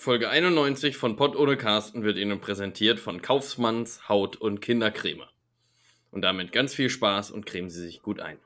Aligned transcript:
Folge 0.00 0.30
91 0.30 0.96
von 0.96 1.16
Pott 1.16 1.36
ohne 1.36 1.58
Carsten 1.58 2.04
wird 2.04 2.16
Ihnen 2.16 2.40
präsentiert 2.40 2.98
von 2.98 3.20
Kaufmanns 3.20 4.08
Haut- 4.08 4.36
und 4.36 4.62
Kindercreme. 4.62 5.24
Und 6.10 6.22
damit 6.22 6.52
ganz 6.52 6.72
viel 6.72 6.88
Spaß 6.88 7.30
und 7.30 7.44
cremen 7.44 7.68
Sie 7.68 7.82
sich 7.82 8.00
gut 8.00 8.18
ein. 8.18 8.38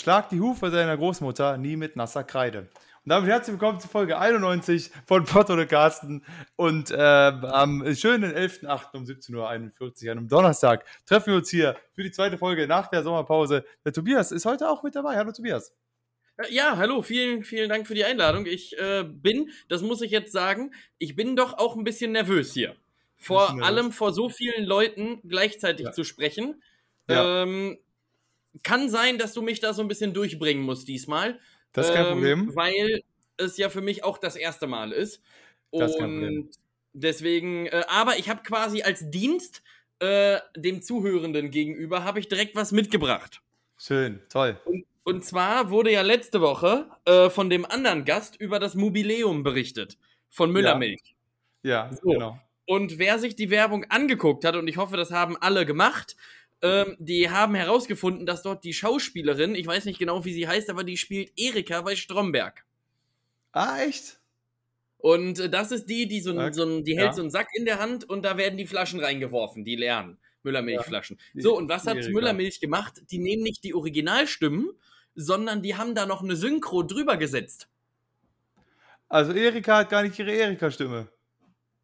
Beschlag 0.00 0.30
die 0.30 0.40
Hufe 0.40 0.70
seiner 0.70 0.96
Großmutter 0.96 1.58
nie 1.58 1.76
mit 1.76 1.94
nasser 1.94 2.24
Kreide. 2.24 2.60
Und 2.60 2.70
damit 3.04 3.28
herzlich 3.28 3.52
willkommen 3.52 3.80
zu 3.80 3.86
Folge 3.86 4.16
91 4.16 4.90
von 5.04 5.26
Pott 5.26 5.50
oder 5.50 5.66
Carsten. 5.66 6.24
Und 6.56 6.90
äh, 6.90 6.96
am 6.96 7.84
schönen 7.94 8.32
11.08. 8.34 8.96
um 8.96 9.04
17.41 9.04 9.34
Uhr, 9.36 9.50
an 9.50 10.18
einem 10.18 10.28
Donnerstag, 10.28 10.86
treffen 11.04 11.26
wir 11.26 11.34
uns 11.34 11.50
hier 11.50 11.76
für 11.92 12.02
die 12.02 12.10
zweite 12.12 12.38
Folge 12.38 12.66
nach 12.66 12.88
der 12.88 13.02
Sommerpause. 13.02 13.66
Der 13.84 13.92
Tobias 13.92 14.32
ist 14.32 14.46
heute 14.46 14.70
auch 14.70 14.82
mit 14.82 14.96
dabei. 14.96 15.16
Hallo 15.16 15.32
Tobias. 15.32 15.76
Ja, 16.48 16.78
hallo, 16.78 17.02
vielen, 17.02 17.44
vielen 17.44 17.68
Dank 17.68 17.86
für 17.86 17.94
die 17.94 18.06
Einladung. 18.06 18.46
Ich 18.46 18.78
äh, 18.78 19.04
bin, 19.04 19.50
das 19.68 19.82
muss 19.82 20.00
ich 20.00 20.10
jetzt 20.10 20.32
sagen, 20.32 20.72
ich 20.96 21.14
bin 21.14 21.36
doch 21.36 21.58
auch 21.58 21.76
ein 21.76 21.84
bisschen 21.84 22.12
nervös 22.12 22.54
hier. 22.54 22.74
Vor 23.18 23.48
nervös. 23.48 23.66
allem 23.66 23.92
vor 23.92 24.14
so 24.14 24.30
vielen 24.30 24.64
Leuten 24.64 25.20
gleichzeitig 25.28 25.84
ja. 25.84 25.92
zu 25.92 26.04
sprechen. 26.04 26.62
Ja. 27.06 27.42
Ähm, 27.42 27.76
kann 28.62 28.88
sein, 28.88 29.18
dass 29.18 29.32
du 29.32 29.42
mich 29.42 29.60
da 29.60 29.72
so 29.72 29.82
ein 29.82 29.88
bisschen 29.88 30.12
durchbringen 30.12 30.62
musst 30.62 30.88
diesmal. 30.88 31.38
Das 31.72 31.88
ist 31.88 31.94
kein 31.94 32.06
ähm, 32.06 32.12
Problem. 32.12 32.56
Weil 32.56 33.02
es 33.36 33.56
ja 33.56 33.68
für 33.68 33.80
mich 33.80 34.04
auch 34.04 34.18
das 34.18 34.36
erste 34.36 34.66
Mal 34.66 34.92
ist. 34.92 35.22
Das 35.72 35.92
ist 35.92 35.98
kein 35.98 36.10
Problem. 36.10 36.50
deswegen, 36.92 37.66
äh, 37.66 37.84
aber 37.88 38.18
ich 38.18 38.28
habe 38.28 38.42
quasi 38.42 38.82
als 38.82 39.08
Dienst 39.10 39.62
äh, 40.00 40.38
dem 40.56 40.82
Zuhörenden 40.82 41.50
gegenüber, 41.50 42.04
habe 42.04 42.18
ich 42.18 42.28
direkt 42.28 42.56
was 42.56 42.72
mitgebracht. 42.72 43.40
Schön, 43.78 44.20
toll. 44.28 44.60
Und, 44.64 44.84
und 45.04 45.24
zwar 45.24 45.70
wurde 45.70 45.92
ja 45.92 46.02
letzte 46.02 46.40
Woche 46.40 46.86
äh, 47.04 47.30
von 47.30 47.50
dem 47.50 47.64
anderen 47.64 48.04
Gast 48.04 48.36
über 48.36 48.58
das 48.58 48.74
Mobileum 48.74 49.42
berichtet. 49.42 49.96
Von 50.28 50.52
Müllermilch. 50.52 51.14
Ja, 51.62 51.90
ja 51.90 51.94
so. 51.94 52.10
genau. 52.10 52.38
Und 52.66 52.98
wer 52.98 53.18
sich 53.18 53.34
die 53.34 53.50
Werbung 53.50 53.84
angeguckt 53.88 54.44
hat, 54.44 54.54
und 54.54 54.68
ich 54.68 54.76
hoffe, 54.76 54.96
das 54.96 55.10
haben 55.10 55.36
alle 55.36 55.66
gemacht, 55.66 56.16
ähm, 56.62 56.96
die 56.98 57.30
haben 57.30 57.54
herausgefunden, 57.54 58.26
dass 58.26 58.42
dort 58.42 58.64
die 58.64 58.74
Schauspielerin, 58.74 59.54
ich 59.54 59.66
weiß 59.66 59.84
nicht 59.86 59.98
genau, 59.98 60.24
wie 60.24 60.32
sie 60.32 60.46
heißt, 60.46 60.70
aber 60.70 60.84
die 60.84 60.96
spielt 60.96 61.32
Erika 61.36 61.80
bei 61.82 61.96
Stromberg. 61.96 62.64
Ah, 63.52 63.80
echt? 63.80 64.20
Und 64.98 65.38
äh, 65.38 65.48
das 65.48 65.72
ist 65.72 65.86
die, 65.86 66.06
die 66.06 66.20
so, 66.20 66.32
okay. 66.32 66.52
so 66.52 66.64
ein, 66.64 66.84
die 66.84 66.96
hält 66.96 67.08
ja. 67.08 67.12
so 67.14 67.22
einen 67.22 67.30
Sack 67.30 67.48
in 67.54 67.64
der 67.64 67.78
Hand 67.80 68.08
und 68.08 68.22
da 68.22 68.36
werden 68.36 68.58
die 68.58 68.66
Flaschen 68.66 69.00
reingeworfen, 69.00 69.64
die 69.64 69.76
leeren 69.76 70.18
Müllermilchflaschen. 70.42 71.18
Ja. 71.34 71.42
So, 71.42 71.56
und 71.56 71.68
was 71.68 71.86
hat 71.86 71.96
Erika. 71.96 72.12
Müllermilch 72.12 72.60
gemacht? 72.60 73.02
Die 73.10 73.18
nehmen 73.18 73.42
nicht 73.42 73.64
die 73.64 73.74
Originalstimmen, 73.74 74.70
sondern 75.14 75.62
die 75.62 75.76
haben 75.76 75.94
da 75.94 76.06
noch 76.06 76.22
eine 76.22 76.36
Synchro 76.36 76.82
drüber 76.82 77.16
gesetzt. 77.16 77.68
Also 79.08 79.32
Erika 79.32 79.78
hat 79.78 79.90
gar 79.90 80.02
nicht 80.02 80.18
ihre 80.18 80.32
Erika-Stimme. 80.32 81.08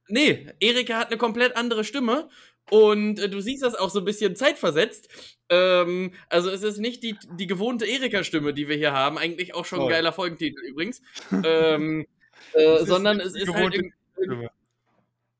Nee, 0.08 0.48
Erika 0.60 0.98
hat 0.98 1.08
eine 1.08 1.18
komplett 1.18 1.56
andere 1.56 1.84
Stimme 1.84 2.28
und 2.70 3.18
äh, 3.18 3.28
du 3.28 3.40
siehst 3.40 3.62
das 3.62 3.74
auch 3.74 3.90
so 3.90 4.00
ein 4.00 4.04
bisschen 4.04 4.36
zeitversetzt. 4.36 5.08
Ähm, 5.48 6.12
also 6.28 6.50
es 6.50 6.62
ist 6.62 6.78
nicht 6.78 7.02
die, 7.02 7.16
die 7.38 7.46
gewohnte 7.46 7.86
Erika-Stimme, 7.86 8.52
die 8.52 8.68
wir 8.68 8.76
hier 8.76 8.92
haben. 8.92 9.18
Eigentlich 9.18 9.54
auch 9.54 9.64
schon 9.64 9.80
ein 9.80 9.88
geiler 9.88 10.12
Folgentitel 10.12 10.60
übrigens. 10.60 11.02
ähm, 11.44 12.06
äh, 12.52 12.84
sondern 12.84 13.20
es 13.20 13.34
ist 13.34 13.52
halt 13.52 13.74
irg 13.74 14.50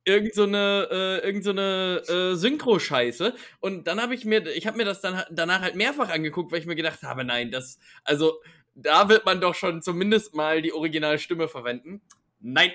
irgend 0.09 0.34
so 0.34 0.44
eine, 0.44 0.88
äh, 0.91 1.27
irgend 1.27 1.43
so 1.43 1.50
eine 1.50 2.00
äh, 2.06 2.37
Synchro-Scheiße. 2.37 3.34
Und 3.59 3.88
dann 3.88 4.00
habe 4.00 4.15
ich 4.15 4.25
mir, 4.25 4.47
ich 4.47 4.69
habe 4.69 4.77
mir 4.77 4.84
das 4.84 5.00
dann 5.00 5.25
danach 5.33 5.62
halt 5.62 5.75
mehrfach 5.75 6.10
angeguckt, 6.10 6.53
weil 6.53 6.60
ich 6.60 6.66
mir 6.66 6.77
gedacht 6.77 7.03
habe, 7.03 7.25
nein, 7.25 7.50
das, 7.50 7.81
also 8.04 8.41
da 8.77 9.09
wird 9.09 9.25
man 9.25 9.41
doch 9.41 9.56
schon 9.56 9.83
zumindest 9.83 10.34
mal 10.34 10.62
die 10.62 10.72
Originalstimme 10.72 11.48
verwenden. 11.48 12.03
Nein, 12.38 12.71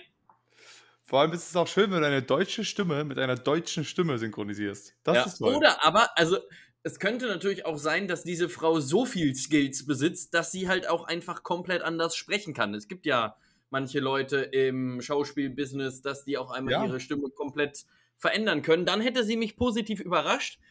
vor 1.12 1.20
allem 1.20 1.34
ist 1.34 1.50
es 1.50 1.58
auch 1.58 1.68
schön, 1.68 1.92
wenn 1.92 2.00
du 2.00 2.08
eine 2.08 2.24
deutsche 2.24 2.64
Stimme 2.64 3.04
mit 3.04 3.20
einer 3.20 3.36
deutschen 3.36 3.84
Stimme 3.84 4.18
synchronisierst. 4.18 4.96
Das 5.04 5.16
ja. 5.18 5.24
ist 5.26 5.40
toll. 5.40 5.56
Oder 5.56 5.84
aber, 5.86 6.18
also 6.18 6.38
es 6.84 7.00
könnte 7.00 7.28
natürlich 7.28 7.66
auch 7.66 7.78
sein, 7.78 8.08
dass 8.08 8.24
diese 8.24 8.48
Frau 8.48 8.80
so 8.80 9.06
viel 9.06 9.36
Skills 9.36 9.86
besitzt, 9.86 10.34
dass 10.34 10.54
sie 10.54 10.70
halt 10.70 10.88
auch 10.88 11.04
einfach 11.04 11.44
komplett 11.44 11.82
anders 11.82 12.16
sprechen 12.16 12.54
kann. 12.54 12.74
Es 12.74 12.88
gibt 12.88 13.06
ja 13.06 13.36
manche 13.70 14.00
Leute 14.00 14.38
im 14.38 15.02
Schauspielbusiness, 15.02 16.02
dass 16.02 16.24
die 16.24 16.38
auch 16.38 16.50
einmal 16.50 16.72
ja. 16.72 16.86
ihre 16.86 17.02
Stimme 17.02 17.30
komplett 17.30 17.84
verändern 18.16 18.62
können. 18.62 18.86
Dann 18.86 19.02
hätte 19.02 19.26
sie 19.26 19.36
mich 19.36 19.58
positiv 19.58 20.00
überrascht. 20.00 20.62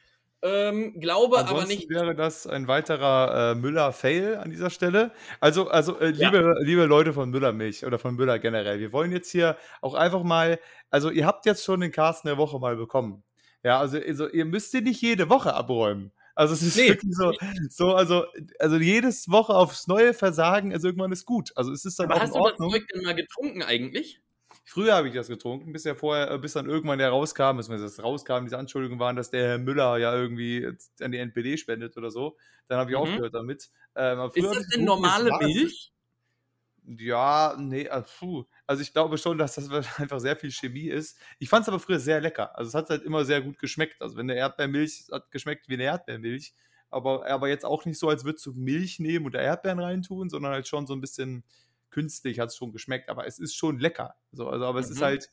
Ähm, 0.43 0.99
glaube 0.99 1.39
Ansonsten 1.39 1.59
aber 1.59 1.69
nicht. 1.69 1.91
wäre 1.91 2.15
das 2.15 2.47
ein 2.47 2.67
weiterer 2.67 3.53
äh, 3.53 3.55
Müller-Fail 3.57 4.37
an 4.37 4.51
dieser 4.51 4.71
Stelle. 4.71 5.13
Also, 5.39 5.69
also 5.69 5.99
äh, 5.99 6.11
liebe, 6.11 6.39
ja. 6.39 6.65
liebe 6.65 6.87
Leute 6.87 7.13
von 7.13 7.31
Müller-Milch 7.31 7.85
oder 7.85 7.99
von 7.99 8.15
Müller 8.15 8.39
generell, 8.39 8.81
wir 8.81 8.93
wollen 8.93 9.13
jetzt 9.13 9.31
hier 9.31 9.59
auch 9.83 9.95
einfach 9.95 10.23
mal, 10.23 10.59
also 10.89 11.11
ihr 11.11 11.27
habt 11.27 11.45
jetzt 11.45 11.63
schon 11.65 11.81
den 11.81 11.93
Carsten 11.93 12.29
der 12.29 12.39
Woche 12.39 12.59
mal 12.59 12.77
bekommen. 12.77 13.23
Ja, 13.63 13.79
also, 13.81 13.99
also 13.99 14.29
ihr 14.31 14.47
müsst 14.47 14.73
ihn 14.73 14.85
nicht 14.85 15.03
jede 15.03 15.29
Woche 15.29 15.53
abräumen. 15.53 16.11
Also 16.35 16.55
es 16.55 16.63
ist 16.63 16.77
nee. 16.77 16.89
wirklich 16.89 17.15
so, 17.15 17.33
so 17.69 17.95
also, 17.95 18.25
also 18.59 18.77
jedes 18.77 19.31
Woche 19.31 19.53
aufs 19.53 19.89
neue 19.89 20.15
Versagen, 20.15 20.73
also 20.73 20.89
irgendwann 20.89 21.13
ist 21.13 21.27
gut. 21.27 21.53
Also 21.55 21.71
es 21.71 21.85
ist 21.85 21.99
dann 21.99 22.07
aber 22.07 22.17
auch 22.17 22.21
hast 22.23 22.35
in 22.35 22.41
Ordnung. 22.41 22.71
du 22.71 22.79
das 22.79 22.87
Zeug 22.87 22.89
denn 22.95 23.03
mal 23.03 23.15
getrunken 23.15 23.63
eigentlich? 23.63 24.23
Früher 24.71 24.95
habe 24.95 25.09
ich 25.09 25.15
das 25.15 25.27
getrunken, 25.27 25.73
bis 25.73 25.83
ja 25.83 25.97
vorher, 25.97 26.31
äh, 26.31 26.39
bis 26.39 26.53
dann 26.53 26.71
irgendwann 26.71 27.01
der 27.01 27.09
rauskam, 27.09 27.57
bis 27.57 27.67
das 27.67 28.01
rauskam, 28.01 28.45
diese 28.45 28.57
Anschuldigungen 28.57 29.01
waren, 29.01 29.17
dass 29.17 29.29
der 29.29 29.49
Herr 29.49 29.59
Müller 29.59 29.97
ja 29.97 30.15
irgendwie 30.15 30.65
an 31.01 31.11
die 31.11 31.19
NPD 31.19 31.57
spendet 31.57 31.97
oder 31.97 32.13
so. 32.13 32.37
Dann 32.69 32.79
habe 32.79 32.93
ich 32.93 32.97
mhm. 32.97 33.03
aufgehört 33.03 33.35
damit. 33.35 33.69
Ähm, 33.97 34.31
ist 34.33 34.47
das 34.47 34.69
denn 34.69 34.85
normale 34.85 35.37
Milch? 35.41 35.93
Ja, 36.85 37.57
nee, 37.59 37.89
also, 37.89 38.47
also 38.65 38.81
ich 38.81 38.93
glaube 38.93 39.19
schon, 39.19 39.39
dass 39.39 39.57
das 39.57 39.69
einfach 39.99 40.21
sehr 40.21 40.37
viel 40.37 40.53
Chemie 40.53 40.87
ist. 40.87 41.19
Ich 41.41 41.49
fand 41.49 41.63
es 41.63 41.69
aber 41.69 41.81
früher 41.81 41.99
sehr 41.99 42.21
lecker. 42.21 42.57
Also 42.57 42.69
es 42.69 42.75
hat 42.75 42.91
halt 42.91 43.03
immer 43.03 43.25
sehr 43.25 43.41
gut 43.41 43.59
geschmeckt. 43.59 44.01
Also 44.01 44.17
wenn 44.17 44.31
eine 44.31 44.39
Erdbeermilch 44.39 45.09
hat 45.11 45.33
geschmeckt 45.33 45.69
wie 45.69 45.75
eine 45.75 45.83
Erdbeermilch, 45.83 46.55
aber, 46.91 47.27
aber 47.27 47.49
jetzt 47.49 47.65
auch 47.65 47.87
nicht 47.87 47.99
so, 47.99 48.09
als 48.09 48.25
würdest 48.25 48.47
du 48.47 48.53
Milch 48.53 49.01
nehmen 49.01 49.27
und 49.27 49.35
da 49.35 49.41
Erdbeeren 49.41 49.81
reintun, 49.81 50.31
sondern 50.31 50.53
halt 50.53 50.69
schon 50.69 50.87
so 50.87 50.95
ein 50.95 51.01
bisschen 51.01 51.43
künstlich 51.91 52.41
hat 52.41 52.49
es 52.49 52.57
schon 52.57 52.73
geschmeckt, 52.73 53.09
aber 53.09 53.27
es 53.27 53.39
ist 53.39 53.55
schon 53.55 53.79
lecker. 53.79 54.15
So, 54.33 54.49
also, 54.49 54.65
aber 54.65 54.79
mhm. 54.79 54.85
es 54.85 54.91
ist 54.91 55.01
mhm. 55.01 55.05
halt 55.05 55.31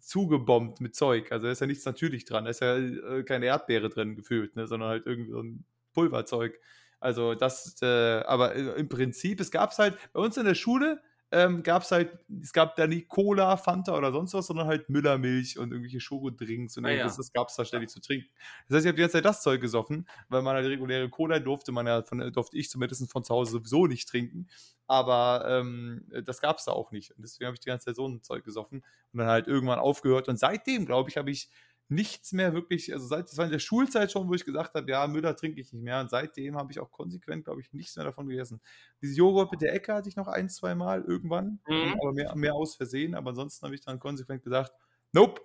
zugebombt 0.00 0.80
mit 0.80 0.94
Zeug. 0.94 1.32
Also 1.32 1.46
da 1.46 1.52
ist 1.52 1.60
ja 1.60 1.66
nichts 1.66 1.84
natürlich 1.84 2.24
dran. 2.24 2.44
Da 2.44 2.50
ist 2.50 2.60
ja 2.60 2.76
äh, 2.76 3.22
keine 3.24 3.46
Erdbeere 3.46 3.88
drin 3.88 4.16
gefühlt, 4.16 4.56
ne, 4.56 4.66
sondern 4.66 4.88
halt 4.88 5.06
irgendwie 5.06 5.32
so 5.32 5.42
ein 5.42 5.64
Pulverzeug. 5.92 6.58
Also 7.00 7.34
das, 7.34 7.76
äh, 7.82 7.86
aber 7.86 8.54
äh, 8.54 8.80
im 8.80 8.88
Prinzip, 8.88 9.40
es 9.40 9.50
gab 9.50 9.72
es 9.72 9.78
halt 9.78 9.98
bei 10.12 10.20
uns 10.20 10.36
in 10.36 10.46
der 10.46 10.54
Schule, 10.54 11.02
ähm, 11.32 11.62
gab 11.62 11.82
es 11.82 11.90
halt, 11.90 12.18
es 12.40 12.52
gab 12.52 12.76
da 12.76 12.86
nie 12.86 13.02
Cola, 13.02 13.56
Fanta 13.56 13.96
oder 13.96 14.12
sonst 14.12 14.32
was, 14.32 14.46
sondern 14.46 14.68
halt 14.68 14.88
Müllermilch 14.88 15.58
und 15.58 15.72
irgendwelche 15.72 16.00
Schokodrinks 16.00 16.76
und 16.76 16.86
ah, 16.86 16.90
irgendwas, 16.90 17.14
ja. 17.14 17.18
das 17.18 17.32
gab 17.32 17.48
es 17.48 17.56
da 17.56 17.64
ständig 17.64 17.90
zu 17.90 18.00
trinken. 18.00 18.28
Das 18.68 18.76
heißt, 18.76 18.86
ich 18.86 18.88
habe 18.88 18.96
die 18.96 19.02
ganze 19.02 19.14
Zeit 19.14 19.24
das 19.24 19.42
Zeug 19.42 19.60
gesoffen, 19.60 20.08
weil 20.28 20.42
man 20.42 20.54
halt 20.54 20.66
reguläre 20.66 21.10
Cola 21.10 21.40
durfte 21.40 21.72
man 21.72 21.86
ja, 21.86 22.02
von, 22.02 22.32
durfte 22.32 22.56
ich 22.56 22.70
zumindest 22.70 23.10
von 23.10 23.24
zu 23.24 23.34
Hause 23.34 23.52
sowieso 23.52 23.86
nicht 23.86 24.08
trinken, 24.08 24.46
aber 24.86 25.44
ähm, 25.48 26.06
das 26.24 26.40
gab 26.40 26.58
es 26.58 26.64
da 26.64 26.72
auch 26.72 26.90
nicht 26.92 27.12
und 27.12 27.22
deswegen 27.22 27.46
habe 27.46 27.54
ich 27.54 27.60
die 27.60 27.68
ganze 27.68 27.86
Zeit 27.86 27.96
so 27.96 28.06
ein 28.06 28.22
Zeug 28.22 28.44
gesoffen 28.44 28.84
und 29.12 29.18
dann 29.18 29.28
halt 29.28 29.46
irgendwann 29.46 29.78
aufgehört 29.78 30.28
und 30.28 30.38
seitdem, 30.38 30.86
glaube 30.86 31.10
ich, 31.10 31.16
habe 31.16 31.30
ich 31.30 31.50
nichts 31.88 32.32
mehr 32.32 32.52
wirklich, 32.52 32.92
also 32.92 33.06
seit, 33.06 33.28
das 33.28 33.36
war 33.36 33.44
in 33.44 33.52
der 33.52 33.58
Schulzeit 33.58 34.10
schon, 34.10 34.28
wo 34.28 34.34
ich 34.34 34.44
gesagt 34.44 34.74
habe, 34.74 34.90
ja, 34.90 35.06
Müller 35.06 35.36
trinke 35.36 35.60
ich 35.60 35.72
nicht 35.72 35.82
mehr. 35.82 36.00
Und 36.00 36.10
seitdem 36.10 36.56
habe 36.56 36.72
ich 36.72 36.80
auch 36.80 36.90
konsequent, 36.90 37.44
glaube 37.44 37.60
ich, 37.60 37.72
nichts 37.72 37.96
mehr 37.96 38.04
davon 38.04 38.28
gegessen. 38.28 38.60
Diese 39.00 39.14
Joghurt 39.14 39.52
mit 39.52 39.62
der 39.62 39.72
Ecke 39.72 39.94
hatte 39.94 40.08
ich 40.08 40.16
noch 40.16 40.26
ein, 40.26 40.48
zwei 40.48 40.74
Mal 40.74 41.04
irgendwann, 41.04 41.60
mhm. 41.66 41.96
aber 42.00 42.12
mehr, 42.12 42.34
mehr 42.34 42.54
aus 42.54 42.74
Versehen. 42.74 43.14
Aber 43.14 43.30
ansonsten 43.30 43.64
habe 43.64 43.74
ich 43.74 43.82
dann 43.82 44.00
konsequent 44.00 44.42
gesagt, 44.42 44.72
nope, 45.12 45.40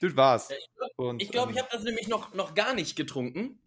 das 0.00 0.16
war's. 0.16 0.50
Ich 0.50 0.70
glaube, 0.74 1.16
ich, 1.18 1.30
glaub, 1.30 1.50
ich 1.50 1.56
ähm 1.56 1.62
habe 1.62 1.68
das 1.72 1.82
nämlich 1.82 2.08
noch, 2.08 2.32
noch 2.34 2.54
gar 2.54 2.74
nicht 2.74 2.96
getrunken. 2.96 3.58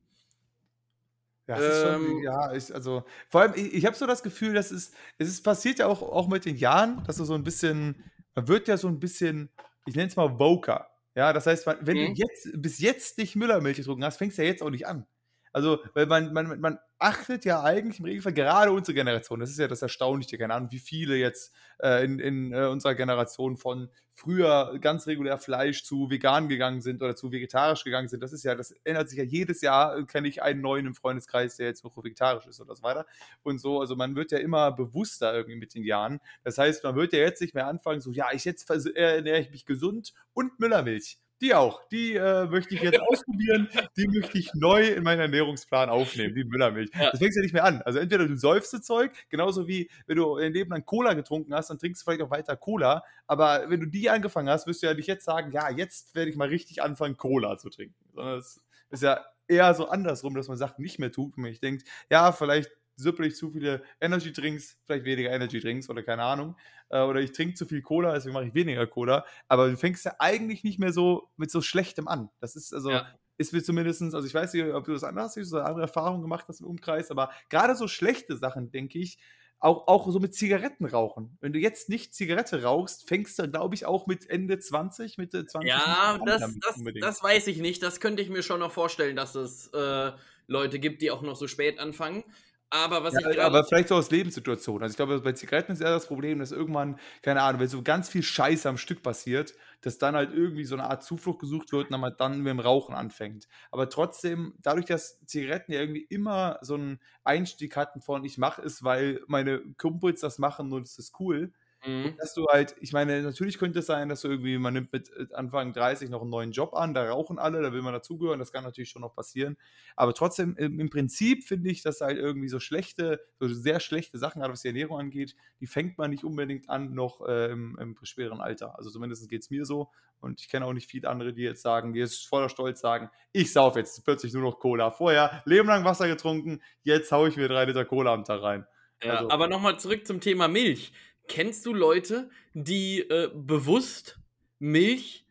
Ja, 1.48 1.58
ähm, 1.60 2.06
schon, 2.06 2.24
ja 2.24 2.54
ich, 2.54 2.74
also 2.74 3.04
vor 3.30 3.42
allem, 3.42 3.54
ich, 3.56 3.74
ich 3.74 3.86
habe 3.86 3.96
so 3.96 4.06
das 4.06 4.22
Gefühl, 4.22 4.54
dass 4.54 4.72
es, 4.72 4.92
es 5.18 5.30
ist, 5.30 5.44
passiert 5.44 5.80
ja 5.80 5.88
auch, 5.88 6.02
auch 6.02 6.28
mit 6.28 6.46
den 6.46 6.58
Jahren, 6.58 7.04
dass 7.06 7.18
du 7.18 7.24
so 7.24 7.36
ein 7.36 7.44
bisschen, 7.44 8.04
man 8.36 8.48
wird 8.48 8.68
ja 8.68 8.78
so 8.78 8.88
ein 8.88 9.00
bisschen, 9.00 9.50
ich 9.86 9.96
nenne 9.96 10.10
es 10.10 10.16
mal 10.16 10.38
Voker. 10.38 10.90
Ja, 11.16 11.34
das 11.34 11.48
heißt, 11.48 11.66
wenn 11.66 11.98
mhm. 11.98 12.14
du 12.14 12.22
jetzt 12.22 12.50
bis 12.62 12.80
jetzt 12.80 13.18
nicht 13.18 13.36
Müllermilch 13.36 13.78
getrunken 13.78 14.04
hast, 14.04 14.18
fängst 14.18 14.38
du 14.38 14.44
ja 14.44 14.50
jetzt 14.50 14.62
auch 14.62 14.70
nicht 14.70 14.86
an. 14.86 15.08
Also, 15.54 15.80
weil 15.94 16.06
man, 16.06 16.34
man, 16.34 16.60
man 16.60 16.80
achtet 17.00 17.46
ja 17.46 17.64
eigentlich 17.64 18.00
im 18.00 18.06
Regelfall 18.06 18.34
gerade 18.34 18.72
unsere 18.72 18.96
Generation, 18.96 19.40
das 19.40 19.50
ist 19.50 19.60
ja 19.60 19.68
das 19.68 19.82
Erstaunliche, 19.82 20.38
keine 20.38 20.54
Ahnung, 20.54 20.72
wie 20.72 20.80
viele 20.80 21.16
jetzt 21.16 21.54
äh, 21.80 22.04
in, 22.04 22.20
in 22.20 22.54
äh, 22.54 22.66
unserer 22.66 22.96
Generation 22.96 23.58
von 23.58 23.90
früher 24.14 24.80
ganz 24.82 25.06
regulär 25.06 25.38
Fleisch 25.38 25.84
zu 25.84 26.10
vegan 26.10 26.50
gegangen 26.50 26.82
sind 26.82 27.04
oder 27.04 27.16
zu 27.16 27.32
vegetarisch 27.32 27.84
gegangen 27.84 28.08
sind. 28.08 28.24
Das 28.24 28.34
ist 28.34 28.44
ja, 28.44 28.56
das 28.56 28.72
ändert 28.84 29.10
sich 29.10 29.20
ja 29.20 29.24
jedes 29.24 29.62
Jahr, 29.62 29.96
äh, 29.96 30.06
kenne 30.06 30.28
ich 30.28 30.42
einen 30.42 30.62
neuen 30.62 30.88
im 30.88 30.96
Freundeskreis, 30.96 31.58
der 31.58 31.68
jetzt 31.68 31.84
noch 31.84 31.96
vegetarisch 31.96 32.48
ist 32.48 32.60
oder 32.60 32.76
so 32.76 32.82
weiter. 32.82 33.06
Und 33.44 33.60
so, 33.60 33.80
also 33.80 33.96
man 33.96 34.16
wird 34.16 34.32
ja 34.32 34.40
immer 34.40 34.72
bewusster 34.72 35.34
irgendwie 35.36 35.58
mit 35.58 35.76
den 35.76 35.84
Jahren. 35.84 36.20
Das 36.44 36.58
heißt, 36.58 36.84
man 36.84 36.96
wird 36.96 37.14
ja 37.14 37.20
jetzt 37.20 37.42
nicht 37.42 37.54
mehr 37.54 37.68
anfangen, 37.68 38.02
so, 38.02 38.12
ja, 38.12 38.28
ich 38.34 38.44
jetzt 38.46 38.70
ernähre 38.70 39.40
ich 39.40 39.52
mich 39.52 39.66
gesund 39.66 40.14
und 40.34 40.60
Müllermilch. 40.60 41.20
Die 41.42 41.54
auch. 41.54 41.88
Die 41.90 42.16
äh, 42.16 42.46
möchte 42.48 42.74
ich 42.74 42.82
jetzt 42.82 43.00
ausprobieren. 43.12 43.70
Die 43.96 44.08
möchte 44.08 44.38
ich 44.38 44.54
neu 44.56 44.88
in 44.88 45.04
meinen 45.04 45.20
Ernährungsplan 45.20 45.90
aufnehmen, 45.90 46.34
die 46.34 46.44
Müllermilch. 46.44 46.90
Ja. 46.94 47.12
Das 47.12 47.20
fängst 47.20 47.38
ja 47.38 47.44
nicht 47.44 47.54
mehr 47.54 47.64
an. 47.64 47.82
Also 47.84 48.00
entweder 48.00 48.28
du 48.28 48.36
säufst 48.36 48.74
das 48.74 48.82
Zeug, 48.82 49.12
genauso 49.30 49.68
wie 49.68 49.90
wenn 50.08 50.18
du 50.18 50.38
dein 50.38 50.54
Leben 50.54 50.72
lang 50.72 50.86
Cola 50.86 51.14
getrunken 51.14 51.54
hast, 51.54 51.70
dann 51.70 51.78
trinkst 51.78 52.02
du 52.02 52.06
vielleicht 52.06 52.24
auch 52.24 52.32
weiter 52.32 52.56
Cola. 52.56 53.04
Aber 53.28 53.70
wenn 53.70 53.80
du 53.80 53.86
die 53.86 54.10
angefangen 54.10 54.50
hast, 54.50 54.66
wirst 54.66 54.82
du 54.82 54.88
ja 54.88 54.94
nicht 54.94 55.08
jetzt 55.08 55.26
sagen, 55.26 55.52
ja, 55.52 55.70
jetzt 55.70 56.16
werde 56.16 56.32
ich 56.32 56.38
mal 56.38 56.48
richtig 56.48 56.82
anfangen, 56.82 57.18
Cola 57.18 57.58
zu 57.58 57.70
trinken. 57.70 57.96
Sondern 58.14 58.40
es 58.40 58.62
ist 58.90 59.04
ja 59.04 59.24
eher 59.48 59.74
so 59.76 59.88
andersrum, 59.88 60.34
dass 60.34 60.48
man 60.48 60.58
Sachen 60.58 60.82
nicht 60.82 60.98
mehr 60.98 61.12
tut. 61.12 61.38
Und 61.38 61.46
ich 61.46 61.60
denke, 61.60 61.84
ja, 62.10 62.32
vielleicht 62.32 62.72
süppel 62.98 63.28
ich 63.28 63.36
zu 63.36 63.52
viele 63.52 63.84
Energy 64.02 64.34
Drinks, 64.34 64.78
vielleicht 64.86 65.06
weniger 65.06 65.32
Energy 65.32 65.60
Drinks 65.60 65.90
oder 65.90 66.04
keine 66.04 66.24
Ahnung. 66.24 66.56
Äh, 66.90 67.02
oder 67.02 67.22
ich 67.22 67.32
trinke 67.32 67.54
zu 67.56 67.66
viel 67.66 67.82
Cola, 67.82 68.14
deswegen 68.14 68.34
mache 68.34 68.48
ich 68.48 68.54
weniger 68.54 68.86
Cola. 68.88 69.26
Aber 69.48 69.70
du 69.70 69.78
fängst 69.78 70.06
ja 70.06 70.16
eigentlich 70.20 70.64
nicht 70.64 70.80
mehr 70.80 70.92
so 70.92 71.30
mit 71.38 71.52
so 71.52 71.62
Schlechtem 71.62 72.08
an. 72.08 72.30
Das 72.40 72.56
ist 72.56 72.74
also. 72.74 72.92
Ja. 72.92 73.08
Ist 73.40 73.54
mir 73.54 73.62
zumindest, 73.62 74.02
also 74.02 74.26
ich 74.26 74.34
weiß 74.34 74.52
nicht, 74.54 74.66
ob 74.74 74.86
du 74.86 74.94
das 74.94 75.04
anders 75.04 75.38
hast, 75.38 75.54
oder 75.54 75.68
andere 75.68 75.84
Erfahrungen 75.84 76.24
gemacht 76.24 76.46
hast 76.48 76.60
im 76.60 76.66
Umkreis, 76.66 77.12
aber 77.12 77.30
gerade 77.50 77.76
so 77.76 77.88
schlechte 77.88 78.36
Sachen, 78.36 78.72
denke 78.72 78.98
ich, 78.98 79.20
auch, 79.60 79.88
auch 79.88 80.10
so 80.10 80.20
mit 80.20 80.34
Zigaretten 80.34 80.86
rauchen. 80.86 81.38
Wenn 81.40 81.54
du 81.54 81.60
jetzt 81.60 81.88
nicht 81.90 82.16
Zigarette 82.16 82.64
rauchst, 82.64 83.08
fängst 83.08 83.38
du, 83.38 83.48
glaube 83.48 83.76
ich, 83.76 83.86
auch 83.86 84.08
mit 84.08 84.30
Ende 84.30 84.58
20, 84.58 85.20
Mitte 85.20 85.46
20 85.46 85.70
Ja, 85.70 86.18
an 86.20 86.26
das, 86.26 86.42
das, 86.62 86.82
das, 87.00 87.24
weiß 87.24 87.46
ich 87.46 87.60
nicht. 87.60 87.82
Das 87.82 88.00
könnte 88.00 88.22
ich 88.22 88.30
mir 88.30 88.42
schon 88.42 88.60
noch 88.60 88.72
vorstellen, 88.72 89.16
dass 89.16 89.36
es 89.36 89.68
äh, 89.68 90.12
Leute 90.48 90.80
gibt, 90.80 91.02
die 91.02 91.12
auch 91.12 91.22
noch 91.22 91.36
so 91.36 91.48
spät 91.48 91.80
anfangen. 91.80 92.24
Aber 92.70 93.02
was 93.02 93.14
ja, 93.14 93.30
ich 93.30 93.42
aber 93.42 93.64
vielleicht 93.64 93.88
so 93.88 93.96
aus 93.96 94.12
Lebenssituationen. 94.12 94.84
Also 94.84 94.92
ich 94.92 94.98
glaube, 94.98 95.22
bei 95.22 95.32
Zigaretten 95.32 95.72
ist 95.72 95.80
eher 95.80 95.92
das 95.92 96.08
Problem, 96.08 96.40
dass 96.40 96.52
irgendwann, 96.52 97.00
keine 97.22 97.42
Ahnung, 97.42 97.62
wenn 97.62 97.68
so 97.70 97.82
ganz 97.82 98.10
viel 98.10 98.24
Scheiße 98.24 98.68
am 98.68 98.78
Stück 98.78 99.02
passiert, 99.04 99.54
dass 99.82 99.98
dann 99.98 100.16
halt 100.16 100.34
irgendwie 100.34 100.66
so 100.66 100.76
eine 100.76 100.84
Art 100.84 101.02
Zuflucht 101.02 101.40
gesucht 101.40 101.72
wird 101.72 101.92
und 101.92 102.00
man 102.02 102.14
dann 102.18 102.40
mit 102.40 102.48
dem 102.48 102.60
Rauchen 102.60 102.94
anfängt. 102.94 103.48
Aber 103.72 103.90
trotzdem, 103.90 104.54
dadurch, 104.58 104.86
dass 104.86 105.24
Zigaretten 105.26 105.72
ja 105.72 105.80
irgendwie 105.80 106.04
immer 106.10 106.60
so 106.62 106.74
einen 106.74 107.00
Einstieg 107.24 107.78
hatten 107.78 108.02
von 108.02 108.26
ich 108.26 108.38
mache 108.38 108.62
es, 108.62 108.84
weil 108.84 109.22
meine 109.28 109.62
Kumpels 109.78 110.20
das 110.20 110.38
machen 110.38 110.74
und 110.74 110.88
es 110.88 111.00
ist 111.00 111.18
cool, 111.22 111.54
Mhm. 111.88 112.16
Dass 112.18 112.34
du 112.34 112.48
halt, 112.48 112.76
ich 112.82 112.92
meine, 112.92 113.22
natürlich 113.22 113.58
könnte 113.58 113.80
es 113.80 113.86
sein, 113.86 114.10
dass 114.10 114.22
du 114.22 114.28
irgendwie, 114.28 114.58
man 114.58 114.74
nimmt 114.74 114.92
mit 114.92 115.10
äh, 115.14 115.34
Anfang 115.34 115.72
30 115.72 116.10
noch 116.10 116.22
einen 116.22 116.30
neuen 116.30 116.52
Job 116.52 116.74
an, 116.74 116.94
da 116.94 117.10
rauchen 117.10 117.40
alle, 117.40 117.62
da 117.62 117.72
will 117.72 117.82
man 117.82 117.94
dazugehören, 117.94 118.40
das 118.40 118.52
kann 118.52 118.66
natürlich 118.66 118.90
schon 118.90 119.02
noch 119.02 119.16
passieren. 119.16 119.58
Aber 119.96 120.14
trotzdem, 120.14 120.56
im, 120.58 120.90
Prinzip 120.90 121.46
finde 121.46 121.70
ich, 121.70 121.82
dass 121.82 122.02
halt 122.02 122.18
irgendwie 122.18 122.50
so 122.50 122.60
schlechte, 122.60 123.22
so 123.40 123.48
sehr 123.48 123.80
schlechte 123.80 124.18
Sachen, 124.18 124.42
gerade 124.42 124.52
was 124.52 124.64
die 124.64 124.68
Ernährung 124.68 125.00
angeht, 125.00 125.36
die 125.62 125.68
fängt 125.68 125.98
man 125.98 126.12
nicht 126.12 126.26
unbedingt 126.26 126.70
an, 126.70 126.94
noch 126.94 127.26
äh, 127.26 127.52
im, 127.52 127.78
im 127.80 127.96
schweren 128.04 128.42
Alter. 128.42 128.78
Also 128.78 128.90
zumindest 128.90 129.30
geht 129.30 129.44
es 129.44 129.50
mir 129.50 129.66
so. 129.66 129.90
Und 130.20 130.42
ich 130.42 130.50
kenne 130.50 130.66
auch 130.66 130.74
nicht 130.74 130.90
viele 130.90 131.10
andere, 131.10 131.32
die 131.32 131.44
jetzt 131.44 131.62
sagen, 131.62 131.94
die 131.94 132.00
jetzt 132.00 132.28
voller 132.28 132.50
Stolz 132.50 132.82
sagen, 132.82 133.10
ich 133.32 133.54
sauf 133.54 133.76
jetzt 133.76 134.04
plötzlich 134.04 134.34
nur 134.34 134.42
noch 134.42 134.60
Cola. 134.60 134.90
Vorher 134.92 135.42
Leben 135.46 135.68
lang 135.68 135.86
Wasser 135.86 136.08
getrunken, 136.08 136.62
jetzt 136.84 137.12
haue 137.12 137.30
ich 137.30 137.38
mir 137.38 137.48
drei 137.48 137.66
Liter 137.66 137.86
Cola 137.86 138.14
am 138.14 138.26
Tag 138.26 138.42
rein. 138.42 138.66
Ja, 139.04 139.18
also, 139.18 139.30
aber 139.30 139.48
nochmal 139.48 139.80
zurück 139.80 140.08
zum 140.08 140.22
Thema 140.22 140.48
Milch. 140.48 140.92
Kennst 141.28 141.66
du 141.66 141.74
Leute, 141.74 142.30
die 142.54 143.00
äh, 143.00 143.30
bewusst 143.34 144.20
Milch 144.60 145.26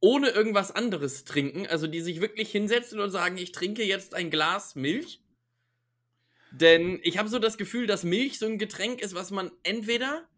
ohne 0.00 0.30
irgendwas 0.30 0.70
anderes 0.70 1.24
trinken? 1.24 1.66
Also 1.66 1.86
die 1.86 2.00
sich 2.00 2.20
wirklich 2.20 2.50
hinsetzen 2.50 3.00
und 3.00 3.10
sagen, 3.10 3.36
ich 3.38 3.52
trinke 3.52 3.84
jetzt 3.84 4.14
ein 4.14 4.30
Glas 4.30 4.74
Milch? 4.74 5.20
Denn 6.50 7.00
ich 7.02 7.18
habe 7.18 7.28
so 7.28 7.38
das 7.38 7.58
Gefühl, 7.58 7.86
dass 7.86 8.04
Milch 8.04 8.38
so 8.38 8.46
ein 8.46 8.58
Getränk 8.58 9.02
ist, 9.02 9.14
was 9.14 9.30
man 9.30 9.50
entweder 9.64 10.28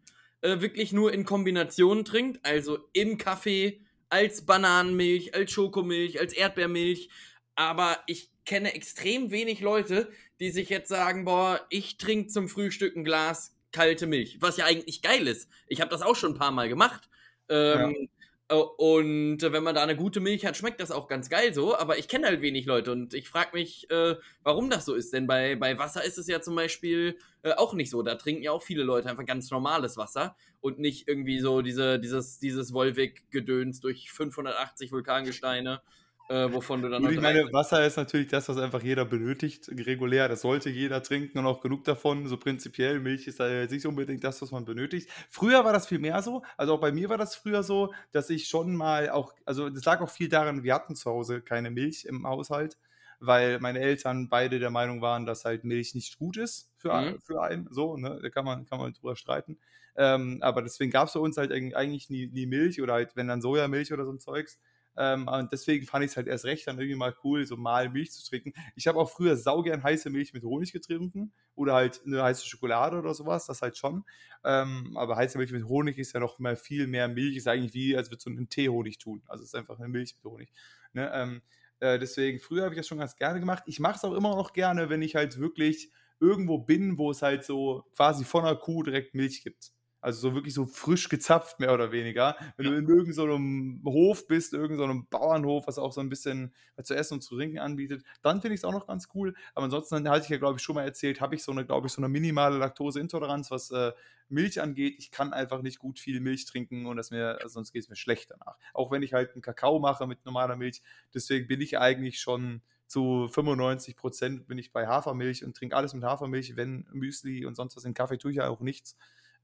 äh, 0.41 0.61
wirklich 0.61 0.91
nur 0.91 1.13
in 1.13 1.25
Kombination 1.25 2.05
trinkt, 2.05 2.43
also 2.43 2.79
im 2.93 3.17
Kaffee, 3.17 3.81
als 4.09 4.45
Bananenmilch, 4.45 5.35
als 5.35 5.51
Schokomilch, 5.51 6.19
als 6.19 6.33
Erdbeermilch. 6.33 7.09
Aber 7.55 7.99
ich 8.07 8.31
kenne 8.45 8.73
extrem 8.73 9.31
wenig 9.31 9.61
Leute, 9.61 10.09
die 10.39 10.51
sich 10.51 10.69
jetzt 10.69 10.89
sagen, 10.89 11.25
boah, 11.25 11.65
ich 11.69 11.97
trinke 11.97 12.29
zum 12.29 12.47
Frühstück 12.47 12.95
ein 12.95 13.03
Glas 13.03 13.56
kalte 13.71 14.07
Milch, 14.07 14.37
was 14.41 14.57
ja 14.57 14.65
eigentlich 14.65 15.01
geil 15.01 15.27
ist. 15.27 15.49
Ich 15.67 15.81
habe 15.81 15.89
das 15.89 16.01
auch 16.01 16.15
schon 16.15 16.33
ein 16.33 16.37
paar 16.37 16.51
Mal 16.51 16.69
gemacht. 16.69 17.09
Ähm, 17.49 18.09
ja. 18.49 18.55
Äh, 18.55 18.55
und 18.55 19.41
wenn 19.41 19.63
man 19.63 19.75
da 19.75 19.83
eine 19.83 19.95
gute 19.95 20.19
Milch 20.19 20.45
hat, 20.45 20.57
schmeckt 20.57 20.79
das 20.79 20.91
auch 20.91 21.07
ganz 21.07 21.29
geil 21.29 21.53
so, 21.53 21.77
aber 21.77 21.97
ich 21.97 22.07
kenne 22.07 22.27
halt 22.27 22.41
wenig 22.41 22.65
Leute 22.65 22.91
und 22.91 23.13
ich 23.13 23.29
frage 23.29 23.49
mich, 23.53 23.89
äh, 23.91 24.15
warum 24.43 24.69
das 24.69 24.85
so 24.85 24.95
ist. 24.95 25.13
Denn 25.13 25.27
bei, 25.27 25.55
bei 25.55 25.77
Wasser 25.77 26.03
ist 26.03 26.17
es 26.17 26.27
ja 26.27 26.41
zum 26.41 26.55
Beispiel 26.55 27.17
äh, 27.43 27.53
auch 27.53 27.73
nicht 27.73 27.89
so. 27.89 28.01
Da 28.03 28.15
trinken 28.15 28.43
ja 28.43 28.51
auch 28.51 28.63
viele 28.63 28.83
Leute 28.83 29.09
einfach 29.09 29.25
ganz 29.25 29.51
normales 29.51 29.97
Wasser 29.97 30.35
und 30.61 30.79
nicht 30.79 31.07
irgendwie 31.07 31.39
so 31.39 31.61
diese, 31.61 31.99
dieses, 31.99 32.39
dieses 32.39 32.73
Wolwig-Gedöns 32.73 33.81
durch 33.81 34.11
580 34.11 34.91
Vulkangesteine 34.91 35.81
äh, 36.29 36.51
wovon 36.51 36.81
du 36.81 36.89
dann 36.89 37.01
Gut, 37.03 37.13
Ich 37.13 37.21
meine, 37.21 37.51
Wasser 37.53 37.85
ist 37.85 37.95
natürlich 37.95 38.27
das, 38.27 38.49
was 38.49 38.57
einfach 38.57 38.83
jeder 38.83 39.05
benötigt, 39.05 39.69
regulär. 39.69 40.27
Das 40.27 40.41
sollte 40.41 40.69
jeder 40.69 41.01
trinken 41.01 41.39
und 41.39 41.45
auch 41.45 41.61
genug 41.61 41.85
davon. 41.85 42.27
So 42.27 42.37
prinzipiell, 42.37 42.99
Milch 42.99 43.27
ist 43.27 43.39
da 43.39 43.47
jetzt 43.47 43.71
nicht 43.71 43.85
unbedingt 43.85 44.23
das, 44.23 44.41
was 44.41 44.51
man 44.51 44.65
benötigt. 44.65 45.09
Früher 45.29 45.63
war 45.63 45.71
das 45.71 45.87
viel 45.87 45.99
mehr 45.99 46.21
so. 46.21 46.43
Also 46.57 46.73
auch 46.73 46.81
bei 46.81 46.91
mir 46.91 47.07
war 47.07 47.17
das 47.17 47.35
früher 47.35 47.63
so, 47.63 47.93
dass 48.11 48.29
ich 48.29 48.49
schon 48.49 48.75
mal 48.75 49.09
auch, 49.09 49.33
also 49.45 49.69
das 49.69 49.85
lag 49.85 50.01
auch 50.01 50.09
viel 50.09 50.27
daran, 50.27 50.63
wir 50.63 50.73
hatten 50.73 50.95
zu 50.95 51.09
Hause 51.09 51.41
keine 51.41 51.71
Milch 51.71 52.03
im 52.03 52.27
Haushalt, 52.27 52.77
weil 53.21 53.59
meine 53.59 53.79
Eltern 53.79 54.27
beide 54.27 54.59
der 54.59 54.69
Meinung 54.69 55.01
waren, 55.01 55.25
dass 55.25 55.45
halt 55.45 55.63
Milch 55.63 55.95
nicht 55.95 56.19
gut 56.19 56.35
ist 56.35 56.69
für, 56.75 56.93
mhm. 56.93 57.21
für 57.21 57.41
einen. 57.41 57.69
So, 57.71 57.95
ne? 57.95 58.19
Da 58.21 58.29
kann 58.29 58.43
man, 58.43 58.65
kann 58.65 58.79
man 58.79 58.91
drüber 58.91 59.15
streiten. 59.15 59.57
Ähm, 59.95 60.39
aber 60.41 60.61
deswegen 60.61 60.91
gab 60.91 61.07
es 61.07 61.13
für 61.13 61.21
uns 61.21 61.37
halt 61.37 61.51
eigentlich 61.51 62.09
nie, 62.09 62.27
nie 62.27 62.45
Milch 62.45 62.81
oder 62.81 62.93
halt, 62.93 63.15
wenn 63.15 63.29
dann 63.29 63.41
Sojamilch 63.41 63.93
oder 63.93 64.03
so 64.03 64.11
ein 64.11 64.19
Zeugs. 64.19 64.59
Ähm, 64.97 65.27
und 65.27 65.51
deswegen 65.53 65.85
fand 65.85 66.03
ich 66.03 66.11
es 66.11 66.17
halt 66.17 66.27
erst 66.27 66.45
recht 66.45 66.67
dann 66.67 66.77
irgendwie 66.79 66.95
mal 66.95 67.15
cool, 67.23 67.45
so 67.45 67.55
mal 67.55 67.89
Milch 67.89 68.11
zu 68.11 68.27
trinken. 68.27 68.53
Ich 68.75 68.87
habe 68.87 68.99
auch 68.99 69.09
früher 69.09 69.35
saugern 69.35 69.83
heiße 69.83 70.09
Milch 70.09 70.33
mit 70.33 70.43
Honig 70.43 70.73
getrunken 70.73 71.31
oder 71.55 71.73
halt 71.73 72.01
eine 72.05 72.23
heiße 72.23 72.47
Schokolade 72.47 72.97
oder 72.97 73.13
sowas, 73.13 73.45
das 73.45 73.61
halt 73.61 73.77
schon. 73.77 74.03
Ähm, 74.43 74.97
aber 74.97 75.15
heiße 75.15 75.37
Milch 75.37 75.51
mit 75.51 75.65
Honig 75.65 75.97
ist 75.97 76.13
ja 76.13 76.19
noch 76.19 76.39
mal 76.39 76.55
viel 76.55 76.87
mehr 76.87 77.07
Milch, 77.07 77.37
ist 77.37 77.47
eigentlich 77.47 77.73
wie, 77.73 77.95
als 77.95 78.09
würdest 78.09 78.25
du 78.25 78.31
einen 78.31 78.49
Tee 78.49 78.69
Honig 78.69 78.97
tun. 78.97 79.21
Also 79.27 79.43
es 79.43 79.49
ist 79.49 79.55
einfach 79.55 79.77
eine 79.77 79.87
Milch 79.87 80.15
mit 80.15 80.25
Honig. 80.25 80.51
Ne? 80.93 81.11
Ähm, 81.13 81.41
äh, 81.79 81.99
deswegen, 81.99 82.39
früher 82.39 82.63
habe 82.63 82.73
ich 82.73 82.79
das 82.79 82.87
schon 82.87 82.97
ganz 82.97 83.15
gerne 83.15 83.39
gemacht. 83.39 83.63
Ich 83.67 83.79
mache 83.79 83.97
es 83.97 84.03
auch 84.03 84.13
immer 84.13 84.35
noch 84.35 84.53
gerne, 84.53 84.89
wenn 84.89 85.01
ich 85.01 85.15
halt 85.15 85.39
wirklich 85.39 85.91
irgendwo 86.19 86.57
bin, 86.57 86.97
wo 86.97 87.11
es 87.11 87.21
halt 87.21 87.45
so 87.45 87.85
quasi 87.95 88.25
von 88.25 88.43
einer 88.45 88.55
Kuh 88.55 88.83
direkt 88.83 89.13
Milch 89.13 89.43
gibt. 89.43 89.71
Also 89.99 90.29
so 90.29 90.35
wirklich 90.35 90.53
so 90.53 90.65
frisch 90.65 91.09
gezapft, 91.09 91.59
mehr 91.59 91.73
oder 91.73 91.91
weniger. 91.91 92.35
Wenn 92.55 92.65
ja. 92.67 92.71
du 92.71 92.77
in 92.77 92.87
irgendeinem 92.87 93.81
so 93.83 93.91
Hof 93.91 94.27
bist, 94.27 94.53
irgendeinem 94.53 95.07
so 95.11 95.17
Bauernhof, 95.17 95.67
was 95.67 95.79
auch 95.79 95.91
so 95.91 96.01
ein 96.01 96.09
bisschen 96.09 96.53
zu 96.83 96.95
essen 96.95 97.15
und 97.15 97.21
zu 97.21 97.35
trinken 97.35 97.59
anbietet, 97.59 98.03
dann 98.21 98.41
finde 98.41 98.55
ich 98.55 98.61
es 98.61 98.65
auch 98.65 98.71
noch 98.71 98.87
ganz 98.87 99.09
cool. 99.15 99.33
Aber 99.55 99.65
ansonsten 99.65 100.07
hatte 100.07 100.23
ich 100.23 100.29
ja, 100.29 100.37
glaube 100.37 100.57
ich, 100.57 100.63
schon 100.63 100.75
mal 100.75 100.83
erzählt, 100.83 101.19
habe 101.19 101.35
ich 101.35 101.43
so 101.43 101.51
eine, 101.51 101.65
glaube 101.65 101.87
ich, 101.87 101.93
so 101.93 102.01
eine 102.01 102.09
minimale 102.09 102.57
Laktoseintoleranz, 102.57 103.49
was 103.49 103.71
äh, 103.71 103.91
Milch 104.29 104.61
angeht. 104.61 104.95
Ich 104.99 105.09
kann 105.09 105.33
einfach 105.33 105.61
nicht 105.61 105.79
gut 105.79 105.99
viel 105.99 106.19
Milch 106.19 106.45
trinken 106.45 106.85
und 106.85 106.97
das 106.97 107.11
mir, 107.11 107.39
also 107.41 107.53
sonst 107.53 107.71
geht 107.71 107.83
es 107.83 107.89
mir 107.89 107.95
schlecht 107.95 108.29
danach. 108.31 108.57
Auch 108.73 108.91
wenn 108.91 109.01
ich 109.01 109.13
halt 109.13 109.33
einen 109.33 109.41
Kakao 109.41 109.79
mache 109.79 110.05
mit 110.05 110.25
normaler 110.25 110.55
Milch. 110.55 110.81
Deswegen 111.13 111.47
bin 111.47 111.61
ich 111.61 111.79
eigentlich 111.79 112.19
schon 112.19 112.61
zu 112.87 113.27
95 113.27 113.97
Prozent 113.97 114.47
bin 114.47 114.57
ich 114.57 114.71
bei 114.71 114.87
Hafermilch 114.87 115.43
und 115.43 115.57
trinke 115.57 115.75
alles 115.75 115.93
mit 115.93 116.03
Hafermilch, 116.03 116.55
wenn 116.55 116.87
Müsli 116.93 117.45
und 117.45 117.55
sonst 117.55 117.75
was 117.75 117.83
in 117.83 117.93
Kaffee 117.93 118.17
tue 118.17 118.31
ich 118.31 118.37
ja 118.37 118.47
auch 118.47 118.61
nichts 118.61 118.95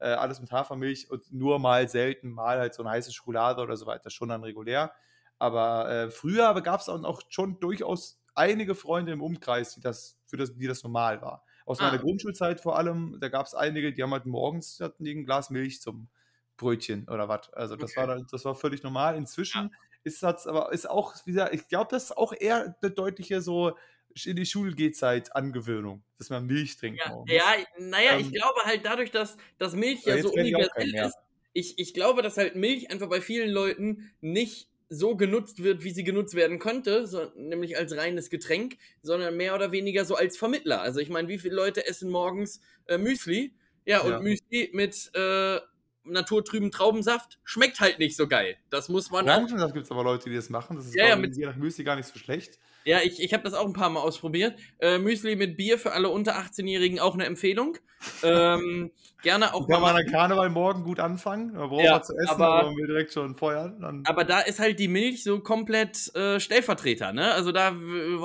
äh, 0.03 0.13
alles 0.13 0.41
mit 0.41 0.51
Hafermilch 0.51 1.10
und 1.10 1.31
nur 1.31 1.60
mal 1.60 1.88
selten 1.88 2.29
mal 2.29 2.60
halt 2.60 2.74
so 2.74 2.83
eine 2.83 2.91
heiße 2.91 3.13
Schokolade 3.13 3.62
oder 3.62 3.77
so 3.77 3.86
weiter, 3.86 4.10
schon 4.10 4.29
dann 4.29 4.43
regulär. 4.43 4.93
Aber 5.39 5.89
äh, 5.89 6.12
früher 6.12 6.53
gab 6.62 6.81
es 6.81 6.89
auch 6.89 7.22
schon 7.29 7.60
durchaus 7.60 8.22
einige 8.36 8.75
Freunde 8.75 9.13
im 9.13 9.22
Umkreis, 9.22 9.75
die 9.75 9.81
das, 9.81 10.19
für 10.25 10.38
das, 10.38 10.53
die 10.55 10.67
das 10.67 10.83
normal 10.83 11.22
war. 11.22 11.43
Aus 11.65 11.79
ah. 11.79 11.86
meiner 11.86 12.00
Grundschulzeit 12.00 12.60
vor 12.60 12.77
allem, 12.77 13.17
da 13.22 13.29
gab 13.29 13.45
es 13.45 13.55
einige, 13.55 13.93
die 13.93 14.03
haben 14.03 14.12
halt 14.12 14.25
morgens 14.25 14.79
hatten 14.81 15.05
ein 15.05 15.25
Glas 15.25 15.50
Milch 15.50 15.81
zum 15.81 16.10
Brötchen 16.57 17.07
oder 17.10 17.29
was. 17.29 17.51
Also 17.53 17.75
das 17.75 17.91
okay. 17.91 18.07
war 18.07 18.22
das 18.29 18.45
war 18.45 18.55
völlig 18.55 18.83
normal. 18.83 19.15
Inzwischen 19.15 19.72
ja. 19.72 19.77
ist 20.03 20.22
das 20.22 20.48
aber 20.48 20.72
ist 20.74 20.89
auch 20.89 21.15
wieder, 21.25 21.53
ich 21.53 21.67
glaube, 21.67 21.88
das 21.91 22.05
ist 22.05 22.17
auch 22.17 22.33
eher 22.38 22.75
eine 22.81 22.91
deutliche 22.91 23.41
so 23.41 23.77
in 24.25 24.36
die 24.36 24.46
Schulgehzeit 24.46 25.36
Angewöhnung, 25.36 26.03
dass 26.17 26.29
man 26.29 26.46
Milch 26.46 26.77
trinkt. 26.77 27.00
Ja, 27.00 27.24
ja 27.27 27.55
naja, 27.79 28.13
ähm, 28.13 28.20
ich 28.20 28.32
glaube 28.32 28.62
halt 28.63 28.86
dadurch, 28.86 29.12
dass, 29.12 29.38
dass 29.58 29.74
Milch 29.74 30.03
ja 30.05 30.17
so 30.22 30.32
universell 30.32 30.93
ist. 30.93 31.17
Ich, 31.53 31.77
ich 31.77 31.93
glaube, 31.93 32.22
dass 32.22 32.38
halt 32.38 32.55
Milch 32.55 32.89
einfach 32.91 33.10
bei 33.10 33.22
vielen 33.22 33.50
Leuten 33.50 34.12
nicht 34.22 34.70
so 34.89 35.15
genutzt 35.15 35.63
wird, 35.63 35.84
wie 35.84 35.91
sie 35.91 36.03
genutzt 36.03 36.36
werden 36.36 36.60
könnte, 36.60 37.08
so, 37.08 37.32
nämlich 37.36 37.77
als 37.77 37.96
reines 37.96 38.29
Getränk, 38.29 38.77
sondern 39.01 39.36
mehr 39.38 39.55
oder 39.55 39.72
weniger 39.72 40.05
so 40.05 40.15
als 40.15 40.38
Vermittler. 40.38 40.82
Also 40.82 41.00
ich 41.00 41.10
meine, 41.10 41.27
wie 41.27 41.39
viele 41.39 41.55
Leute 41.55 41.86
essen 41.88 42.10
morgens 42.10 42.62
äh, 42.88 42.98
Müsli? 42.98 43.53
Ja, 43.86 44.01
und 44.01 44.12
Ja. 44.12 44.20
Müsli 44.20 44.70
mit 44.74 45.12
äh, 45.15 45.60
naturtrüben 46.05 46.72
Traubensaft 46.72 47.39
schmeckt 47.43 47.79
halt 47.79 48.00
nicht 48.00 48.15
so 48.17 48.27
geil. 48.27 48.55
Das 48.69 48.89
muss 48.89 49.10
man 49.12 49.27
auch 49.29 49.33
Orangensaft 49.38 49.74
gibt 49.74 49.86
es 49.86 49.91
aber 49.91 50.03
Leute, 50.03 50.29
die 50.29 50.36
das 50.36 50.50
machen. 50.50 50.75
Das 50.77 50.86
ist 50.88 50.95
Ja, 50.95 51.07
ja, 51.10 51.15
mit- 51.15 51.36
je 51.36 51.45
nach 51.45 51.55
Müsli 51.55 51.83
gar 51.83 51.95
nicht 51.95 52.07
so 52.07 52.19
schlecht. 52.19 52.60
Ja, 52.86 53.00
ich, 53.01 53.22
ich 53.24 53.33
habe 53.33 53.43
das 53.43 53.53
auch 53.53 53.65
ein 53.65 53.72
paar 53.72 53.89
Mal 53.89 54.01
ausprobiert. 54.01 54.60
Äh, 54.79 54.98
Müsli 54.98 55.38
mit 55.38 55.55
Bier 55.55 55.77
für 55.79 55.93
alle 55.93 56.10
unter 56.10 56.36
18-Jährigen 56.38 57.00
auch 57.00 57.13
eine 57.13 57.25
Empfehlung. 57.25 57.77
Ähm, 58.22 58.91
gerne 59.22 59.53
auch 59.53 59.65
Kann 59.69 59.81
man 59.81 59.95
an 59.95 60.05
Karneval 60.12 60.50
morgen 60.50 60.83
gut 60.83 61.00
anfangen. 61.00 61.53
Da 61.53 61.67
braucht 61.67 61.86
Ja, 61.86 61.91
man 61.93 62.03
zu 62.03 62.13
essen, 62.17 62.29
aber- 62.31 62.48
aber 62.55 62.67
man 62.67 62.75
will 62.75 62.88
direkt 62.88 63.13
schon 63.13 63.33
feuern. 63.36 63.79
Dann 63.79 64.03
Aber 64.05 64.25
da 64.25 64.41
ist 64.41 64.60
halt 64.60 64.77
die 64.79 64.89
Milch 64.89 65.24
so 65.24 65.39
komplett 65.39 66.13
äh, 66.13 66.38
Stellvertreter, 66.41 67.13
ne? 67.13 67.31
Also 67.31 67.53
da, 67.53 67.74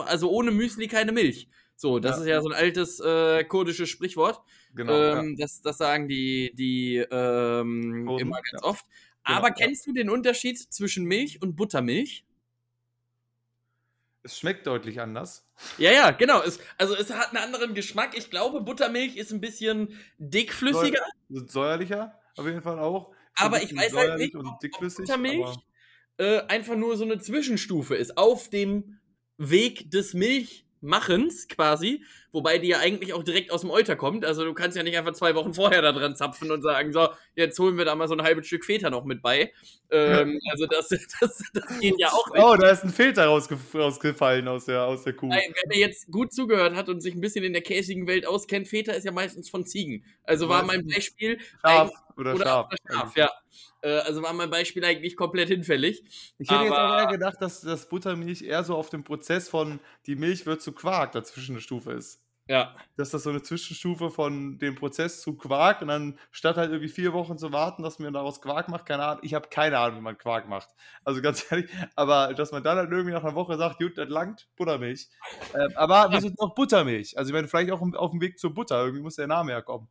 also 0.07 0.31
ohne 0.33 0.51
Müsli 0.51 0.89
keine 0.89 1.13
Milch. 1.13 1.49
So, 1.81 2.01
das 2.01 2.17
Ja. 2.17 2.23
ist 2.23 2.29
ja 2.29 2.41
so 2.43 2.49
ein 2.49 2.55
altes 2.57 2.99
äh, 2.99 3.45
kurdisches 3.45 3.89
Sprichwort. 3.89 4.41
genau. 4.75 4.93
ähm, 4.93 5.37
das, 5.39 5.63
das 5.63 5.79
sagen 5.79 6.09
die, 6.09 6.53
die 6.55 6.97
ähm, 6.97 8.05
Kurden, 8.05 8.19
immer 8.27 8.37
ganz 8.43 8.63
ja. 8.63 8.69
oft. 8.69 8.85
Genau, 9.25 9.39
Aber 9.39 9.49
ja. 9.51 9.55
kennst 9.55 9.87
du 9.87 9.93
den 9.93 10.11
Unterschied 10.11 10.59
zwischen 10.59 11.05
Milch 11.05 11.41
und 11.41 11.55
Buttermilch? 11.55 12.25
Es 14.25 14.39
schmeckt 14.41 14.67
deutlich 14.67 15.01
anders. 15.01 15.47
Ja, 15.79 15.93
ja, 15.93 16.11
genau. 16.11 16.43
Es, 16.43 16.59
also 16.79 16.97
es 16.97 17.13
hat 17.15 17.29
einen 17.29 17.45
anderen 17.45 17.75
Geschmack. 17.75 18.19
Ich 18.19 18.29
glaube, 18.29 18.61
Buttermilch 18.61 19.17
ist 19.17 19.31
ein 19.33 19.41
bisschen 19.41 19.97
dickflüssiger. 20.19 21.01
Säu- 21.31 21.49
Säuerlicher 21.49 22.19
auf 22.37 22.45
jeden 22.45 22.61
Fall 22.63 22.81
auch. 22.81 23.13
Aber 23.37 23.63
ich 23.63 23.75
weiß 23.75 23.95
halt 23.95 24.19
nicht, 24.19 24.35
ob-. 24.35 24.59
Buttermilch 24.61 25.57
äh, 26.17 26.41
einfach 26.49 26.75
nur 26.75 26.97
so 26.97 27.05
eine 27.05 27.21
Zwischenstufe 27.21 27.95
ist 27.95 28.19
auf 28.19 28.51
dem 28.51 28.99
Weg 29.37 29.93
des 29.93 30.15
Milchmachens 30.81 31.49
quasi, 31.49 32.03
wobei 32.33 32.59
die 32.59 32.69
ja 32.69 32.79
eigentlich 32.79 33.13
auch 33.13 33.23
direkt 33.23 33.51
aus 33.51 33.63
dem 33.63 33.71
Euter 33.71 33.97
kommt. 33.97 34.25
Also 34.25 34.45
du 34.45 34.55
kannst 34.55 34.77
ja 34.77 34.83
nicht 34.83 34.97
einfach 34.97 35.13
zwei 35.13 35.35
Wochen 35.35 35.55
vorher 35.55 35.83
da 35.83 35.93
dran 35.93 36.17
zapfen 36.17 36.51
und 36.51 36.63
sagen, 36.63 36.93
so, 36.93 37.09
jetzt 37.35 37.59
holen 37.59 37.79
wir 37.79 37.85
da 37.85 37.95
mal 37.95 38.09
so 38.09 38.15
ein 38.15 38.23
halbes 38.23 38.47
Stück 38.47 38.65
Feta 38.65 38.91
noch 38.91 39.05
mit 39.05 39.23
bei. 39.23 39.53
Ähm, 39.91 40.39
also 40.51 40.67
das, 40.67 40.89
das, 41.21 41.43
das 41.53 41.81
geht 41.81 41.99
ja 41.99 42.09
auch 42.09 42.31
nicht. 42.33 42.43
Oh, 42.43 42.57
da 42.57 42.71
ist 42.71 42.85
ein 42.85 42.91
Filter 42.91 43.27
rausgef 43.27 43.75
rausgefallen 43.75 44.49
aus 44.49 44.67
der, 44.67 44.85
aus 44.85 45.05
der 45.05 45.15
Kuh. 45.15 45.31
Ey, 45.31 45.53
Wer 45.69 45.79
jetzt 45.79 46.11
gut 46.11 46.33
zugehört 46.33 46.75
hat 46.75 46.89
und 46.89 47.01
sich 47.01 47.15
ein 47.15 47.21
bisschen 47.21 47.45
in 47.45 47.53
der 47.53 47.63
käsigen 47.63 48.07
Welt 48.07 48.27
auskennt, 48.27 48.69
Feta 48.69 48.93
ist 48.93 49.05
ja 49.05 49.13
meistens 49.13 49.49
von 49.49 49.65
Ziegen. 49.67 50.05
Also 50.25 50.49
war 50.49 50.63
mein. 50.65 50.79
Beispiel 50.89 51.39
Schaf 51.61 51.91
oder, 52.19 52.35
oder 52.35 52.45
Schaf. 52.45 52.67
auch 52.67 52.69
das 52.71 52.79
Schaf, 52.97 53.17
ja. 53.17 53.31
Äh, 53.83 53.99
Also 54.01 54.23
war 54.23 54.33
mein 54.33 54.51
Beispiel 54.51 54.85
eigentlich 54.85 55.17
komplett 55.17 55.49
hinfällig. 55.49 56.03
Ich 56.39 56.51
hätte 56.51 56.65
jetzt 56.65 56.73
Aber- 56.73 56.79
aber 56.81 56.99
eher 57.03 57.07
gedacht, 57.19 57.37
dass 57.41 57.61
das 57.61 57.89
Buttermilch 57.89 58.43
eher 58.43 58.65
so 58.65 58.77
auf 58.77 58.91
dem 58.91 59.05
Prozess 59.05 59.49
von 59.49 59.81
die 60.07 60.17
Milch 60.17 60.47
wird 60.47 60.61
zu 60.63 60.73
Quark 60.73 61.13
dazwischen 61.13 61.53
eine 61.53 61.61
Stufe 61.61 61.93
ist. 61.93 62.23
Ja. 62.51 62.75
Dass 62.97 63.11
das 63.11 63.25
so 63.25 63.29
eine 63.31 63.43
Zwischenstufe 63.43 64.09
von 64.11 64.59
dem 64.59 64.75
Prozess 64.75 65.21
zu 65.21 65.37
Quark 65.37 65.83
und 65.83 65.89
dann 65.89 66.19
statt 66.31 66.57
halt 66.57 66.71
irgendwie 66.71 66.89
vier 66.89 67.13
Wochen 67.13 67.37
zu 67.37 67.53
warten, 67.53 67.83
dass 67.83 67.99
man 67.99 68.11
daraus 68.15 68.41
Quark 68.41 68.71
macht, 68.71 68.87
keine 68.87 69.05
Ahnung, 69.05 69.21
ich 69.23 69.35
habe 69.35 69.49
keine 69.51 69.79
Ahnung, 69.79 69.99
wie 69.99 70.03
man 70.03 70.17
Quark 70.17 70.49
macht. 70.49 70.71
Also 71.05 71.21
ganz 71.21 71.45
ehrlich, 71.53 71.71
aber 71.95 72.33
dass 72.33 72.51
man 72.51 72.63
dann 72.63 72.79
halt 72.79 72.91
irgendwie 72.91 73.13
nach 73.13 73.23
einer 73.23 73.35
Woche 73.35 73.59
sagt, 73.59 73.79
gut, 73.81 73.99
das 73.99 74.09
langt, 74.09 74.49
Buttermilch. 74.57 75.09
Ähm, 75.55 75.73
aber 75.77 76.09
wieso 76.11 76.31
noch 76.39 76.55
Buttermilch? 76.55 77.19
Also 77.19 77.29
ich 77.29 77.35
meine, 77.35 77.49
vielleicht 77.49 77.71
auch 77.71 77.83
auf 77.83 78.11
dem 78.13 78.21
Weg 78.23 78.39
zur 78.39 78.55
Butter, 78.55 78.81
irgendwie 78.83 79.03
muss 79.03 79.17
der 79.17 79.27
Name 79.27 79.53
herkommen. 79.53 79.89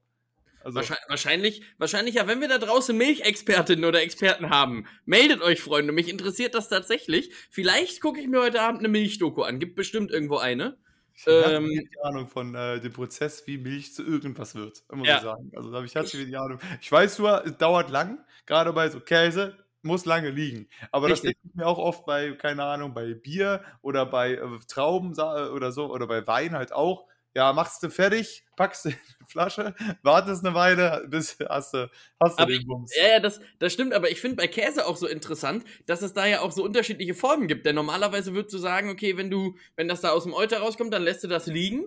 Also, 0.67 0.81
Wahrscheinlich, 1.07 1.61
wahrscheinlich, 1.77 2.15
ja, 2.15 2.27
wenn 2.27 2.41
wir 2.41 2.49
da 2.49 2.57
draußen 2.57 2.95
Milchexpertinnen 2.97 3.85
oder 3.85 4.01
Experten 4.01 4.49
haben, 4.49 4.85
meldet 5.05 5.41
euch, 5.41 5.61
Freunde. 5.61 5.93
Mich 5.93 6.09
interessiert 6.09 6.55
das 6.55 6.67
tatsächlich. 6.67 7.31
Vielleicht 7.49 8.01
gucke 8.01 8.19
ich 8.19 8.27
mir 8.27 8.41
heute 8.41 8.61
Abend 8.61 8.79
eine 8.79 8.89
Milchdoku 8.89 9.43
an. 9.43 9.59
Gibt 9.59 9.77
bestimmt 9.77 10.11
irgendwo 10.11 10.37
eine. 10.39 10.77
ich 11.13 11.25
habe 11.25 11.53
ähm, 11.53 11.89
keine 11.93 12.03
Ahnung 12.05 12.27
von 12.27 12.53
äh, 12.53 12.81
dem 12.81 12.91
Prozess, 12.91 13.47
wie 13.47 13.57
Milch 13.57 13.93
zu 13.93 14.03
irgendwas 14.05 14.55
wird, 14.55 14.83
muss 14.91 15.07
Ja. 15.07 15.15
ich 15.15 15.23
sagen. 15.23 15.51
Also 15.55 15.69
da 15.71 15.77
habe 15.77 15.85
ich 15.85 15.95
herzlich 15.95 16.21
wenig 16.21 16.37
Ahnung. 16.37 16.59
Ich 16.81 16.91
weiß 16.91 17.19
nur, 17.19 17.45
es 17.45 17.57
dauert 17.57 17.89
lang, 17.89 18.19
gerade 18.45 18.73
bei 18.73 18.89
so 18.89 18.99
Käse, 18.99 19.55
muss 19.83 20.03
lange 20.03 20.31
liegen. 20.31 20.67
Aber 20.91 21.07
das 21.07 21.23
Richtig. 21.23 21.37
denke 21.41 21.47
ich 21.49 21.55
mir 21.55 21.65
auch 21.65 21.77
oft 21.77 22.05
bei, 22.05 22.31
keine 22.33 22.65
Ahnung, 22.65 22.93
bei 22.93 23.13
Bier 23.13 23.63
oder 23.81 24.05
bei 24.05 24.33
äh, 24.33 24.41
Trauben 24.67 25.13
oder 25.17 25.71
so 25.71 25.89
oder 25.93 26.07
bei 26.07 26.27
Wein 26.27 26.55
halt 26.55 26.73
auch. 26.73 27.07
Ja, 27.37 27.53
machst 27.53 27.83
du 27.83 27.91
fertig, 27.91 28.43
packst 28.55 28.85
du 28.85 28.89
in 28.89 28.95
eine 28.95 29.27
Flasche, 29.27 29.75
wartest 30.01 30.43
eine 30.43 30.55
Weile, 30.55 31.05
bis 31.07 31.37
hast 31.47 31.75
du, 31.75 31.87
hast 32.19 32.39
du 32.39 32.41
Aber 32.41 32.51
den 32.51 32.65
Bums. 32.65 32.91
Ja, 32.95 33.09
ja, 33.09 33.19
das, 33.19 33.39
das 33.59 33.71
stimmt, 33.73 33.93
aber 33.93 34.09
ich 34.09 34.19
finde 34.19 34.37
bei 34.37 34.47
Käse 34.47 34.87
auch 34.87 34.97
so 34.97 35.05
interessant, 35.07 35.63
dass 35.85 36.01
es 36.01 36.13
da 36.13 36.25
ja 36.25 36.41
auch 36.41 36.51
so 36.51 36.63
unterschiedliche 36.63 37.13
Formen 37.13 37.47
gibt. 37.47 37.67
Denn 37.67 37.75
normalerweise 37.75 38.33
würdest 38.33 38.55
du 38.55 38.57
sagen, 38.57 38.89
okay, 38.89 39.17
wenn 39.17 39.29
du, 39.29 39.55
wenn 39.75 39.87
das 39.87 40.01
da 40.01 40.09
aus 40.13 40.23
dem 40.23 40.33
Euter 40.33 40.61
rauskommt, 40.61 40.91
dann 40.91 41.03
lässt 41.03 41.23
du 41.23 41.27
das 41.27 41.45
liegen 41.45 41.85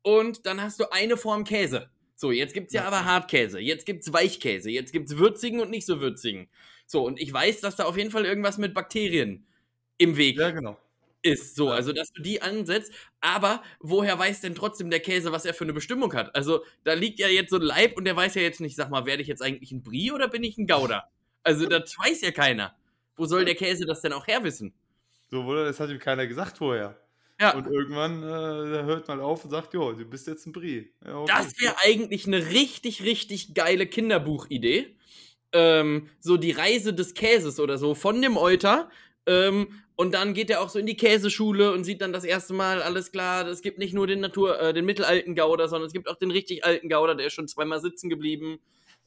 und 0.00 0.46
dann 0.46 0.62
hast 0.62 0.80
du 0.80 0.90
eine 0.90 1.18
Form 1.18 1.44
Käse. 1.44 1.90
So, 2.14 2.30
jetzt 2.30 2.54
gibt's 2.54 2.72
ja 2.72 2.80
Ja. 2.80 2.88
aber 2.88 3.04
Hartkäse, 3.04 3.60
jetzt 3.60 3.84
gibt's 3.84 4.10
Weichkäse, 4.14 4.70
jetzt 4.70 4.94
gibt's 4.94 5.18
würzigen 5.18 5.60
und 5.60 5.68
nicht 5.70 5.84
so 5.84 6.00
würzigen. 6.00 6.48
So, 6.86 7.04
und 7.04 7.20
ich 7.20 7.30
weiß, 7.30 7.60
dass 7.60 7.76
da 7.76 7.84
auf 7.84 7.98
jeden 7.98 8.10
Fall 8.10 8.24
irgendwas 8.24 8.56
mit 8.56 8.72
Bakterien 8.72 9.46
im 9.98 10.16
Weg 10.16 10.38
Ja, 10.38 10.50
genau. 10.52 10.78
Ist. 11.26 11.56
So, 11.56 11.70
also 11.70 11.92
dass 11.92 12.12
du 12.12 12.22
die 12.22 12.40
ansetzt, 12.40 12.92
aber 13.20 13.62
woher 13.80 14.18
weiß 14.18 14.40
denn 14.40 14.54
trotzdem 14.54 14.90
der 14.90 15.00
Käse, 15.00 15.32
was 15.32 15.44
er 15.44 15.54
für 15.54 15.64
eine 15.64 15.72
Bestimmung 15.72 16.14
hat? 16.14 16.34
Also, 16.34 16.64
da 16.84 16.94
liegt 16.94 17.18
ja 17.18 17.28
jetzt 17.28 17.50
so 17.50 17.56
ein 17.56 17.62
Leib 17.62 17.96
und 17.96 18.04
der 18.04 18.16
weiß 18.16 18.34
ja 18.34 18.42
jetzt 18.42 18.60
nicht, 18.60 18.76
sag 18.76 18.90
mal, 18.90 19.06
werde 19.06 19.22
ich 19.22 19.28
jetzt 19.28 19.42
eigentlich 19.42 19.72
ein 19.72 19.82
Brie 19.82 20.12
oder 20.12 20.28
bin 20.28 20.44
ich 20.44 20.56
ein 20.58 20.66
Gouda? 20.66 21.04
Also, 21.42 21.66
das 21.66 21.96
weiß 21.98 22.22
ja 22.22 22.30
keiner. 22.30 22.74
Wo 23.16 23.26
soll 23.26 23.44
der 23.44 23.54
Käse 23.54 23.86
das 23.86 24.02
denn 24.02 24.12
auch 24.12 24.26
herwissen? 24.26 24.74
So 25.30 25.44
wurde, 25.44 25.64
das 25.64 25.80
hat 25.80 25.90
ihm 25.90 25.98
keiner 25.98 26.26
gesagt 26.26 26.58
vorher. 26.58 26.98
Ja, 27.40 27.54
Und 27.54 27.66
irgendwann 27.66 28.22
äh, 28.22 28.84
hört 28.84 29.08
man 29.08 29.20
auf 29.20 29.44
und 29.44 29.50
sagt, 29.50 29.74
jo, 29.74 29.92
du 29.92 30.04
bist 30.06 30.26
jetzt 30.26 30.46
ein 30.46 30.52
Brie. 30.52 30.90
Ja, 31.04 31.18
okay. 31.18 31.32
das 31.36 31.60
wäre 31.60 31.74
eigentlich 31.84 32.26
eine 32.26 32.46
richtig, 32.50 33.02
richtig 33.02 33.54
geile 33.54 33.86
Kinderbuchidee. 33.86 34.96
Ähm, 35.52 36.08
so 36.18 36.38
die 36.38 36.52
Reise 36.52 36.94
des 36.94 37.14
Käses 37.14 37.60
oder 37.60 37.76
so 37.76 37.94
von 37.94 38.22
dem 38.22 38.36
Euter. 38.38 38.90
Ähm, 39.26 39.82
und 39.96 40.12
dann 40.14 40.34
geht 40.34 40.50
er 40.50 40.60
auch 40.60 40.68
so 40.68 40.78
in 40.78 40.86
die 40.86 40.96
Käseschule 40.96 41.72
und 41.72 41.84
sieht 41.84 42.00
dann 42.02 42.12
das 42.12 42.24
erste 42.24 42.52
Mal, 42.54 42.82
alles 42.82 43.12
klar, 43.12 43.46
es 43.48 43.62
gibt 43.62 43.78
nicht 43.78 43.94
nur 43.94 44.06
den 44.06 44.20
Natur, 44.20 44.60
äh, 44.60 44.72
den 44.74 44.84
mittelalten 44.84 45.34
Gouda, 45.34 45.68
sondern 45.68 45.86
es 45.86 45.92
gibt 45.92 46.08
auch 46.08 46.16
den 46.16 46.30
richtig 46.30 46.64
alten 46.64 46.88
Gouda, 46.88 47.14
der 47.14 47.26
ist 47.26 47.32
schon 47.32 47.48
zweimal 47.48 47.80
sitzen 47.80 48.08
geblieben. 48.10 48.58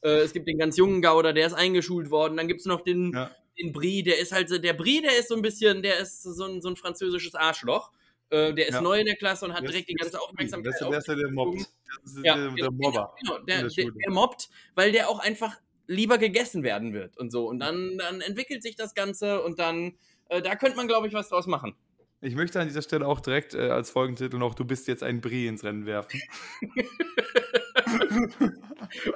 Äh, 0.01 0.19
es 0.21 0.33
gibt 0.33 0.47
den 0.47 0.57
ganz 0.57 0.77
jungen 0.77 1.01
Gouda, 1.01 1.31
der 1.33 1.47
ist 1.47 1.53
eingeschult 1.53 2.09
worden. 2.09 2.38
Dann 2.38 2.47
gibt 2.47 2.61
es 2.61 2.65
noch 2.65 2.81
den, 2.81 3.11
Ja. 3.13 3.31
den 3.59 3.71
Brie, 3.71 4.03
der 4.03 4.19
ist 4.19 4.31
halt 4.31 4.49
so, 4.49 4.57
der 4.57 4.73
Brie, 4.73 5.01
der 5.01 5.17
ist 5.19 5.29
so 5.29 5.35
ein 5.35 5.41
bisschen, 5.41 5.83
der 5.83 5.99
ist 5.99 6.23
so 6.23 6.43
ein, 6.45 6.61
so 6.61 6.69
ein 6.69 6.75
französisches 6.75 7.35
Arschloch. 7.35 7.91
Äh, 8.31 8.53
der 8.53 8.67
ist 8.67 8.75
Ja. 8.75 8.81
neu 8.81 8.99
in 8.99 9.05
der 9.05 9.15
Klasse 9.15 9.45
und 9.45 9.53
hat 9.53 9.63
Der 9.63 9.69
direkt 9.69 9.89
die 9.89 9.95
ganze 9.95 10.17
Das 10.17 10.21
Aufmerksamkeit 10.21 10.73
der, 10.79 10.97
ist 10.99 11.07
der, 11.07 11.15
der 11.15 11.31
mobbt. 11.31 11.61
Das 12.03 12.13
ist 12.15 12.25
Ja, 12.25 12.35
der, 12.35 12.49
der 12.55 12.55
genau, 12.55 12.71
Mobber. 12.71 13.13
Genau, 13.21 13.38
der, 13.39 13.63
der 13.63 13.85
der 13.91 14.11
mobbt, 14.11 14.49
weil 14.75 14.91
der 14.91 15.09
auch 15.09 15.19
einfach 15.19 15.57
lieber 15.88 16.17
gegessen 16.19 16.63
werden 16.63 16.93
wird 16.93 17.17
und 17.17 17.31
so. 17.31 17.47
Und 17.47 17.59
dann, 17.59 17.97
dann 17.97 18.21
entwickelt 18.21 18.61
sich 18.61 18.75
das 18.75 18.93
Ganze 18.93 19.41
und 19.43 19.57
dann, 19.59 19.97
äh, 20.29 20.41
da 20.41 20.55
könnte 20.55 20.77
man, 20.77 20.88
glaube 20.88 21.07
ich, 21.07 21.13
was 21.13 21.29
draus 21.29 21.48
machen. 21.48 21.75
Ich 22.21 22.36
möchte 22.36 22.59
an 22.59 22.67
dieser 22.67 22.81
Stelle 22.81 23.07
auch 23.07 23.21
direkt 23.21 23.53
äh, 23.53 23.69
als 23.69 23.91
Folgentitel 23.91 24.38
noch 24.38 24.53
Du 24.53 24.65
bist 24.65 24.88
jetzt 24.88 25.03
ein 25.03 25.21
Brie 25.21 25.48
ins 25.48 25.63
Rennen 25.63 25.86
werfen. 25.86 26.19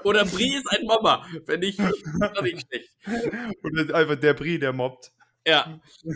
Oder 0.04 0.26
Brie 0.26 0.56
ist 0.56 0.68
ein 0.72 0.86
Mobber, 0.86 1.26
finde 1.46 1.68
ich 1.68 1.78
nicht 1.78 2.68
schlecht. 2.68 2.90
Dann 3.62 3.92
einfach 3.92 4.16
der 4.16 4.34
Brie, 4.34 4.60
der 4.60 4.74
mobbt. 4.74 5.12
Ja, 5.46 5.80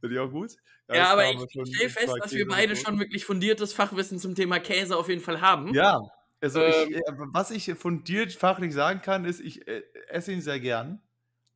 Finde 0.00 0.14
ich 0.14 0.18
auch 0.18 0.30
gut. 0.30 0.52
ja, 0.88 0.94
das 0.94 1.08
aber 1.08 1.30
ich 1.30 1.40
stelle 1.50 1.90
fest, 1.90 2.14
dass 2.20 2.32
wir 2.32 2.46
beide 2.46 2.76
schon 2.76 2.98
wirklich 2.98 3.24
fundiertes 3.24 3.72
Fachwissen 3.72 4.18
zum 4.18 4.34
Thema 4.34 4.60
Käse 4.60 4.96
auf 4.96 5.08
jeden 5.08 5.22
Fall 5.22 5.40
haben. 5.40 5.72
Ja, 5.72 6.00
also 6.40 6.60
Ähm. 6.60 6.88
ich, 6.90 6.96
äh, 6.96 7.00
was 7.32 7.50
ich 7.50 7.72
fundiert 7.74 8.32
fachlich 8.32 8.74
sagen 8.74 9.00
kann, 9.00 9.24
ist, 9.24 9.40
ich 9.40 9.66
äh, 9.66 9.82
esse 10.08 10.32
ihn 10.32 10.42
sehr 10.42 10.60
gern. 10.60 11.00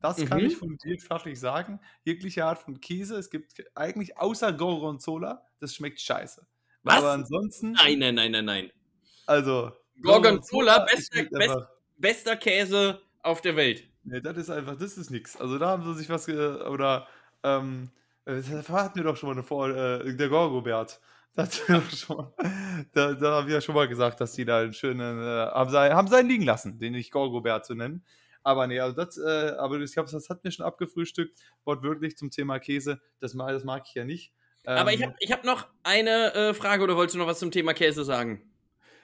Das 0.00 0.24
kann 0.26 0.40
Mhm. 0.40 0.46
ich 0.46 0.56
fundiert 0.56 1.02
fachlich 1.02 1.40
sagen. 1.40 1.80
Jegliche 2.04 2.44
Art 2.44 2.58
von 2.58 2.80
Käse. 2.80 3.16
Es 3.16 3.30
gibt 3.30 3.52
eigentlich 3.74 4.16
außer 4.16 4.52
Gorgonzola, 4.52 5.42
das 5.60 5.74
schmeckt 5.74 6.00
scheiße. 6.00 6.46
Was? 6.84 6.96
Aber 6.98 7.10
ansonsten, 7.12 7.72
Nein, 7.72 7.98
nein, 7.98 8.14
nein, 8.14 8.30
nein, 8.32 8.44
nein. 8.44 8.72
also. 9.26 9.72
Gorgonzola, 10.00 10.84
bester- 10.86 11.24
best- 11.30 11.66
Bester 11.96 12.36
Käse 12.36 13.00
auf 13.22 13.40
der 13.40 13.56
Welt. 13.56 13.82
Nee, 14.04 14.20
das 14.20 14.36
ist 14.36 14.50
einfach, 14.50 14.76
das 14.76 14.96
ist 14.96 15.10
nix. 15.10 15.36
Also 15.36 15.58
da 15.58 15.68
haben 15.70 15.82
sie 15.84 15.94
sich 15.98 16.08
was, 16.08 16.26
ge 16.26 16.36
oder, 16.62 17.08
ähm, 17.42 17.90
äh, 18.24 18.36
das 18.40 18.68
hatten 18.68 18.94
wir 18.96 19.02
doch 19.04 19.16
schon 19.16 19.28
mal 19.30 19.32
eine 19.32 19.42
Vor 19.42 19.68
äh, 19.70 20.14
der 20.16 20.28
Gorgobert. 20.28 21.00
Das 21.34 21.60
da, 21.66 23.12
da 23.14 23.32
haben 23.36 23.46
wir 23.48 23.54
ja 23.54 23.60
schon 23.60 23.74
mal 23.74 23.88
gesagt, 23.88 24.20
dass 24.20 24.32
die 24.32 24.44
da 24.44 24.60
einen 24.60 24.72
schönen, 24.72 25.18
äh, 25.22 25.46
haben, 25.50 25.70
sie, 25.70 25.76
haben 25.78 26.08
sie 26.08 26.16
einen 26.16 26.28
liegen 26.28 26.44
lassen, 26.44 26.78
den 26.78 26.92
nicht 26.92 27.10
Gorgobert 27.10 27.66
zu 27.66 27.74
nennen. 27.74 28.04
Aber 28.48 28.66
nee, 28.66 28.80
also 28.80 28.96
das, 28.96 29.18
äh, 29.18 29.54
aber 29.58 29.78
ich 29.80 29.92
glaube, 29.92 30.10
das 30.10 30.30
hat 30.30 30.42
mir 30.44 30.50
schon 30.52 30.64
abgefrühstückt, 30.64 31.38
wortwörtlich 31.64 32.16
zum 32.16 32.30
Thema 32.30 32.58
Käse. 32.58 33.00
Das, 33.20 33.34
mag- 33.34 33.52
das 33.52 33.64
mag 33.64 33.84
ich 33.86 33.94
ja 33.94 34.04
nicht. 34.04 34.32
Aber 34.72 34.92
ich 34.92 35.00
Ähm, 35.00 35.02
habe 35.02 35.14
ich 35.20 35.32
hab 35.32 35.44
noch 35.44 35.66
eine 35.82 36.32
äh, 36.34 36.54
Frage 36.54 36.82
oder 36.82 36.96
wolltest 36.96 37.14
du 37.14 37.18
noch 37.18 37.26
was 37.26 37.38
zum 37.40 37.50
Thema 37.50 37.74
Käse 37.74 38.04
sagen? 38.04 38.50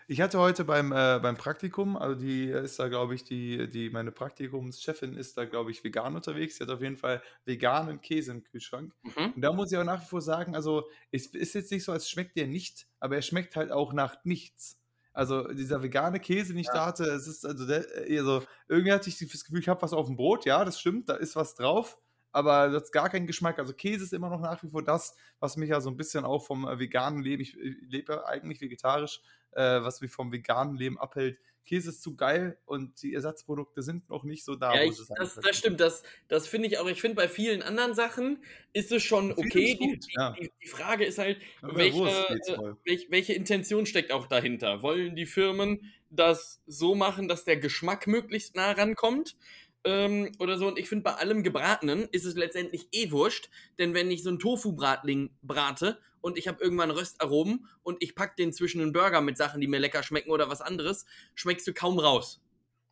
Ich 0.07 0.21
hatte 0.21 0.39
heute 0.39 0.65
beim, 0.65 0.93
äh, 0.93 1.19
beim 1.21 1.37
Praktikum, 1.37 1.97
also 1.97 2.15
die 2.21 2.49
ist 2.49 2.79
da, 2.79 2.89
glaube 2.89 3.15
ich, 3.15 3.25
die, 3.25 3.71
die, 3.71 3.89
meine 3.91 4.13
Praktikumschefin 4.13 5.17
ist 5.17 5.39
da, 5.39 5.47
glaube 5.47 5.71
ich, 5.71 5.83
vegan 5.83 6.15
unterwegs. 6.15 6.57
Sie 6.57 6.65
hat 6.65 6.71
auf 6.71 6.83
jeden 6.83 6.99
Fall 6.99 7.23
veganen 7.47 8.01
Käse 8.03 8.33
im 8.33 8.43
Kühlschrank. 8.43 8.93
Mhm. 9.03 9.33
Und 9.35 9.41
da 9.43 9.53
muss 9.53 9.73
ich 9.73 9.79
auch 9.79 9.85
nach 9.85 10.03
wie 10.03 10.07
vor 10.07 10.21
sagen, 10.21 10.55
also 10.55 10.89
es 11.11 11.27
ist 11.29 11.55
jetzt 11.55 11.71
nicht 11.73 11.85
so, 11.85 11.93
als 11.93 12.11
schmeckt 12.11 12.37
der 12.37 12.47
nicht, 12.47 12.87
aber 13.01 13.17
er 13.17 13.23
schmeckt 13.23 13.57
halt 13.57 13.73
auch 13.73 13.93
nach 13.95 14.17
nichts. 14.25 14.79
Also 15.15 15.49
dieser 15.55 15.83
vegane 15.83 16.21
Käse, 16.21 16.49
den 16.53 16.59
ich 16.59 16.67
Ja. 16.67 16.73
da 16.73 16.87
hatte, 16.87 17.05
es 17.05 17.27
ist 17.29 17.47
also, 17.47 17.67
der, 17.67 17.87
also 18.11 18.43
irgendwie 18.69 18.93
hatte 18.93 19.09
ich 19.09 19.19
das 19.19 19.45
Gefühl, 19.45 19.61
ich 19.61 19.69
habe 19.69 19.81
was 19.83 19.93
auf 19.95 20.07
dem 20.07 20.17
Brot, 20.17 20.45
ja, 20.45 20.65
das 20.65 20.81
stimmt, 20.81 21.09
da 21.09 21.15
ist 21.15 21.37
was 21.37 21.55
drauf, 21.55 21.99
aber 22.35 22.69
das 22.69 22.85
hat 22.85 22.93
gar 22.93 23.09
keinen 23.11 23.29
Geschmack. 23.29 23.61
Also 23.61 23.73
Käse 23.73 24.05
ist 24.05 24.13
immer 24.13 24.29
noch 24.29 24.41
nach 24.41 24.63
wie 24.65 24.69
vor 24.69 24.83
das, 24.83 25.15
was 25.39 25.57
mich 25.57 25.71
ja 25.71 25.81
so 25.81 25.89
ein 25.89 25.97
bisschen 25.97 26.25
auch 26.25 26.45
vom 26.45 26.67
äh, 26.67 26.79
veganen 26.79 27.23
Leben, 27.23 27.43
ich, 27.43 27.57
ich 27.57 27.77
lebe 27.89 28.13
ja 28.13 28.25
eigentlich 28.25 28.61
vegetarisch, 28.61 29.21
äh, 29.53 29.81
was 29.83 30.01
mich 30.01 30.11
vom 30.11 30.33
veganen 30.33 30.77
Leben 30.77 30.99
abhält. 30.99 31.39
Käse 31.65 31.91
ist 31.91 32.03
zu 32.03 32.17
geil 32.17 32.59
und 32.67 33.01
die 33.03 33.15
Ersatzprodukte 33.15 33.83
sind 33.83 34.11
noch 34.11 34.25
nicht 34.25 34.45
so 34.45 34.57
da. 34.57 34.75
Ja, 34.75 34.83
ich, 34.83 34.99
das, 35.17 35.37
das 35.37 35.57
stimmt. 35.57 35.81
Das, 35.81 36.03
das 36.29 36.47
finde 36.47 36.69
ich 36.69 36.79
auch. 36.79 36.87
Ich 36.89 37.01
finde, 37.01 37.15
bei 37.15 37.29
vielen 37.29 37.63
anderen 37.63 37.95
Sachen 37.95 38.43
ist 38.73 38.93
es 38.93 39.03
schon 39.03 39.33
okay. 39.33 39.73
ist 39.73 39.81
Die, 39.81 39.87
gut, 39.87 40.05
die, 40.05 40.13
ja. 40.15 40.33
die, 40.33 40.53
die 40.63 40.69
Frage 40.69 41.05
ist 41.05 41.19
halt, 41.19 41.39
welche, 41.63 42.09
äh, 42.09 42.55
voll. 42.55 42.77
welch, 42.85 43.07
welche 43.11 43.33
Intention 43.33 43.87
steckt 43.87 44.13
auch 44.13 44.27
dahinter? 44.27 44.83
Wollen 44.83 45.17
die 45.17 45.25
Firmen 45.25 45.93
das 46.11 46.61
so 46.67 46.95
machen, 46.95 47.29
dass 47.29 47.45
der 47.45 47.57
Geschmack 47.57 48.07
möglichst 48.07 48.57
nah 48.57 48.73
rankommt? 48.73 49.37
Ähm, 49.85 50.33
oder 50.39 50.57
so. 50.57 50.67
Und 50.67 50.79
ich 50.79 50.89
finde, 50.89 51.05
bei 51.05 51.15
allem 51.15 51.43
Gebratenen 51.43 52.09
ist 52.11 52.25
es 52.25 52.37
letztendlich 52.37 52.89
eh 52.93 53.11
wurscht, 53.11 53.51
denn 53.79 53.95
wenn 53.95 54.11
ich 54.11 54.23
so 54.23 54.31
einen 54.31 54.39
Tofu-Bratling 54.39 55.31
brate 55.43 55.99
und 56.23 56.39
ich 56.39 56.49
habe 56.49 56.63
irgendwann 56.63 56.91
Röstaromen 56.91 57.69
und 57.83 58.03
ich 58.03 58.15
pack 58.15 58.37
den 58.37 58.53
zwischen 58.53 58.81
einen 58.81 58.93
Burger 58.93 59.21
mit 59.21 59.37
Sachen, 59.37 59.61
die 59.61 59.67
mir 59.67 59.79
lecker 59.79 60.03
schmecken 60.03 60.31
oder 60.31 60.49
was 60.49 60.63
anderes, 60.63 61.05
schmeckst 61.35 61.67
du 61.67 61.75
kaum 61.75 61.99
raus. 61.99 62.43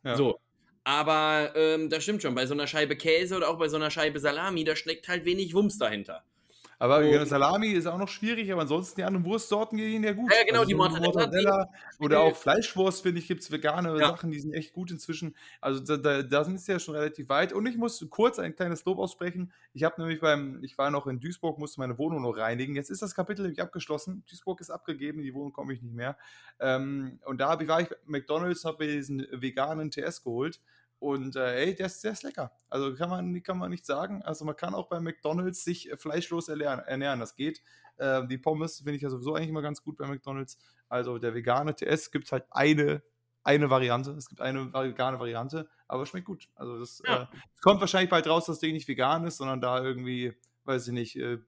Ja. 0.03 0.15
So. 0.15 0.39
Aber 0.83 1.53
ähm, 1.55 1.89
das 1.89 2.03
stimmt 2.03 2.21
schon, 2.21 2.35
bei 2.35 2.45
so 2.45 2.53
einer 2.53 2.67
Scheibe 2.67 2.95
Käse 2.95 3.37
oder 3.37 3.49
auch 3.49 3.57
bei 3.57 3.69
so 3.69 3.77
einer 3.77 3.89
Scheibe 3.89 4.19
Salami, 4.19 4.63
da 4.63 4.75
steckt 4.75 5.07
halt 5.07 5.25
wenig 5.25 5.53
Wumms 5.53 5.77
dahinter. 5.77 6.23
Aber 6.83 7.01
genau, 7.01 7.23
Salami 7.23 7.67
ist 7.69 7.85
auch 7.87 7.97
noch 7.97 8.09
schwierig, 8.09 8.51
aber 8.51 8.63
ansonsten 8.63 8.99
die 8.99 9.05
anderen 9.05 9.23
Wurstsorten 9.23 9.77
gehen 9.77 10.03
ja 10.03 10.11
gut. 10.11 10.29
Ja, 10.29 10.43
genau, 10.45 10.59
also 10.59 10.67
die 10.67 10.73
so 10.73 10.77
Mortadella, 10.77 11.05
Mortadella 11.13 11.69
die- 11.97 12.03
oder 12.03 12.19
auch 12.19 12.35
Fleischwurst, 12.35 13.03
finde 13.03 13.21
ich, 13.21 13.27
gibt 13.29 13.41
es 13.41 13.49
vegane 13.49 13.97
Ja. 13.97 14.09
Sachen, 14.09 14.31
die 14.31 14.39
sind 14.41 14.53
echt 14.53 14.73
gut 14.73 14.91
inzwischen. 14.91 15.33
Also 15.61 15.79
da, 15.79 15.95
da, 15.95 16.23
da 16.23 16.43
sind 16.43 16.59
sie 16.59 16.73
ja 16.73 16.79
schon 16.79 16.93
relativ 16.93 17.29
weit. 17.29 17.53
Und 17.53 17.67
ich 17.67 17.77
muss 17.77 18.05
kurz 18.09 18.37
ein 18.37 18.53
kleines 18.53 18.83
Lob 18.83 18.99
aussprechen. 18.99 19.53
Ich 19.71 19.85
habe 19.85 20.01
nämlich 20.01 20.19
beim, 20.19 20.61
ich 20.61 20.77
war 20.77 20.91
noch 20.91 21.07
in 21.07 21.21
Duisburg, 21.21 21.57
musste 21.57 21.79
meine 21.79 21.97
Wohnung 21.97 22.21
noch 22.21 22.35
reinigen. 22.35 22.75
Jetzt 22.75 22.89
ist 22.89 23.01
das 23.01 23.15
Kapitel 23.15 23.43
nämlich 23.43 23.61
abgeschlossen. 23.61 24.25
Duisburg 24.29 24.59
ist 24.59 24.69
abgegeben, 24.69 25.19
in 25.19 25.23
die 25.23 25.33
Wohnung 25.33 25.53
komme 25.53 25.71
ich 25.71 25.81
nicht 25.81 25.95
mehr. 25.95 26.17
Ähm, 26.59 27.21
und 27.23 27.39
da 27.39 27.57
ich, 27.61 27.67
war 27.69 27.79
ich 27.79 27.87
bei 27.87 27.95
McDonalds, 28.07 28.65
habe 28.65 28.83
mir 28.85 28.91
diesen 28.91 29.25
veganen 29.31 29.89
TS 29.89 30.21
geholt. 30.21 30.59
Und 31.03 31.35
äh, 31.35 31.65
ey, 31.65 31.75
der 31.75 31.87
ist, 31.87 32.01
der 32.05 32.13
ist 32.13 32.23
lecker. 32.23 32.53
Also 32.69 32.95
kann 32.95 33.09
man, 33.09 33.43
kann 33.43 33.57
man 33.57 33.69
nicht 33.69 33.85
sagen. 33.85 34.21
Also 34.21 34.45
man 34.45 34.55
kann 34.55 34.73
auch 34.73 34.87
bei 34.87 35.01
McDonalds 35.01 35.61
sich 35.61 35.91
äh, 35.91 35.97
fleischlos 35.97 36.47
ernähren. 36.47 37.19
Das 37.19 37.35
geht. 37.35 37.61
Ähm, 37.99 38.29
die 38.29 38.37
Pommes 38.37 38.77
finde 38.77 38.93
ich 38.95 39.01
ja 39.01 39.09
sowieso 39.09 39.35
eigentlich 39.35 39.49
immer 39.49 39.61
ganz 39.61 39.83
gut 39.83 39.97
bei 39.97 40.07
McDonalds. 40.07 40.57
Also 40.87 41.17
der 41.17 41.33
vegane 41.33 41.75
TS 41.75 42.09
gibt 42.09 42.31
halt 42.31 42.45
eine, 42.51 43.03
eine 43.43 43.69
Variante. 43.69 44.11
Es 44.11 44.29
gibt 44.29 44.39
eine 44.39 44.73
vegane 44.73 45.19
Variante, 45.19 45.67
aber 45.89 46.05
schmeckt 46.05 46.25
gut. 46.25 46.47
Also 46.55 46.79
das 46.79 47.01
Ja. 47.05 47.23
äh, 47.23 47.25
es 47.53 47.61
kommt 47.61 47.81
wahrscheinlich 47.81 48.09
bald 48.09 48.25
raus, 48.25 48.45
dass 48.45 48.55
das 48.55 48.59
Ding 48.61 48.71
nicht 48.71 48.87
vegan 48.87 49.25
ist, 49.27 49.35
sondern 49.37 49.59
da 49.59 49.83
irgendwie, 49.83 50.31
weiß 50.63 50.87
ich 50.87 50.93
nicht, 50.93 51.17
äh, 51.17 51.39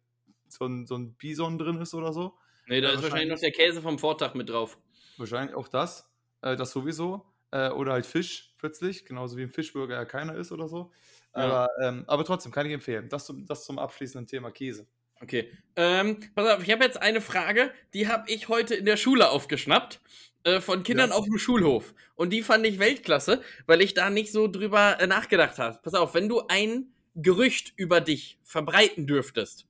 so 0.50 0.66
ein, 0.66 0.86
so 0.86 0.96
ein 0.98 1.16
Bison 1.16 1.58
drin 1.58 1.80
ist 1.80 1.94
oder 1.94 2.12
so. 2.12 2.38
Nee, 2.68 2.82
da 2.82 2.90
Ja, 2.90 2.96
ist 2.96 3.04
wahrscheinlich 3.04 3.30
noch 3.30 3.40
der 3.40 3.52
Käse 3.52 3.82
vom 3.82 4.00
Vortag 4.00 4.34
mit 4.34 4.50
drauf. 4.50 4.78
Wahrscheinlich 5.16 5.56
auch 5.56 5.70
das. 5.70 6.12
Äh, 6.42 6.58
das 6.58 6.72
sowieso. 6.72 7.26
Äh, 7.52 7.70
oder 7.70 7.94
halt 7.94 8.06
Fisch 8.06 8.54
plötzlich, 8.58 9.06
genauso 9.06 9.38
wie 9.38 9.44
im 9.44 9.52
Fischburger 9.52 9.96
ja 9.96 10.06
keiner 10.06 10.36
ist 10.36 10.52
oder 10.52 10.68
so. 10.68 10.92
Ja. 11.36 11.42
Aber, 11.44 11.70
ähm, 11.84 12.04
aber 12.08 12.24
trotzdem 12.25 12.52
kann 12.52 12.66
ich 12.66 12.74
empfehlen. 12.74 13.10
Das 13.10 13.25
zum, 13.25 13.46
das 13.46 13.66
zum 13.66 13.80
abschließenden 13.80 14.28
Thema 14.28 14.52
Käse. 14.52 14.88
Okay. 15.22 15.52
Ähm, 15.75 16.20
pass 16.36 16.48
auf, 16.58 16.64
ich 16.64 16.72
habe 16.72 16.84
jetzt 16.84 17.02
eine 17.02 17.22
Frage, 17.22 17.72
die 17.94 18.08
habe 18.08 18.30
ich 18.30 18.50
heute 18.50 18.75
in 18.75 18.86
der 18.86 18.98
Schule 18.98 19.30
aufgeschnappt. 19.30 20.02
Äh, 20.44 20.62
von 20.62 20.84
Kindern 20.84 21.10
Ja. 21.10 21.16
auf 21.16 21.25
dem 21.25 21.40
Schulhof. 21.40 21.96
Und 22.16 22.30
die 22.32 22.44
fand 22.44 22.66
ich 22.68 22.78
Weltklasse, 22.78 23.42
weil 23.66 23.82
ich 23.82 23.96
da 23.96 24.12
nicht 24.12 24.32
so 24.32 24.48
drüber 24.48 25.00
äh, 25.00 25.08
nachgedacht 25.08 25.58
habe. 25.58 25.80
Pass 25.82 25.96
auf, 25.96 26.14
wenn 26.14 26.30
du 26.30 26.44
ein 26.48 26.94
Gerücht 27.16 27.74
über 27.78 28.00
dich 28.00 28.38
verbreiten 28.44 29.08
dürftest, 29.08 29.66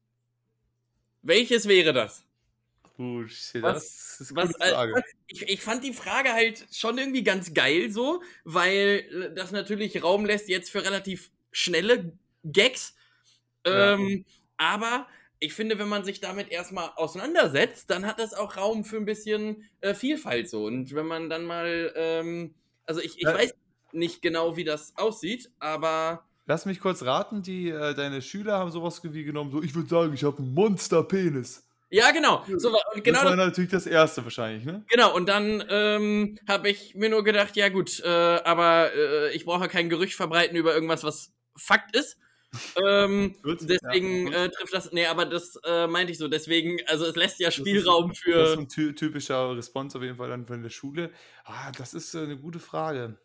welches 1.22 1.68
wäre 1.68 1.94
das? 1.94 2.26
Gut, 2.98 3.30
das 3.54 3.62
Was- 3.62 4.22
ist 4.22 4.36
Was, 4.36 4.52
äh, 4.60 5.02
ich, 5.28 5.42
ich 5.44 5.62
fand 5.62 5.84
die 5.84 5.94
Frage 5.94 6.32
halt 6.32 6.66
schon 6.72 6.98
irgendwie 6.98 7.24
ganz 7.24 7.54
geil 7.54 7.92
so, 7.92 8.22
weil 8.46 9.06
äh, 9.12 9.34
das 9.36 9.52
natürlich 9.52 10.02
Raum 10.02 10.26
lässt 10.26 10.48
jetzt 10.48 10.70
für 10.70 10.84
relativ 10.84 11.30
schnelle 11.52 12.14
Gags. 12.44 12.96
Ja. 13.66 13.94
Ähm, 13.96 14.26
Aber 14.58 15.08
ich 15.40 15.54
finde, 15.54 15.78
wenn 15.80 15.90
man 15.90 16.06
sich 16.06 16.22
damit 16.22 16.50
erstmal 16.50 16.92
auseinandersetzt, 16.96 17.90
dann 17.90 18.06
hat 18.06 18.20
das 18.20 18.34
auch 18.34 18.56
Raum 18.56 18.86
für 18.86 18.96
ein 18.98 19.06
bisschen 19.06 19.70
äh, 19.82 19.94
Vielfalt 19.94 20.50
so. 20.50 20.66
Und 20.66 20.96
wenn 20.96 21.06
man 21.06 21.30
dann 21.30 21.44
mal, 21.44 21.92
ähm, 21.96 22.56
also 22.86 23.02
ich, 23.02 23.18
ich 23.18 23.24
Ja. 23.24 23.34
weiß 23.34 23.54
nicht 23.92 24.22
genau, 24.22 24.56
wie 24.56 24.64
das 24.64 24.96
aussieht, 24.98 25.52
aber 25.60 26.26
Lass 26.48 26.66
mich 26.68 26.80
kurz 26.80 27.02
raten, 27.04 27.42
die, 27.42 27.70
äh, 27.70 27.96
deine 27.96 28.22
Schüler 28.22 28.60
haben 28.60 28.72
sowas 28.72 29.02
wie 29.04 29.24
genommen, 29.24 29.52
so, 29.52 29.64
ich 29.64 29.74
würde 29.74 29.90
sagen, 29.90 30.14
ich 30.14 30.24
habe 30.24 30.38
einen 30.38 30.54
Monsterpenis. 30.54 31.65
Ja, 31.96 32.12
genau. 32.12 32.44
So, 32.58 32.74
war- 32.74 32.82
und 32.94 33.04
genau 33.04 33.22
das 33.22 33.30
war 33.30 33.36
natürlich 33.38 33.72
das 33.72 33.88
erste 33.88 34.24
wahrscheinlich, 34.24 34.66
ne? 34.66 34.84
Genau, 34.90 35.16
und 35.16 35.30
dann 35.30 35.64
ähm, 35.70 36.38
habe 36.48 36.70
ich 36.70 36.94
mir 36.94 37.10
nur 37.10 37.24
gedacht, 37.24 37.56
ja 37.56 37.70
gut, 37.70 38.02
äh, 38.02 38.10
aber 38.10 38.94
äh, 38.94 39.34
ich 39.34 39.46
brauche 39.46 39.70
kein 39.70 39.90
Gerücht 39.90 40.16
verbreiten 40.16 40.58
über 40.58 40.74
irgendwas, 40.74 41.04
was 41.04 41.34
Fakt 41.56 41.96
ist. 41.96 42.18
Ähm, 42.82 43.36
deswegen 43.44 44.32
äh, 44.32 44.50
trifft 44.50 44.74
das, 44.74 44.94
nee, 44.94 45.06
aber 45.08 45.26
das 45.26 45.60
äh, 45.66 45.88
meinte 45.88 46.14
ich 46.14 46.18
so, 46.18 46.30
deswegen, 46.30 46.80
also 46.88 47.06
es 47.06 47.18
lässt 47.18 47.38
ja 47.42 47.52
Spielraum 47.52 48.12
Das 48.12 48.18
ist 48.18 48.24
für, 48.24 48.54
ein 48.54 48.70
ty 48.70 48.96
typischer 48.96 49.58
Response 49.58 49.98
auf 49.98 50.04
jeden 50.06 50.16
Fall 50.16 50.30
dann 50.30 50.46
von 50.46 50.64
der 50.64 50.70
Schule. 50.70 51.12
Ah, 51.44 51.74
das 51.78 51.94
ist 51.94 52.16
äh, 52.16 52.20
eine 52.20 52.38
gute 52.38 52.60
Frage. 52.60 53.18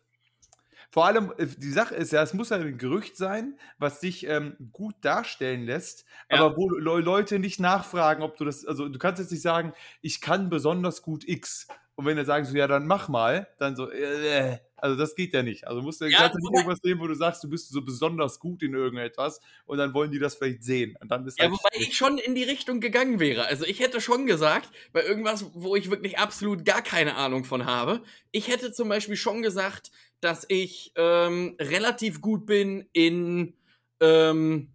Vor 0.91 1.05
allem, 1.05 1.31
äh, 1.37 1.47
die 1.47 1.71
Sache 1.71 1.95
ist 1.95 2.11
ja, 2.11 2.21
es 2.21 2.33
muss 2.33 2.49
ja 2.49 2.57
ein 2.57 2.77
Gerücht 2.77 3.17
sein, 3.17 3.57
was 3.79 3.99
dich 4.01 4.27
ähm, 4.27 4.55
gut 4.73 4.95
darstellen 5.01 5.65
lässt, 5.65 6.05
Ja. 6.29 6.39
aber 6.39 6.57
wo 6.57 6.69
Le 6.69 6.99
Leute 7.01 7.39
nicht 7.39 7.59
nachfragen, 7.59 8.21
ob 8.23 8.37
du 8.37 8.45
das, 8.45 8.65
also 8.65 8.89
du 8.89 8.99
kannst 8.99 9.19
jetzt 9.19 9.31
nicht 9.31 9.41
sagen, 9.41 9.73
ich 10.01 10.21
kann 10.21 10.49
besonders 10.49 11.01
gut 11.01 11.27
X. 11.27 11.67
Und 11.95 12.05
wenn 12.05 12.17
er 12.17 12.25
sagen 12.25 12.45
so, 12.45 12.55
ja, 12.55 12.67
dann 12.67 12.87
mach 12.87 13.07
mal, 13.09 13.47
dann 13.57 13.75
so, 13.75 13.89
äh, 13.89 14.57
also 14.81 14.97
das 14.97 15.15
geht 15.15 15.33
ja 15.33 15.43
nicht. 15.43 15.67
Also 15.67 15.81
musst 15.81 16.01
du 16.01 16.05
Ja, 16.05 16.27
du 16.27 16.37
nicht 16.37 16.53
irgendwas 16.53 16.81
nehmen, 16.83 16.99
wo 16.99 17.07
du 17.07 17.13
sagst, 17.13 17.43
du 17.43 17.49
bist 17.49 17.69
so 17.69 17.81
besonders 17.83 18.39
gut 18.39 18.63
in 18.63 18.73
irgendetwas 18.73 19.39
und 19.65 19.77
dann 19.77 19.93
wollen 19.93 20.11
die 20.11 20.19
das 20.19 20.35
vielleicht 20.35 20.63
sehen. 20.63 20.97
Und 20.99 21.09
dann 21.11 21.25
ist 21.27 21.37
ja, 21.37 21.45
halt 21.45 21.53
wobei 21.53 21.69
ich 21.73 21.95
schon 21.95 22.17
in 22.17 22.33
die 22.33 22.43
Richtung 22.43 22.79
gegangen 22.79 23.19
wäre. 23.19 23.45
Also 23.45 23.65
ich 23.65 23.79
hätte 23.79 24.01
schon 24.01 24.25
gesagt, 24.25 24.69
bei 24.91 25.03
irgendwas, 25.03 25.45
wo 25.53 25.75
ich 25.75 25.91
wirklich 25.91 26.17
absolut 26.17 26.65
gar 26.65 26.81
keine 26.81 27.15
Ahnung 27.15 27.45
von 27.45 27.65
habe, 27.65 28.01
ich 28.31 28.47
hätte 28.47 28.73
zum 28.73 28.89
Beispiel 28.89 29.15
schon 29.15 29.43
gesagt, 29.43 29.91
dass 30.19 30.45
ich 30.49 30.91
ähm, 30.95 31.55
relativ 31.59 32.19
gut 32.21 32.45
bin 32.45 32.89
in, 32.91 33.53
ähm, 33.99 34.73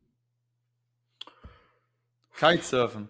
Kitesurfen. 2.38 3.08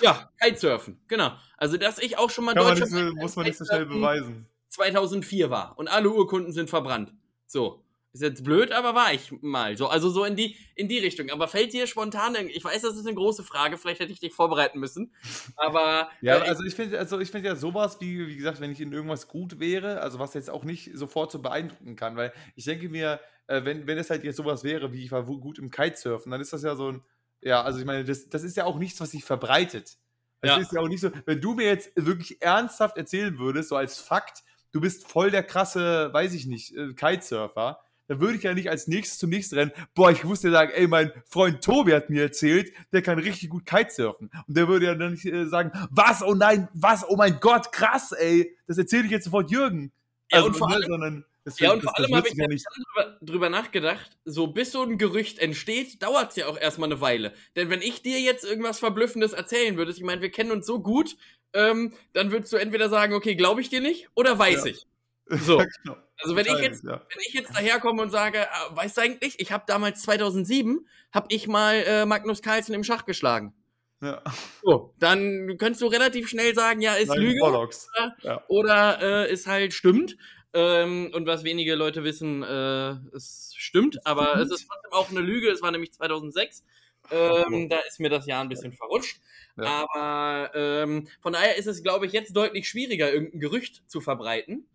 ja, 0.00 0.30
Kitesurfen, 0.40 1.00
genau. 1.06 1.36
Also 1.56 1.76
dass 1.76 1.98
ich 1.98 2.18
auch 2.18 2.30
schon 2.30 2.44
mal 2.46 2.54
Kann 2.54 2.64
man 2.64 2.74
deutscher 2.74 2.86
nicht 2.86 2.94
so, 2.94 3.04
Meister 3.04 3.20
muss 3.20 3.36
man 3.36 3.46
nicht 3.46 3.58
so 3.58 3.64
schnell 3.64 3.86
beweisen. 3.86 4.48
2004 4.72 5.50
war 5.50 5.78
und 5.78 5.88
alle 5.88 6.10
Urkunden 6.10 6.52
sind 6.52 6.70
verbrannt. 6.70 7.12
So. 7.46 7.84
Ist 8.14 8.20
jetzt 8.20 8.44
blöd, 8.44 8.72
aber 8.72 8.94
war 8.94 9.14
ich 9.14 9.32
mal. 9.40 9.74
So, 9.78 9.86
also 9.88 10.10
so 10.10 10.24
in 10.24 10.36
die, 10.36 10.56
in 10.74 10.86
die 10.86 10.98
Richtung. 10.98 11.30
Aber 11.30 11.48
fällt 11.48 11.72
dir 11.72 11.86
spontan, 11.86 12.36
ich 12.48 12.62
weiß, 12.62 12.82
das 12.82 12.96
ist 12.96 13.06
eine 13.06 13.14
große 13.14 13.42
Frage, 13.42 13.78
vielleicht 13.78 14.00
hätte 14.00 14.12
ich 14.12 14.20
dich 14.20 14.34
vorbereiten 14.34 14.78
müssen. 14.80 15.14
Aber 15.56 16.10
Ja, 16.20 16.38
äh, 16.38 16.42
also 16.44 16.62
ich 16.64 16.74
finde 16.74 16.98
also 16.98 17.20
ich 17.20 17.30
finde 17.30 17.48
ja 17.48 17.56
sowas, 17.56 17.98
wie, 18.00 18.26
wie 18.28 18.36
gesagt, 18.36 18.60
wenn 18.60 18.70
ich 18.70 18.80
in 18.80 18.92
irgendwas 18.92 19.28
gut 19.28 19.60
wäre, 19.60 20.00
also 20.02 20.18
was 20.18 20.34
jetzt 20.34 20.50
auch 20.50 20.64
nicht 20.64 20.90
sofort 20.94 21.32
so 21.32 21.40
beeindrucken 21.40 21.96
kann, 21.96 22.16
weil 22.16 22.32
ich 22.54 22.64
denke 22.66 22.88
mir, 22.90 23.20
äh, 23.46 23.64
wenn, 23.64 23.86
wenn 23.86 23.98
es 23.98 24.10
halt 24.10 24.24
jetzt 24.24 24.36
sowas 24.36 24.62
wäre, 24.62 24.92
wie 24.92 25.04
ich 25.04 25.12
war 25.12 25.24
gut 25.24 25.58
im 25.58 25.70
Kitesurfen, 25.70 26.30
dann 26.30 26.40
ist 26.40 26.52
das 26.52 26.62
ja 26.62 26.76
so 26.76 26.88
ein, 26.92 27.02
ja, 27.40 27.62
also 27.62 27.78
ich 27.78 27.84
meine, 27.86 28.04
das, 28.04 28.28
das 28.28 28.44
ist 28.44 28.56
ja 28.56 28.64
auch 28.66 28.78
nichts, 28.78 29.00
was 29.00 29.10
sich 29.12 29.24
verbreitet. 29.24 29.96
Es 30.40 30.50
Ja. 30.50 30.56
ist 30.56 30.72
ja 30.72 30.80
auch 30.80 30.88
nicht 30.88 31.00
so, 31.00 31.10
wenn 31.24 31.40
du 31.40 31.54
mir 31.54 31.66
jetzt 31.66 31.92
wirklich 31.96 32.42
ernsthaft 32.42 32.96
erzählen 32.96 33.38
würdest, 33.38 33.68
so 33.70 33.76
als 33.76 33.98
Fakt, 33.98 34.42
du 34.72 34.80
bist 34.80 35.06
voll 35.06 35.30
der 35.30 35.42
krasse, 35.42 36.12
weiß 36.12 36.34
ich 36.34 36.46
nicht, 36.46 36.76
äh, 36.76 36.94
Kitesurfer, 36.94 37.80
dann 38.08 38.20
würde 38.20 38.36
ich 38.36 38.42
ja 38.42 38.52
nicht 38.52 38.68
als 38.68 38.88
nächstes 38.88 39.18
zum 39.18 39.30
nächsten 39.30 39.56
rennen, 39.56 39.72
boah, 39.94 40.10
ich 40.10 40.24
muss 40.24 40.40
dir 40.40 40.50
sagen, 40.50 40.72
ey, 40.74 40.86
mein 40.86 41.12
Freund 41.26 41.62
Tobi 41.62 41.94
hat 41.94 42.10
mir 42.10 42.22
erzählt, 42.22 42.72
der 42.92 43.02
kann 43.02 43.18
richtig 43.18 43.48
gut 43.50 43.64
Kitesurfen. 43.64 44.30
Und 44.46 44.56
der 44.56 44.68
würde 44.68 44.86
ja 44.86 44.94
dann 44.94 45.12
nicht 45.12 45.24
äh, 45.24 45.46
sagen, 45.46 45.70
was, 45.90 46.22
oh 46.22 46.34
nein, 46.34 46.68
was, 46.74 47.08
oh 47.08 47.16
mein 47.16 47.38
Gott, 47.40 47.72
krass, 47.72 48.12
ey, 48.12 48.56
das 48.66 48.78
erzähle 48.78 49.04
ich 49.04 49.10
jetzt 49.10 49.24
sofort 49.24 49.50
Jürgen. 49.50 49.92
Ja, 50.30 50.42
und 50.42 50.56
vor 50.56 50.68
ne, 50.68 50.74
allem- 50.76 50.88
sondern 50.88 51.24
das, 51.44 51.58
ja, 51.58 51.72
und 51.72 51.82
das, 51.82 51.90
vor 51.90 51.98
allem 51.98 52.14
habe 52.14 52.28
ich 52.28 52.34
ja 52.34 52.44
ja 52.44 52.48
nicht. 52.48 52.64
drüber, 52.94 53.18
drüber 53.20 53.50
nachgedacht, 53.50 54.16
so 54.24 54.46
bis 54.46 54.70
so 54.72 54.82
ein 54.82 54.96
Gerücht 54.96 55.40
entsteht, 55.40 56.00
dauert 56.02 56.30
es 56.30 56.36
ja 56.36 56.46
auch 56.46 56.56
erstmal 56.56 56.88
eine 56.90 57.00
Weile. 57.00 57.32
Denn 57.56 57.68
wenn 57.68 57.82
ich 57.82 58.02
dir 58.02 58.20
jetzt 58.20 58.44
irgendwas 58.44 58.78
Verblüffendes 58.78 59.32
erzählen 59.32 59.76
würde, 59.76 59.90
ich 59.90 60.02
meine, 60.02 60.22
wir 60.22 60.30
kennen 60.30 60.52
uns 60.52 60.66
so 60.66 60.80
gut, 60.80 61.16
ähm, 61.54 61.92
dann 62.12 62.30
würdest 62.32 62.52
du 62.52 62.56
entweder 62.56 62.88
sagen, 62.88 63.14
okay, 63.14 63.34
glaube 63.34 63.60
ich 63.60 63.68
dir 63.68 63.80
nicht 63.80 64.08
oder 64.14 64.38
weiß 64.38 64.64
Ja. 64.64 64.70
ich. 64.72 64.86
So. 65.28 65.58
genau. 65.84 65.96
Also 66.18 66.36
wenn 66.36 66.46
ich 66.46 66.58
jetzt, 66.58 66.84
ja. 66.84 66.92
wenn 66.92 67.20
ich 67.26 67.34
jetzt 67.34 67.54
daherkomme 67.54 68.02
und 68.02 68.10
sage, 68.10 68.38
äh, 68.38 68.46
weißt 68.76 68.96
du 68.96 69.00
eigentlich, 69.00 69.40
ich 69.40 69.50
habe 69.52 69.64
damals 69.66 70.02
2007, 70.02 70.86
habe 71.12 71.26
ich 71.30 71.48
mal 71.48 71.74
äh, 71.86 72.06
Magnus 72.06 72.42
Carlsen 72.42 72.74
im 72.74 72.84
Schach 72.84 73.04
geschlagen. 73.04 73.54
Ja. 74.00 74.22
So, 74.62 74.94
dann 74.98 75.56
könntest 75.58 75.80
du 75.82 75.86
relativ 75.86 76.28
schnell 76.28 76.54
sagen, 76.54 76.80
ja, 76.80 76.94
ist 76.94 77.08
Nein, 77.08 77.18
Lüge 77.18 77.38
Bollocks. 77.40 77.88
Ja. 78.22 78.42
oder 78.48 79.00
äh, 79.00 79.32
ist 79.32 79.46
halt 79.46 79.72
stimmt. 79.72 80.16
Ähm, 80.54 81.10
und 81.14 81.26
was 81.26 81.44
wenige 81.44 81.74
Leute 81.76 82.04
wissen, 82.04 82.42
äh, 82.42 82.90
es 83.14 83.54
stimmt, 83.56 84.04
aber 84.06 84.36
es 84.40 84.50
ist 84.50 84.68
trotzdem 84.68 84.92
auch 84.92 85.10
eine 85.10 85.20
Lüge. 85.20 85.48
Es 85.50 85.62
war 85.62 85.70
nämlich 85.70 85.92
2006. 85.92 86.64
Ähm, 87.10 87.68
da 87.68 87.78
ist 87.88 88.00
mir 88.00 88.10
das 88.10 88.26
Jahr 88.26 88.42
ein 88.42 88.48
bisschen 88.48 88.72
verrutscht. 88.72 89.20
Ja. 89.56 89.86
Aber 89.92 90.50
ähm, 90.54 91.08
von 91.20 91.32
daher 91.34 91.56
ist 91.56 91.66
es, 91.66 91.82
glaube 91.82 92.06
ich, 92.06 92.12
jetzt 92.12 92.34
deutlich 92.36 92.68
schwieriger, 92.68 93.12
irgendein 93.12 93.40
Gerücht 93.40 93.82
zu 93.86 94.00
verbreiten. 94.00 94.66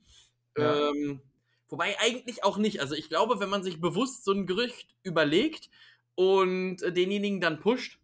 Ja. 0.58 0.90
Ähm, 0.90 1.22
wobei 1.70 2.00
eigentlich 2.00 2.44
auch 2.44 2.58
nicht. 2.58 2.80
Also 2.82 2.96
ich 2.96 3.10
glaube, 3.10 3.40
wenn 3.40 3.50
man 3.50 3.64
sich 3.64 3.82
bewusst 3.82 4.24
so 4.24 4.32
ein 4.34 4.46
Gerücht 4.46 4.88
überlegt 5.04 5.70
und 6.16 6.78
denjenigen 6.82 7.42
dann 7.42 7.60
pusht 7.60 8.00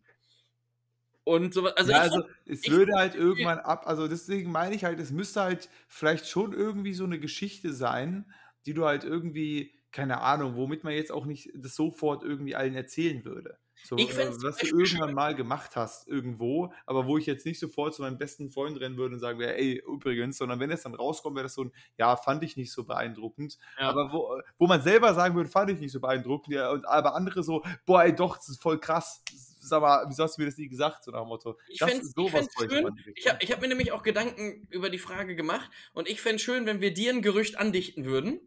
und 1.23 1.53
sowas. 1.53 1.73
Also, 1.77 1.91
ja, 1.91 1.99
also 1.99 2.23
es 2.45 2.63
ich- 2.63 2.71
würde 2.71 2.93
halt 2.95 3.15
irgendwann 3.15 3.59
ab, 3.59 3.87
also 3.87 4.07
deswegen 4.07 4.51
meine 4.51 4.75
ich 4.75 4.83
halt, 4.83 4.99
es 4.99 5.11
müsste 5.11 5.41
halt 5.41 5.69
vielleicht 5.87 6.27
schon 6.27 6.53
irgendwie 6.53 6.93
so 6.93 7.03
eine 7.05 7.19
Geschichte 7.19 7.73
sein, 7.73 8.31
die 8.65 8.73
du 8.73 8.85
halt 8.85 9.03
irgendwie, 9.03 9.73
keine 9.91 10.21
Ahnung, 10.21 10.55
womit 10.55 10.83
man 10.83 10.93
jetzt 10.93 11.11
auch 11.11 11.25
nicht 11.25 11.49
das 11.55 11.75
sofort 11.75 12.23
irgendwie 12.23 12.55
allen 12.55 12.75
erzählen 12.75 13.23
würde. 13.25 13.57
So, 13.85 13.97
Ich 13.97 14.11
äh, 14.11 14.31
was 14.41 14.57
du 14.57 14.65
irgendwann 14.79 15.13
mal 15.13 15.35
gemacht 15.35 15.75
hast 15.75 16.07
irgendwo, 16.07 16.73
aber 16.85 17.05
wo 17.05 17.17
ich 17.17 17.25
jetzt 17.25 17.45
nicht 17.45 17.59
sofort 17.59 17.93
zu 17.93 18.01
meinem 18.01 18.17
besten 18.17 18.49
Freund 18.49 18.79
rennen 18.79 18.95
würde 18.97 19.15
und 19.15 19.19
sagen 19.19 19.39
wäre, 19.39 19.57
ey, 19.57 19.83
übrigens, 19.85 20.37
sondern 20.37 20.59
wenn 20.61 20.71
es 20.71 20.83
dann 20.83 20.95
rauskommt, 20.95 21.35
wäre 21.35 21.43
das 21.43 21.53
so 21.55 21.65
ein, 21.65 21.73
ja, 21.97 22.15
fand 22.15 22.43
ich 22.43 22.55
nicht 22.55 22.71
so 22.71 22.85
beeindruckend. 22.85 23.57
Ja. 23.77 23.89
Aber 23.89 24.13
wo, 24.13 24.39
wo 24.57 24.67
man 24.67 24.81
selber 24.81 25.13
sagen 25.13 25.35
würde, 25.35 25.49
fand 25.49 25.69
ich 25.69 25.79
nicht 25.79 25.91
so 25.91 25.99
beeindruckend, 25.99 26.55
ja, 26.55 26.71
und 26.71 26.87
aber 26.87 27.13
andere 27.13 27.43
so, 27.43 27.61
boah, 27.85 28.03
ey, 28.03 28.15
doch, 28.15 28.37
das 28.37 28.47
ist 28.49 28.61
voll 28.61 28.79
krass. 28.79 29.21
Sag 29.59 29.81
mal, 29.81 30.05
wieso 30.07 30.23
hast 30.23 30.37
du 30.37 30.41
mir 30.41 30.47
das 30.47 30.57
nie 30.57 30.67
gesagt? 30.67 31.03
So 31.03 31.11
nach 31.11 31.21
dem 31.21 31.27
Motto. 31.29 31.57
Ich 31.67 31.81
ich 31.81 32.03
sowas 32.03 32.47
bräuchte 32.53 32.75
schön. 32.75 32.97
Ich 33.15 33.27
habe 33.29 33.39
ich 33.41 33.51
hab 33.51 33.61
mir 33.61 33.67
nämlich 33.67 33.91
auch 33.91 34.03
Gedanken 34.03 34.67
über 34.69 34.89
die 34.89 34.99
Frage 34.99 35.35
gemacht 35.35 35.69
und 35.93 36.09
ich 36.09 36.21
fände 36.21 36.39
schön, 36.39 36.65
wenn 36.65 36.81
wir 36.81 36.93
dir 36.93 37.11
ein 37.13 37.21
Gerücht 37.21 37.57
andichten 37.57 38.05
würden. 38.05 38.39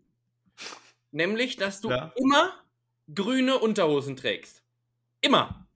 Nämlich, 1.12 1.56
dass 1.56 1.80
du 1.80 1.90
Ja. 1.90 2.12
immer 2.16 2.52
grüne 3.14 3.58
Unterhosen 3.58 4.16
trägst. 4.16 4.65
Immer. 5.26 5.66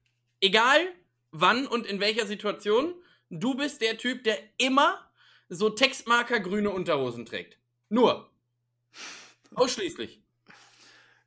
Egal 0.40 0.94
wann 1.32 1.66
und 1.66 1.84
in 1.84 1.98
welcher 1.98 2.24
Situation. 2.24 2.94
Du 3.30 3.54
bist 3.54 3.80
der 3.80 3.98
Typ, 3.98 4.22
der 4.22 4.38
immer 4.58 5.10
so 5.48 5.70
Textmarker 5.70 6.38
grüne 6.38 6.70
Unterhosen 6.70 7.26
trägt. 7.26 7.58
Nur. 7.88 8.30
Ausschließlich. 9.56 10.22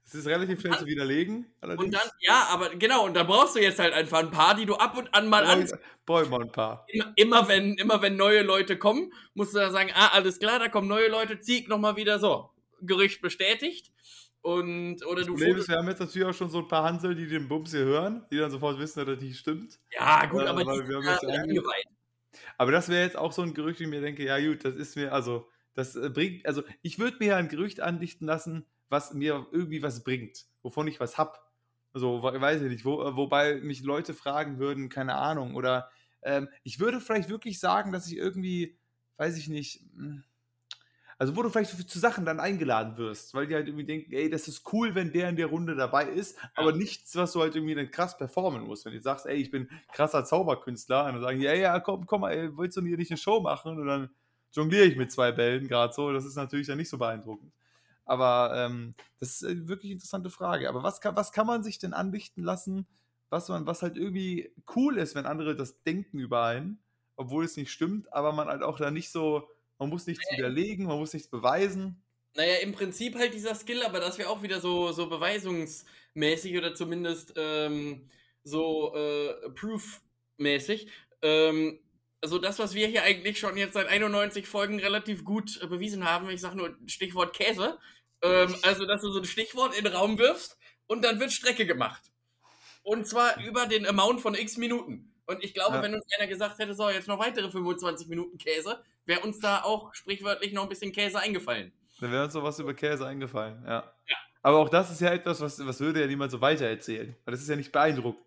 Es 0.05 0.15
ist 0.15 0.27
relativ 0.27 0.61
schnell 0.61 0.77
zu 0.77 0.85
widerlegen. 0.85 1.37
Und 1.37 1.53
Allerdings. 1.59 1.97
dann, 1.97 2.09
ja, 2.19 2.47
aber 2.49 2.69
genau, 2.75 3.05
und 3.05 3.13
da 3.13 3.23
brauchst 3.23 3.57
du 3.57 3.59
jetzt 3.59 3.79
halt 3.79 3.93
einfach 3.93 4.19
ein 4.19 4.31
paar, 4.31 4.55
die 4.55 4.65
du 4.65 4.75
ab 4.75 4.97
und 4.97 5.13
an 5.13 5.27
mal. 5.27 5.67
Boy, 6.05 6.25
mal 6.29 6.43
ein 6.43 6.51
paar. 6.51 6.85
immer, 6.87 7.13
immer 7.15 7.47
wenn 7.49 7.73
immer 7.75 8.01
wenn 8.01 8.15
neue 8.15 8.41
Leute 8.43 8.77
kommen, 8.77 9.11
musst 9.33 9.53
du 9.53 9.59
da 9.59 9.69
sagen, 9.69 9.91
ah, 9.93 10.09
alles 10.13 10.39
klar, 10.39 10.59
da 10.59 10.69
kommen 10.69 10.87
neue 10.87 11.09
Leute, 11.09 11.41
zieh 11.41 11.59
ich 11.59 11.67
nochmal 11.67 11.97
wieder 11.97 12.19
so. 12.19 12.51
Gerücht 12.81 13.21
bestätigt. 13.21 13.91
Und, 14.43 15.03
oder 15.05 15.23
Das 15.23 15.25
du 15.25 15.35
Problem 15.35 15.57
ist, 15.57 15.67
wir 15.67 15.77
haben 15.77 15.87
jetzt 15.87 15.99
natürlich 15.99 16.27
auch 16.27 16.33
schon 16.33 16.49
so 16.49 16.59
ein 16.59 16.67
paar 16.67 16.83
Hansel, 16.83 17.15
die 17.15 17.27
den 17.27 17.47
Bums 17.47 17.71
hier 17.71 17.85
hören, 17.85 18.25
die 18.31 18.37
dann 18.37 18.51
sofort 18.51 18.79
wissen, 18.79 18.99
dass 19.05 19.15
das 19.15 19.23
nicht 19.23 19.37
stimmt. 19.37 19.79
Ja, 19.91 20.25
gut, 20.25 20.45
Ja, 20.45 20.47
aber 20.47 20.63
die 20.65 20.81
wir 20.87 20.97
haben 20.97 21.07
ja 21.07 21.17
eingeweiht. 21.41 21.85
Aber 22.57 22.71
das 22.71 22.89
wäre 22.89 23.03
jetzt 23.03 23.17
auch 23.17 23.31
so 23.31 23.41
ein 23.43 23.53
Gerücht, 23.53 23.79
wie 23.79 23.83
ich 23.85 23.89
mir 23.89 24.01
denke, 24.01 24.23
ja 24.25 24.39
gut, 24.39 24.65
das 24.65 24.75
ist 24.75 24.95
mir, 24.95 25.13
also, 25.13 25.49
das 25.75 25.95
äh, 25.95 26.09
bringt, 26.09 26.45
also 26.45 26.63
ich 26.81 26.99
würde 26.99 27.17
mir 27.19 27.27
ja 27.29 27.37
ein 27.37 27.49
Gerücht 27.49 27.81
andichten 27.81 28.25
lassen, 28.27 28.67
was 28.89 29.13
mir 29.13 29.47
irgendwie 29.51 29.83
was 29.83 30.03
bringt, 30.03 30.45
wovon 30.63 30.87
ich 30.87 30.99
was 30.99 31.17
hab. 31.17 31.51
Also, 31.93 32.23
we- 32.23 32.41
weiß 32.41 32.61
ich 32.63 32.69
nicht, 32.71 32.85
wo, 32.85 33.03
äh, 33.03 33.15
wobei 33.15 33.55
mich 33.61 33.83
Leute 33.83 34.13
fragen 34.13 34.59
würden, 34.59 34.89
keine 34.89 35.15
Ahnung, 35.15 35.55
oder 35.55 35.91
ähm, 36.23 36.49
ich 36.63 36.79
würde 36.79 37.01
vielleicht 37.01 37.29
wirklich 37.29 37.59
sagen, 37.59 37.91
dass 37.91 38.07
ich 38.07 38.17
irgendwie, 38.17 38.79
weiß 39.17 39.37
ich 39.37 39.47
nicht, 39.49 39.85
mh, 39.93 40.23
also 41.23 41.37
wo 41.37 41.41
du 41.41 41.49
vielleicht 41.49 41.89
zu 41.89 41.99
Sachen 41.99 42.25
dann 42.25 42.41
eingeladen 42.41 42.97
wirst, 42.97 43.33
weil 43.33 43.47
die 43.47 43.55
halt 43.55 43.67
irgendwie 43.67 43.85
denken, 43.85 44.11
ey, 44.11 44.29
das 44.29 44.49
ist 44.49 44.73
cool, 44.73 44.93
wenn 44.93 45.13
der 45.13 45.29
in 45.29 45.37
der 45.37 45.47
Runde 45.47 45.73
dabei 45.73 46.03
ist, 46.03 46.37
aber 46.53 46.73
nichts, 46.73 47.15
was 47.15 47.31
du 47.31 47.39
halt 47.39 47.55
irgendwie 47.55 47.75
dann 47.75 47.89
krass 47.89 48.17
performen 48.17 48.67
musst. 48.67 48.83
Wenn 48.83 48.91
du 48.91 48.99
sagst, 48.99 49.25
ey, 49.25 49.37
ich 49.37 49.49
bin 49.49 49.69
krasser 49.93 50.25
Zauberkünstler, 50.25 51.05
und 51.05 51.13
dann 51.13 51.21
sagen, 51.21 51.39
die, 51.39 51.45
ja, 51.45 51.53
ja, 51.53 51.79
komm, 51.79 52.05
komm 52.05 52.21
mal, 52.21 52.31
ey, 52.31 52.57
willst 52.57 52.75
du 52.75 52.81
hier 52.81 52.97
nicht 52.97 53.09
eine 53.09 53.17
Show 53.17 53.39
machen? 53.39 53.79
Und 53.79 53.87
dann 53.87 54.09
jongliere 54.51 54.83
ich 54.83 54.97
mit 54.97 55.13
zwei 55.13 55.31
Bällen 55.31 55.69
gerade 55.69 55.93
so, 55.93 56.11
das 56.11 56.25
ist 56.25 56.35
natürlich 56.35 56.67
dann 56.67 56.77
nicht 56.77 56.89
so 56.89 56.97
beeindruckend. 56.97 57.53
Aber 58.03 58.51
ähm, 58.57 58.93
das 59.21 59.41
ist 59.41 59.45
eine 59.45 59.69
wirklich 59.69 59.93
interessante 59.93 60.29
Frage. 60.29 60.67
Aber 60.67 60.83
was 60.83 60.99
kann, 60.99 61.15
was 61.15 61.31
kann 61.31 61.47
man 61.47 61.63
sich 61.63 61.79
denn 61.79 61.93
andichten 61.93 62.43
lassen, 62.43 62.85
was, 63.29 63.47
man, 63.47 63.65
was 63.65 63.81
halt 63.81 63.95
irgendwie 63.95 64.53
cool 64.75 64.97
ist, 64.97 65.15
wenn 65.15 65.25
andere 65.25 65.55
das 65.55 65.83
denken 65.83 66.19
über 66.19 66.43
einen, 66.43 66.79
obwohl 67.15 67.45
es 67.45 67.55
nicht 67.55 67.71
stimmt, 67.71 68.11
aber 68.11 68.33
man 68.33 68.49
halt 68.49 68.61
auch 68.61 68.77
da 68.77 68.91
nicht 68.91 69.09
so, 69.09 69.47
man 69.83 69.89
muss 69.89 70.07
nichts 70.07 70.23
widerlegen, 70.31 70.85
man 70.85 70.97
muss 70.97 71.11
nichts 71.13 71.27
beweisen. 71.27 72.01
Naja, 72.35 72.55
im 72.61 72.71
Prinzip 72.71 73.15
halt 73.15 73.33
dieser 73.33 73.53
Skill, 73.53 73.83
aber 73.83 73.99
das 73.99 74.17
wäre 74.17 74.29
auch 74.29 74.41
wieder 74.41 74.61
so, 74.61 74.93
so 74.93 75.07
beweisungsmäßig 75.07 76.57
oder 76.57 76.73
zumindest 76.73 77.33
ähm, 77.35 78.09
so 78.43 78.95
äh, 78.95 79.49
proof-mäßig. 79.49 80.87
Ähm, 81.21 81.79
also 82.21 82.39
das, 82.39 82.59
was 82.59 82.73
wir 82.73 82.87
hier 82.87 83.03
eigentlich 83.03 83.37
schon 83.37 83.57
jetzt 83.57 83.73
seit 83.73 83.87
91 83.87 84.47
Folgen 84.47 84.79
relativ 84.79 85.25
gut 85.25 85.61
äh, 85.61 85.67
bewiesen 85.67 86.05
haben, 86.05 86.29
ich 86.29 86.39
sage 86.39 86.55
nur 86.55 86.77
Stichwort 86.87 87.35
Käse, 87.35 87.77
ähm, 88.21 88.55
also 88.61 88.85
dass 88.85 89.01
du 89.01 89.11
so 89.11 89.19
ein 89.19 89.25
Stichwort 89.25 89.77
in 89.77 89.83
den 89.83 89.93
Raum 89.93 90.17
wirfst 90.17 90.57
und 90.87 91.03
dann 91.03 91.19
wird 91.19 91.33
Strecke 91.33 91.65
gemacht. 91.65 92.01
Und 92.83 93.05
zwar 93.05 93.37
über 93.43 93.65
den 93.65 93.85
Amount 93.85 94.21
von 94.21 94.33
x 94.33 94.55
Minuten. 94.55 95.12
Und 95.25 95.43
ich 95.43 95.53
glaube, 95.53 95.77
Ja. 95.77 95.81
wenn 95.83 95.93
uns 95.95 96.05
einer 96.17 96.27
gesagt 96.27 96.59
hätte, 96.59 96.73
so, 96.73 96.89
jetzt 96.89 97.07
noch 97.07 97.19
weitere 97.19 97.49
25 97.49 98.07
Minuten 98.07 98.37
Käse, 98.37 98.83
wäre 99.05 99.21
uns 99.21 99.39
da 99.39 99.63
auch 99.63 99.93
sprichwörtlich 99.93 100.53
noch 100.53 100.63
ein 100.63 100.69
bisschen 100.69 100.91
Käse 100.91 101.19
eingefallen. 101.19 101.71
Da 101.99 102.11
wäre 102.11 102.25
uns 102.25 102.33
sowas 102.33 102.59
über 102.59 102.73
Käse 102.73 103.05
eingefallen, 103.05 103.63
ja. 103.65 103.93
Aber 104.41 104.57
auch 104.57 104.67
das 104.69 104.91
ist 104.91 104.99
ja 104.99 105.13
etwas, 105.13 105.39
was, 105.39 105.65
was 105.65 105.79
würde 105.79 106.01
ja 106.01 106.07
niemand 106.07 106.31
so 106.31 106.41
weitererzählen. 106.41 107.15
Weil 107.23 107.31
das 107.31 107.41
ist 107.41 107.47
ja 107.47 107.55
nicht 107.55 107.71
beeindruckend. 107.71 108.25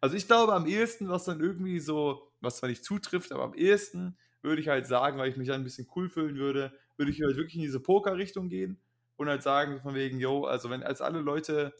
Also 0.00 0.16
ich 0.16 0.26
glaube 0.26 0.52
am 0.52 0.66
ehesten, 0.66 1.08
was 1.08 1.24
dann 1.24 1.40
irgendwie 1.40 1.78
so, 1.78 2.32
was 2.40 2.56
zwar 2.56 2.68
nicht 2.68 2.84
zutrifft, 2.84 3.30
aber 3.32 3.44
am 3.44 3.54
ehesten 3.54 4.18
würde 4.42 4.60
ich 4.60 4.68
halt 4.68 4.86
sagen, 4.86 5.16
weil 5.18 5.30
ich 5.30 5.36
mich 5.36 5.48
dann 5.48 5.60
ein 5.60 5.64
bisschen 5.64 5.88
cool 5.94 6.08
fühlen 6.08 6.36
würde, 6.36 6.72
würde 6.96 7.12
ich 7.12 7.22
halt 7.22 7.36
wirklich 7.36 7.54
in 7.54 7.62
diese 7.62 7.80
Poker-Richtung 7.80 8.48
gehen 8.48 8.80
und 9.16 9.28
halt 9.28 9.42
sagen, 9.42 9.80
von 9.80 9.94
wegen, 9.94 10.18
yo, 10.18 10.44
also 10.44 10.68
wenn 10.70 10.82
als 10.82 11.00
alle 11.00 11.20
Leute 11.20 11.72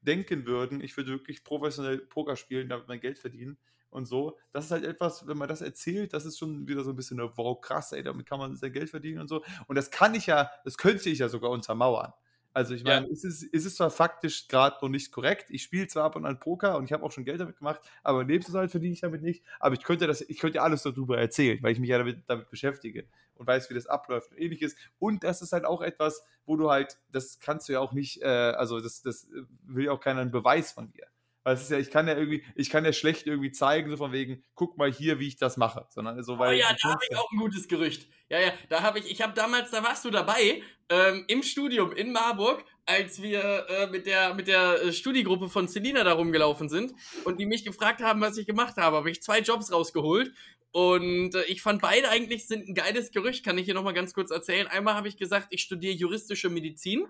denken 0.00 0.46
würden, 0.46 0.80
ich 0.80 0.96
würde 0.96 1.10
wirklich 1.10 1.44
professionell 1.44 1.98
Poker 1.98 2.34
spielen, 2.36 2.68
damit 2.68 2.88
mein 2.88 3.00
Geld 3.00 3.18
verdienen 3.18 3.58
und 3.92 4.06
so, 4.06 4.38
das 4.52 4.66
ist 4.66 4.70
halt 4.72 4.84
etwas, 4.84 5.26
wenn 5.26 5.36
man 5.38 5.48
das 5.48 5.60
erzählt, 5.60 6.12
das 6.12 6.24
ist 6.26 6.38
schon 6.38 6.66
wieder 6.68 6.82
so 6.84 6.90
ein 6.90 6.96
bisschen, 6.96 7.20
wow, 7.20 7.60
krass, 7.60 7.92
ey, 7.92 8.02
damit 8.02 8.26
kann 8.26 8.38
man 8.38 8.56
sein 8.56 8.72
Geld 8.72 8.90
verdienen 8.90 9.20
und 9.20 9.28
so. 9.28 9.42
Und 9.66 9.76
das 9.76 9.90
kann 9.90 10.14
ich 10.14 10.26
ja, 10.26 10.50
das 10.64 10.76
könnte 10.78 11.10
ich 11.10 11.18
ja 11.20 11.28
sogar 11.28 11.50
untermauern. 11.50 12.12
Also 12.54 12.74
ich 12.74 12.84
Ja. 12.84 13.00
meine, 13.00 13.06
es, 13.10 13.24
ist, 13.24 13.42
es 13.54 13.64
ist 13.64 13.76
zwar 13.78 13.90
faktisch 13.90 14.46
gerade 14.46 14.76
noch 14.82 14.90
nicht 14.90 15.10
korrekt, 15.10 15.46
ich 15.48 15.62
spiele 15.62 15.86
zwar 15.86 16.04
ab 16.04 16.16
und 16.16 16.26
an 16.26 16.38
Poker 16.38 16.76
und 16.76 16.84
ich 16.84 16.92
habe 16.92 17.02
auch 17.02 17.10
schon 17.10 17.24
Geld 17.24 17.40
damit 17.40 17.56
gemacht, 17.56 17.80
aber 18.02 18.24
Lebensunterhalt 18.24 18.70
verdiene 18.70 18.92
ich 18.92 19.00
damit 19.00 19.22
nicht, 19.22 19.42
aber 19.58 19.74
ich 19.74 19.82
könnte 19.82 20.06
das, 20.06 20.20
ich 20.20 20.38
könnte 20.38 20.56
ja 20.56 20.62
alles 20.62 20.82
darüber 20.82 21.16
erzählen, 21.18 21.62
weil 21.62 21.72
ich 21.72 21.80
mich 21.80 21.88
ja 21.88 21.96
damit, 21.96 22.24
damit 22.26 22.50
beschäftige 22.50 23.08
und 23.36 23.46
weiß, 23.46 23.70
wie 23.70 23.74
das 23.74 23.86
abläuft 23.86 24.32
und 24.32 24.38
ähnliches. 24.38 24.76
Und 24.98 25.24
das 25.24 25.40
ist 25.40 25.52
halt 25.52 25.64
auch 25.64 25.80
etwas, 25.80 26.24
wo 26.44 26.56
du 26.56 26.70
halt, 26.70 26.98
das 27.10 27.38
kannst 27.40 27.70
du 27.70 27.72
ja 27.72 27.80
auch 27.80 27.92
nicht, 27.94 28.20
äh, 28.20 28.26
also 28.26 28.80
das, 28.80 29.00
das 29.00 29.28
will 29.62 29.86
ja 29.86 29.92
auch 29.92 30.00
keiner 30.00 30.20
einen 30.20 30.30
Beweis 30.30 30.72
von 30.72 30.90
dir. 30.90 31.06
Weil 31.44 31.54
es 31.54 31.62
ist 31.62 31.70
ja, 31.70 31.78
ich 31.78 31.90
kann 31.90 32.06
ja 32.06 32.16
irgendwie, 32.16 32.44
ich 32.54 32.70
kann 32.70 32.84
ja 32.84 32.92
schlecht 32.92 33.26
irgendwie 33.26 33.50
zeigen, 33.50 33.90
so 33.90 33.96
von 33.96 34.12
wegen, 34.12 34.44
guck 34.54 34.76
mal 34.78 34.92
hier, 34.92 35.18
wie 35.18 35.26
ich 35.28 35.36
das 35.36 35.56
mache. 35.56 35.86
Sondern 35.90 36.22
so, 36.22 36.34
Oh 36.34 36.38
weil 36.38 36.56
ja, 36.58 36.68
du 36.70 36.76
da 36.82 36.90
habe 36.90 37.00
ich 37.04 37.10
ja- 37.16 37.18
auch 37.20 37.30
ein 37.32 37.38
gutes 37.38 37.66
Gerücht. 37.68 38.08
Ja, 38.28 38.40
ja, 38.40 38.52
da 38.68 38.82
habe 38.82 38.98
ich, 39.00 39.10
ich 39.10 39.20
habe 39.20 39.34
damals, 39.34 39.70
da 39.70 39.82
warst 39.82 40.04
du 40.04 40.10
dabei, 40.10 40.62
ähm, 40.88 41.24
im 41.28 41.42
Studium 41.42 41.92
in 41.92 42.12
Marburg, 42.12 42.64
als 42.86 43.20
wir 43.22 43.66
äh, 43.68 43.86
mit 43.88 44.06
der, 44.06 44.34
mit 44.34 44.48
der 44.48 44.82
äh, 44.84 44.92
Studiegruppe 44.92 45.48
von 45.48 45.68
Selina 45.68 46.02
da 46.04 46.12
rumgelaufen 46.14 46.68
sind 46.68 46.92
und 47.24 47.38
die 47.38 47.46
mich 47.46 47.64
gefragt 47.64 48.00
haben, 48.02 48.20
was 48.20 48.36
ich 48.38 48.46
gemacht 48.46 48.76
habe, 48.76 48.96
habe 48.96 49.10
ich 49.10 49.22
zwei 49.22 49.40
Jobs 49.40 49.70
rausgeholt. 49.72 50.32
Und 50.70 51.34
äh, 51.34 51.42
ich 51.44 51.60
fand 51.60 51.82
beide 51.82 52.08
eigentlich 52.08 52.46
sind 52.46 52.66
ein 52.68 52.74
geiles 52.74 53.10
Gerücht, 53.10 53.44
kann 53.44 53.58
ich 53.58 53.66
hier 53.66 53.74
nochmal 53.74 53.92
ganz 53.92 54.14
kurz 54.14 54.30
erzählen. 54.30 54.66
Einmal 54.68 54.94
habe 54.94 55.08
ich 55.08 55.18
gesagt, 55.18 55.48
ich 55.50 55.60
studiere 55.62 55.92
juristische 55.92 56.48
Medizin. 56.48 57.06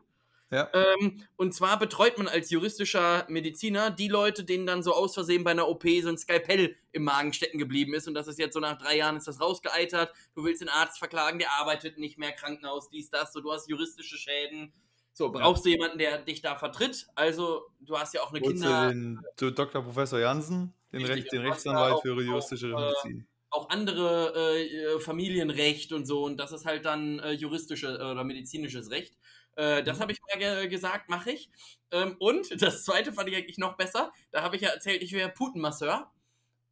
Ja. 0.53 0.69
Ähm, 0.75 1.23
und 1.37 1.55
zwar 1.55 1.79
betreut 1.79 2.19
man 2.19 2.29
als 2.29 2.51
juristischer 2.51 3.25
Mediziner 3.29 3.91
die 3.91 4.09
Leute, 4.09 4.45
denen 4.45 4.67
dann 4.67 4.83
so 4.83 4.93
aus 4.93 5.15
Versehen 5.15 5.45
bei 5.45 5.51
einer 5.53 5.67
OP 5.67 5.85
so 6.03 6.11
ein 6.11 6.19
Skalpell 6.19 6.77
im 6.93 7.05
Magen 7.05 7.33
stecken 7.33 7.59
geblieben 7.59 7.95
ist 7.95 8.07
und 8.07 8.13
das 8.13 8.29
ist 8.29 8.39
jetzt 8.39 8.53
so 8.53 8.61
nach 8.61 8.77
drei 8.77 8.99
Jahren 8.99 9.17
ist 9.17 9.27
das 9.27 9.41
rausgeeitert. 9.41 10.13
Du 10.35 10.45
willst 10.45 10.61
den 10.61 10.69
Arzt 10.69 10.99
verklagen, 10.99 11.39
der 11.39 11.53
arbeitet 11.53 11.97
nicht 11.99 12.19
mehr, 12.19 12.33
Krankenhaus, 12.33 12.91
dies, 12.91 13.09
das, 13.09 13.33
so 13.33 13.41
du 13.41 13.51
hast 13.51 13.69
juristische 13.71 14.19
Schäden. 14.19 14.73
So, 15.15 15.31
brauchst 15.33 15.65
du 15.65 15.71
jemanden, 15.71 15.99
der 15.99 16.19
dich 16.19 16.41
da 16.43 16.55
vertritt? 16.57 17.07
Also, 17.15 17.63
du 17.81 17.99
hast 17.99 18.13
ja 18.15 18.23
auch 18.23 18.33
eine 18.33 18.41
Holst 18.41 18.63
du 18.63 18.67
Kinder. 18.67 18.89
den 18.89 19.21
Dr. 19.55 19.83
Professor 19.83 20.19
Jansen, 20.21 20.73
den, 20.93 21.01
Richtig, 21.01 21.17
Recht, 21.25 21.33
den 21.33 21.41
Rechtsanwalt 21.43 21.95
auch- 21.95 22.03
für 22.03 22.21
juristische 22.23 22.75
auch, 22.75 22.81
äh, 22.81 22.85
Medizin. 23.09 23.27
auch 23.51 23.69
andere 23.71 24.35
äh, 24.59 25.01
Familienrecht 25.01 25.93
und 25.93 26.07
so 26.07 26.25
und 26.25 26.39
das 26.39 26.53
ist 26.53 26.65
halt 26.67 26.85
dann 26.87 27.19
äh, 27.21 27.33
juristische 27.33 27.95
oder 27.97 28.25
medizinisches 28.25 28.91
Recht. 28.91 29.17
Äh, 29.57 29.83
das 29.83 29.99
mhm. 29.99 30.03
habe 30.03 30.13
ich 30.13 30.19
mal 30.23 30.39
ge 30.39 30.69
gesagt, 30.69 31.09
mache 31.09 31.33
ich. 31.33 31.51
Ähm, 31.91 32.17
und 32.19 32.51
das 32.63 32.85
zweite 32.85 33.13
fand 33.13 33.29
ich 33.29 33.37
eigentlich 33.37 33.59
noch 33.59 33.77
besser. 33.77 34.13
Da 34.31 34.43
habe 34.43 34.57
ich 34.57 34.63
ja 34.63 34.71
erzählt, 34.71 35.03
ich 35.03 35.13
wäre 35.13 35.29
Putenmasseur. 35.29 36.11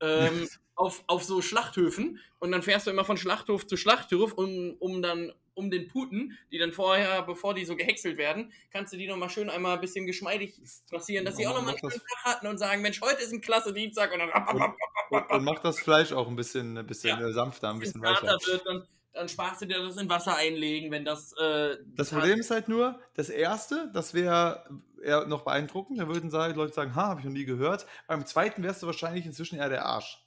Ähm, 0.00 0.48
auf, 0.80 1.04
auf 1.08 1.22
so 1.24 1.42
Schlachthöfen 1.42 2.20
und 2.38 2.52
dann 2.52 2.62
fährst 2.62 2.86
du 2.86 2.90
immer 2.90 3.04
von 3.04 3.18
Schlachthof 3.18 3.66
zu 3.66 3.76
Schlachthof, 3.76 4.32
um, 4.32 4.76
um 4.78 5.02
dann 5.02 5.30
um 5.52 5.70
den 5.70 5.88
Puten, 5.88 6.38
die 6.50 6.58
dann 6.58 6.72
vorher, 6.72 7.22
bevor 7.22 7.54
die 7.54 7.66
so 7.66 7.76
gehäckselt 7.76 8.16
werden, 8.16 8.52
kannst 8.72 8.92
du 8.92 8.96
die 8.96 9.06
nochmal 9.06 9.28
schön 9.28 9.50
einmal 9.50 9.74
ein 9.74 9.80
bisschen 9.80 10.06
geschmeidig 10.06 10.58
passieren, 10.90 11.26
dass 11.26 11.36
sie 11.36 11.46
auch 11.46 11.54
nochmal 11.54 11.74
einen 11.74 11.90
schönen 11.90 12.00
Tag 12.00 12.24
hatten 12.24 12.46
und 12.46 12.56
sagen, 12.56 12.80
Mensch, 12.80 13.00
heute 13.02 13.22
ist 13.22 13.32
ein 13.32 13.42
klasse 13.42 13.74
Dienstag 13.74 14.12
und 14.12 14.20
dann 14.20 14.74
und, 15.10 15.30
und 15.30 15.44
macht 15.44 15.64
das 15.64 15.78
Fleisch 15.78 16.12
auch 16.12 16.28
ein 16.28 16.36
bisschen, 16.36 16.78
ein 16.78 16.86
bisschen 16.86 17.20
ja. 17.20 17.32
sanfter, 17.32 17.70
ein 17.70 17.78
bisschen 17.78 18.00
weicher. 18.00 18.38
Wird, 18.46 18.66
dann, 18.66 18.86
dann 19.12 19.28
sparst 19.28 19.62
du 19.62 19.66
dir 19.66 19.82
das 19.82 19.96
in 19.96 20.08
Wasser 20.08 20.36
einlegen, 20.36 20.90
wenn 20.90 21.04
das. 21.04 21.32
Äh, 21.32 21.78
das 21.96 22.10
Problem 22.10 22.40
ist 22.40 22.50
halt 22.50 22.68
nur, 22.68 23.00
das 23.14 23.28
erste, 23.28 23.90
das 23.92 24.14
wäre 24.14 24.64
eher 25.02 25.26
noch 25.26 25.42
beeindruckend. 25.42 25.98
Da 25.98 26.08
würden 26.08 26.30
Leute 26.30 26.72
sagen, 26.72 26.94
ha, 26.94 27.08
habe 27.08 27.20
ich 27.20 27.26
noch 27.26 27.32
nie 27.32 27.44
gehört. 27.44 27.86
Beim 28.06 28.24
zweiten 28.26 28.62
wärst 28.62 28.82
du 28.82 28.86
wahrscheinlich 28.86 29.26
inzwischen 29.26 29.58
eher 29.58 29.68
der 29.68 29.84
Arsch. 29.84 30.19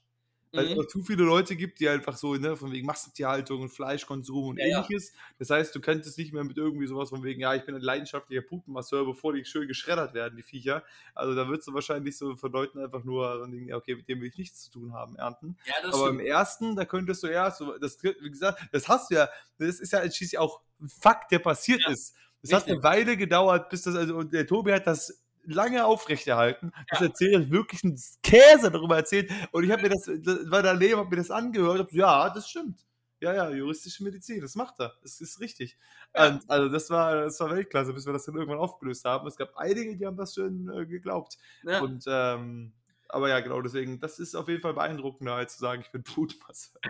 Weil 0.54 0.68
es 0.68 0.76
mhm. 0.76 0.88
zu 0.88 1.04
viele 1.04 1.24
Leute 1.24 1.56
gibt, 1.56 1.80
die 1.80 1.90
einfach 1.90 2.16
so, 2.16 2.36
ne, 2.36 2.56
von 2.56 2.72
wegen 2.72 2.86
Massentierhaltung 2.86 3.62
und 3.62 3.70
Fleischkonsum 3.70 4.50
und 4.50 4.58
ja, 4.58 4.66
ähnliches. 4.68 5.10
Ja. 5.10 5.20
Das 5.40 5.50
heißt, 5.50 5.74
du 5.74 5.82
könntest 5.82 6.18
nicht 6.18 6.32
mehr 6.32 6.44
mit 6.44 6.58
irgendwie 6.58 6.86
sowas 6.86 7.10
von 7.10 7.24
wegen, 7.24 7.42
ja, 7.42 7.56
ich 7.56 7.66
bin 7.66 7.74
ein 7.74 7.82
leidenschaftlicher 7.82 8.44
Putenmasseur, 8.44 9.04
bevor 9.06 9.34
die 9.34 9.44
schön 9.46 9.68
geschreddert 9.68 10.14
werden, 10.14 10.38
die 10.38 10.44
Viecher. 10.44 10.84
Also 11.16 11.34
da 11.34 11.48
würdest 11.48 11.68
du 11.68 11.74
wahrscheinlich 11.74 12.18
so 12.18 12.36
von 12.36 12.52
Leuten 12.52 12.80
einfach 12.80 13.04
nur 13.04 13.48
denken, 13.48 13.74
okay, 13.74 13.96
mit 13.96 14.08
dem 14.08 14.22
will 14.22 14.30
ich 14.30 14.38
nichts 14.38 14.64
zu 14.64 14.72
tun 14.72 14.94
haben, 14.94 15.16
ernten. 15.16 15.58
Ja, 15.66 15.74
Aber 15.88 16.06
stimmt. 16.06 16.20
im 16.20 16.26
ersten, 16.26 16.76
da 16.76 16.86
könntest 16.86 17.24
du 17.24 17.32
ja, 17.32 17.50
so, 17.50 17.78
das, 17.80 17.98
wie 18.04 18.30
gesagt, 18.30 18.62
das 18.72 18.88
hast 18.88 19.10
du 19.10 19.16
ja, 19.16 19.30
das 19.58 19.80
ist 19.80 19.92
ja 19.92 20.00
schließlich 20.02 20.38
auch 20.38 20.62
ein 20.80 20.90
Fakt, 20.90 21.32
der 21.32 21.40
passiert 21.40 21.88
ist. 21.90 22.16
Es 22.44 22.52
hat 22.52 22.68
eine 22.68 22.84
Weile 22.84 23.16
gedauert, 23.16 23.70
bis 23.70 23.84
das, 23.84 23.96
also, 23.96 24.18
und 24.18 24.34
der 24.34 24.46
Tobi 24.46 24.74
hat 24.74 24.86
das 24.86 25.23
lange 25.44 25.86
aufrechterhalten. 25.86 26.72
Das 26.90 27.00
ja. 27.00 27.08
erzählt 27.08 27.52
wirklich 27.52 27.84
ein 27.84 28.00
Käse 28.22 28.72
darüber 28.72 28.98
erzählt. 28.98 29.32
Und 29.52 29.64
ich 29.64 29.72
habe 29.72 29.84
mir 29.84 29.90
das, 29.90 30.04
das 30.06 30.50
war 30.50 30.64
daneben, 30.64 30.98
habe 30.98 31.10
mir 31.10 31.18
das 31.18 31.32
angehört. 31.32 31.80
Hab, 31.80 31.92
ja, 31.94 32.30
das 32.30 32.50
stimmt. 32.50 32.86
Ja, 33.20 33.34
ja, 33.34 33.50
juristische 33.52 34.04
Medizin, 34.04 34.42
das 34.42 34.56
macht 34.56 34.76
er. 34.80 34.94
Das 35.02 35.22
ist 35.22 35.40
richtig. 35.40 35.78
Ja. 36.14 36.28
Und, 36.28 36.50
also 36.50 36.68
das 36.68 36.90
war, 36.90 37.24
das 37.24 37.40
war 37.40 37.52
Weltklasse, 37.52 37.94
bis 37.94 38.06
wir 38.06 38.12
das 38.12 38.26
dann 38.26 38.36
irgendwann 38.36 38.60
aufgelöst 38.60 39.06
haben. 39.06 39.28
Es 39.28 39.38
gab 39.38 39.56
einige, 39.56 39.96
die 39.96 40.06
haben 40.06 40.18
das 40.18 40.34
schön 40.34 40.70
äh, 40.70 40.86
geglaubt. 40.86 41.38
Ja. 41.64 41.80
Und 41.80 42.04
ähm, 42.08 42.74
aber 43.14 43.30
ja, 43.30 43.40
genau, 43.42 43.62
deswegen, 43.62 44.00
das 44.00 44.18
ist 44.18 44.36
auf 44.36 44.48
jeden 44.50 44.62
Fall 44.62 44.74
beeindruckender, 44.74 45.36
als 45.36 45.54
zu 45.54 45.60
sagen, 45.60 45.82
ich 45.86 45.92
bin 45.92 46.04
Blutmasse. 46.04 46.72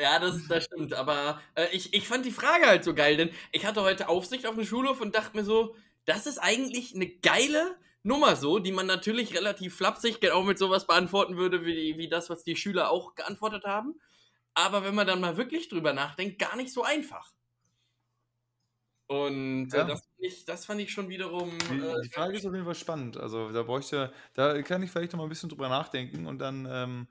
Ja, 0.00 0.20
das, 0.20 0.46
das 0.46 0.66
stimmt. 0.66 0.94
Aber 0.94 1.40
äh, 1.56 1.66
ich, 1.72 1.92
ich 1.92 2.06
fand 2.06 2.24
die 2.24 2.30
Frage 2.30 2.66
halt 2.66 2.84
so 2.84 2.94
geil, 2.94 3.16
denn 3.16 3.30
ich 3.50 3.66
hatte 3.66 3.82
heute 3.82 4.08
Aufsicht 4.08 4.46
auf 4.46 4.54
dem 4.54 4.64
Schulhof 4.64 5.00
und 5.00 5.16
dachte 5.16 5.36
mir 5.36 5.42
so, 5.42 5.74
das 6.10 6.26
ist 6.26 6.38
eigentlich 6.38 6.94
eine 6.94 7.06
geile 7.06 7.76
Nummer 8.02 8.34
so, 8.34 8.58
die 8.58 8.72
man 8.72 8.86
natürlich 8.86 9.34
relativ 9.34 9.76
flapsig 9.76 10.20
genau 10.20 10.42
mit 10.42 10.58
sowas 10.58 10.86
beantworten 10.86 11.36
würde, 11.36 11.64
wie, 11.64 11.96
wie 11.98 12.08
das, 12.08 12.30
was 12.30 12.42
die 12.42 12.56
Schüler 12.56 12.90
auch 12.90 13.14
geantwortet 13.14 13.64
haben. 13.64 13.94
Aber 14.54 14.82
wenn 14.82 14.94
man 14.94 15.06
dann 15.06 15.20
mal 15.20 15.36
wirklich 15.36 15.68
drüber 15.68 15.92
nachdenkt, 15.92 16.40
gar 16.40 16.56
nicht 16.56 16.72
so 16.72 16.82
einfach. 16.82 17.32
Und 19.06 19.72
äh, 19.72 19.76
ja. 19.76 19.84
äh, 19.84 19.86
das, 19.86 20.08
ich, 20.18 20.44
das, 20.44 20.64
fand 20.64 20.80
ich 20.80 20.92
schon 20.92 21.08
wiederum. 21.08 21.56
Die, 21.70 21.78
äh, 21.78 22.00
die 22.02 22.08
Frage 22.08 22.36
ist 22.36 22.46
auf 22.46 22.52
jeden 22.52 22.64
Fall 22.64 22.74
spannend. 22.74 23.16
Also 23.16 23.52
da 23.52 23.62
bräuchte, 23.62 24.12
da 24.34 24.60
kann 24.62 24.82
ich 24.82 24.90
vielleicht 24.90 25.12
noch 25.12 25.18
mal 25.18 25.24
ein 25.24 25.28
bisschen 25.28 25.48
drüber 25.48 25.68
nachdenken 25.68 26.26
und 26.26 26.38
dann 26.38 26.66
ähm, 26.68 27.08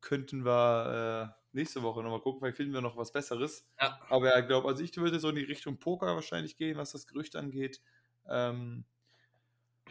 könnten 0.00 0.44
wir 0.44 1.30
äh, 1.30 1.42
nächste 1.52 1.82
Woche 1.82 2.02
nochmal 2.02 2.20
gucken, 2.20 2.40
vielleicht 2.40 2.56
finden 2.56 2.74
wir 2.74 2.80
noch 2.80 2.96
was 2.96 3.12
Besseres. 3.12 3.66
Ja. 3.80 3.98
Aber 4.08 4.28
ja, 4.28 4.38
ich 4.40 4.46
glaube, 4.46 4.68
also 4.68 4.82
ich 4.82 4.94
würde 4.96 5.18
so 5.20 5.28
in 5.28 5.36
die 5.36 5.44
Richtung 5.44 5.78
Poker 5.78 6.14
wahrscheinlich 6.14 6.56
gehen, 6.56 6.76
was 6.76 6.92
das 6.92 7.06
Gerücht 7.06 7.36
angeht. 7.36 7.80
Ähm, 8.28 8.84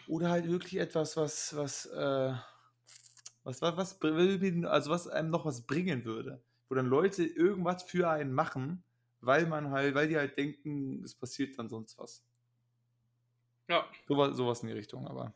oder 0.08 0.30
halt 0.30 0.48
wirklich 0.48 0.78
etwas, 0.78 1.16
was, 1.18 1.56
was, 1.56 1.86
äh, 1.86 2.34
was, 3.44 3.62
was, 3.62 3.78
was, 3.78 4.00
also 4.02 4.92
was 4.92 5.08
einem 5.08 5.30
noch 5.30 5.46
was 5.46 5.66
bringen 5.66 6.06
würde. 6.06 6.42
Wo 6.70 6.76
dann 6.76 6.88
Leute 6.88 7.24
irgendwas 7.24 7.84
für 7.84 8.10
einen 8.10 8.34
machen, 8.34 8.84
weil 9.20 9.46
man 9.46 9.72
halt, 9.72 9.96
weil 9.96 10.08
die 10.08 10.18
halt 10.18 10.38
denken, 10.38 11.04
es 11.04 11.16
passiert 11.16 11.58
dann 11.58 11.70
sonst 11.70 11.98
was. 11.98 12.24
Ja. 13.70 13.86
Sowas, 14.08 14.36
sowas 14.36 14.62
in 14.62 14.68
die 14.68 14.74
Richtung, 14.74 15.08
aber. 15.08 15.34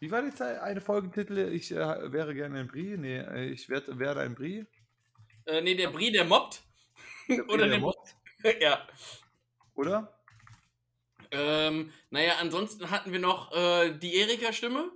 Wie 0.00 0.10
war 0.10 0.24
jetzt 0.24 0.42
eine 0.42 0.80
Folgentitel? 0.80 1.38
Ich 1.52 1.70
äh, 1.72 2.12
wäre 2.12 2.34
gerne 2.34 2.60
ein 2.60 2.66
Brie. 2.66 2.96
Nee, 2.96 3.18
äh, 3.18 3.46
ich 3.46 3.68
werd, 3.68 3.98
werde 3.98 4.20
ein 4.20 4.34
Brie. 4.34 4.66
Äh, 5.46 5.62
nee, 5.62 5.74
der 5.74 5.90
Brie, 5.90 6.10
der 6.10 6.24
mobbt. 6.24 6.62
Der 7.28 7.36
Brie, 7.44 7.54
Oder 7.54 7.68
der, 7.68 7.68
der 7.68 7.80
mobbt. 7.80 8.16
ja. 8.60 8.86
Oder? 9.74 10.19
Ähm, 11.32 11.92
naja, 12.10 12.34
ansonsten 12.40 12.90
hatten 12.90 13.12
wir 13.12 13.20
noch 13.20 13.52
äh, 13.52 13.96
die 13.96 14.16
Erika-Stimme. 14.16 14.90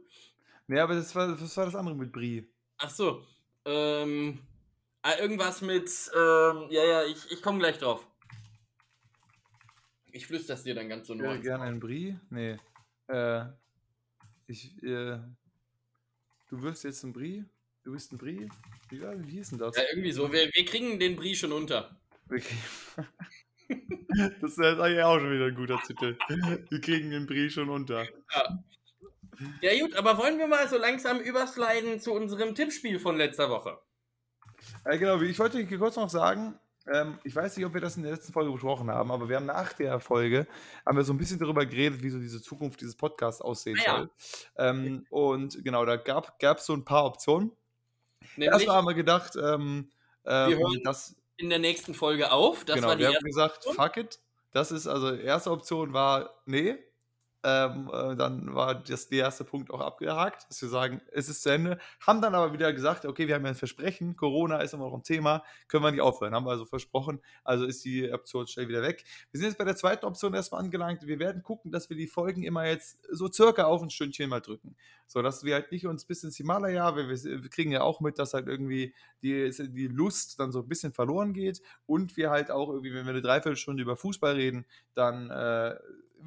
Ja, 0.68 0.84
aber 0.84 0.94
das 0.94 1.14
war, 1.14 1.28
das 1.28 1.56
war 1.56 1.66
das 1.66 1.74
andere 1.74 1.94
mit 1.94 2.12
Brie. 2.12 2.48
Ach 2.78 2.90
so. 2.90 3.24
Ähm, 3.64 4.40
ah, 5.02 5.16
irgendwas 5.18 5.60
mit, 5.60 5.88
ähm, 6.14 6.66
ja, 6.70 6.84
ja, 6.84 7.04
ich, 7.04 7.30
ich 7.30 7.42
komme 7.42 7.58
gleich 7.58 7.78
drauf. 7.78 8.06
Ich 10.12 10.26
flüster 10.26 10.54
es 10.54 10.62
dir 10.62 10.74
dann 10.74 10.88
ganz 10.88 11.06
so 11.06 11.14
nur. 11.14 11.34
Ich 11.34 11.42
gerne 11.42 11.64
ein 11.64 11.80
Brie? 11.80 12.18
Nee. 12.30 12.56
Äh, 13.08 13.44
ich, 14.46 14.82
äh, 14.82 15.18
du 16.48 16.62
wirst 16.62 16.84
jetzt 16.84 17.02
ein 17.02 17.12
Brie? 17.12 17.44
Du 17.82 17.92
bist 17.92 18.12
ein 18.12 18.18
Brie? 18.18 18.48
Wie, 18.88 19.00
wie 19.00 19.30
hieß 19.30 19.50
denn 19.50 19.58
das? 19.58 19.76
Ja, 19.76 19.82
irgendwie 19.90 20.12
so. 20.12 20.32
Wir, 20.32 20.50
wir 20.52 20.64
kriegen 20.64 20.98
den 20.98 21.16
Brie 21.16 21.34
schon 21.34 21.52
unter. 21.52 22.00
Okay. 22.30 22.56
Das 24.40 24.52
ist 24.52 24.60
eigentlich 24.60 25.02
auch 25.02 25.18
schon 25.18 25.32
wieder 25.32 25.46
ein 25.46 25.54
guter 25.54 25.80
Titel. 25.86 26.16
Wir 26.68 26.80
kriegen 26.80 27.10
den 27.10 27.26
Brie 27.26 27.50
schon 27.50 27.68
unter. 27.68 28.04
Ja. 28.04 28.58
ja, 29.60 29.80
gut, 29.80 29.96
aber 29.96 30.18
wollen 30.18 30.38
wir 30.38 30.46
mal 30.46 30.68
so 30.68 30.78
langsam 30.78 31.18
übersliden 31.18 32.00
zu 32.00 32.12
unserem 32.12 32.54
Tippspiel 32.54 32.98
von 33.00 33.16
letzter 33.16 33.50
Woche? 33.50 33.78
Ja, 34.84 34.96
genau, 34.96 35.20
ich 35.20 35.38
wollte 35.38 35.66
kurz 35.78 35.96
noch 35.96 36.10
sagen, 36.10 36.58
ähm, 36.86 37.18
ich 37.24 37.34
weiß 37.34 37.56
nicht, 37.56 37.64
ob 37.64 37.72
wir 37.72 37.80
das 37.80 37.96
in 37.96 38.02
der 38.02 38.12
letzten 38.12 38.32
Folge 38.32 38.52
besprochen 38.52 38.90
haben, 38.90 39.10
aber 39.10 39.28
wir 39.28 39.36
haben 39.36 39.46
nach 39.46 39.72
der 39.72 40.00
Folge 40.00 40.46
haben 40.84 40.96
wir 40.96 41.04
so 41.04 41.14
ein 41.14 41.18
bisschen 41.18 41.38
darüber 41.38 41.64
geredet, 41.64 42.02
wie 42.02 42.10
so 42.10 42.18
diese 42.18 42.42
Zukunft 42.42 42.80
dieses 42.80 42.94
Podcasts 42.94 43.40
aussehen 43.40 43.78
ah, 43.86 43.96
soll. 43.96 44.10
Ja. 44.58 44.70
Ähm, 44.70 45.06
und 45.08 45.64
genau, 45.64 45.84
da 45.86 45.96
gab 45.96 46.58
es 46.58 46.66
so 46.66 46.74
ein 46.74 46.84
paar 46.84 47.06
Optionen. 47.06 47.52
Erstmal 48.36 48.76
haben 48.76 48.86
wir 48.86 48.94
gedacht, 48.94 49.36
ähm, 49.36 49.90
wir 50.24 50.48
ähm, 50.48 50.58
hören, 50.58 50.80
das 50.84 51.16
in 51.36 51.50
der 51.50 51.58
nächsten 51.58 51.94
Folge 51.94 52.32
auf. 52.32 52.64
Das 52.64 52.76
genau, 52.76 52.98
wir 52.98 53.08
haben 53.08 53.24
gesagt, 53.24 53.66
Option. 53.66 53.74
fuck 53.74 53.96
it. 53.96 54.18
Das 54.52 54.70
ist 54.70 54.86
also, 54.86 55.14
erste 55.14 55.50
Option 55.50 55.92
war, 55.92 56.42
nee, 56.46 56.76
ähm, 57.44 57.90
äh, 57.92 58.16
dann 58.16 58.54
war 58.54 58.74
das 58.74 59.08
der 59.08 59.18
erste 59.18 59.44
Punkt 59.44 59.70
auch 59.70 59.80
abgehakt, 59.80 60.48
dass 60.48 60.62
wir 60.62 60.70
sagen, 60.70 61.02
es 61.12 61.28
ist 61.28 61.42
zu 61.42 61.50
Ende. 61.50 61.78
Haben 62.00 62.22
dann 62.22 62.34
aber 62.34 62.54
wieder 62.54 62.72
gesagt, 62.72 63.04
okay, 63.04 63.28
wir 63.28 63.34
haben 63.34 63.44
ja 63.44 63.50
ein 63.50 63.54
Versprechen, 63.54 64.16
Corona 64.16 64.60
ist 64.60 64.72
immer 64.72 64.86
noch 64.86 64.94
ein 64.94 65.02
Thema, 65.02 65.44
können 65.68 65.84
wir 65.84 65.90
nicht 65.90 66.00
aufhören. 66.00 66.34
Haben 66.34 66.46
wir 66.46 66.52
also 66.52 66.64
versprochen, 66.64 67.20
also 67.44 67.66
ist 67.66 67.84
die 67.84 68.10
Option 68.10 68.46
schnell 68.46 68.68
wieder 68.68 68.80
weg. 68.80 69.04
Wir 69.30 69.40
sind 69.40 69.50
jetzt 69.50 69.58
bei 69.58 69.64
der 69.64 69.76
zweiten 69.76 70.06
Option 70.06 70.32
erstmal 70.32 70.62
angelangt. 70.62 71.06
Wir 71.06 71.18
werden 71.18 71.42
gucken, 71.42 71.70
dass 71.70 71.90
wir 71.90 71.98
die 71.98 72.06
Folgen 72.06 72.42
immer 72.44 72.64
jetzt 72.64 72.98
so 73.12 73.30
circa 73.30 73.64
auf 73.64 73.82
ein 73.82 73.90
Stündchen 73.90 74.30
mal 74.30 74.40
drücken. 74.40 74.74
So, 75.06 75.20
dass 75.20 75.44
wir 75.44 75.54
halt 75.54 75.70
nicht 75.70 75.86
uns 75.86 76.06
bis 76.06 76.24
ins 76.24 76.36
Himalaya, 76.36 76.96
wir, 76.96 77.08
wir 77.10 77.50
kriegen 77.50 77.72
ja 77.72 77.82
auch 77.82 78.00
mit, 78.00 78.18
dass 78.18 78.32
halt 78.32 78.48
irgendwie 78.48 78.94
die, 79.22 79.50
die 79.50 79.86
Lust 79.86 80.40
dann 80.40 80.50
so 80.50 80.60
ein 80.60 80.68
bisschen 80.68 80.94
verloren 80.94 81.34
geht 81.34 81.60
und 81.84 82.16
wir 82.16 82.30
halt 82.30 82.50
auch 82.50 82.70
irgendwie, 82.70 82.94
wenn 82.94 83.04
wir 83.04 83.10
eine 83.10 83.20
Dreiviertelstunde 83.20 83.82
über 83.82 83.96
Fußball 83.96 84.34
reden, 84.34 84.64
dann 84.94 85.30
äh, 85.30 85.76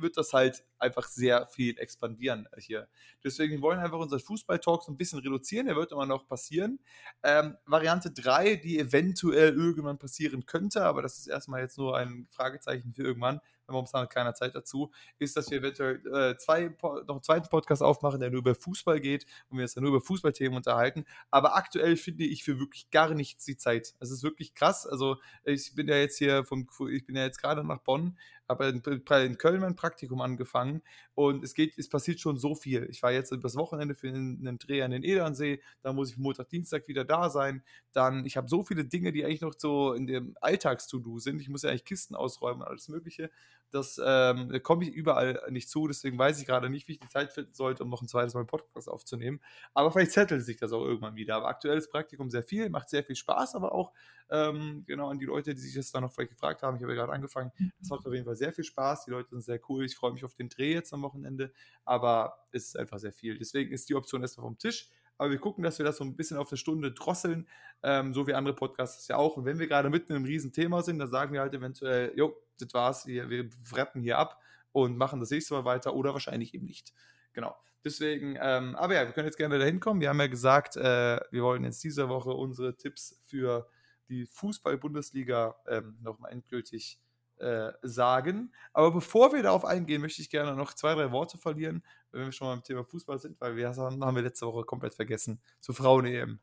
wird 0.02 0.18
das 0.18 0.34
halt 0.34 0.64
einfach 0.80 1.08
sehr 1.08 1.48
viel 1.48 1.78
expandieren 1.80 2.48
hier. 2.58 2.88
Deswegen 3.24 3.62
wollen 3.62 3.80
wir 3.80 3.86
einfach 3.86 4.00
unseren 4.00 4.20
Fußball-Talk 4.20 4.84
so 4.84 4.92
ein 4.92 4.98
bisschen 4.98 5.20
reduzieren. 5.20 5.68
Der 5.68 5.76
wird 5.76 5.92
immer 5.92 6.06
noch 6.06 6.28
passieren. 6.28 6.80
Ähm, 7.24 7.58
Variante 7.66 8.12
3, 8.12 8.56
die 8.58 8.80
eventuell 8.80 9.54
irgendwann 9.54 9.98
passieren 9.98 10.46
könnte, 10.46 10.84
aber 10.84 11.02
das 11.02 11.18
ist 11.18 11.28
erstmal 11.28 11.62
jetzt 11.62 11.78
nur 11.78 11.98
ein 11.98 12.28
Fragezeichen 12.32 12.94
für 12.94 13.04
irgendwann, 13.04 13.42
momentan 13.74 14.04
hat 14.04 14.14
keiner 14.14 14.34
Zeit 14.34 14.56
dazu, 14.56 14.92
ist, 15.20 15.36
dass 15.36 15.50
wir 15.52 15.60
eventuell 15.60 16.02
äh, 16.08 16.38
zwei, 16.38 16.76
noch 16.82 17.08
einen 17.08 17.24
zweiten 17.24 17.50
Podcast 17.50 17.82
aufmachen, 17.82 18.20
der 18.20 18.30
nur 18.30 18.40
über 18.40 18.56
Fußball 18.56 19.00
geht 19.00 19.26
und 19.50 19.58
wir 19.58 19.64
uns 19.64 19.74
dann 19.74 19.84
nur 19.84 19.96
über 19.96 20.06
Fußballthemen 20.06 20.58
unterhalten. 20.58 21.06
Aber 21.32 21.56
aktuell 21.56 21.98
finde 21.98 22.26
ich 22.26 22.44
für 22.44 22.60
wirklich 22.60 22.90
gar 22.92 23.14
nichts 23.14 23.46
die 23.46 23.58
Zeit. 23.58 23.96
Es 24.00 24.12
ist 24.12 24.24
wirklich 24.24 24.54
krass. 24.54 24.88
Also 24.88 25.18
ich 25.44 25.76
bin 25.76 25.88
ja 25.88 25.96
jetzt 25.96 26.18
hier 26.18 26.46
vom, 26.46 26.68
ich 26.90 27.06
bin 27.06 27.16
ja 27.16 27.24
jetzt 27.24 27.42
gerade 27.42 27.64
nach 27.64 27.80
Bonn, 27.80 28.18
habe 28.48 28.66
in, 28.68 28.82
in 28.82 29.38
Köln 29.38 29.62
mein 29.62 29.76
Praktikum 29.76 30.22
angefangen 30.22 30.82
und 31.16 31.44
es 31.44 31.54
geht, 31.54 31.78
es 31.78 31.90
passiert 31.90 32.20
schon 32.20 32.38
so 32.38 32.56
viel. 32.56 32.88
Ich 32.90 33.04
war 33.04 33.12
jetzt 33.12 33.32
übers 33.32 33.56
Wochenende 33.56 33.96
für 33.96 34.08
einen, 34.08 34.40
einen 34.48 34.58
Dreh 34.58 34.82
an 34.82 34.92
den 34.92 35.04
Edernsee, 35.04 35.62
da 35.82 35.94
muss 35.94 36.12
ich 36.12 36.18
Montag, 36.18 36.50
Dienstag 36.50 36.88
wieder 36.88 37.06
da 37.06 37.30
sein. 37.30 37.64
Dann, 37.92 38.26
ich 38.26 38.38
habe 38.38 38.48
so 38.48 38.64
viele 38.64 38.86
Dinge, 38.86 39.12
die 39.12 39.26
eigentlich 39.26 39.42
noch 39.42 39.54
so 39.58 39.94
in 39.94 40.08
dem 40.08 40.36
Alltags-To-Do 40.42 41.20
sind. 41.20 41.42
Ich 41.42 41.50
muss 41.50 41.64
ja 41.64 41.70
eigentlich 41.70 41.86
Kisten 41.86 42.16
ausräumen 42.16 42.62
und 42.62 42.68
alles 42.68 42.88
Mögliche. 42.88 43.30
Das 43.72 44.00
ähm, 44.04 44.58
komme 44.64 44.86
ich 44.86 44.92
überall 44.92 45.42
nicht 45.50 45.70
zu, 45.70 45.88
deswegen 45.88 46.18
weiß 46.18 46.40
ich 46.40 46.46
gerade 46.46 46.70
nicht, 46.70 46.88
wie 46.88 46.94
ich 46.94 47.00
die 47.00 47.10
Zeit 47.10 47.34
finden 47.34 47.54
sollte, 47.54 47.84
um 47.84 47.90
noch 47.90 48.02
ein 48.02 48.08
zweites 48.08 48.34
Mal 48.34 48.42
einen 48.42 48.48
Podcast 48.48 48.88
aufzunehmen. 48.88 49.42
Aber 49.74 49.92
vielleicht 49.92 50.12
zettelt 50.12 50.46
sich 50.46 50.58
das 50.58 50.72
auch 50.72 50.86
irgendwann 50.86 51.16
wieder. 51.16 51.36
Aber 51.36 51.48
aktuell 51.48 51.78
ist 51.78 51.92
Praktikum 51.92 52.30
sehr 52.30 52.44
viel, 52.44 52.70
macht 52.70 52.90
sehr 52.90 53.04
viel 53.04 53.18
Spaß, 53.18 53.56
aber 53.56 53.74
auch 53.74 53.92
ähm, 54.30 54.84
genau 54.86 55.10
an 55.10 55.20
die 55.20 55.26
Leute, 55.26 55.54
die 55.54 55.62
sich 55.62 55.76
das 55.76 55.92
dann 55.92 56.04
noch 56.04 56.12
vielleicht 56.12 56.32
gefragt 56.32 56.64
haben. 56.64 56.78
Ich 56.78 56.84
habe 56.84 56.94
ja 56.94 57.00
gerade 57.00 57.14
angefangen. 57.14 57.52
Es 57.82 57.90
macht 57.90 58.06
auf 58.06 58.14
jeden 58.14 58.26
Fall 58.26 58.36
sehr 58.36 58.54
viel 58.54 58.64
Spaß. 58.64 59.06
Die 59.06 59.12
Leute 59.12 59.30
sind 59.30 59.42
sehr 59.42 59.60
cool. 59.70 59.86
Ich 59.86 59.96
freue 59.96 60.12
mich 60.12 60.24
auf 60.26 60.36
den 60.36 60.50
Dreh 60.50 60.74
jetzt 60.74 60.94
am 60.94 61.02
Wochenende, 61.02 61.52
aber 61.86 62.48
es 62.52 62.68
ist 62.68 62.78
einfach 62.78 63.00
sehr 63.00 63.14
viel. 63.14 63.38
Deswegen 63.38 63.72
ist 63.72 63.90
die 63.90 63.96
Option 63.96 64.22
erstmal 64.22 64.46
vom 64.46 64.58
Tisch. 64.58 64.90
Aber 65.18 65.32
wir 65.32 65.40
gucken, 65.40 65.64
dass 65.64 65.80
wir 65.80 65.86
das 65.86 65.98
so 65.98 66.04
ein 66.04 66.16
bisschen 66.16 66.38
auf 66.38 66.52
eine 66.52 66.58
Stunde 66.58 66.92
drosseln, 66.92 67.48
ähm, 67.82 68.14
so 68.14 68.28
wie 68.28 68.34
andere 68.34 68.56
Podcasts 68.56 69.08
ja 69.08 69.18
auch. 69.18 69.38
Und 69.38 69.46
wenn 69.46 69.58
wir 69.60 69.68
gerade 69.68 69.90
mitten 69.90 70.12
in 70.12 70.18
einem 70.18 70.26
riesen 70.26 70.54
Thema 70.54 70.84
sind, 70.84 71.00
dann 71.00 71.10
sagen 71.10 71.34
wir 71.34 71.42
halt 71.42 71.54
eventuell, 71.54 72.14
jo, 72.16 72.36
das 72.60 72.74
war's, 72.74 73.08
wir, 73.08 73.30
wir 73.30 73.50
rappen 73.74 74.02
hier 74.02 74.18
ab 74.18 74.40
und 74.72 74.98
machen 74.98 75.20
das 75.20 75.32
nächste 75.32 75.56
Mal 75.56 75.66
weiter 75.66 75.96
oder 75.96 76.14
wahrscheinlich 76.14 76.54
eben 76.54 76.66
nicht. 76.66 76.94
Genau. 77.34 77.56
Deswegen, 77.84 78.38
ähm, 78.42 78.76
aber 78.76 78.96
ja, 78.96 79.06
wir 79.06 79.14
können 79.14 79.28
jetzt 79.28 79.38
gerne 79.38 79.58
dahin 79.58 79.80
kommen. 79.80 80.02
Wir 80.02 80.10
haben 80.10 80.20
ja 80.20 80.28
gesagt, 80.28 80.76
äh, 80.76 81.20
wir 81.32 81.44
wollen 81.44 81.64
jetzt 81.64 81.84
diese 81.84 82.10
Woche 82.10 82.32
unsere 82.32 82.76
Tipps 82.76 83.20
für 83.28 83.68
die 84.10 84.26
Fußball-Bundesliga 84.26 85.56
ähm, 85.68 85.98
nochmal 86.02 86.32
endgültig 86.32 87.00
äh, 87.40 87.72
sagen. 87.84 88.52
Aber 88.74 88.92
bevor 88.92 89.34
wir 89.34 89.44
darauf 89.44 89.66
eingehen, 89.66 90.02
möchte 90.02 90.22
ich 90.22 90.30
gerne 90.30 90.56
noch 90.56 90.74
zwei, 90.74 90.96
drei 90.96 91.12
Worte 91.12 91.38
verlieren, 91.38 91.84
wenn 92.12 92.26
wir 92.26 92.32
schon 92.32 92.48
mal 92.48 92.56
beim 92.56 92.64
Thema 92.64 92.84
Fußball 92.84 93.20
sind, 93.20 93.40
weil 93.40 93.56
wir 93.56 93.70
haben, 93.70 94.04
haben 94.04 94.16
wir 94.16 94.24
letzte 94.24 94.48
Woche 94.48 94.64
komplett 94.64 94.96
vergessen, 94.96 95.40
zur 95.60 95.76
Frauen-EM. 95.76 96.40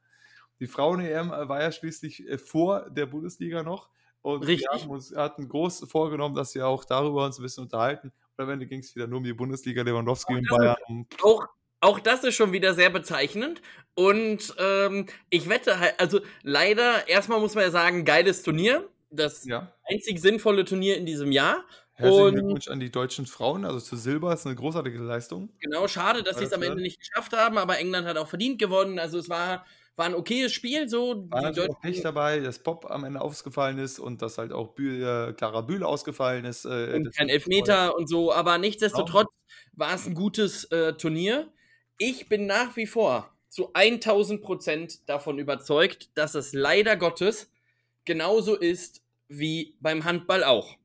Die 0.60 0.66
Frauen-EM 0.66 1.32
äh, 1.32 1.48
war 1.48 1.60
ja 1.60 1.72
schließlich 1.72 2.28
äh, 2.28 2.38
vor 2.38 2.90
der 2.90 3.06
Bundesliga 3.06 3.62
noch. 3.62 3.90
Und 4.22 4.46
Richtig. 4.46 4.66
wir 4.70 4.80
haben 4.80 4.90
uns 4.90 5.14
hatten 5.14 5.48
groß 5.48 5.86
vorgenommen, 5.90 6.34
dass 6.34 6.54
wir 6.54 6.66
auch 6.66 6.84
darüber 6.84 7.26
uns 7.26 7.38
ein 7.38 7.42
bisschen 7.42 7.64
unterhalten. 7.64 8.12
Und 8.36 8.44
am 8.44 8.50
Ende 8.50 8.66
ging 8.66 8.80
es 8.80 8.94
wieder 8.94 9.06
nur 9.06 9.18
um 9.18 9.24
die 9.24 9.34
Bundesliga, 9.34 9.82
Lewandowski 9.82 10.34
und 10.34 10.48
Bayern. 10.48 10.76
Auch, 11.22 11.46
auch 11.84 12.00
das 12.00 12.24
ist 12.24 12.34
schon 12.34 12.52
wieder 12.52 12.74
sehr 12.74 12.90
bezeichnend. 12.90 13.60
Und 13.94 14.54
ähm, 14.58 15.06
ich 15.30 15.48
wette 15.48 15.78
halt, 15.78 15.94
also 15.98 16.20
leider, 16.42 17.08
erstmal 17.08 17.38
muss 17.40 17.54
man 17.54 17.64
ja 17.64 17.70
sagen, 17.70 18.04
geiles 18.04 18.42
Turnier. 18.42 18.88
Das 19.10 19.44
ja. 19.44 19.72
einzig 19.84 20.20
sinnvolle 20.20 20.64
Turnier 20.64 20.96
in 20.96 21.06
diesem 21.06 21.30
Jahr. 21.30 21.64
Herzlichen 21.92 22.34
Glückwunsch 22.34 22.66
an 22.66 22.80
die 22.80 22.90
deutschen 22.90 23.24
Frauen, 23.24 23.64
also 23.64 23.78
zu 23.78 23.96
Silber, 23.96 24.32
ist 24.34 24.46
eine 24.46 24.56
großartige 24.56 24.98
Leistung. 24.98 25.50
Genau, 25.60 25.86
schade, 25.86 26.24
dass 26.24 26.38
sie 26.38 26.44
es 26.44 26.52
am 26.52 26.62
Ende 26.62 26.82
nicht 26.82 26.98
geschafft 26.98 27.32
haben, 27.32 27.56
aber 27.56 27.78
England 27.78 28.08
hat 28.08 28.16
auch 28.16 28.26
verdient 28.26 28.58
gewonnen. 28.58 28.98
Also 28.98 29.18
es 29.18 29.28
war, 29.28 29.64
war 29.94 30.06
ein 30.06 30.16
okayes 30.16 30.52
Spiel. 30.52 30.88
So. 30.88 31.26
War 31.30 31.52
Die 31.52 31.60
auch 31.60 31.82
nicht 31.84 32.04
dabei, 32.04 32.40
dass 32.40 32.58
Pop 32.58 32.90
am 32.90 33.04
Ende 33.04 33.20
ausgefallen 33.20 33.78
ist 33.78 34.00
und 34.00 34.22
dass 34.22 34.38
halt 34.38 34.52
auch 34.52 34.74
Bühl, 34.74 35.04
äh, 35.04 35.32
Clara 35.34 35.60
Bühl 35.60 35.84
ausgefallen 35.84 36.44
ist. 36.46 36.64
Äh, 36.64 36.94
und 36.94 37.14
kein 37.14 37.28
Elfmeter 37.28 37.94
und 37.94 38.08
so, 38.08 38.32
aber 38.32 38.58
nichtsdestotrotz 38.58 39.28
war 39.76 39.94
es 39.94 40.06
ein 40.06 40.14
gutes 40.14 40.64
äh, 40.72 40.94
Turnier. 40.94 41.52
Ich 41.98 42.28
bin 42.28 42.46
nach 42.46 42.76
wie 42.76 42.86
vor 42.86 43.32
zu 43.48 43.72
1000 43.72 44.42
Prozent 44.42 45.08
davon 45.08 45.38
überzeugt, 45.38 46.10
dass 46.16 46.34
es 46.34 46.52
leider 46.52 46.96
Gottes 46.96 47.52
genauso 48.04 48.56
ist 48.56 49.02
wie 49.28 49.76
beim 49.80 50.04
Handball 50.04 50.42
auch. 50.42 50.76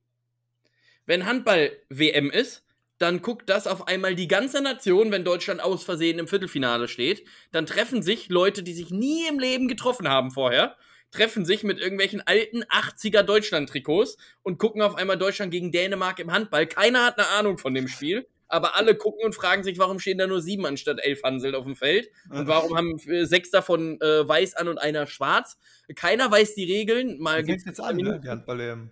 Wenn 1.08 1.26
Handball 1.26 1.72
WM 1.90 2.30
ist, 2.30 2.64
dann 3.00 3.24
guckt 3.24 3.50
das 3.50 3.66
auf 3.66 3.88
einmal 3.88 4.14
die 4.14 4.28
ganze 4.28 4.62
Nation, 4.62 5.12
wenn 5.12 5.24
Deutschland 5.24 5.62
aus 5.62 5.84
Versehen 5.84 6.20
im 6.20 6.28
Viertelfinale 6.28 6.88
steht. 6.88 7.26
Dann 7.52 7.66
treffen 7.66 8.04
sich 8.04 8.30
Leute, 8.30 8.62
die 8.62 8.74
sich 8.74 8.92
nie 8.92 9.28
im 9.28 9.40
Leben 9.40 9.68
getroffen 9.68 10.08
haben 10.08 10.30
vorher, 10.30 10.76
treffen 11.10 11.46
sich 11.46 11.64
mit 11.64 11.80
irgendwelchen 11.80 12.22
alten 12.22 12.64
80er 12.66 13.24
Deutschland-Trikots 13.24 14.18
und 14.44 14.60
gucken 14.60 14.84
auf 14.84 14.94
einmal 14.94 15.18
Deutschland 15.18 15.52
gegen 15.52 15.72
Dänemark 15.72 16.20
im 16.20 16.32
Handball. 16.32 16.68
Keiner 16.68 17.06
hat 17.06 17.18
eine 17.18 17.30
Ahnung 17.30 17.58
von 17.58 17.74
dem 17.74 17.88
Spiel, 17.88 18.28
aber 18.50 18.76
alle 18.76 18.96
gucken 18.96 19.24
und 19.24 19.36
fragen 19.36 19.64
sich, 19.64 19.78
warum 19.78 20.00
stehen 20.00 20.18
da 20.18 20.28
nur 20.28 20.42
sieben 20.42 20.66
anstatt 20.66 21.00
elf 21.02 21.24
Hanseln 21.24 21.56
auf 21.56 21.66
dem 21.66 21.76
Feld? 21.76 22.10
Und 22.30 22.48
warum 22.48 22.76
haben 22.76 23.00
äh, 23.08 23.26
sechs 23.26 23.52
davon 23.52 24.02
äh, 24.02 24.28
weiß 24.28 24.56
an 24.56 24.68
und 24.68 24.80
einer 24.80 25.08
schwarz? 25.08 25.58
Keiner 25.96 26.30
weiß 26.30 26.56
die 26.56 26.66
Regeln. 26.66 27.20
Mal 27.20 27.46
fängt 27.46 27.66
jetzt 27.66 27.80
an, 27.80 27.98
ne, 27.98 28.20
die 28.22 28.28
Handball-EM. 28.28 28.92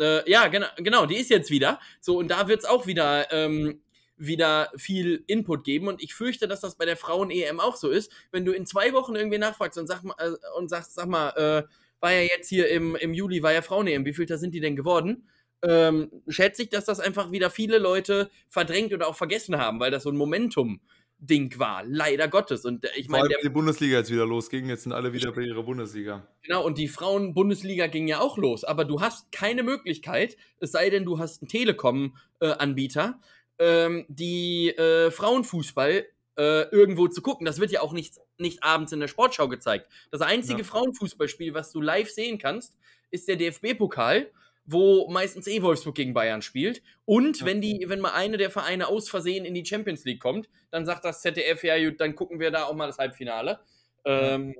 äh, 0.00 0.28
ja, 0.28 0.48
genau, 0.48 0.66
genau, 0.76 1.06
die 1.06 1.16
ist 1.16 1.30
jetzt 1.30 1.50
wieder. 1.50 1.78
So, 2.00 2.18
und 2.18 2.28
da 2.28 2.48
wird 2.48 2.60
es 2.60 2.64
auch 2.64 2.86
wieder, 2.86 3.32
ähm, 3.32 3.80
wieder 4.16 4.72
viel 4.76 5.22
Input 5.28 5.64
geben. 5.64 5.86
Und 5.86 6.02
ich 6.02 6.14
fürchte, 6.14 6.48
dass 6.48 6.60
das 6.60 6.76
bei 6.76 6.84
der 6.84 6.96
Frauen-EM 6.96 7.60
auch 7.60 7.76
so 7.76 7.88
ist. 7.90 8.10
Wenn 8.32 8.44
du 8.44 8.52
in 8.52 8.66
zwei 8.66 8.92
Wochen 8.92 9.14
irgendwie 9.14 9.38
nachfragst 9.38 9.78
und, 9.78 9.86
sag 9.86 10.02
mal, 10.02 10.16
äh, 10.18 10.32
und 10.58 10.68
sagst, 10.68 10.94
sag 10.94 11.06
mal, 11.06 11.30
äh, 11.30 11.62
war 12.00 12.12
ja 12.12 12.22
jetzt 12.22 12.48
hier 12.48 12.68
im, 12.68 12.96
im 12.96 13.14
Juli, 13.14 13.42
war 13.42 13.52
ja 13.52 13.62
Frauen-EM, 13.62 14.04
wie 14.04 14.12
viel 14.12 14.26
da 14.26 14.36
sind 14.36 14.52
die 14.52 14.60
denn 14.60 14.76
geworden? 14.76 15.28
Ähm, 15.62 16.10
schätze 16.28 16.62
ich, 16.62 16.68
dass 16.68 16.84
das 16.84 17.00
einfach 17.00 17.32
wieder 17.32 17.50
viele 17.50 17.78
Leute 17.78 18.30
verdrängt 18.48 18.92
oder 18.92 19.08
auch 19.08 19.16
vergessen 19.16 19.56
haben, 19.56 19.80
weil 19.80 19.90
das 19.90 20.02
so 20.02 20.10
ein 20.10 20.16
Momentum-Ding 20.16 21.58
war. 21.58 21.82
Leider 21.84 22.28
Gottes. 22.28 22.64
Und 22.64 22.84
äh, 22.84 22.88
ich 22.96 23.08
meine, 23.08 23.28
die 23.42 23.48
Bundesliga 23.48 23.98
jetzt 23.98 24.12
wieder 24.12 24.26
losging, 24.26 24.68
jetzt 24.68 24.82
sind 24.84 24.92
alle 24.92 25.12
wieder 25.12 25.32
bei 25.32 25.42
ihrer 25.42 25.62
Bundesliga. 25.62 26.26
Genau, 26.42 26.64
und 26.64 26.78
die 26.78 26.88
Frauen-Bundesliga 26.88 27.86
ging 27.86 28.06
ja 28.06 28.20
auch 28.20 28.36
los. 28.38 28.64
Aber 28.64 28.84
du 28.84 29.00
hast 29.00 29.32
keine 29.32 29.62
Möglichkeit, 29.62 30.36
es 30.58 30.72
sei 30.72 30.90
denn, 30.90 31.04
du 31.04 31.18
hast 31.18 31.42
einen 31.42 31.48
Telekom-Anbieter, 31.48 33.18
ähm, 33.58 34.04
die 34.08 34.68
äh, 34.70 35.10
Frauenfußball 35.10 36.04
äh, 36.36 36.62
irgendwo 36.68 37.08
zu 37.08 37.22
gucken. 37.22 37.46
Das 37.46 37.60
wird 37.60 37.70
ja 37.70 37.80
auch 37.80 37.92
nicht, 37.92 38.16
nicht 38.38 38.62
abends 38.62 38.92
in 38.92 39.00
der 39.00 39.08
Sportschau 39.08 39.48
gezeigt. 39.48 39.90
Das 40.10 40.20
einzige 40.20 40.58
Ja. 40.58 40.64
Frauenfußballspiel, 40.64 41.54
was 41.54 41.72
du 41.72 41.80
live 41.80 42.10
sehen 42.10 42.38
kannst, 42.38 42.76
ist 43.10 43.28
der 43.28 43.36
DFB-Pokal, 43.36 44.30
wo 44.66 45.08
meistens 45.08 45.46
eh 45.46 45.62
Wolfsburg 45.62 45.94
gegen 45.94 46.12
Bayern 46.12 46.42
spielt. 46.42 46.82
Und 47.04 47.44
wenn 47.44 47.60
die, 47.60 47.84
wenn 47.86 48.00
mal 48.00 48.12
eine 48.12 48.36
der 48.36 48.50
Vereine 48.50 48.88
aus 48.88 49.08
Versehen 49.08 49.44
in 49.44 49.54
die 49.54 49.64
Champions 49.64 50.04
League 50.04 50.20
kommt, 50.20 50.48
dann 50.70 50.84
sagt 50.84 51.04
das 51.04 51.22
ZDF, 51.22 51.62
ja 51.62 51.82
gut, 51.82 52.00
dann 52.00 52.14
gucken 52.14 52.40
wir 52.40 52.50
da 52.50 52.64
auch 52.64 52.74
mal 52.74 52.86
das 52.86 52.98
Halbfinale. 52.98 53.60
Ähm, 54.04 54.54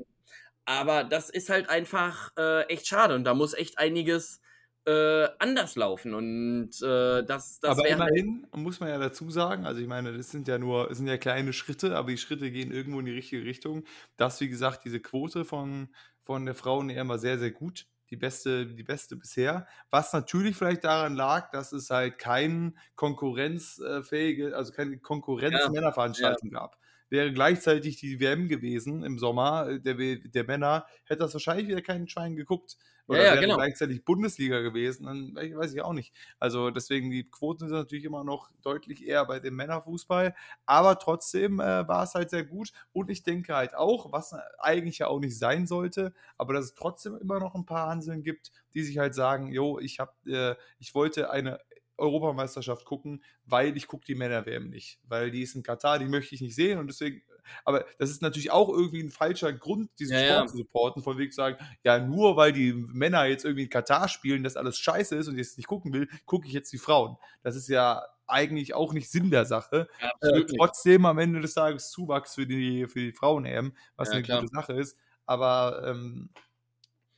aber 0.64 1.05
das 1.05 1.31
ist 1.31 1.51
halt 1.51 1.69
einfach 1.69 2.33
äh, 2.37 2.62
echt 2.64 2.87
schade 2.87 3.14
und 3.14 3.25
da 3.25 3.35
muss 3.35 3.55
echt 3.55 3.79
einiges 3.79 4.40
äh, 4.85 5.29
anders 5.38 5.75
laufen 5.75 6.14
und 6.14 6.71
äh, 6.81 7.25
das, 7.25 7.59
das 7.61 7.71
aber 7.71 7.85
wäre 7.85 7.99
halt, 7.99 8.16
immerhin 8.16 8.47
muss 8.53 8.79
man 8.79 8.88
ja 8.88 8.99
dazu 8.99 9.31
sagen, 9.31 9.66
also 9.66 9.81
ich 9.81 9.88
meine, 9.88 10.16
das 10.16 10.31
sind 10.31 10.47
ja 10.47 10.59
nur, 10.59 10.95
sind 10.95 11.09
ja 11.09 11.19
kleine 11.19 11.53
Schritte, 11.53 11.97
aber 11.97 12.11
die 12.11 12.19
Schritte 12.19 12.51
gehen 12.53 12.71
irgendwo 12.73 13.01
in 13.01 13.07
die 13.07 13.12
richtige 13.12 13.45
Richtung. 13.45 13.85
Dass, 14.16 14.40
wie 14.40 14.49
gesagt, 14.49 14.85
diese 14.85 15.01
Quote 15.01 15.45
von, 15.45 15.88
von 16.23 16.47
der 16.47 16.55
Frauen-EM 16.55 17.09
war 17.09 17.19
sehr, 17.19 17.38
sehr 17.38 17.51
gut. 17.51 17.87
Die 18.11 18.16
beste, 18.16 18.66
die 18.66 18.83
beste 18.83 19.16
bisher. 19.16 19.66
Was 19.90 20.12
natürlich 20.12 20.57
vielleicht 20.57 20.85
daran 20.85 21.14
lag, 21.16 21.51
dass 21.51 21.73
es 21.73 21.90
halt 21.90 22.19
kein 22.19 22.79
konkurrenzfähige, 22.95 24.57
also 24.57 24.73
keine 24.73 24.99
Konkurrenz-Männerveranstaltung 24.99 26.51
gab. 26.51 26.79
Wäre 27.09 27.33
gleichzeitig 27.33 27.97
die 27.99 28.21
WM 28.21 28.49
gewesen 28.49 29.05
im 29.05 29.19
Sommer 29.19 29.69
äh, 29.69 29.81
der, 29.81 29.95
der 30.19 30.45
Männer, 30.45 30.87
hätte 31.05 31.21
das 31.21 31.33
wahrscheinlich 31.35 31.69
wieder 31.69 31.83
keinen 31.83 32.09
Schwein 32.09 32.37
geguckt. 32.37 32.77
Oder 33.09 33.21
Ja, 33.21 33.25
ja, 33.25 33.37
wäre 33.37 33.40
genau. 33.40 33.57
gleichzeitig 33.57 34.05
Bundesliga 34.05 34.61
gewesen, 34.62 35.07
dann 35.07 35.35
we- 35.37 35.57
weiß 35.57 35.73
ich 35.75 35.81
auch 35.83 35.92
nicht. 35.92 36.12
Also 36.40 36.71
deswegen, 36.71 37.11
die 37.11 37.31
Quoten 37.31 37.69
sind 37.69 37.77
natürlich 37.77 38.05
immer 38.05 38.25
noch 38.25 38.51
deutlich 38.62 39.07
eher 39.07 39.25
bei 39.27 39.38
dem 39.38 39.55
Männerfußball, 39.55 40.35
aber 40.66 40.99
trotzdem 40.99 41.61
äh, 41.61 41.87
war 41.87 42.03
es 42.05 42.14
halt 42.14 42.31
sehr 42.31 42.45
gut 42.45 42.73
und 42.92 43.11
ich 43.11 43.23
denke 43.23 43.55
halt 43.55 43.75
auch, 43.77 44.12
was 44.12 44.35
eigentlich 44.59 44.99
ja 44.99 45.07
auch 45.09 45.21
nicht 45.21 45.38
sein 45.38 45.66
sollte, 45.66 46.14
aber 46.37 46.55
dass 46.55 46.64
es 46.66 46.75
trotzdem 46.75 47.16
immer 47.16 47.38
noch 47.38 47.55
ein 47.55 47.66
paar 47.66 47.88
Hanseln 47.88 48.23
gibt, 48.23 48.51
die 48.75 48.83
sich 48.83 48.99
halt 48.99 49.14
sagen, 49.14 49.53
jo, 49.53 49.79
ich 49.79 50.01
habe, 50.01 50.12
äh, 50.31 50.57
ich 50.79 50.95
wollte 50.95 51.31
eine 51.31 51.61
Europameisterschaft 51.99 52.85
gucken, 52.85 53.23
weil 53.45 53.77
ich 53.77 53.87
gucke 53.89 54.05
die 54.05 54.15
Männer-WM 54.15 54.69
nicht, 54.69 55.01
weil 55.05 55.31
die 55.31 55.43
ist 55.43 55.55
in 55.55 55.63
Katar, 55.63 55.99
die 55.99 56.07
möchte 56.07 56.35
ich 56.35 56.41
nicht 56.41 56.55
sehen 56.55 56.79
und 56.79 56.89
deswegen, 56.89 57.23
aber 57.65 57.87
das 57.99 58.11
ist 58.11 58.23
natürlich 58.23 58.51
auch 58.51 58.69
irgendwie 58.69 59.01
ein 59.03 59.11
falscher 59.11 59.53
Grund, 59.53 59.91
diesen 59.99 60.17
Ja, 60.17 60.19
Sport 60.19 60.41
ja. 60.41 60.47
zu 60.47 60.57
supporten, 60.57 61.03
von 61.03 61.19
wegen 61.19 61.31
zu 61.31 61.37
sagen, 61.37 61.57
ja, 61.85 61.99
nur 61.99 62.37
weil 62.37 62.53
die 62.53 62.73
Männer 62.73 63.25
jetzt 63.27 63.45
irgendwie 63.45 63.65
in 63.65 63.71
Katar 63.71 64.09
spielen, 64.09 64.43
das 64.43 64.57
alles 64.57 64.79
scheiße 64.79 65.15
ist 65.17 65.29
und 65.29 65.35
ich 65.39 65.47
es 65.49 65.57
nicht 65.57 65.67
gucken 65.69 65.93
will, 65.93 66.09
gucke 66.25 66.47
ich 66.47 66.53
jetzt 66.53 66.73
die 66.73 66.79
Frauen. 66.79 67.17
Das 67.43 67.57
ist 67.57 67.69
ja 67.69 68.03
eigentlich 68.27 68.75
auch 68.75 68.93
nicht 68.93 69.11
Sinn 69.11 69.31
der 69.31 69.45
Sache. 69.47 69.89
ja, 70.01 70.11
Äh, 70.21 70.45
trotzdem 70.57 71.07
am 71.07 71.19
Ende 71.19 71.41
des 71.41 71.55
Tages 71.55 71.91
Zuwachs 71.91 72.35
für 72.35 72.47
die, 72.47 72.87
für 72.89 72.99
die 73.01 73.13
Frauen-EM, 73.13 73.77
was 73.97 74.11
eine 74.11 74.23
klar. 74.23 74.41
gute 74.41 74.49
Sache 74.49 74.73
ist. 74.73 74.99
Aber 75.27 75.83
ähm, 75.87 76.31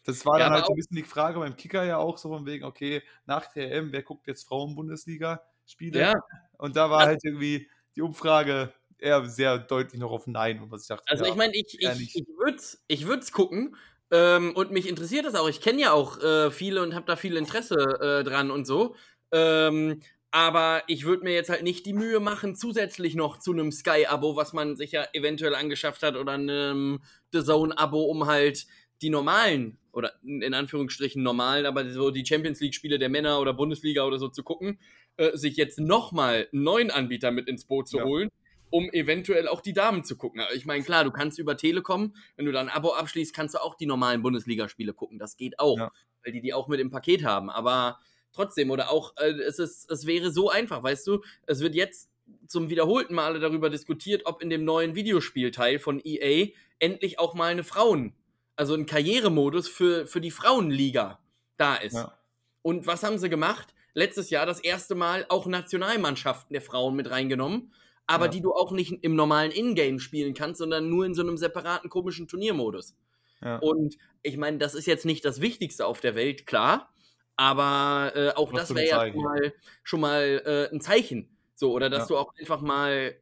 das 0.08 0.24
war 0.26 0.38
Ja, 0.38 0.46
dann 0.46 0.54
halt 0.54 0.66
so 0.66 0.72
ein 0.72 0.76
bisschen 0.76 0.96
die 0.96 1.02
Frage 1.04 1.38
beim 1.38 1.56
Kicker 1.56 1.84
ja 1.84 1.98
auch 1.98 2.18
so 2.18 2.28
von 2.30 2.46
wegen, 2.46 2.64
okay, 2.64 3.02
nach 3.26 3.46
der 3.52 3.70
EM, 3.72 3.92
wer 3.92 4.02
guckt 4.02 4.26
jetzt 4.26 4.48
Frauen-Bundesliga-Spiele? 4.48 6.00
Ja, 6.00 6.14
Und 6.58 6.76
da 6.76 6.90
war 6.90 6.98
Also- 7.00 7.08
halt 7.10 7.24
irgendwie 7.24 7.68
die 7.94 8.02
Umfrage 8.02 8.72
eher 8.98 9.24
sehr 9.26 9.58
deutlich 9.58 10.00
noch 10.00 10.10
auf 10.10 10.26
Nein. 10.26 10.60
Was 10.70 10.82
ich 10.82 10.88
dachte, 10.88 11.04
also 11.06 11.24
ja, 11.24 11.30
ich 11.30 11.36
meine, 11.36 11.54
ich, 11.54 11.76
ich, 11.80 12.16
ich 12.16 12.26
würde 12.38 12.56
es 12.56 12.82
ich 12.88 13.06
würd's 13.06 13.32
gucken 13.32 13.76
ähm, 14.10 14.52
und 14.56 14.70
mich 14.72 14.88
interessiert 14.88 15.24
das 15.26 15.34
auch. 15.34 15.48
Ich 15.48 15.60
kenne 15.60 15.80
ja 15.80 15.92
auch 15.92 16.18
äh, 16.22 16.50
viele 16.50 16.82
und 16.82 16.94
habe 16.94 17.06
da 17.06 17.14
viel 17.16 17.36
Interesse 17.36 17.74
äh, 18.00 18.24
dran 18.24 18.50
und 18.50 18.66
so. 18.66 18.96
Ähm, 19.30 20.00
Aber 20.30 20.82
ich 20.88 21.04
würde 21.06 21.24
mir 21.24 21.32
jetzt 21.32 21.48
halt 21.48 21.62
nicht 21.62 21.86
die 21.86 21.92
Mühe 21.94 22.20
machen, 22.20 22.54
zusätzlich 22.54 23.14
noch 23.14 23.38
zu 23.38 23.52
einem 23.52 23.72
Sky-Abo, 23.72 24.36
was 24.36 24.52
man 24.52 24.76
sich 24.76 24.92
ja 24.92 25.06
eventuell 25.14 25.54
angeschafft 25.54 26.02
hat, 26.02 26.16
oder 26.16 26.32
einem 26.32 27.00
The 27.32 27.42
Zone-Abo, 27.42 28.02
um 28.04 28.26
halt 28.26 28.66
die 29.00 29.08
normalen, 29.10 29.78
oder 29.98 30.12
in 30.22 30.54
Anführungsstrichen 30.54 31.22
normalen, 31.22 31.66
aber 31.66 31.90
so 31.90 32.10
die 32.10 32.24
Champions 32.24 32.60
League-Spiele 32.60 33.00
der 33.00 33.08
Männer 33.08 33.40
oder 33.40 33.52
Bundesliga 33.52 34.04
oder 34.04 34.18
so 34.18 34.28
zu 34.28 34.44
gucken, 34.44 34.78
äh, 35.16 35.36
sich 35.36 35.56
jetzt 35.56 35.80
nochmal 35.80 36.48
einen 36.52 36.62
neuen 36.62 36.90
Anbieter 36.92 37.32
mit 37.32 37.48
ins 37.48 37.64
Boot 37.64 37.88
zu 37.88 37.98
ja. 37.98 38.04
holen, 38.04 38.30
um 38.70 38.88
eventuell 38.92 39.48
auch 39.48 39.60
die 39.60 39.72
Damen 39.72 40.04
zu 40.04 40.16
gucken. 40.16 40.40
Ich 40.54 40.66
meine, 40.66 40.84
klar, 40.84 41.02
du 41.02 41.10
kannst 41.10 41.40
über 41.40 41.56
Telekom, 41.56 42.14
wenn 42.36 42.46
du 42.46 42.52
dann 42.52 42.68
ein 42.68 42.74
Abo 42.74 42.92
abschließt, 42.92 43.34
kannst 43.34 43.56
du 43.56 43.58
auch 43.58 43.74
die 43.74 43.86
normalen 43.86 44.22
Bundesligaspiele 44.22 44.94
gucken. 44.94 45.18
Das 45.18 45.36
geht 45.36 45.58
auch, 45.58 45.78
ja. 45.78 45.90
weil 46.24 46.32
die 46.32 46.40
die 46.40 46.54
auch 46.54 46.68
mit 46.68 46.78
im 46.78 46.90
Paket 46.90 47.24
haben. 47.24 47.50
Aber 47.50 47.98
trotzdem, 48.32 48.70
oder 48.70 48.90
auch, 48.90 49.16
äh, 49.16 49.32
es, 49.32 49.58
ist, 49.58 49.90
es 49.90 50.06
wäre 50.06 50.30
so 50.30 50.48
einfach, 50.48 50.80
weißt 50.80 51.06
du, 51.08 51.22
es 51.46 51.60
wird 51.60 51.74
jetzt 51.74 52.08
zum 52.46 52.70
wiederholten 52.70 53.14
Male 53.14 53.40
darüber 53.40 53.68
diskutiert, 53.70 54.22
ob 54.26 54.42
in 54.42 54.50
dem 54.50 54.64
neuen 54.64 54.94
Videospielteil 54.94 55.80
von 55.80 56.00
EA 56.04 56.48
endlich 56.78 57.18
auch 57.18 57.34
mal 57.34 57.50
eine 57.50 57.64
Frauen, 57.64 58.14
also 58.58 58.74
ein 58.74 58.86
Karrieremodus 58.86 59.68
für, 59.68 60.06
für 60.06 60.20
die 60.20 60.30
Frauenliga 60.30 61.18
da 61.56 61.76
ist. 61.76 61.94
Ja. 61.94 62.18
Und 62.62 62.86
was 62.86 63.02
haben 63.02 63.18
sie 63.18 63.30
gemacht? 63.30 63.74
Letztes 63.94 64.30
Jahr 64.30 64.46
das 64.46 64.60
erste 64.60 64.94
Mal 64.94 65.26
auch 65.28 65.46
Nationalmannschaften 65.46 66.52
der 66.52 66.62
Frauen 66.62 66.94
mit 66.96 67.10
reingenommen 67.10 67.72
aber 68.08 68.24
ja. 68.24 68.30
die 68.30 68.40
du 68.40 68.54
auch 68.54 68.72
nicht 68.72 68.92
im 69.02 69.14
normalen 69.14 69.52
Ingame 69.52 70.00
spielen 70.00 70.34
kannst, 70.34 70.58
sondern 70.58 70.88
nur 70.88 71.04
in 71.04 71.14
so 71.14 71.22
einem 71.22 71.36
separaten 71.36 71.90
komischen 71.90 72.26
Turniermodus. 72.26 72.96
Ja. 73.42 73.58
Und 73.58 73.96
ich 74.22 74.36
meine, 74.38 74.58
das 74.58 74.74
ist 74.74 74.86
jetzt 74.86 75.04
nicht 75.04 75.24
das 75.24 75.40
Wichtigste 75.40 75.86
auf 75.86 76.00
der 76.00 76.14
Welt, 76.14 76.46
klar, 76.46 76.90
aber 77.36 78.12
äh, 78.16 78.30
auch 78.30 78.50
das 78.52 78.74
wäre 78.74 78.88
ja 78.88 79.12
schon 79.12 79.22
mal, 79.22 79.52
schon 79.84 80.00
mal 80.00 80.42
äh, 80.44 80.74
ein 80.74 80.80
Zeichen. 80.80 81.28
So, 81.54 81.72
oder 81.72 81.90
dass 81.90 82.08
du 82.08 82.16
auch 82.16 82.32
einfach 82.40 82.62
mal, 82.62 83.14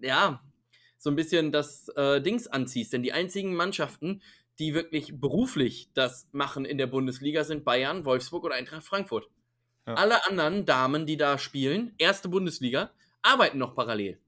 ja, 0.00 0.42
so 0.98 1.10
ein 1.10 1.16
bisschen 1.16 1.50
das 1.50 1.88
äh, 1.96 2.20
Dings 2.20 2.46
anziehst. 2.46 2.92
Denn 2.92 3.02
die 3.02 3.12
einzigen 3.12 3.54
Mannschaften, 3.54 4.22
die 4.58 4.74
wirklich 4.74 5.20
beruflich 5.20 5.90
das 5.94 6.28
machen 6.32 6.64
in 6.64 6.78
der 6.78 6.86
Bundesliga, 6.86 7.44
sind 7.44 7.64
Bayern, 7.64 8.04
Wolfsburg 8.04 8.44
oder 8.44 8.54
Eintracht 8.54 8.84
Frankfurt. 8.84 9.28
Ja. 9.86 9.94
Alle 9.94 10.26
anderen 10.26 10.64
Damen, 10.64 11.06
die 11.06 11.16
da 11.16 11.38
spielen, 11.38 11.94
erste 11.98 12.28
Bundesliga, 12.28 12.90
arbeiten 13.22 13.58
noch 13.58 13.74
parallel 13.74 14.18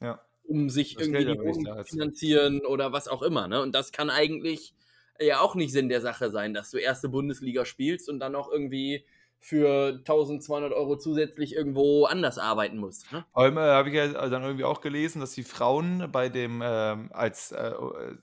ja. 0.00 0.20
um 0.44 0.70
sich 0.70 0.94
das 0.94 1.06
irgendwie 1.06 1.24
die 1.24 1.64
zu 1.64 1.84
finanzieren 1.84 2.64
oder 2.64 2.92
was 2.92 3.08
auch 3.08 3.22
immer. 3.22 3.48
Ne? 3.48 3.60
Und 3.60 3.74
das 3.74 3.92
kann 3.92 4.10
eigentlich 4.10 4.74
ja 5.20 5.40
auch 5.40 5.54
nicht 5.54 5.72
Sinn 5.72 5.88
der 5.88 6.00
Sache 6.00 6.30
sein, 6.30 6.54
dass 6.54 6.70
du 6.70 6.78
erste 6.78 7.08
Bundesliga 7.08 7.64
spielst 7.64 8.08
und 8.08 8.20
dann 8.20 8.34
auch 8.34 8.50
irgendwie 8.50 9.04
für 9.38 9.96
1200 9.98 10.72
Euro 10.72 10.96
zusätzlich 10.96 11.54
irgendwo 11.54 12.06
anders 12.06 12.38
arbeiten 12.38 12.78
musst. 12.78 13.12
Ne? 13.12 13.24
Aber 13.34 13.60
habe 13.60 13.90
ich 13.90 13.94
ja 13.94 14.08
dann 14.28 14.42
irgendwie 14.42 14.64
auch 14.64 14.80
gelesen, 14.80 15.20
dass 15.20 15.32
die 15.32 15.42
Frauen 15.42 16.10
bei 16.10 16.30
dem, 16.30 16.62
ähm, 16.64 17.10
als 17.12 17.52
äh, 17.52 17.72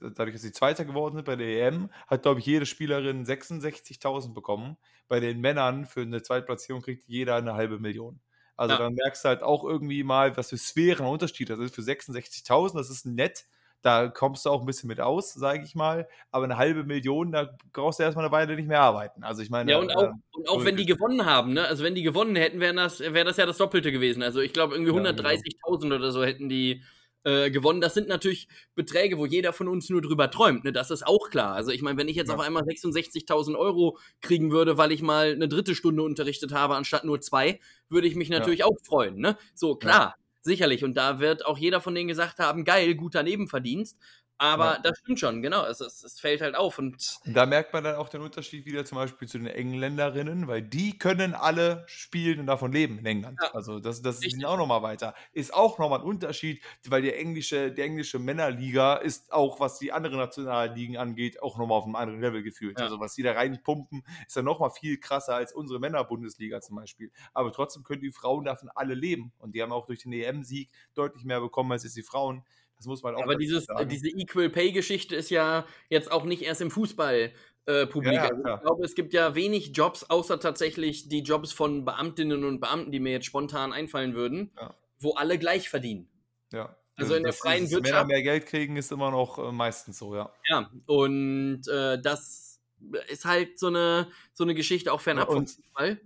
dadurch, 0.00 0.32
dass 0.32 0.42
sie 0.42 0.52
Zweiter 0.52 0.84
geworden 0.84 1.14
sind 1.16 1.24
bei 1.24 1.36
der 1.36 1.68
EM, 1.68 1.90
hat, 2.08 2.22
glaube 2.22 2.40
ich, 2.40 2.46
jede 2.46 2.66
Spielerin 2.66 3.24
66.000 3.24 4.34
bekommen. 4.34 4.76
Bei 5.06 5.20
den 5.20 5.40
Männern 5.40 5.86
für 5.86 6.00
eine 6.00 6.22
Zweitplatzierung 6.22 6.82
kriegt 6.82 7.04
jeder 7.06 7.36
eine 7.36 7.54
halbe 7.54 7.78
Million. 7.78 8.20
Also 8.56 8.74
ja. 8.74 8.80
dann 8.80 8.94
merkst 8.94 9.24
du 9.24 9.28
halt 9.28 9.42
auch 9.42 9.64
irgendwie 9.64 10.04
mal, 10.04 10.36
was 10.36 10.50
für 10.50 10.58
Sphären 10.58 11.06
Unterschied 11.06 11.50
das 11.50 11.58
ist. 11.58 11.74
Für 11.74 11.82
66.000, 11.82 12.76
das 12.76 12.90
ist 12.90 13.06
nett. 13.06 13.46
Da 13.82 14.08
kommst 14.08 14.46
du 14.46 14.50
auch 14.50 14.60
ein 14.60 14.66
bisschen 14.66 14.88
mit 14.88 15.00
aus, 15.00 15.34
sage 15.34 15.64
ich 15.64 15.74
mal. 15.74 16.08
Aber 16.30 16.44
eine 16.44 16.56
halbe 16.56 16.84
Million, 16.84 17.32
da 17.32 17.50
brauchst 17.72 17.98
du 17.98 18.04
erstmal 18.04 18.24
eine 18.24 18.32
Weile 18.32 18.54
nicht 18.54 18.68
mehr 18.68 18.80
arbeiten. 18.80 19.24
Also 19.24 19.42
ich 19.42 19.50
meine. 19.50 19.70
Ja, 19.70 19.78
und 19.78 19.94
auch, 19.94 20.04
äh, 20.04 20.12
und 20.32 20.48
auch 20.48 20.64
wenn 20.64 20.76
die 20.76 20.86
gewonnen 20.86 21.26
haben, 21.26 21.52
ne? 21.52 21.66
Also 21.66 21.82
wenn 21.82 21.94
die 21.94 22.02
gewonnen 22.02 22.36
hätten, 22.36 22.60
wäre 22.60 22.74
das, 22.74 23.00
wär 23.00 23.24
das 23.24 23.36
ja 23.36 23.46
das 23.46 23.58
Doppelte 23.58 23.90
gewesen. 23.90 24.22
Also 24.22 24.40
ich 24.40 24.52
glaube, 24.52 24.74
irgendwie 24.74 24.92
130.000 24.92 25.42
ja, 25.42 25.78
genau. 25.78 25.96
oder 25.96 26.12
so 26.12 26.24
hätten 26.24 26.48
die 26.48 26.82
äh, 27.24 27.50
gewonnen. 27.50 27.80
Das 27.80 27.94
sind 27.94 28.08
natürlich 28.08 28.48
Beträge, 28.74 29.18
wo 29.18 29.26
jeder 29.26 29.52
von 29.52 29.68
uns 29.68 29.88
nur 29.90 30.02
drüber 30.02 30.30
träumt. 30.30 30.64
Ne? 30.64 30.72
Das 30.72 30.90
ist 30.90 31.06
auch 31.06 31.30
klar. 31.30 31.54
Also 31.54 31.70
ich 31.70 31.82
meine, 31.82 31.98
wenn 31.98 32.08
ich 32.08 32.16
jetzt 32.16 32.28
ja. 32.28 32.34
auf 32.34 32.40
einmal 32.40 32.62
66.000 32.64 33.56
Euro 33.56 33.98
kriegen 34.20 34.50
würde, 34.50 34.76
weil 34.76 34.92
ich 34.92 35.02
mal 35.02 35.32
eine 35.32 35.48
dritte 35.48 35.74
Stunde 35.74 36.02
unterrichtet 36.02 36.52
habe 36.52 36.76
anstatt 36.76 37.04
nur 37.04 37.20
zwei, 37.20 37.60
würde 37.88 38.08
ich 38.08 38.16
mich 38.16 38.28
natürlich 38.28 38.60
ja. 38.60 38.66
auch 38.66 38.76
freuen. 38.84 39.18
Ne? 39.18 39.36
So 39.54 39.76
klar. 39.76 40.16
Sicherlich. 40.42 40.82
Und 40.82 40.94
da 40.96 41.20
wird 41.20 41.46
auch 41.46 41.56
jeder 41.56 41.80
von 41.80 41.94
denen 41.94 42.08
gesagt 42.08 42.40
haben, 42.40 42.64
geil, 42.64 42.94
guter 42.96 43.22
Nebenverdienst. 43.22 43.96
Aber 44.42 44.72
ja. 44.72 44.78
das 44.82 44.98
stimmt 44.98 45.20
schon, 45.20 45.40
genau. 45.40 45.64
Es, 45.66 45.80
es, 45.80 46.02
es, 46.02 46.18
fällt 46.18 46.40
halt 46.40 46.56
auf. 46.56 46.76
Und 46.76 47.20
da 47.24 47.46
merkt 47.46 47.72
man 47.72 47.84
dann 47.84 47.94
auch 47.94 48.08
den 48.08 48.22
Unterschied 48.22 48.66
wieder 48.66 48.84
zum 48.84 48.98
Beispiel 48.98 49.28
zu 49.28 49.38
den 49.38 49.46
Engländerinnen, 49.46 50.48
weil 50.48 50.62
die 50.62 50.98
können 50.98 51.34
alle 51.34 51.84
spielen 51.86 52.40
und 52.40 52.46
davon 52.46 52.72
leben 52.72 52.98
in 52.98 53.06
England. 53.06 53.38
Ja. 53.40 53.54
Also 53.54 53.78
das, 53.78 54.02
das 54.02 54.20
ist 54.20 54.44
auch 54.44 54.56
nochmal 54.56 54.82
weiter. 54.82 55.14
Ist 55.32 55.54
auch 55.54 55.78
nochmal 55.78 56.00
ein 56.00 56.04
Unterschied, 56.04 56.60
weil 56.88 57.02
die 57.02 57.12
englische, 57.12 57.70
die 57.70 57.82
englische 57.82 58.18
Männerliga 58.18 58.96
ist 58.96 59.32
auch, 59.32 59.60
was 59.60 59.78
die 59.78 59.92
anderen 59.92 60.18
Nationalligen 60.18 60.96
angeht, 60.96 61.40
auch 61.40 61.56
nochmal 61.56 61.78
auf 61.78 61.84
einem 61.84 61.94
anderen 61.94 62.20
Level 62.20 62.42
gefühlt. 62.42 62.80
Ja. 62.80 62.86
Also 62.86 62.98
was 62.98 63.14
die 63.14 63.22
da 63.22 63.34
reinpumpen, 63.34 64.02
ist 64.26 64.36
dann 64.36 64.44
nochmal 64.44 64.70
viel 64.70 64.98
krasser 64.98 65.36
als 65.36 65.52
unsere 65.52 65.78
Männerbundesliga 65.78 66.60
zum 66.60 66.74
Beispiel. 66.74 67.12
Aber 67.32 67.52
trotzdem 67.52 67.84
können 67.84 68.02
die 68.02 68.10
Frauen 68.10 68.44
davon 68.44 68.70
alle 68.74 68.94
leben. 68.94 69.32
Und 69.38 69.54
die 69.54 69.62
haben 69.62 69.70
auch 69.70 69.86
durch 69.86 70.02
den 70.02 70.12
EM-Sieg 70.12 70.68
deutlich 70.94 71.22
mehr 71.22 71.40
bekommen 71.40 71.70
als 71.70 71.84
jetzt 71.84 71.96
die 71.96 72.02
Frauen. 72.02 72.42
Das 72.82 72.88
muss 72.88 73.04
man 73.04 73.14
auch 73.14 73.22
Aber 73.22 73.36
dieses, 73.36 73.66
sagen. 73.66 73.88
diese 73.88 74.08
Equal 74.08 74.50
Pay-Geschichte 74.50 75.14
ist 75.14 75.30
ja 75.30 75.66
jetzt 75.88 76.10
auch 76.10 76.24
nicht 76.24 76.42
erst 76.42 76.60
im 76.62 76.70
Fußball. 76.72 77.32
Äh, 77.64 77.86
Publikum. 77.86 78.16
Ja, 78.16 78.22
also 78.24 78.54
ich 78.56 78.60
glaube, 78.62 78.84
es 78.84 78.94
gibt 78.96 79.12
ja 79.12 79.36
wenig 79.36 79.70
Jobs, 79.72 80.02
außer 80.02 80.40
tatsächlich 80.40 81.08
die 81.08 81.20
Jobs 81.20 81.52
von 81.52 81.84
Beamtinnen 81.84 82.42
und 82.42 82.58
Beamten, 82.58 82.90
die 82.90 82.98
mir 82.98 83.12
jetzt 83.12 83.26
spontan 83.26 83.72
einfallen 83.72 84.14
würden, 84.14 84.50
ja. 84.56 84.74
wo 84.98 85.12
alle 85.12 85.38
gleich 85.38 85.68
verdienen. 85.68 86.08
Ja. 86.52 86.76
Also 86.96 87.14
in 87.14 87.22
der 87.22 87.32
freien 87.32 87.70
Wirtschaft. 87.70 87.84
Männer 87.84 88.04
mehr 88.04 88.22
Geld 88.22 88.46
kriegen, 88.46 88.76
ist 88.76 88.90
immer 88.90 89.12
noch 89.12 89.38
äh, 89.38 89.52
meistens 89.52 89.98
so, 89.98 90.16
ja. 90.16 90.32
Ja, 90.48 90.72
und 90.86 91.62
äh, 91.68 92.02
das 92.02 92.60
ist 93.08 93.24
halt 93.24 93.60
so 93.60 93.68
eine, 93.68 94.08
so 94.32 94.42
eine 94.42 94.56
Geschichte 94.56 94.92
auch 94.92 95.00
fernab 95.00 95.28
ja, 95.28 95.34
vom 95.36 95.46
Fußball. 95.46 96.00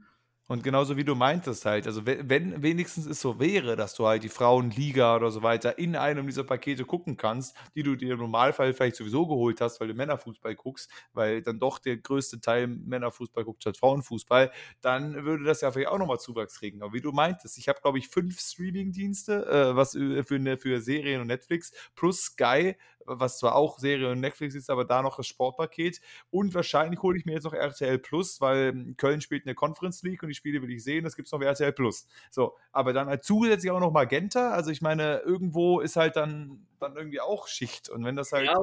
Und 0.49 0.63
genauso 0.63 0.97
wie 0.97 1.03
du 1.03 1.17
meintest 1.17 1.65
halt, 1.65 1.89
also 1.89 2.07
wenn, 2.07 2.63
wenigstens 2.63 3.07
es 3.07 3.21
so 3.21 3.41
wäre, 3.41 3.75
dass 3.75 3.95
du 3.95 4.07
halt 4.07 4.23
die 4.23 4.29
Frauenliga 4.29 5.17
oder 5.17 5.33
so 5.33 5.43
weiter 5.43 5.77
in 5.77 5.97
einem 5.97 6.27
dieser 6.27 6.45
Pakete 6.45 6.85
gucken 6.85 7.17
kannst, 7.17 7.57
die 7.75 7.83
du 7.83 7.97
dir 7.97 8.13
im 8.13 8.21
Normalfall 8.21 8.73
vielleicht 8.73 8.95
sowieso 8.95 9.27
geholt 9.27 9.61
hast, 9.61 9.81
weil 9.81 9.89
du 9.89 9.95
Männerfußball 9.95 10.55
guckst, 10.55 10.89
weil 11.13 11.43
dann 11.43 11.59
doch 11.59 11.81
der 11.81 11.97
größte 11.97 12.41
Teil 12.41 12.69
Männerfußball 12.69 13.45
guckt 13.45 13.63
statt 13.63 13.77
Frauenfußball, 13.77 14.53
dann 14.81 15.25
würde 15.25 15.43
das 15.43 15.63
ja 15.63 15.73
vielleicht 15.73 15.89
auch 15.89 15.99
nochmal 15.99 16.21
Zuwachs 16.21 16.61
kriegen. 16.61 16.81
Aber 16.81 16.93
wie 16.93 17.01
du 17.01 17.11
meintest, 17.11 17.59
ich 17.59 17.69
habe 17.69 17.81
glaube 17.81 17.99
ich 17.99 18.09
fünf 18.09 18.39
Streaming-Dienste, 18.39 19.47
äh, 19.47 19.75
was 19.77 19.93
für, 19.93 20.59
für 20.59 20.81
Serien 20.81 21.23
und 21.23 21.27
Netflix 21.27 21.73
plus 21.97 22.23
Sky, 22.23 22.77
was 23.07 23.39
zwar 23.39 23.55
auch 23.55 23.79
Serie 23.79 24.11
und 24.11 24.21
Netflix 24.21 24.55
ist, 24.55 24.71
aber 24.71 24.85
da 24.85 25.03
noch 25.03 25.17
das 25.17 25.27
Sportpaket. 25.27 26.01
Und 26.31 26.55
wahrscheinlich 26.55 27.03
hole 27.03 27.19
ich 27.19 27.25
mir 27.25 27.33
jetzt 27.33 27.45
noch 27.45 27.53
RTL 27.53 27.99
Plus, 27.99 28.41
weil 28.41 28.73
hm, 28.73 28.97
Köln 28.97 29.21
spielt 29.21 29.43
in 29.43 29.47
der 29.47 29.55
Conference 29.55 30.03
League 30.03 30.23
und 30.23 30.29
die 30.29 30.35
Spiele 30.35 30.63
will 30.63 30.71
ich 30.71 30.85
sehen, 30.85 31.05
das 31.05 31.17
gibt 31.17 31.27
es 31.27 31.33
noch 31.33 31.41
RTL 31.41 31.73
Plus. 31.73 32.07
So, 32.31 32.57
aber 32.73 32.93
dann 32.93 33.09
halt 33.09 33.25
zusätzlich 33.25 33.71
auch 33.71 33.81
noch 33.81 33.93
Magenta. 33.93 34.51
Also 34.51 34.71
ich 34.71 34.83
meine, 34.83 35.19
irgendwo 35.19 35.81
ist 35.81 35.97
halt 35.97 36.17
dann, 36.17 36.67
dann 36.81 36.97
irgendwie 36.97 37.21
auch 37.21 37.49
Schicht. 37.49 37.89
Und 37.89 38.05
wenn 38.05 38.17
das 38.17 38.33
halt 38.33 38.47
ja, 38.47 38.59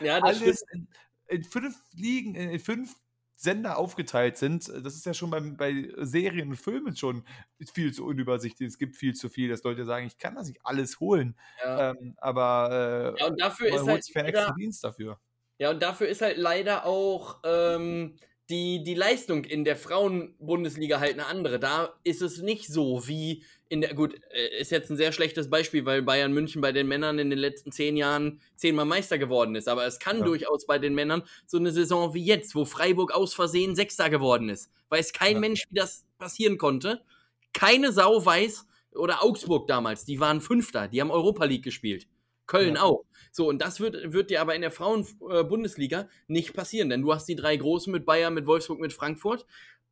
ja, 0.00 0.20
das 0.20 0.40
alles 0.40 0.62
in, 0.72 0.88
in, 1.26 1.44
fünf 1.44 1.76
Ligen, 1.94 2.34
in 2.34 2.58
fünf 2.60 2.94
Sender 3.40 3.78
aufgeteilt 3.78 4.36
sind, 4.36 4.66
das 4.68 4.96
ist 4.96 5.06
ja 5.06 5.14
schon 5.14 5.30
bei, 5.30 5.38
bei 5.38 5.92
Serien 5.98 6.48
und 6.48 6.56
Filmen 6.56 6.96
schon 6.96 7.24
viel 7.72 7.94
zu 7.94 8.04
unübersichtlich. 8.04 8.68
Es 8.68 8.78
gibt 8.78 8.96
viel 8.96 9.14
zu 9.14 9.28
viel, 9.28 9.48
dass 9.48 9.62
Leute 9.62 9.84
sagen, 9.84 10.08
ich 10.08 10.18
kann 10.18 10.34
das 10.34 10.48
nicht 10.48 10.58
alles 10.64 10.98
holen. 10.98 11.38
Ja. 11.62 11.90
Ähm, 11.90 12.16
aber 12.16 13.14
äh, 13.16 13.20
ja, 13.20 13.26
und 13.28 13.40
dafür 13.40 13.68
ist 13.68 13.86
halt 13.86 14.26
extra 14.26 14.52
Dienst 14.54 14.82
dafür. 14.82 15.20
Ja, 15.58 15.70
und 15.70 15.80
dafür 15.80 16.08
ist 16.08 16.20
halt 16.20 16.36
leider 16.36 16.84
auch 16.84 17.38
ähm, 17.44 18.16
die, 18.48 18.82
die 18.82 18.94
Leistung 18.94 19.44
in 19.44 19.64
der 19.64 19.76
Frauenbundesliga 19.76 21.00
halt 21.00 21.14
eine 21.14 21.26
andere. 21.26 21.58
Da 21.58 21.94
ist 22.04 22.22
es 22.22 22.40
nicht 22.40 22.66
so 22.66 23.06
wie 23.06 23.44
in 23.68 23.82
der, 23.82 23.94
gut, 23.94 24.14
äh, 24.30 24.60
ist 24.60 24.70
jetzt 24.70 24.90
ein 24.90 24.96
sehr 24.96 25.12
schlechtes 25.12 25.50
Beispiel, 25.50 25.84
weil 25.84 26.02
Bayern 26.02 26.32
München 26.32 26.62
bei 26.62 26.72
den 26.72 26.88
Männern 26.88 27.18
in 27.18 27.28
den 27.28 27.38
letzten 27.38 27.72
zehn 27.72 27.96
Jahren 27.96 28.40
zehnmal 28.56 28.86
Meister 28.86 29.18
geworden 29.18 29.54
ist. 29.54 29.68
Aber 29.68 29.86
es 29.86 29.98
kann 29.98 30.18
ja. 30.18 30.24
durchaus 30.24 30.66
bei 30.66 30.78
den 30.78 30.94
Männern 30.94 31.22
so 31.46 31.58
eine 31.58 31.72
Saison 31.72 32.14
wie 32.14 32.24
jetzt, 32.24 32.54
wo 32.54 32.64
Freiburg 32.64 33.12
aus 33.12 33.34
Versehen 33.34 33.76
Sechster 33.76 34.08
geworden 34.08 34.48
ist. 34.48 34.70
Weiß 34.88 35.12
kein 35.12 35.34
ja. 35.34 35.40
Mensch, 35.40 35.64
wie 35.68 35.74
das 35.76 36.06
passieren 36.18 36.56
konnte. 36.56 37.02
Keine 37.52 37.92
Sau 37.92 38.24
weiß, 38.24 38.66
oder 38.94 39.22
Augsburg 39.22 39.66
damals, 39.68 40.04
die 40.04 40.20
waren 40.20 40.40
Fünfter, 40.40 40.88
die 40.88 41.00
haben 41.00 41.10
Europa 41.10 41.44
League 41.44 41.64
gespielt. 41.64 42.06
Köln 42.46 42.76
ja. 42.76 42.82
auch. 42.82 43.04
So, 43.30 43.48
und 43.48 43.60
das 43.60 43.80
wird, 43.80 44.12
wird 44.12 44.30
dir 44.30 44.40
aber 44.40 44.54
in 44.54 44.62
der 44.62 44.70
Frauen-Bundesliga 44.70 46.00
äh, 46.00 46.06
nicht 46.26 46.54
passieren, 46.54 46.90
denn 46.90 47.02
du 47.02 47.12
hast 47.12 47.26
die 47.26 47.36
drei 47.36 47.56
Großen 47.56 47.92
mit 47.92 48.06
Bayern, 48.06 48.34
mit 48.34 48.46
Wolfsburg, 48.46 48.80
mit 48.80 48.92
Frankfurt. 48.92 49.46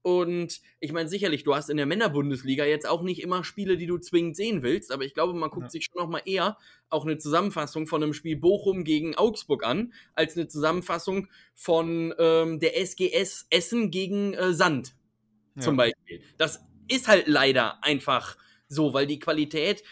Und 0.06 0.60
ich 0.78 0.92
meine, 0.92 1.08
sicherlich, 1.08 1.42
du 1.42 1.56
hast 1.56 1.68
in 1.68 1.78
der 1.78 1.86
Männerbundesliga 1.86 2.64
jetzt 2.64 2.88
auch 2.88 3.02
nicht 3.02 3.20
immer 3.20 3.42
Spiele, 3.42 3.76
die 3.76 3.86
du 3.86 3.98
zwingend 3.98 4.36
sehen 4.36 4.62
willst, 4.62 4.92
aber 4.92 5.02
ich 5.02 5.14
glaube, 5.14 5.34
man 5.34 5.50
guckt 5.50 5.64
ja. 5.64 5.70
sich 5.70 5.86
schon 5.86 6.00
noch 6.00 6.08
mal 6.08 6.22
eher 6.24 6.58
auch 6.90 7.04
eine 7.04 7.18
Zusammenfassung 7.18 7.88
von 7.88 8.04
einem 8.04 8.12
Spiel 8.12 8.36
Bochum 8.36 8.84
gegen 8.84 9.16
Augsburg 9.16 9.66
an, 9.66 9.92
als 10.14 10.36
eine 10.36 10.46
Zusammenfassung 10.46 11.26
von 11.54 12.14
ähm, 12.20 12.60
der 12.60 12.80
SGS 12.80 13.48
Essen 13.50 13.90
gegen 13.90 14.32
äh, 14.34 14.52
Sand 14.52 14.94
ja. 15.56 15.62
zum 15.62 15.76
Beispiel. 15.76 16.22
Das 16.38 16.60
ist 16.86 17.08
halt 17.08 17.26
leider 17.26 17.82
einfach 17.82 18.36
so, 18.68 18.94
weil 18.94 19.08
die 19.08 19.18
Qualität 19.18 19.82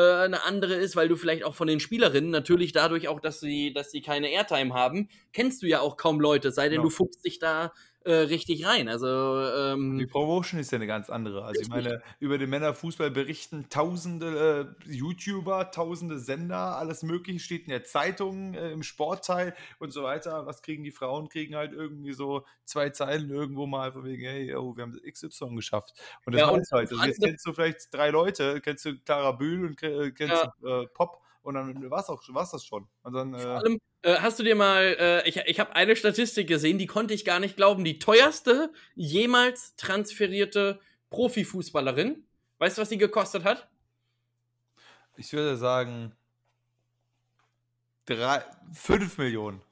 eine 0.00 0.44
andere 0.44 0.74
ist, 0.74 0.96
weil 0.96 1.08
du 1.08 1.16
vielleicht 1.16 1.44
auch 1.44 1.54
von 1.54 1.68
den 1.68 1.80
Spielerinnen 1.80 2.30
natürlich 2.30 2.72
dadurch 2.72 3.08
auch, 3.08 3.20
dass 3.20 3.40
sie, 3.40 3.72
dass 3.72 3.90
sie 3.90 4.00
keine 4.00 4.30
Airtime 4.30 4.74
haben, 4.74 5.08
kennst 5.32 5.62
du 5.62 5.66
ja 5.66 5.80
auch 5.80 5.96
kaum 5.96 6.20
Leute, 6.20 6.50
sei 6.50 6.68
denn 6.68 6.78
ja. 6.78 6.82
du 6.82 6.90
fuchst 6.90 7.24
dich 7.24 7.38
da 7.38 7.72
äh, 8.04 8.12
richtig 8.12 8.66
rein. 8.66 8.88
Also 8.88 9.06
ähm, 9.08 9.98
die 9.98 10.06
Promotion 10.06 10.60
ist 10.60 10.70
ja 10.72 10.76
eine 10.76 10.86
ganz 10.86 11.10
andere. 11.10 11.44
Also 11.44 11.60
ich 11.60 11.68
meine, 11.68 12.02
über 12.20 12.38
den 12.38 12.50
Männerfußball 12.50 13.10
berichten 13.10 13.68
tausende 13.70 14.76
äh, 14.86 14.92
YouTuber, 14.92 15.70
tausende 15.70 16.18
Sender, 16.18 16.76
alles 16.76 17.02
Mögliche 17.02 17.40
steht 17.40 17.64
in 17.64 17.70
der 17.70 17.84
Zeitung, 17.84 18.54
äh, 18.54 18.72
im 18.72 18.82
Sportteil 18.82 19.54
und 19.78 19.92
so 19.92 20.02
weiter. 20.02 20.46
Was 20.46 20.62
kriegen 20.62 20.84
die 20.84 20.92
Frauen? 20.92 21.28
Kriegen 21.28 21.56
halt 21.56 21.72
irgendwie 21.72 22.12
so 22.12 22.44
zwei 22.64 22.90
Zeilen 22.90 23.30
irgendwo 23.30 23.66
mal 23.66 23.92
von 23.92 24.04
wegen, 24.04 24.22
hey, 24.22 24.54
oh, 24.54 24.76
wir 24.76 24.82
haben 24.82 25.00
XY 25.10 25.54
geschafft. 25.54 25.94
Und 26.26 26.34
das 26.34 26.42
ja, 26.42 26.52
heißt 26.52 26.72
halt, 26.72 26.92
also 26.92 27.04
jetzt 27.04 27.22
kennst 27.22 27.46
du 27.46 27.52
vielleicht 27.52 27.92
drei 27.92 28.10
Leute, 28.10 28.60
kennst 28.60 28.84
du 28.84 28.98
Clara 28.98 29.32
Bühl 29.32 29.66
und 29.66 29.82
äh, 29.82 30.10
kennst 30.12 30.34
ja. 30.34 30.52
du 30.60 30.68
äh, 30.68 30.86
Pop 30.88 31.22
und 31.42 31.54
dann 31.54 31.90
war 31.90 32.00
es 32.00 32.50
das 32.50 32.64
schon. 32.64 32.86
Und 33.02 33.12
dann, 33.12 33.38
Vor 33.38 33.50
allem, 33.50 33.78
äh, 34.04 34.18
hast 34.20 34.38
du 34.38 34.42
dir 34.42 34.54
mal, 34.54 34.96
äh, 34.98 35.28
ich, 35.28 35.36
ich 35.36 35.58
habe 35.58 35.74
eine 35.74 35.96
Statistik 35.96 36.46
gesehen, 36.46 36.78
die 36.78 36.86
konnte 36.86 37.14
ich 37.14 37.24
gar 37.24 37.40
nicht 37.40 37.56
glauben. 37.56 37.84
Die 37.84 37.98
teuerste 37.98 38.70
jemals 38.94 39.74
transferierte 39.76 40.78
Profifußballerin. 41.10 42.22
Weißt 42.58 42.76
du, 42.76 42.82
was 42.82 42.90
sie 42.90 42.98
gekostet 42.98 43.44
hat? 43.44 43.68
Ich 45.16 45.32
würde 45.32 45.56
sagen, 45.56 46.12
5 48.72 49.18
Millionen. 49.18 49.62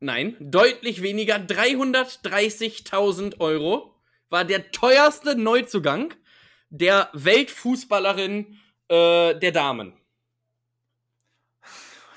Nein, 0.00 0.36
deutlich 0.40 1.02
weniger. 1.02 1.36
330.000 1.36 3.40
Euro 3.40 3.94
war 4.30 4.44
der 4.44 4.70
teuerste 4.70 5.36
Neuzugang 5.36 6.14
der 6.70 7.10
Weltfußballerin 7.12 8.58
äh, 8.88 9.34
der 9.34 9.52
Damen. 9.52 9.92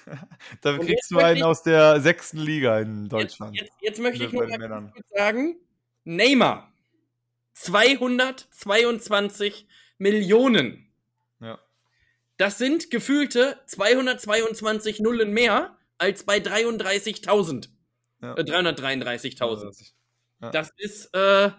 da 0.61 0.73
Und 0.73 0.81
kriegst 0.81 1.09
du 1.11 1.19
einen 1.19 1.37
ich, 1.37 1.43
aus 1.43 1.63
der 1.63 2.01
sechsten 2.01 2.39
Liga 2.39 2.79
in 2.79 3.07
Deutschland. 3.09 3.55
Jetzt, 3.55 3.71
jetzt, 3.81 3.81
jetzt 3.81 4.01
möchte 4.01 4.25
ich 4.25 4.31
nur 4.31 4.47
mal 4.47 4.91
kurz 4.93 5.07
sagen: 5.15 5.55
Neymar. 6.03 6.67
222 7.53 9.67
Millionen. 9.97 10.87
Ja. 11.39 11.59
Das 12.37 12.57
sind 12.57 12.89
gefühlte 12.89 13.59
222 13.67 14.99
Nullen 14.99 15.31
mehr 15.31 15.77
als 15.97 16.23
bei 16.23 16.37
33.000. 16.37 17.69
Ja. 18.21 18.35
Äh, 18.35 18.41
333.000. 18.41 19.93
Ja. 20.41 20.49
Das 20.49 20.71
ist, 20.77 21.13
äh, 21.13 21.51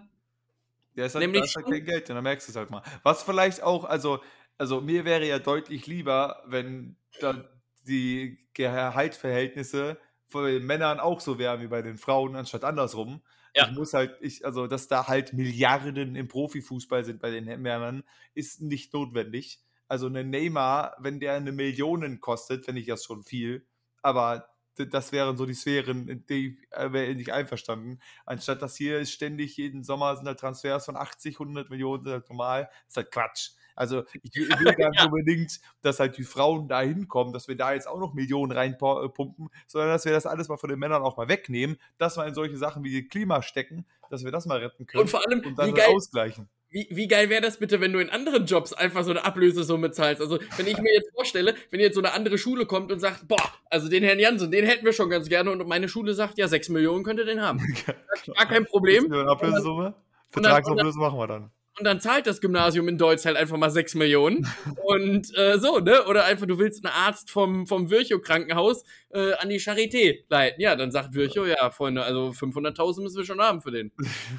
ja, 0.95 1.05
ist 1.05 1.15
halt, 1.15 1.25
nämlich 1.25 1.55
halt 1.55 1.65
kein 1.65 1.85
Geld, 1.85 2.09
dann 2.09 2.21
merkst 2.23 2.47
du 2.47 2.51
es 2.51 2.57
halt 2.57 2.69
mal. 2.69 2.83
Was 3.03 3.23
vielleicht 3.23 3.63
auch, 3.63 3.85
also, 3.85 4.21
also 4.57 4.81
mir 4.81 5.05
wäre 5.05 5.25
ja 5.25 5.39
deutlich 5.39 5.87
lieber, 5.87 6.43
wenn 6.45 6.97
dann 7.21 7.47
die 7.83 8.39
Gehaltsverhältnisse 8.53 9.97
von 10.27 10.45
den 10.45 10.65
Männern 10.65 10.99
auch 10.99 11.19
so 11.19 11.37
wären 11.37 11.61
wie 11.61 11.67
bei 11.67 11.81
den 11.81 11.97
Frauen, 11.97 12.35
anstatt 12.35 12.63
andersrum. 12.63 13.21
Ja. 13.55 13.67
Ich 13.67 13.75
muss 13.75 13.93
halt, 13.93 14.17
ich, 14.21 14.45
also 14.45 14.67
dass 14.67 14.87
da 14.87 15.07
halt 15.07 15.33
Milliarden 15.33 16.15
im 16.15 16.27
Profifußball 16.27 17.05
sind 17.05 17.21
bei 17.21 17.29
den 17.29 17.45
Männern, 17.61 18.03
ist 18.33 18.61
nicht 18.61 18.93
notwendig. 18.93 19.61
Also 19.87 20.07
eine 20.07 20.23
Neymar, 20.23 20.95
wenn 20.99 21.19
der 21.19 21.33
eine 21.33 21.51
Million 21.51 22.19
kostet, 22.19 22.65
fände 22.65 22.81
ich 22.81 22.87
das 22.87 23.03
schon 23.03 23.23
viel. 23.23 23.67
Aber 24.01 24.49
das 24.75 25.11
wären 25.11 25.37
so 25.37 25.45
die 25.45 25.53
Sphären, 25.53 26.07
in 26.07 26.25
die 26.25 26.59
äh, 26.71 26.91
wäre 26.91 27.11
ich 27.11 27.31
einverstanden. 27.31 27.99
Anstatt 28.25 28.61
dass 28.61 28.75
hier 28.75 29.05
ständig 29.05 29.57
jeden 29.57 29.83
Sommer 29.83 30.15
sind 30.15 30.25
halt 30.25 30.39
Transfers 30.39 30.85
von 30.85 30.95
80, 30.95 31.35
100 31.35 31.69
Millionen, 31.69 32.05
ist 32.05 32.11
halt 32.11 32.29
normal. 32.29 32.69
Das 32.85 32.89
ist 32.89 32.97
halt 32.97 33.11
Quatsch. 33.11 33.49
Also 33.75 34.03
ich 34.21 34.35
will, 34.35 34.49
will 34.49 34.73
gar 34.73 34.89
nicht 34.89 34.99
ja. 34.99 35.05
unbedingt, 35.05 35.59
dass 35.81 35.99
halt 35.99 36.17
die 36.17 36.23
Frauen 36.23 36.67
da 36.67 36.81
hinkommen, 36.81 37.33
dass 37.33 37.47
wir 37.47 37.55
da 37.55 37.73
jetzt 37.73 37.87
auch 37.87 37.99
noch 37.99 38.13
Millionen 38.13 38.51
reinpumpen, 38.51 39.49
sondern 39.67 39.89
dass 39.89 40.05
wir 40.05 40.11
das 40.11 40.25
alles 40.25 40.47
mal 40.47 40.57
von 40.57 40.69
den 40.69 40.79
Männern 40.79 41.03
auch 41.03 41.17
mal 41.17 41.27
wegnehmen, 41.27 41.77
dass 41.97 42.17
wir 42.17 42.25
in 42.25 42.33
solche 42.33 42.57
Sachen 42.57 42.83
wie 42.83 43.07
Klima 43.07 43.41
stecken, 43.41 43.85
dass 44.09 44.23
wir 44.23 44.31
das 44.31 44.45
mal 44.45 44.59
retten 44.59 44.85
können 44.85 45.01
und 45.01 45.09
vor 45.09 45.25
allem 45.25 45.41
und 45.45 45.57
dann 45.57 45.73
ausgleichen. 45.79 46.49
Wie, 46.73 46.87
wie 46.89 47.07
geil 47.07 47.29
wäre 47.29 47.41
das 47.41 47.57
bitte, 47.57 47.81
wenn 47.81 47.93
du 47.93 47.99
in 47.99 48.09
anderen 48.09 48.47
Jobs 48.47 48.73
einfach 48.73 49.03
so 49.03 49.11
eine 49.11 49.23
Ablösesumme 49.23 49.91
zahlst? 49.91 50.23
Also, 50.23 50.39
wenn 50.57 50.65
ich 50.65 50.79
mir 50.79 50.91
jetzt 50.91 51.11
vorstelle, 51.13 51.53
wenn 51.69 51.79
jetzt 51.79 51.93
so 51.93 52.01
eine 52.01 52.13
andere 52.13 52.39
Schule 52.39 52.65
kommt 52.65 52.91
und 52.91 52.99
sagt, 52.99 53.27
boah, 53.27 53.37
also 53.69 53.89
den 53.89 54.03
Herrn 54.03 54.17
Jansen, 54.17 54.49
den 54.49 54.65
hätten 54.65 54.83
wir 54.83 54.91
schon 54.91 55.11
ganz 55.11 55.29
gerne 55.29 55.51
und 55.51 55.67
meine 55.67 55.87
Schule 55.87 56.15
sagt, 56.15 56.39
ja, 56.39 56.47
6 56.47 56.69
Millionen 56.69 57.03
könnt 57.03 57.19
ihr 57.19 57.25
den 57.25 57.43
haben. 57.43 57.59
Gar 58.35 58.47
kein 58.47 58.65
Problem. 58.65 59.11
Ablösesumme? 59.13 59.93
Vertragsablöse 60.31 60.97
machen 60.97 61.19
wir 61.19 61.27
dann. 61.27 61.51
Und 61.79 61.85
dann 61.85 61.99
zahlt 61.99 62.27
das 62.27 62.39
Gymnasium 62.39 62.87
in 62.87 62.99
Deutsch 62.99 63.25
halt 63.25 63.35
einfach 63.35 63.57
mal 63.57 63.71
6 63.71 63.95
Millionen. 63.95 64.47
und 64.83 65.35
äh, 65.35 65.57
so, 65.57 65.79
ne? 65.79 66.05
Oder 66.05 66.25
einfach, 66.25 66.45
du 66.45 66.59
willst 66.59 66.85
einen 66.85 66.93
Arzt 66.93 67.31
vom, 67.31 67.65
vom 67.65 67.89
Virchow-Krankenhaus 67.89 68.83
äh, 69.09 69.33
an 69.33 69.49
die 69.49 69.59
Charité 69.59 70.23
leiten. 70.29 70.61
Ja, 70.61 70.75
dann 70.75 70.91
sagt 70.91 71.15
Virchow, 71.15 71.47
ja, 71.47 71.71
Freunde, 71.71 72.03
also 72.03 72.29
500.000 72.29 73.01
müssen 73.01 73.17
wir 73.17 73.25
schon 73.25 73.41
haben 73.41 73.61
für 73.61 73.71
den. 73.71 73.91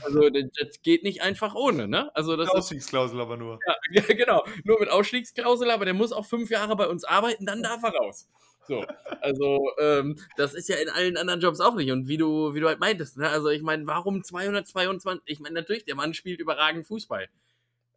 Also, 0.05 0.31
das, 0.31 0.45
das 0.59 0.83
geht 0.83 1.03
nicht 1.03 1.23
einfach 1.23 1.57
ohne, 1.57 1.89
ne? 1.89 2.15
Also, 2.15 2.37
das 2.37 2.49
Ausstiegsklausel 2.49 3.21
aber 3.21 3.37
nur. 3.37 3.59
Ja, 3.67 4.03
genau. 4.15 4.45
Nur 4.63 4.79
mit 4.79 4.91
Ausstiegsklausel, 4.91 5.71
aber 5.71 5.85
der 5.85 5.95
muss 5.95 6.13
auch 6.13 6.27
fünf 6.27 6.51
Jahre 6.51 6.77
bei 6.77 6.87
uns 6.87 7.05
arbeiten, 7.05 7.47
dann 7.47 7.63
darf 7.63 7.83
er 7.83 7.95
raus. 7.95 8.29
So, 8.67 8.85
also 9.21 9.71
ähm, 9.79 10.17
das 10.37 10.55
ist 10.55 10.69
ja 10.69 10.77
in 10.77 10.89
allen 10.89 11.17
anderen 11.17 11.41
Jobs 11.41 11.61
auch 11.61 11.75
nicht. 11.75 11.91
Und 11.91 12.09
wie 12.09 12.17
du, 12.17 12.55
wie 12.55 12.61
du 12.61 12.69
halt 12.69 12.81
meintest, 12.81 13.17
ne? 13.19 13.29
also 13.29 13.49
ich 13.49 13.63
meine, 13.63 13.87
warum 13.87 14.25
222? 14.25 15.23
Ich 15.27 15.41
meine, 15.41 15.55
natürlich, 15.55 15.85
der 15.85 15.95
Mann 15.95 16.15
spielt 16.15 16.41
überragend 16.41 16.87
Fußball. 16.87 17.29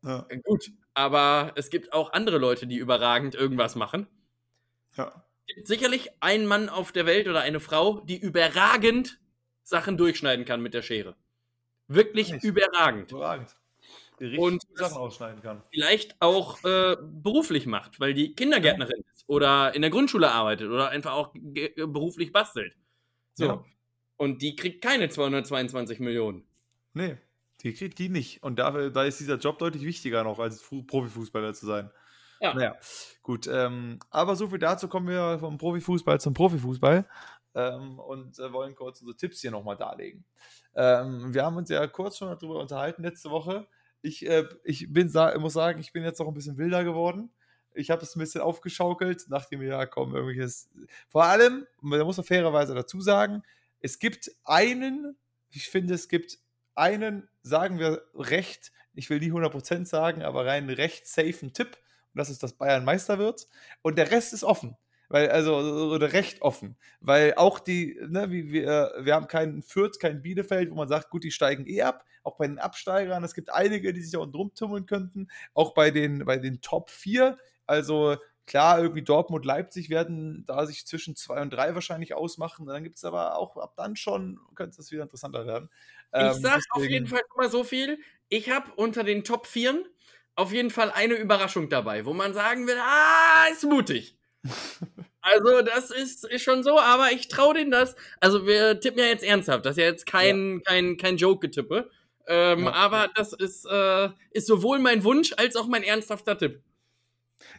Ja. 0.03 0.25
Äh, 0.29 0.39
gut, 0.39 0.71
aber 0.93 1.53
es 1.55 1.69
gibt 1.69 1.93
auch 1.93 2.13
andere 2.13 2.37
Leute, 2.37 2.67
die 2.67 2.77
überragend 2.77 3.35
irgendwas 3.35 3.75
machen. 3.75 4.07
Ja. 4.95 5.23
Es 5.47 5.55
gibt 5.55 5.67
sicherlich 5.67 6.11
einen 6.19 6.45
Mann 6.45 6.69
auf 6.69 6.91
der 6.91 7.05
Welt 7.05 7.27
oder 7.27 7.41
eine 7.41 7.59
Frau, 7.59 8.01
die 8.01 8.17
überragend 8.17 9.19
Sachen 9.63 9.97
durchschneiden 9.97 10.45
kann 10.45 10.61
mit 10.61 10.73
der 10.73 10.81
Schere. 10.81 11.15
Wirklich 11.87 12.31
überragend. 12.43 13.11
Überragend. 13.11 13.56
Und 14.19 14.63
Sachen 14.73 14.97
ausschneiden 14.97 15.41
kann. 15.41 15.61
Vielleicht 15.71 16.15
auch 16.21 16.63
äh, 16.63 16.97
beruflich 17.01 17.67
macht, 17.67 17.99
weil 17.99 18.13
die 18.13 18.33
Kindergärtnerin 18.33 19.03
ist 19.13 19.25
oder 19.27 19.75
in 19.75 19.81
der 19.81 19.91
Grundschule 19.91 20.31
arbeitet 20.31 20.69
oder 20.69 20.89
einfach 20.89 21.13
auch 21.13 21.33
beruflich 21.33 22.31
bastelt. 22.31 22.75
So. 23.35 23.45
Ja. 23.45 23.65
Und 24.17 24.41
die 24.41 24.55
kriegt 24.55 24.83
keine 24.83 25.09
222 25.09 25.99
Millionen. 25.99 26.47
Nee, 26.93 27.17
die 27.61 27.73
kriegt 27.73 27.99
die 27.99 28.09
nicht. 28.09 28.41
Und 28.41 28.57
da, 28.57 28.89
da 28.89 29.03
ist 29.03 29.19
dieser 29.19 29.37
Job 29.37 29.59
deutlich 29.59 29.83
wichtiger 29.83 30.23
noch, 30.23 30.39
als 30.39 30.61
Profifußballer 30.61 31.53
zu 31.53 31.67
sein. 31.67 31.91
Ja. 32.39 32.53
Naja, 32.53 32.75
gut. 33.21 33.47
Ähm, 33.47 33.99
aber 34.09 34.35
so 34.35 34.47
viel 34.47 34.59
dazu 34.59 34.87
kommen 34.87 35.07
wir 35.07 35.39
vom 35.39 35.57
Profifußball 35.57 36.19
zum 36.19 36.33
Profifußball 36.33 37.07
ähm, 37.55 37.99
und 37.99 38.37
äh, 38.39 38.53
wollen 38.53 38.75
kurz 38.75 39.01
unsere 39.01 39.17
Tipps 39.17 39.41
hier 39.41 39.51
nochmal 39.51 39.77
darlegen. 39.77 40.23
Ähm, 40.75 41.33
wir 41.33 41.43
haben 41.43 41.57
uns 41.57 41.69
ja 41.69 41.85
kurz 41.87 42.17
schon 42.17 42.29
darüber 42.29 42.59
unterhalten 42.59 43.03
letzte 43.03 43.31
Woche. 43.31 43.67
Ich, 44.07 44.25
äh, 44.25 44.45
ich 44.63 44.91
bin, 44.91 45.11
muss 45.39 45.53
sagen, 45.53 45.79
ich 45.79 45.93
bin 45.93 46.03
jetzt 46.03 46.19
noch 46.19 46.27
ein 46.27 46.33
bisschen 46.33 46.57
wilder 46.57 46.83
geworden 46.83 47.29
ich 47.77 47.89
habe 47.89 48.01
es 48.01 48.15
ein 48.15 48.19
bisschen 48.19 48.41
aufgeschaukelt, 48.41 49.25
nachdem 49.29 49.61
ja 49.61 49.85
kommen 49.85 50.15
irgendwelches. 50.15 50.69
Vor 51.07 51.23
allem, 51.23 51.65
man 51.81 52.01
muss 52.01 52.17
man 52.17 52.25
fairerweise 52.25 52.73
dazu 52.73 52.99
sagen, 53.01 53.43
es 53.79 53.99
gibt 53.99 54.31
einen, 54.43 55.15
ich 55.51 55.69
finde, 55.69 55.93
es 55.93 56.09
gibt 56.09 56.39
einen, 56.75 57.29
sagen 57.43 57.79
wir 57.79 58.03
recht, 58.15 58.71
ich 58.93 59.09
will 59.09 59.19
nie 59.19 59.31
100% 59.31 59.85
sagen, 59.85 60.23
aber 60.23 60.45
rein 60.45 60.69
recht 60.69 61.07
safen 61.07 61.53
Tipp. 61.53 61.77
Und 62.13 62.19
das 62.19 62.29
ist, 62.29 62.41
dass 62.41 62.53
Bayern 62.53 62.83
Meister 62.83 63.19
wird. 63.19 63.47
Und 63.83 63.97
der 63.97 64.11
Rest 64.11 64.33
ist 64.33 64.43
offen. 64.43 64.75
Weil, 65.09 65.29
also, 65.29 65.55
oder 65.55 66.13
recht 66.13 66.41
offen. 66.41 66.77
Weil 66.99 67.33
auch 67.35 67.59
die, 67.59 67.97
ne, 68.07 68.29
wie, 68.29 68.51
wir, 68.51 68.93
wir 68.99 69.15
haben 69.15 69.27
keinen 69.27 69.61
Fürth, 69.61 69.99
kein 69.99 70.21
Bielefeld, 70.21 70.69
wo 70.71 70.75
man 70.75 70.89
sagt, 70.89 71.09
gut, 71.09 71.23
die 71.23 71.31
steigen 71.31 71.65
eh 71.67 71.81
ab. 71.83 72.03
Auch 72.23 72.35
bei 72.35 72.47
den 72.47 72.59
Absteigern, 72.59 73.23
es 73.23 73.33
gibt 73.33 73.49
einige, 73.49 73.93
die 73.93 74.01
sich 74.01 74.17
auch 74.17 74.25
drum 74.25 74.53
tummeln 74.53 74.85
könnten. 74.85 75.29
Auch 75.53 75.73
bei 75.73 75.91
den, 75.91 76.25
bei 76.25 76.37
den 76.37 76.61
Top 76.61 76.89
4 76.89 77.37
also 77.67 78.15
klar, 78.45 78.79
irgendwie 78.79 79.03
Dortmund, 79.03 79.45
Leipzig 79.45 79.89
werden 79.89 80.45
da 80.47 80.65
sich 80.65 80.87
zwischen 80.87 81.15
zwei 81.15 81.41
und 81.41 81.51
drei 81.51 81.75
wahrscheinlich 81.75 82.15
ausmachen. 82.15 82.65
Dann 82.65 82.83
gibt 82.83 82.95
es 82.95 83.03
aber 83.03 83.37
auch 83.37 83.57
ab 83.57 83.73
dann 83.75 83.95
schon, 83.97 84.39
könnte 84.55 84.81
es 84.81 84.91
wieder 84.91 85.03
interessanter 85.03 85.45
werden. 85.45 85.69
Ähm, 86.13 86.31
ich 86.31 86.41
sag 86.41 86.61
auf 86.71 86.83
jeden 86.83 87.07
Fall 87.07 87.21
mal 87.35 87.51
so 87.51 87.63
viel. 87.63 87.99
Ich 88.29 88.49
habe 88.49 88.71
unter 88.77 89.03
den 89.03 89.25
Top 89.25 89.45
4 89.45 89.83
auf 90.35 90.53
jeden 90.53 90.69
Fall 90.69 90.91
eine 90.91 91.15
Überraschung 91.15 91.67
dabei, 91.69 92.05
wo 92.05 92.13
man 92.13 92.33
sagen 92.33 92.67
will, 92.67 92.77
ah, 92.79 93.47
ist 93.51 93.63
mutig. 93.63 94.16
Also, 95.21 95.61
das 95.61 95.91
ist, 95.91 96.25
ist 96.25 96.43
schon 96.43 96.63
so, 96.63 96.79
aber 96.79 97.11
ich 97.11 97.27
traue 97.27 97.53
denen 97.53 97.71
das. 97.71 97.95
Also, 98.19 98.45
wir 98.45 98.79
tippen 98.79 98.99
ja 98.99 99.05
jetzt 99.05 99.23
ernsthaft. 99.23 99.65
Das 99.65 99.77
ist 99.77 99.81
ja 99.81 99.85
jetzt 99.85 100.05
kein, 100.05 100.55
ja. 100.55 100.59
kein, 100.65 100.97
kein 100.97 101.17
Joke-Getippe. 101.17 101.89
Ähm, 102.27 102.65
ja. 102.65 102.73
Aber 102.73 103.09
das 103.15 103.33
ist, 103.33 103.65
äh, 103.65 104.09
ist 104.31 104.47
sowohl 104.47 104.79
mein 104.79 105.03
Wunsch 105.03 105.33
als 105.37 105.55
auch 105.55 105.67
mein 105.67 105.83
ernsthafter 105.83 106.37
Tipp. 106.37 106.61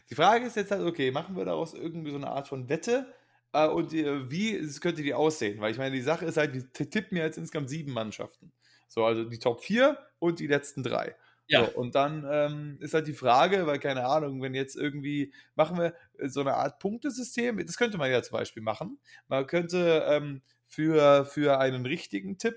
Die 0.09 0.15
Frage 0.15 0.45
ist 0.45 0.55
jetzt 0.55 0.71
halt, 0.71 0.85
okay, 0.85 1.11
machen 1.11 1.35
wir 1.35 1.45
daraus 1.45 1.73
irgendwie 1.73 2.11
so 2.11 2.17
eine 2.17 2.27
Art 2.27 2.47
von 2.47 2.69
Wette? 2.69 3.13
Äh, 3.53 3.67
und 3.67 3.93
äh, 3.93 4.29
wie 4.29 4.59
könnte 4.79 5.01
die 5.01 5.13
aussehen? 5.13 5.59
Weil 5.59 5.71
ich 5.71 5.77
meine, 5.77 5.95
die 5.95 6.01
Sache 6.01 6.25
ist 6.25 6.37
halt, 6.37 6.53
wir 6.53 6.71
tippen 6.71 7.17
ja 7.17 7.25
jetzt 7.25 7.37
insgesamt 7.37 7.69
sieben 7.69 7.93
Mannschaften. 7.93 8.51
So, 8.87 9.05
also 9.05 9.23
die 9.23 9.39
Top 9.39 9.61
4 9.61 9.97
und 10.19 10.39
die 10.39 10.47
letzten 10.47 10.83
drei. 10.83 11.15
Ja. 11.49 11.65
So, 11.65 11.71
und 11.77 11.95
dann 11.95 12.25
ähm, 12.29 12.77
ist 12.79 12.93
halt 12.93 13.07
die 13.07 13.13
Frage, 13.13 13.65
weil 13.65 13.79
keine 13.79 14.05
Ahnung, 14.05 14.41
wenn 14.41 14.53
jetzt 14.53 14.75
irgendwie 14.75 15.33
machen 15.55 15.77
wir 15.77 15.95
so 16.29 16.41
eine 16.41 16.53
Art 16.53 16.79
Punktesystem, 16.79 17.65
das 17.65 17.77
könnte 17.77 17.97
man 17.97 18.11
ja 18.11 18.21
zum 18.21 18.37
Beispiel 18.37 18.61
machen. 18.61 18.99
Man 19.27 19.47
könnte 19.47 20.05
ähm, 20.07 20.43
für, 20.67 21.25
für 21.25 21.59
einen 21.59 21.85
richtigen 21.85 22.37
Tipp 22.37 22.55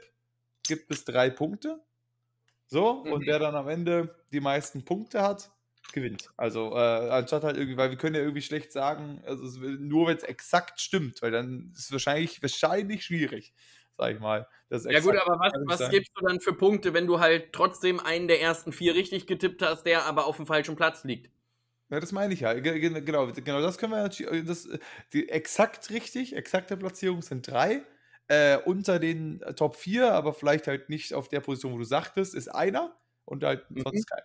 gibt 0.66 0.90
es 0.90 1.04
drei 1.04 1.30
Punkte. 1.30 1.80
So, 2.66 3.04
mhm. 3.04 3.12
und 3.12 3.26
wer 3.26 3.38
dann 3.38 3.54
am 3.54 3.68
Ende 3.68 4.14
die 4.32 4.40
meisten 4.40 4.84
Punkte 4.84 5.22
hat, 5.22 5.50
gewinnt. 5.92 6.30
Also 6.36 6.74
äh, 6.74 7.10
anstatt 7.10 7.44
halt 7.44 7.56
irgendwie, 7.56 7.76
weil 7.76 7.90
wir 7.90 7.98
können 7.98 8.14
ja 8.14 8.22
irgendwie 8.22 8.42
schlecht 8.42 8.72
sagen, 8.72 9.22
also 9.26 9.44
nur 9.60 10.08
wenn 10.08 10.16
es 10.16 10.22
exakt 10.22 10.80
stimmt, 10.80 11.22
weil 11.22 11.30
dann 11.30 11.72
ist 11.74 11.86
es 11.86 11.92
wahrscheinlich, 11.92 12.40
wahrscheinlich 12.42 13.04
schwierig, 13.04 13.52
sag 13.98 14.14
ich 14.14 14.20
mal. 14.20 14.46
ja 14.70 15.00
gut, 15.00 15.16
aber 15.16 15.38
was, 15.38 15.80
was 15.80 15.90
gibst 15.90 16.12
du 16.14 16.26
dann 16.26 16.40
für 16.40 16.54
Punkte, 16.54 16.94
wenn 16.94 17.06
du 17.06 17.20
halt 17.20 17.52
trotzdem 17.52 18.00
einen 18.00 18.28
der 18.28 18.40
ersten 18.40 18.72
vier 18.72 18.94
richtig 18.94 19.26
getippt 19.26 19.62
hast, 19.62 19.84
der 19.84 20.04
aber 20.04 20.26
auf 20.26 20.36
dem 20.36 20.46
falschen 20.46 20.76
Platz 20.76 21.04
liegt? 21.04 21.30
Ja, 21.90 22.00
das 22.00 22.12
meine 22.12 22.32
ich 22.32 22.40
ja. 22.40 22.54
Genau, 22.54 23.26
genau 23.32 23.60
das 23.60 23.76
können 23.76 23.92
wir 23.92 24.02
natürlich. 24.02 24.46
Das, 24.46 24.66
die 25.12 25.28
exakt 25.28 25.90
richtig, 25.90 26.34
exakte 26.34 26.76
Platzierung 26.76 27.20
sind 27.20 27.46
drei. 27.46 27.82
Äh, 28.28 28.58
unter 28.64 28.98
den 28.98 29.40
Top 29.56 29.76
4, 29.76 30.12
aber 30.12 30.32
vielleicht 30.32 30.66
halt 30.66 30.88
nicht 30.88 31.12
auf 31.12 31.28
der 31.28 31.40
Position, 31.40 31.74
wo 31.74 31.78
du 31.78 31.84
sagtest, 31.84 32.34
ist 32.34 32.48
einer 32.48 32.96
und 33.26 33.44
halt 33.44 33.70
mhm. 33.70 33.82
sonst 33.82 34.08
kein. 34.08 34.22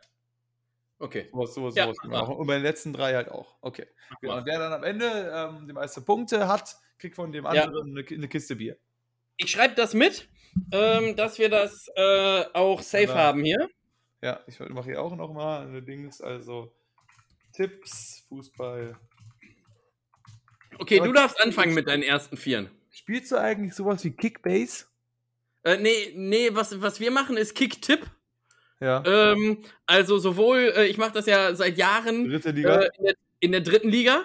Okay. 0.99 1.29
Sowas, 1.31 1.53
sowas, 1.53 1.75
ja, 1.75 1.83
sowas 1.83 1.97
genau. 2.01 2.33
Und 2.35 2.47
bei 2.47 2.53
den 2.53 2.63
letzten 2.63 2.93
drei 2.93 3.13
halt 3.13 3.29
auch. 3.29 3.55
Okay. 3.61 3.85
Genau. 4.21 4.37
Und 4.37 4.45
wer 4.45 4.59
dann 4.59 4.73
am 4.73 4.83
Ende 4.83 5.31
ähm, 5.33 5.67
die 5.67 5.73
meisten 5.73 6.03
Punkte 6.05 6.47
hat, 6.47 6.77
kriegt 6.97 7.15
von 7.15 7.31
dem 7.31 7.45
anderen 7.45 7.95
ja. 7.95 8.03
eine, 8.03 8.15
eine, 8.15 8.27
Kiste 8.27 8.55
Bier. 8.55 8.77
Ich 9.37 9.51
schreibe 9.51 9.75
das 9.75 9.93
mit, 9.93 10.27
ähm, 10.71 11.15
dass 11.15 11.39
wir 11.39 11.49
das 11.49 11.87
äh, 11.95 12.45
auch 12.53 12.81
safe 12.81 13.05
ja. 13.05 13.15
haben 13.15 13.43
hier. 13.43 13.69
Ja, 14.21 14.39
ich 14.47 14.59
mache 14.59 14.85
hier 14.85 15.01
auch 15.01 15.15
nochmal 15.15 15.67
eine 15.67 15.81
Dings, 15.81 16.21
also 16.21 16.73
Tipps, 17.53 18.23
Fußball. 18.29 18.97
Okay, 20.79 20.99
du 20.99 21.11
darfst 21.11 21.39
anfangen 21.41 21.73
mit 21.73 21.87
deinen 21.87 22.03
ersten 22.03 22.37
Vieren. 22.37 22.69
Spielst 22.91 23.31
du 23.31 23.37
eigentlich 23.37 23.73
sowas 23.73 24.03
wie 24.03 24.11
Kickbase? 24.11 24.85
Äh, 25.63 25.77
nee, 25.77 26.13
nee, 26.15 26.49
was, 26.53 26.81
was 26.81 26.99
wir 26.99 27.11
machen 27.11 27.37
ist 27.37 27.55
Kick-Tipp. 27.55 28.05
Ja. 28.79 29.03
Ähm, 29.05 29.63
also 29.85 30.19
sowohl, 30.19 30.73
äh, 30.75 30.85
ich 30.85 30.97
mache 30.97 31.13
das 31.13 31.25
ja 31.25 31.55
seit 31.55 31.77
Jahren. 31.77 32.31
Äh, 32.31 32.49
in, 32.49 32.61
der, 32.61 32.91
in, 33.39 33.51
der, 33.51 33.61
dritten 33.61 33.89
Liga. 33.89 34.23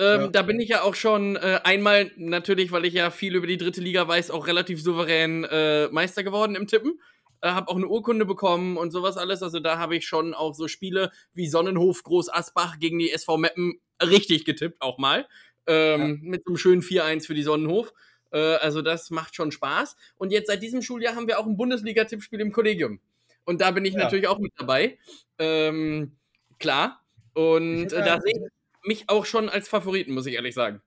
Ähm, 0.00 0.20
ja. 0.22 0.26
Da 0.28 0.42
bin 0.42 0.58
ich 0.60 0.70
ja 0.70 0.82
auch 0.82 0.94
schon 0.94 1.36
äh, 1.36 1.60
einmal, 1.62 2.10
natürlich, 2.16 2.72
weil 2.72 2.86
ich 2.86 2.94
ja 2.94 3.10
viel 3.10 3.36
über 3.36 3.46
die 3.46 3.58
dritte 3.58 3.82
Liga 3.82 4.08
weiß, 4.08 4.30
auch 4.30 4.46
relativ 4.46 4.82
souverän 4.82 5.44
äh, 5.44 5.88
Meister 5.88 6.24
geworden 6.24 6.54
im 6.54 6.66
Tippen. 6.66 6.98
Äh, 7.42 7.50
habe 7.50 7.68
auch 7.68 7.76
eine 7.76 7.86
Urkunde 7.86 8.24
bekommen 8.24 8.78
und 8.78 8.92
sowas 8.92 9.18
alles. 9.18 9.42
Also 9.42 9.60
da 9.60 9.78
habe 9.78 9.96
ich 9.96 10.06
schon 10.06 10.32
auch 10.32 10.54
so 10.54 10.68
Spiele 10.68 11.10
wie 11.34 11.48
Sonnenhof 11.48 12.02
Groß 12.02 12.32
Asbach 12.32 12.78
gegen 12.78 12.98
die 12.98 13.12
SV 13.12 13.36
Meppen 13.36 13.78
richtig 14.02 14.46
getippt, 14.46 14.80
auch 14.80 14.96
mal. 14.96 15.28
Ähm, 15.66 16.00
ja. 16.22 16.30
Mit 16.30 16.44
so 16.46 16.52
einem 16.52 16.56
schönen 16.56 16.82
4-1 16.82 17.26
für 17.26 17.34
die 17.34 17.42
Sonnenhof. 17.42 17.92
Äh, 18.30 18.38
also 18.38 18.80
das 18.80 19.10
macht 19.10 19.34
schon 19.34 19.52
Spaß. 19.52 19.96
Und 20.16 20.32
jetzt 20.32 20.46
seit 20.46 20.62
diesem 20.62 20.80
Schuljahr 20.80 21.14
haben 21.14 21.26
wir 21.26 21.38
auch 21.38 21.46
ein 21.46 21.58
Bundesliga-Tippspiel 21.58 22.40
im 22.40 22.52
Kollegium. 22.52 23.00
Und 23.44 23.60
da 23.60 23.70
bin 23.70 23.84
ich 23.84 23.92
ja. 23.92 24.04
natürlich 24.04 24.28
auch 24.28 24.38
mit 24.38 24.52
dabei. 24.56 24.98
Ähm, 25.38 26.16
klar. 26.58 27.04
Und 27.34 27.92
äh, 27.92 28.04
da 28.04 28.18
sehe 28.18 28.32
ich 28.32 28.59
mich 28.84 29.08
auch 29.08 29.26
schon 29.26 29.48
als 29.48 29.68
Favoriten, 29.68 30.12
muss 30.14 30.26
ich 30.26 30.34
ehrlich 30.34 30.54
sagen. 30.54 30.82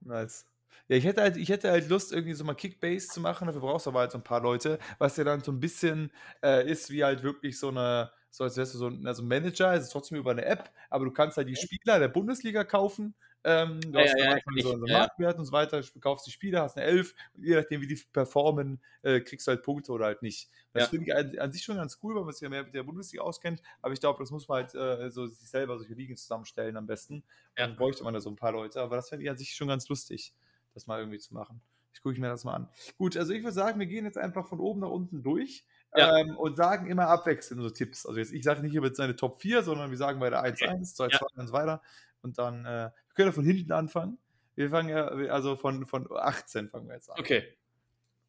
Nice. 0.00 0.46
Ja, 0.88 0.96
ich 0.96 1.04
hätte 1.04 1.20
halt, 1.22 1.36
ich 1.36 1.48
hätte 1.50 1.70
halt 1.70 1.88
Lust, 1.88 2.12
irgendwie 2.12 2.34
so 2.34 2.44
mal 2.44 2.54
Kickbase 2.54 3.08
zu 3.08 3.20
machen. 3.20 3.46
Dafür 3.46 3.60
brauchst 3.60 3.86
du 3.86 3.90
aber 3.90 4.00
halt 4.00 4.12
so 4.12 4.18
ein 4.18 4.24
paar 4.24 4.40
Leute, 4.42 4.78
was 4.98 5.16
ja 5.16 5.24
dann 5.24 5.42
so 5.42 5.52
ein 5.52 5.60
bisschen 5.60 6.10
äh, 6.42 6.70
ist 6.70 6.90
wie 6.90 7.04
halt 7.04 7.22
wirklich 7.22 7.58
so 7.58 7.68
eine, 7.68 8.10
so 8.30 8.44
als 8.44 8.56
wärst 8.56 8.74
du 8.74 8.78
so 8.78 8.88
ein 8.88 9.06
also 9.06 9.22
Manager, 9.22 9.74
es 9.74 9.84
ist 9.84 9.90
trotzdem 9.90 10.18
über 10.18 10.30
eine 10.30 10.44
App, 10.44 10.70
aber 10.90 11.04
du 11.04 11.10
kannst 11.12 11.36
halt 11.36 11.48
die 11.48 11.56
Spieler 11.56 11.98
der 11.98 12.08
Bundesliga 12.08 12.64
kaufen 12.64 13.14
ähm, 13.48 13.80
du 13.80 13.98
ja, 13.98 14.04
hast 14.04 14.18
ja, 14.18 14.36
ja, 14.36 14.62
so, 14.62 14.86
ja. 14.86 14.98
Marktwert 14.98 15.38
und 15.38 15.46
so 15.46 15.52
weiter, 15.52 15.80
du 15.80 16.00
kaufst 16.00 16.26
die 16.26 16.30
Spieler, 16.30 16.62
hast 16.62 16.76
eine 16.76 16.86
Elf 16.86 17.14
und 17.34 17.44
je 17.44 17.56
nachdem, 17.56 17.80
wie 17.80 17.86
die 17.86 17.98
performen, 18.12 18.80
äh, 19.02 19.20
kriegst 19.20 19.46
du 19.46 19.52
halt 19.52 19.62
Punkte 19.62 19.92
oder 19.92 20.06
halt 20.06 20.22
nicht. 20.22 20.50
Das 20.72 20.88
finde 20.88 21.06
ich 21.06 21.14
an, 21.14 21.38
an, 21.38 21.50
sich 21.50 21.62
schon 21.62 21.76
ganz 21.76 21.98
cool, 22.02 22.14
weil 22.14 22.24
man 22.24 22.32
sich 22.32 22.42
ja 22.42 22.48
mehr 22.48 22.62
mit 22.62 22.74
der 22.74 22.82
Bundesliga 22.82 23.22
auskennt, 23.22 23.62
aber 23.80 23.94
ich 23.94 24.00
glaube, 24.00 24.18
das 24.20 24.30
muss 24.30 24.46
man 24.48 24.64
halt 24.64 24.74
äh, 24.74 25.10
so 25.10 25.26
sich 25.26 25.48
selber 25.48 25.78
solche 25.78 25.94
Ligen 25.94 26.16
zusammenstellen 26.16 26.76
am 26.76 26.86
besten. 26.86 27.24
Dann 27.56 27.76
bräuchte 27.76 28.04
man 28.04 28.14
da 28.14 28.20
so 28.20 28.30
ein 28.30 28.36
paar 28.36 28.52
Leute, 28.52 28.80
aber 28.80 28.96
das 28.96 29.08
fände 29.08 29.24
ich 29.24 29.30
an 29.30 29.38
sich 29.38 29.54
schon 29.54 29.68
ganz 29.68 29.88
lustig, 29.88 30.34
das 30.74 30.86
mal 30.86 31.00
irgendwie 31.00 31.18
zu 31.18 31.34
machen. 31.34 31.60
Ich 31.92 32.02
gucke 32.02 32.20
mir 32.20 32.28
das 32.28 32.44
mal 32.44 32.54
an. 32.54 32.68
Gut, 32.96 33.16
also 33.16 33.32
ich 33.32 33.42
würde 33.42 33.54
sagen, 33.54 33.80
wir 33.80 33.86
gehen 33.86 34.04
jetzt 34.04 34.18
einfach 34.18 34.46
von 34.46 34.60
oben 34.60 34.80
nach 34.80 34.90
unten 34.90 35.22
durch. 35.22 35.64
Ja. 35.96 36.18
Ähm, 36.18 36.36
und 36.36 36.56
sagen 36.56 36.86
immer 36.88 37.08
abwechselnd 37.08 37.60
unsere 37.60 37.74
Tipps. 37.74 38.06
Also 38.06 38.18
jetzt, 38.18 38.32
ich 38.32 38.44
sage 38.44 38.60
nicht 38.60 38.74
über 38.74 38.94
seine 38.94 39.16
Top 39.16 39.40
4, 39.40 39.62
sondern 39.62 39.90
wir 39.90 39.96
sagen 39.96 40.20
bei 40.20 40.30
der 40.30 40.44
1-1, 40.44 40.96
2-2 40.96 41.12
ja. 41.12 41.20
und 41.34 41.46
so 41.46 41.52
weiter. 41.52 41.82
Und 42.22 42.38
dann 42.38 42.64
äh, 42.66 42.90
können 43.18 43.30
wir 43.30 43.32
von 43.32 43.44
hinten 43.44 43.72
anfangen. 43.72 44.16
Wir 44.54 44.70
fangen 44.70 44.90
ja, 44.90 45.08
also 45.08 45.56
von, 45.56 45.86
von 45.86 46.06
18 46.08 46.68
fangen 46.68 46.86
wir 46.86 46.94
jetzt 46.94 47.10
an. 47.10 47.18
Okay. 47.18 47.42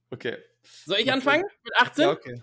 Okay. 0.10 0.38
Soll 0.64 0.98
ich 0.98 1.12
anfangen 1.12 1.44
mit 1.64 1.74
18? 1.78 2.04
Ja, 2.04 2.12
okay. 2.12 2.42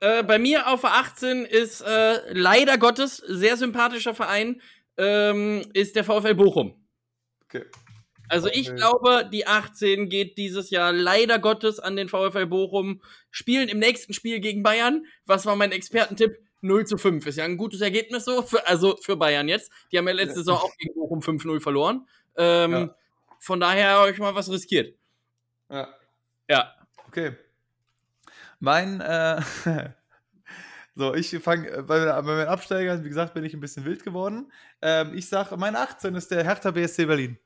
Äh, 0.00 0.24
bei 0.24 0.40
mir 0.40 0.66
auf 0.66 0.84
18 0.84 1.44
ist 1.44 1.80
äh, 1.82 2.32
leider 2.32 2.76
Gottes 2.76 3.18
sehr 3.18 3.56
sympathischer 3.56 4.16
Verein, 4.16 4.60
ähm, 4.96 5.64
ist 5.74 5.94
der 5.94 6.02
VfL 6.02 6.34
Bochum. 6.34 6.84
Okay. 7.44 7.66
Also 8.28 8.48
ich 8.48 8.74
glaube, 8.74 9.30
die 9.32 9.46
18 9.46 10.08
geht 10.08 10.38
dieses 10.38 10.70
Jahr 10.70 10.92
leider 10.92 11.38
Gottes 11.38 11.78
an 11.78 11.94
den 11.94 12.08
VfL 12.08 12.46
Bochum. 12.46 13.00
Spielen 13.30 13.68
im 13.68 13.78
nächsten 13.78 14.12
Spiel 14.12 14.40
gegen 14.40 14.64
Bayern. 14.64 15.06
Was 15.24 15.46
war 15.46 15.54
mein 15.54 15.70
Expertentipp? 15.70 16.36
0 16.62 16.86
zu 16.86 16.98
5 16.98 17.26
ist 17.26 17.36
ja 17.36 17.44
ein 17.44 17.56
gutes 17.56 17.80
Ergebnis 17.80 18.24
so, 18.24 18.42
für, 18.42 18.66
also 18.66 18.96
für 18.96 19.16
Bayern 19.16 19.48
jetzt. 19.48 19.70
Die 19.90 19.98
haben 19.98 20.06
ja 20.08 20.14
letzte 20.14 20.36
Saison 20.36 20.58
auch 20.58 20.76
gegen 20.76 20.94
Bochum 20.94 21.20
5-0 21.20 21.60
verloren. 21.60 22.06
Ähm, 22.36 22.72
ja. 22.72 22.94
Von 23.38 23.60
daher 23.60 23.90
habe 23.90 24.10
ich 24.10 24.18
mal 24.18 24.34
was 24.34 24.50
riskiert. 24.50 24.94
Ja. 25.70 25.88
Ja. 26.48 26.74
Okay. 27.08 27.32
Mein, 28.58 29.00
äh, 29.00 29.40
so, 30.94 31.14
ich 31.14 31.30
fange 31.38 31.82
bei, 31.82 32.04
bei 32.04 32.22
meinen 32.22 32.48
Absteigern, 32.48 33.02
wie 33.04 33.08
gesagt, 33.08 33.34
bin 33.34 33.44
ich 33.44 33.54
ein 33.54 33.60
bisschen 33.60 33.84
wild 33.84 34.04
geworden. 34.04 34.52
Ähm, 34.82 35.14
ich 35.14 35.28
sage, 35.28 35.56
mein 35.56 35.76
18 35.76 36.14
ist 36.14 36.30
der 36.30 36.44
Hertha 36.44 36.70
BSC 36.70 37.06
Berlin. 37.06 37.38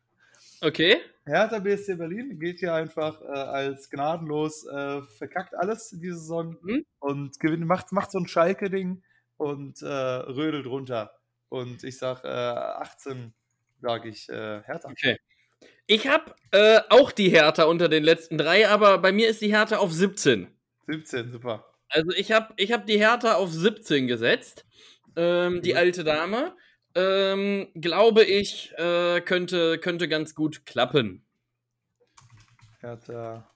Okay. 0.60 1.00
Hertha 1.26 1.58
BSC 1.58 1.96
Berlin 1.96 2.38
geht 2.38 2.58
hier 2.60 2.74
einfach 2.74 3.20
äh, 3.22 3.26
als 3.26 3.88
gnadenlos, 3.88 4.66
äh, 4.66 5.02
verkackt 5.02 5.54
alles 5.54 5.92
in 5.92 6.00
dieser 6.00 6.16
Saison 6.16 6.56
mhm. 6.62 6.84
und 6.98 7.40
gewinnt, 7.40 7.66
macht, 7.66 7.92
macht 7.92 8.10
so 8.10 8.18
ein 8.18 8.28
Schalke-Ding 8.28 9.02
und 9.36 9.80
äh, 9.82 9.86
rödelt 9.86 10.66
runter. 10.66 11.12
Und 11.48 11.82
ich 11.84 11.98
sag 11.98 12.24
18, 12.24 13.12
äh, 13.12 13.30
sage 13.76 14.08
ich 14.08 14.28
äh, 14.28 14.62
Hertha. 14.62 14.90
Okay. 14.90 15.18
Ich 15.86 16.08
habe 16.08 16.34
äh, 16.50 16.80
auch 16.90 17.10
die 17.12 17.30
Hertha 17.30 17.64
unter 17.64 17.88
den 17.88 18.04
letzten 18.04 18.36
drei, 18.36 18.68
aber 18.68 18.98
bei 18.98 19.12
mir 19.12 19.28
ist 19.28 19.40
die 19.40 19.52
Hertha 19.52 19.78
auf 19.78 19.92
17. 19.92 20.48
17, 20.86 21.32
super. 21.32 21.64
Also 21.88 22.10
ich 22.12 22.32
habe 22.32 22.52
ich 22.56 22.72
hab 22.72 22.86
die 22.86 22.98
Hertha 22.98 23.34
auf 23.34 23.50
17 23.50 24.06
gesetzt, 24.06 24.66
ähm, 25.16 25.62
die 25.62 25.72
mhm. 25.72 25.78
alte 25.78 26.04
Dame 26.04 26.54
ähm, 26.94 27.68
glaube 27.74 28.24
ich, 28.24 28.72
äh, 28.76 29.20
könnte, 29.20 29.78
könnte 29.78 30.08
ganz 30.08 30.34
gut 30.34 30.66
klappen. 30.66 31.24
Hertha. 32.80 33.50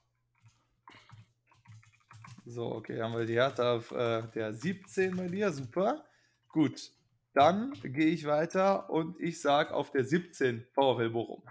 So, 2.46 2.72
okay, 2.74 3.02
haben 3.02 3.14
wir 3.14 3.26
die 3.26 3.34
Hertha 3.34 3.74
auf 3.74 3.92
äh, 3.92 4.22
der 4.34 4.54
17 4.54 5.16
bei 5.16 5.28
dir, 5.28 5.52
super. 5.52 6.04
Gut, 6.48 6.92
dann 7.34 7.74
gehe 7.82 8.06
ich 8.06 8.24
weiter 8.24 8.88
und 8.88 9.20
ich 9.20 9.40
sage 9.40 9.74
auf 9.74 9.90
der 9.90 10.04
17 10.04 10.66
VfL 10.72 11.10
Bochum. 11.10 11.42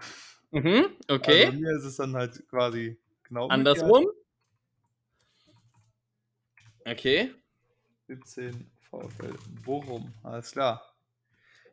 Mhm, 0.50 0.86
okay. 1.08 1.46
Also 1.46 1.56
hier 1.56 1.76
ist 1.76 1.84
es 1.84 1.96
dann 1.96 2.16
halt 2.16 2.46
quasi 2.48 2.98
genau 3.22 3.48
Andersrum? 3.48 4.06
Okay. 6.84 7.32
17 8.08 8.70
VfL 8.90 9.34
Bochum, 9.64 10.12
alles 10.24 10.50
klar. 10.50 10.87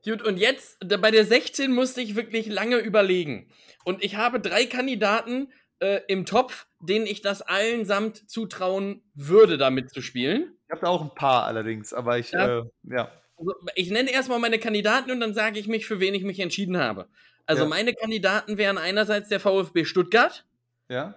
Gut, 0.06 0.22
und 0.22 0.38
jetzt, 0.38 0.78
bei 0.80 1.12
der 1.12 1.26
16 1.26 1.74
musste 1.74 2.02
ich 2.02 2.16
wirklich 2.16 2.48
lange 2.48 2.78
überlegen. 2.78 3.50
Und 3.84 4.04
ich 4.04 4.16
habe 4.18 4.40
drei 4.40 4.66
Kandidaten 4.66 5.52
äh, 5.80 6.02
im 6.08 6.26
Topf, 6.26 6.68
denen 6.80 7.06
ich 7.06 7.22
das 7.22 7.42
allen 7.42 7.86
samt 7.86 8.30
zutrauen 8.30 9.02
würde, 9.14 9.58
damit 9.58 9.92
zu 9.92 10.02
spielen. 10.02 10.54
Ich 10.68 10.72
habe 10.72 10.82
da 10.82 10.88
auch 10.88 11.02
ein 11.02 11.16
paar 11.16 11.46
allerdings, 11.46 11.94
aber 11.94 12.18
ich, 12.18 12.32
ja. 12.32 12.60
Äh, 12.60 12.64
ja. 12.84 13.12
Also, 13.38 13.54
ich 13.76 13.90
nenne 13.90 14.12
erstmal 14.12 14.40
meine 14.40 14.60
Kandidaten 14.60 15.12
und 15.12 15.20
dann 15.20 15.34
sage 15.34 15.60
ich 15.60 15.68
mich, 15.68 15.86
für 15.86 16.00
wen 16.00 16.14
ich 16.14 16.24
mich 16.24 16.40
entschieden 16.40 16.78
habe. 16.78 17.08
Also 17.46 17.64
ja. 17.64 17.70
meine 17.70 17.94
Kandidaten 17.94 18.58
wären 18.58 18.78
einerseits 18.78 19.30
der 19.30 19.40
VfB 19.40 19.86
Stuttgart. 19.86 20.46
Ja. 20.90 21.16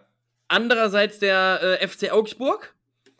Andererseits 0.49 1.18
der 1.18 1.78
äh, 1.80 1.86
FC 1.86 2.11
Augsburg. 2.12 2.74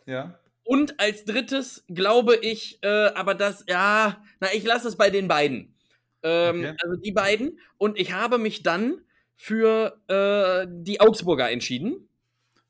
Ja. 0.05 0.38
Und 0.69 0.99
als 0.99 1.25
drittes 1.25 1.83
glaube 1.87 2.35
ich, 2.35 2.77
äh, 2.83 2.87
aber 2.87 3.33
das, 3.33 3.65
ja, 3.67 4.23
na, 4.39 4.53
ich 4.53 4.63
lasse 4.63 4.87
es 4.87 4.97
bei 4.97 5.09
den 5.09 5.27
beiden. 5.27 5.73
Ähm, 6.21 6.59
okay. 6.59 6.75
Also 6.83 6.95
die 7.01 7.11
beiden. 7.11 7.59
Und 7.79 7.97
ich 7.97 8.13
habe 8.13 8.37
mich 8.37 8.61
dann 8.61 9.01
für 9.35 9.99
äh, 10.07 10.67
die 10.69 11.01
Augsburger 11.01 11.49
entschieden. 11.49 12.07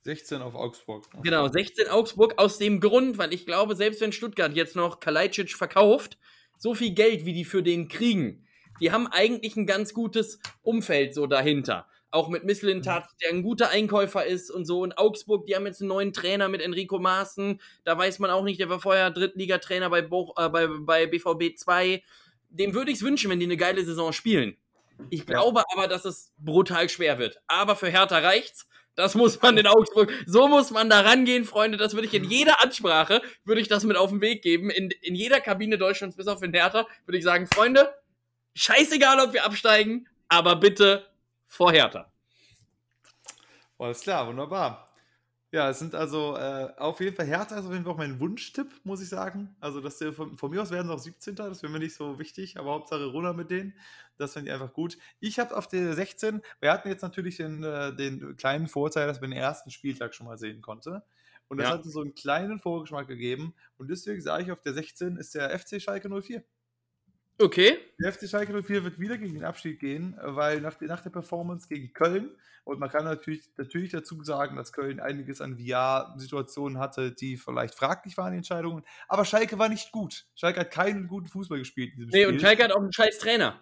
16 0.03 0.41
auf 0.41 0.55
Augsburg. 0.55 1.09
Genau, 1.23 1.49
16 1.49 1.89
Augsburg 1.89 2.35
aus 2.37 2.57
dem 2.57 2.79
Grund, 2.79 3.17
weil 3.17 3.33
ich 3.33 3.45
glaube, 3.45 3.75
selbst 3.75 3.99
wenn 3.99 4.13
Stuttgart 4.13 4.55
jetzt 4.55 4.77
noch 4.77 5.01
Kalajdzic 5.01 5.57
verkauft, 5.57 6.17
so 6.57 6.75
viel 6.75 6.91
Geld, 6.91 7.25
wie 7.25 7.33
die 7.33 7.43
für 7.43 7.63
den 7.63 7.89
kriegen, 7.89 8.47
die 8.79 8.93
haben 8.93 9.07
eigentlich 9.07 9.57
ein 9.57 9.65
ganz 9.65 9.93
gutes 9.93 10.39
Umfeld 10.61 11.13
so 11.13 11.27
dahinter. 11.27 11.85
Auch 12.12 12.28
mit 12.28 12.43
Misslintat, 12.43 13.03
mhm. 13.03 13.18
der 13.22 13.30
ein 13.30 13.43
guter 13.43 13.70
Einkäufer 13.70 14.26
ist 14.26 14.49
und 14.49 14.66
so. 14.66 14.82
Und 14.82 14.97
Augsburg, 14.97 15.45
die 15.45 15.55
haben 15.55 15.66
jetzt 15.66 15.82
einen 15.82 15.89
neuen 15.89 16.14
Trainer 16.14 16.49
mit 16.49 16.62
Enrico 16.62 16.99
Maaßen. 16.99 17.62
Da 17.84 17.97
weiß 17.97 18.20
man 18.20 18.32
auch 18.32 18.43
nicht, 18.43 18.60
der 18.60 18.70
war 18.70 18.80
vorher 18.80 19.12
Drittligatrainer 19.12 19.89
bei, 19.89 19.99
äh, 19.99 20.49
bei, 20.49 20.68
bei 20.68 21.05
BVB 21.05 21.57
2. 21.57 22.03
Dem 22.49 22.74
würde 22.74 22.91
ich 22.91 22.97
es 22.97 23.03
wünschen, 23.03 23.30
wenn 23.30 23.39
die 23.39 23.45
eine 23.45 23.57
geile 23.57 23.84
Saison 23.86 24.12
spielen. 24.12 24.57
Ich 25.10 25.26
glaube 25.26 25.60
ja. 25.60 25.66
aber, 25.74 25.88
dass 25.88 26.05
es 26.05 26.34
brutal 26.38 26.89
schwer 26.89 27.20
wird. 27.20 27.39
Aber 27.47 27.76
für 27.76 27.89
Hertha 27.89 28.18
reicht's. 28.18 28.68
Das 28.95 29.16
muss 29.16 29.41
man 29.41 29.57
in 29.57 29.66
Augsburg, 29.66 30.12
so 30.26 30.49
muss 30.49 30.72
man 30.72 30.89
da 30.89 30.99
rangehen, 30.99 31.45
Freunde. 31.45 31.78
Das 31.78 31.93
würde 31.93 32.07
ich 32.07 32.14
in 32.14 32.26
jeder 32.26 32.62
Ansprache, 32.62 33.22
würde 33.45 33.62
ich 33.62 33.70
das 33.70 33.86
mit 33.86 33.95
auf 33.95 34.10
den 34.10 34.20
Weg 34.20 34.41
geben. 34.41 34.70
In, 34.70 34.89
in 35.01 35.16
jeder 35.16 35.39
Kabine 35.39 35.78
Deutschlands, 35.78 36.18
bis 36.18 36.28
auf 36.28 36.41
den 36.41 36.53
Hertha, 36.53 36.86
würde 37.05 37.18
ich 37.18 37.24
sagen, 37.24 37.47
Freunde, 37.47 37.93
scheißegal, 38.55 39.22
ob 39.22 39.32
wir 39.32 39.45
absteigen, 39.45 40.07
aber 40.28 40.57
bitte 40.57 41.05
vor 41.49 41.73
Hertha. 41.73 42.09
Alles 43.77 44.01
klar, 44.01 44.27
wunderbar. 44.27 44.85
Ja, 45.51 45.67
es 45.67 45.79
sind 45.79 45.95
also 45.95 46.37
äh, 46.37 46.71
auf 46.77 46.99
jeden 46.99 47.15
Fall 47.15 47.25
Hertha 47.25 47.57
ist 47.57 47.65
auf 47.65 47.71
jeden 47.71 47.83
Fall 47.83 47.93
auch 47.93 47.97
mein 47.97 48.19
Wunschtipp, 48.19 48.67
muss 48.83 49.01
ich 49.01 49.09
sagen. 49.09 49.55
Also, 49.59 49.81
dass 49.81 49.97
der 49.97 50.13
von, 50.13 50.37
von 50.37 50.51
mir 50.51 50.61
aus 50.61 50.69
werden 50.69 50.87
sie 50.87 50.93
auch 50.93 50.99
17. 50.99 51.35
Das 51.35 51.63
wäre 51.63 51.73
mir 51.73 51.79
nicht 51.79 51.95
so 51.95 52.19
wichtig, 52.19 52.59
aber 52.59 52.71
Hauptsache 52.71 53.05
runter 53.05 53.33
mit 53.33 53.49
denen. 53.49 53.73
Das 54.17 54.33
finde 54.33 54.49
ich 54.49 54.53
einfach 54.53 54.73
gut. 54.73 54.99
Ich 55.19 55.39
habe 55.39 55.57
auf 55.57 55.67
der 55.67 55.95
16, 55.95 56.41
wir 56.59 56.71
hatten 56.71 56.87
jetzt 56.87 57.01
natürlich 57.01 57.37
den, 57.37 57.63
äh, 57.63 57.95
den 57.95 58.37
kleinen 58.37 58.67
Vorteil, 58.67 59.07
dass 59.07 59.21
man 59.21 59.31
den 59.31 59.39
ersten 59.39 59.71
Spieltag 59.71 60.13
schon 60.13 60.27
mal 60.27 60.37
sehen 60.37 60.61
konnte. 60.61 61.03
Und 61.47 61.57
das 61.57 61.67
ja. 61.67 61.73
hat 61.73 61.83
so 61.83 62.01
einen 62.01 62.13
kleinen 62.13 62.59
Vorgeschmack 62.59 63.07
gegeben. 63.07 63.55
Und 63.77 63.89
deswegen 63.89 64.21
sage 64.21 64.43
ich, 64.43 64.51
auf 64.51 64.61
der 64.61 64.73
16 64.73 65.17
ist 65.17 65.33
der 65.33 65.57
FC 65.57 65.81
Schalke 65.81 66.09
04. 66.09 66.43
Okay. 67.41 67.77
Der 68.01 68.11
FC 68.11 68.27
Schalke 68.27 68.51
04 68.51 68.83
wird 68.83 68.99
wieder 68.99 69.17
gegen 69.17 69.33
den 69.33 69.45
Abstieg 69.45 69.79
gehen, 69.79 70.17
weil 70.21 70.59
nach, 70.59 70.79
nach 70.81 71.01
der 71.01 71.09
Performance 71.09 71.69
gegen 71.69 71.93
Köln, 71.93 72.31
und 72.65 72.79
man 72.79 72.89
kann 72.89 73.05
natürlich, 73.05 73.49
natürlich 73.55 73.91
dazu 73.91 74.21
sagen, 74.23 74.57
dass 74.57 74.73
Köln 74.73 74.99
einiges 74.99 75.39
an 75.39 75.57
VR-Situationen 75.57 76.79
hatte, 76.79 77.13
die 77.13 77.37
vielleicht 77.37 77.75
fraglich 77.75 78.17
waren, 78.17 78.33
die 78.33 78.37
Entscheidungen, 78.37 78.83
aber 79.07 79.23
Schalke 79.23 79.57
war 79.57 79.69
nicht 79.69 79.93
gut. 79.93 80.25
Schalke 80.35 80.59
hat 80.59 80.71
keinen 80.71 81.07
guten 81.07 81.27
Fußball 81.27 81.59
gespielt. 81.59 81.93
In 81.93 82.07
nee, 82.07 82.23
Spiel. 82.23 82.27
und 82.27 82.41
Schalke 82.41 82.65
hat 82.65 82.73
auch 82.73 82.81
einen 82.81 82.91
scheiß 82.91 83.19
Trainer. 83.19 83.61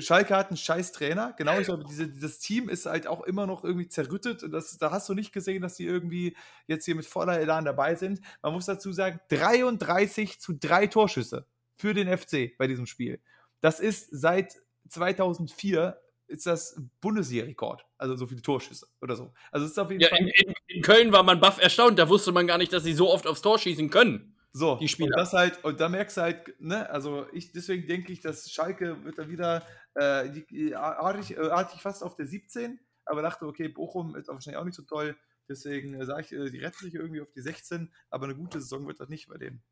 Schalke 0.00 0.36
hat 0.36 0.48
einen 0.48 0.56
scheiß 0.56 0.90
Trainer, 0.90 1.32
genau. 1.38 1.58
Ich 1.58 1.66
glaube, 1.66 1.84
diese, 1.88 2.08
dieses 2.08 2.40
Team 2.40 2.68
ist 2.68 2.86
halt 2.86 3.06
auch 3.06 3.22
immer 3.22 3.46
noch 3.46 3.64
irgendwie 3.64 3.88
zerrüttet. 3.88 4.42
Und 4.42 4.52
das, 4.52 4.78
da 4.78 4.90
hast 4.90 5.08
du 5.08 5.14
nicht 5.14 5.32
gesehen, 5.32 5.62
dass 5.62 5.74
die 5.74 5.86
irgendwie 5.86 6.36
jetzt 6.66 6.84
hier 6.84 6.94
mit 6.94 7.06
voller 7.06 7.40
Elan 7.40 7.64
dabei 7.64 7.94
sind. 7.96 8.20
Man 8.42 8.52
muss 8.52 8.66
dazu 8.66 8.92
sagen, 8.92 9.20
33 9.30 10.40
zu 10.40 10.52
3 10.52 10.86
Torschüsse 10.88 11.46
für 11.80 11.94
den 11.94 12.06
FC 12.06 12.56
bei 12.58 12.66
diesem 12.66 12.86
Spiel. 12.86 13.20
Das 13.60 13.80
ist 13.80 14.08
seit 14.10 14.56
2004 14.88 15.98
ist 16.26 16.46
das 16.46 16.80
Bundesliga-Rekord. 17.00 17.84
Also 17.98 18.16
so 18.16 18.26
viele 18.26 18.42
Torschüsse 18.42 18.86
oder 19.00 19.16
so. 19.16 19.32
Also 19.50 19.66
ist 19.66 19.78
auf 19.78 19.90
jeden 19.90 20.02
ja, 20.02 20.08
Fall. 20.08 20.18
In, 20.18 20.54
in, 20.68 20.82
Köln 20.82 21.12
war 21.12 21.22
man 21.22 21.40
baff 21.40 21.60
erstaunt, 21.60 21.98
da 21.98 22.08
wusste 22.08 22.32
man 22.32 22.46
gar 22.46 22.58
nicht, 22.58 22.72
dass 22.72 22.84
sie 22.84 22.92
so 22.92 23.10
oft 23.10 23.26
aufs 23.26 23.42
Tor 23.42 23.58
schießen 23.58 23.90
können. 23.90 24.36
So, 24.52 24.76
die 24.76 24.88
Spieler. 24.88 25.16
Und 25.16 25.16
das 25.16 25.32
halt, 25.32 25.62
und 25.64 25.80
da 25.80 25.88
merkst 25.88 26.16
du 26.16 26.20
halt, 26.22 26.60
ne, 26.60 26.88
also 26.90 27.26
ich, 27.32 27.52
deswegen 27.52 27.86
denke 27.86 28.12
ich, 28.12 28.20
dass 28.20 28.50
Schalke 28.50 29.04
wird 29.04 29.18
da 29.18 29.28
wieder 29.28 29.66
äh, 29.94 30.28
die, 30.30 30.74
artig, 30.74 31.36
äh, 31.36 31.40
artig 31.40 31.80
fast 31.80 32.02
auf 32.02 32.16
der 32.16 32.26
17, 32.26 32.78
aber 33.04 33.22
dachte, 33.22 33.46
okay, 33.46 33.68
Bochum 33.68 34.16
ist 34.16 34.28
wahrscheinlich 34.28 34.58
auch 34.58 34.64
nicht 34.64 34.76
so 34.76 34.82
toll. 34.82 35.16
Deswegen 35.48 36.00
äh, 36.00 36.04
sage 36.04 36.22
ich, 36.22 36.32
äh, 36.32 36.50
die 36.50 36.58
retten 36.58 36.84
sich 36.84 36.94
irgendwie 36.94 37.20
auf 37.20 37.32
die 37.32 37.42
16, 37.42 37.92
aber 38.10 38.24
eine 38.24 38.36
gute 38.36 38.60
Saison 38.60 38.86
wird 38.86 39.00
das 39.00 39.08
nicht 39.08 39.28
bei 39.28 39.36
denen. 39.36 39.62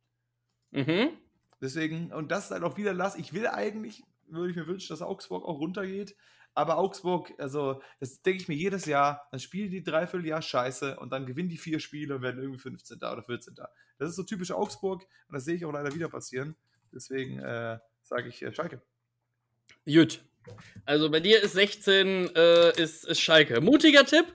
Mhm. 0.70 1.10
Deswegen, 1.60 2.12
und 2.12 2.30
das 2.30 2.46
ist 2.46 2.50
halt 2.50 2.62
auch 2.62 2.76
wieder 2.76 2.94
Lass. 2.94 3.16
Ich 3.16 3.32
will 3.32 3.46
eigentlich, 3.46 4.02
würde 4.28 4.50
ich 4.50 4.56
mir 4.56 4.66
wünschen, 4.66 4.92
dass 4.92 5.02
Augsburg 5.02 5.44
auch 5.44 5.58
runtergeht. 5.58 6.16
Aber 6.54 6.78
Augsburg, 6.78 7.32
also, 7.38 7.80
das 8.00 8.20
denke 8.22 8.42
ich 8.42 8.48
mir 8.48 8.56
jedes 8.56 8.84
Jahr, 8.86 9.28
dann 9.30 9.38
spielen 9.38 9.70
die 9.70 9.82
dreiviertel 9.82 10.26
Jahr 10.26 10.42
scheiße 10.42 10.98
und 10.98 11.10
dann 11.10 11.26
gewinnen 11.26 11.48
die 11.48 11.58
vier 11.58 11.78
Spiele 11.78 12.16
und 12.16 12.22
werden 12.22 12.40
irgendwie 12.40 12.58
15. 12.60 12.96
oder 12.96 13.22
14. 13.22 13.54
Das 13.98 14.10
ist 14.10 14.16
so 14.16 14.24
typisch 14.24 14.50
Augsburg 14.50 15.02
und 15.28 15.34
das 15.34 15.44
sehe 15.44 15.54
ich 15.54 15.64
auch 15.64 15.72
leider 15.72 15.94
wieder 15.94 16.08
passieren. 16.08 16.56
Deswegen 16.92 17.38
äh, 17.38 17.78
sage 18.02 18.28
ich 18.28 18.42
äh, 18.42 18.52
Schalke. 18.52 18.82
Gut. 19.84 20.20
Also 20.84 21.10
bei 21.10 21.20
dir 21.20 21.42
ist 21.42 21.52
16 21.52 22.34
äh, 22.34 22.80
ist, 22.80 23.04
ist 23.04 23.20
Schalke. 23.20 23.60
Mutiger 23.60 24.04
Tipp? 24.04 24.26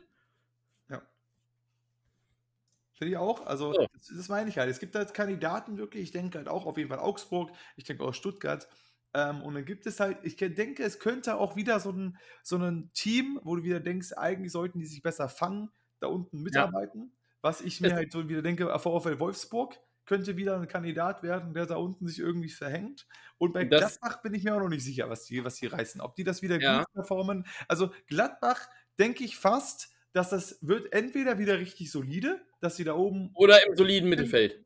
Finde 2.94 3.12
ich 3.12 3.18
auch. 3.18 3.46
Also, 3.46 3.72
oh. 3.72 3.88
das, 3.94 4.08
das, 4.16 4.30
meine 4.30 4.50
ich 4.50 4.58
halt. 4.58 4.70
Es 4.70 4.80
gibt 4.80 4.96
halt 4.96 5.14
Kandidaten 5.14 5.78
wirklich. 5.78 6.04
Ich 6.04 6.12
denke 6.12 6.38
halt 6.38 6.48
auch 6.48 6.66
auf 6.66 6.78
jeden 6.78 6.90
Fall 6.90 7.00
Augsburg. 7.00 7.52
Ich 7.76 7.84
denke 7.84 8.04
auch 8.04 8.14
Stuttgart. 8.14 8.68
Ähm, 9.16 9.42
und 9.42 9.56
dann 9.56 9.66
gibt 9.66 9.86
es 9.86 10.00
halt, 10.00 10.18
ich 10.24 10.38
denke, 10.38 10.84
es 10.84 11.00
könnte 11.00 11.36
auch 11.36 11.56
wieder 11.56 11.80
so 11.80 11.92
ein, 11.92 12.18
so 12.42 12.58
ein 12.58 12.92
Team, 12.94 13.40
wo 13.44 13.56
du 13.56 13.64
wieder 13.64 13.80
denkst, 13.80 14.14
eigentlich 14.14 14.52
sollten 14.52 14.80
die 14.80 14.86
sich 14.86 15.04
besser 15.04 15.30
fangen, 15.30 15.70
da 16.00 16.08
unten 16.08 16.42
mitarbeiten. 16.42 17.02
Ja. 17.02 17.20
Was 17.42 17.62
ich 17.62 17.82
mir 17.82 17.94
halt 17.94 18.12
so 18.12 18.28
wieder 18.30 18.42
denke, 18.42 18.68
VfL 18.80 19.20
Wolfsburg 19.20 19.78
könnte 20.06 20.36
wieder 20.38 20.60
ein 20.60 20.68
Kandidat 20.68 21.24
werden, 21.24 21.54
der 21.54 21.66
da 21.66 21.76
unten 21.76 22.08
sich 22.08 22.20
irgendwie 22.20 22.50
verhängt. 22.50 23.08
Und 23.38 23.54
bei 23.54 23.66
das, 23.66 24.00
Gladbach 24.00 24.22
bin 24.22 24.34
ich 24.34 24.44
mir 24.44 24.56
auch 24.56 24.60
noch 24.60 24.70
nicht 24.70 24.84
sicher, 24.84 25.10
was 25.10 25.26
die, 25.26 25.44
was 25.44 25.56
die 25.56 25.68
reißen. 25.68 26.02
Ob 26.02 26.16
die 26.16 26.24
das 26.24 26.42
wieder 26.42 26.60
ja. 26.60 26.80
gut 26.80 26.94
performen. 26.94 27.46
Also 27.68 27.92
Gladbach 28.08 28.68
denke 29.00 29.24
ich 29.24 29.38
fast, 29.38 29.94
dass 30.12 30.30
das 30.30 30.60
wird 30.62 30.94
entweder 30.94 31.40
wieder 31.40 31.58
richtig 31.58 31.92
solide, 31.92 32.42
dass 32.64 32.76
sie 32.76 32.84
da 32.84 32.96
oben. 32.96 33.32
Oder 33.34 33.66
im 33.68 33.76
soliden 33.76 34.10
Mittelfeld. 34.10 34.64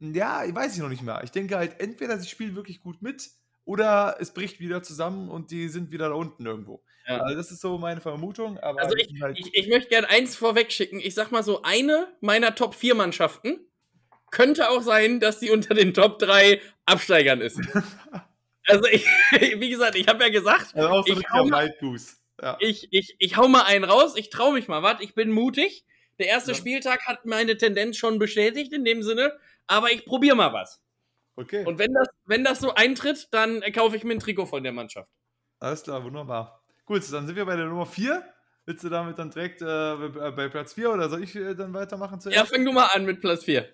Ja, 0.00 0.42
weiß 0.54 0.74
ich 0.74 0.80
noch 0.80 0.88
nicht 0.88 1.02
mehr. 1.02 1.22
Ich 1.24 1.30
denke 1.30 1.56
halt, 1.56 1.80
entweder 1.80 2.18
sie 2.18 2.28
spielen 2.28 2.54
wirklich 2.54 2.80
gut 2.80 3.02
mit 3.02 3.30
oder 3.64 4.16
es 4.20 4.32
bricht 4.32 4.60
wieder 4.60 4.82
zusammen 4.82 5.28
und 5.28 5.50
die 5.50 5.68
sind 5.68 5.90
wieder 5.90 6.08
da 6.08 6.14
unten 6.14 6.46
irgendwo. 6.46 6.82
Ja. 7.06 7.18
Also 7.18 7.36
das 7.36 7.50
ist 7.50 7.60
so 7.60 7.78
meine 7.78 8.00
Vermutung. 8.00 8.58
also 8.58 8.94
ich, 8.96 9.20
halt 9.20 9.38
ich, 9.38 9.54
ich 9.54 9.68
möchte 9.68 9.88
gerne 9.88 10.08
eins 10.08 10.36
vorweg 10.36 10.72
schicken. 10.72 11.00
Ich 11.00 11.14
sag 11.14 11.32
mal 11.32 11.42
so, 11.42 11.62
eine 11.62 12.08
meiner 12.20 12.54
Top 12.54 12.74
4 12.74 12.94
Mannschaften 12.94 13.60
könnte 14.30 14.70
auch 14.70 14.82
sein, 14.82 15.20
dass 15.20 15.40
sie 15.40 15.50
unter 15.50 15.74
den 15.74 15.94
Top 15.94 16.18
3 16.18 16.60
Absteigern 16.86 17.40
ist. 17.40 17.60
also 18.66 18.86
ich, 18.90 19.04
wie 19.56 19.70
gesagt, 19.70 19.96
ich 19.96 20.06
habe 20.06 20.22
ja 20.22 20.30
gesagt, 20.30 20.74
also 20.74 20.88
auch 20.88 21.06
so 21.06 21.12
ich, 21.12 21.30
hau 21.30 21.44
mal, 21.46 21.74
ja. 22.40 22.56
ich, 22.60 22.88
ich, 22.90 23.16
ich 23.18 23.36
hau 23.36 23.48
mal 23.48 23.62
einen 23.62 23.84
raus, 23.84 24.14
ich 24.16 24.30
traue 24.30 24.52
mich 24.52 24.68
mal 24.68 24.82
was, 24.82 25.00
ich 25.00 25.14
bin 25.14 25.30
mutig. 25.30 25.84
Der 26.18 26.26
erste 26.26 26.52
ja. 26.52 26.56
Spieltag 26.56 27.06
hat 27.06 27.24
meine 27.24 27.56
Tendenz 27.56 27.96
schon 27.96 28.18
bestätigt 28.18 28.72
in 28.72 28.84
dem 28.84 29.02
Sinne, 29.02 29.38
aber 29.66 29.90
ich 29.90 30.04
probiere 30.04 30.36
mal 30.36 30.52
was. 30.52 30.80
Okay. 31.36 31.64
Und 31.64 31.78
wenn 31.78 31.92
das, 31.92 32.08
wenn 32.26 32.44
das 32.44 32.60
so 32.60 32.74
eintritt, 32.74 33.28
dann 33.30 33.60
kaufe 33.72 33.96
ich 33.96 34.04
mir 34.04 34.14
ein 34.14 34.18
Trikot 34.18 34.46
von 34.46 34.62
der 34.62 34.72
Mannschaft. 34.72 35.12
Alles 35.60 35.82
klar, 35.82 36.02
wunderbar. 36.02 36.62
Gut, 36.84 37.02
dann 37.12 37.26
sind 37.26 37.36
wir 37.36 37.44
bei 37.44 37.54
der 37.54 37.66
Nummer 37.66 37.86
4. 37.86 38.24
Willst 38.66 38.84
du 38.84 38.88
damit 38.88 39.18
dann 39.18 39.30
direkt 39.30 39.62
äh, 39.62 40.08
bei 40.32 40.48
Platz 40.48 40.74
4 40.74 40.90
oder 40.90 41.08
soll 41.08 41.22
ich 41.22 41.34
äh, 41.36 41.54
dann 41.54 41.72
weitermachen 41.72 42.20
zuerst? 42.20 42.36
Ja, 42.36 42.44
fang 42.44 42.64
du 42.64 42.72
mal 42.72 42.86
an 42.92 43.04
mit 43.04 43.20
Platz 43.20 43.44
4. 43.44 43.66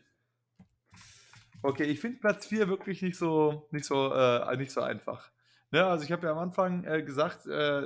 Okay, 1.62 1.84
ich 1.84 1.99
finde 1.99 2.18
Platz 2.20 2.47
4 2.47 2.68
wirklich 2.68 3.01
nicht 3.01 3.16
so, 3.16 3.66
nicht 3.70 3.86
so, 3.86 4.12
äh, 4.12 4.57
nicht 4.57 4.70
so 4.70 4.82
einfach. 4.82 5.30
Ne, 5.70 5.84
also 5.84 6.05
ich 6.05 6.12
habe 6.12 6.26
ja 6.26 6.32
am 6.32 6.38
Anfang 6.38 6.84
äh, 6.84 7.03
gesagt, 7.03 7.47
äh, 7.47 7.82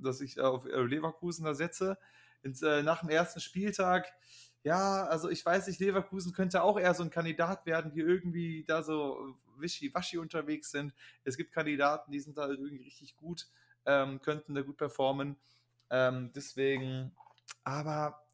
dass 0.00 0.20
ich 0.20 0.40
auf 0.40 0.66
äh, 0.66 0.80
Leverkusen 0.80 1.44
da 1.44 1.54
setze. 1.54 1.98
Ins, 2.42 2.62
äh, 2.62 2.82
nach 2.82 3.00
dem 3.00 3.08
ersten 3.08 3.40
Spieltag, 3.40 4.12
ja, 4.64 5.04
also 5.06 5.28
ich 5.28 5.44
weiß 5.44 5.66
nicht, 5.66 5.80
Leverkusen 5.80 6.32
könnte 6.32 6.62
auch 6.62 6.78
eher 6.78 6.94
so 6.94 7.02
ein 7.02 7.10
Kandidat 7.10 7.66
werden, 7.66 7.92
die 7.92 8.00
irgendwie 8.00 8.64
da 8.64 8.82
so 8.82 9.36
wischi-waschi 9.58 10.18
unterwegs 10.18 10.70
sind. 10.70 10.94
Es 11.24 11.36
gibt 11.36 11.52
Kandidaten, 11.52 12.12
die 12.12 12.20
sind 12.20 12.38
da 12.38 12.48
irgendwie 12.48 12.76
richtig 12.76 13.16
gut, 13.16 13.48
ähm, 13.86 14.20
könnten 14.20 14.54
da 14.54 14.62
gut 14.62 14.76
performen. 14.76 15.36
Ähm, 15.90 16.30
deswegen, 16.34 17.12
aber 17.64 18.24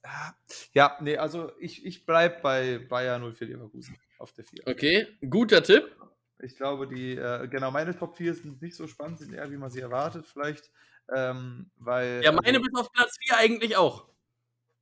ja, 0.72 0.96
nee, 1.00 1.16
also 1.16 1.52
ich, 1.58 1.84
ich 1.84 2.06
bleibe 2.06 2.40
bei 2.42 2.78
Bayern 2.78 3.22
04 3.32 3.48
Leverkusen 3.48 3.98
auf 4.18 4.32
der 4.32 4.44
4. 4.44 4.66
Okay, 4.66 5.06
guter 5.28 5.62
Tipp. 5.62 5.96
Ich 6.40 6.56
glaube, 6.56 6.86
die, 6.86 7.16
äh, 7.16 7.48
genau, 7.48 7.70
meine 7.70 7.98
Top 7.98 8.16
4 8.16 8.34
sind 8.34 8.62
nicht 8.62 8.76
so 8.76 8.86
spannend, 8.86 9.18
sind 9.18 9.34
eher, 9.34 9.50
wie 9.50 9.56
man 9.56 9.70
sie 9.70 9.80
erwartet, 9.80 10.26
vielleicht. 10.26 10.70
Ähm, 11.14 11.70
weil, 11.76 12.22
ja, 12.22 12.32
meine 12.32 12.58
also, 12.58 12.60
bis 12.60 12.80
auf 12.80 12.92
Platz 12.92 13.16
4 13.26 13.36
eigentlich 13.38 13.76
auch. 13.76 14.06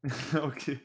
okay. 0.43 0.81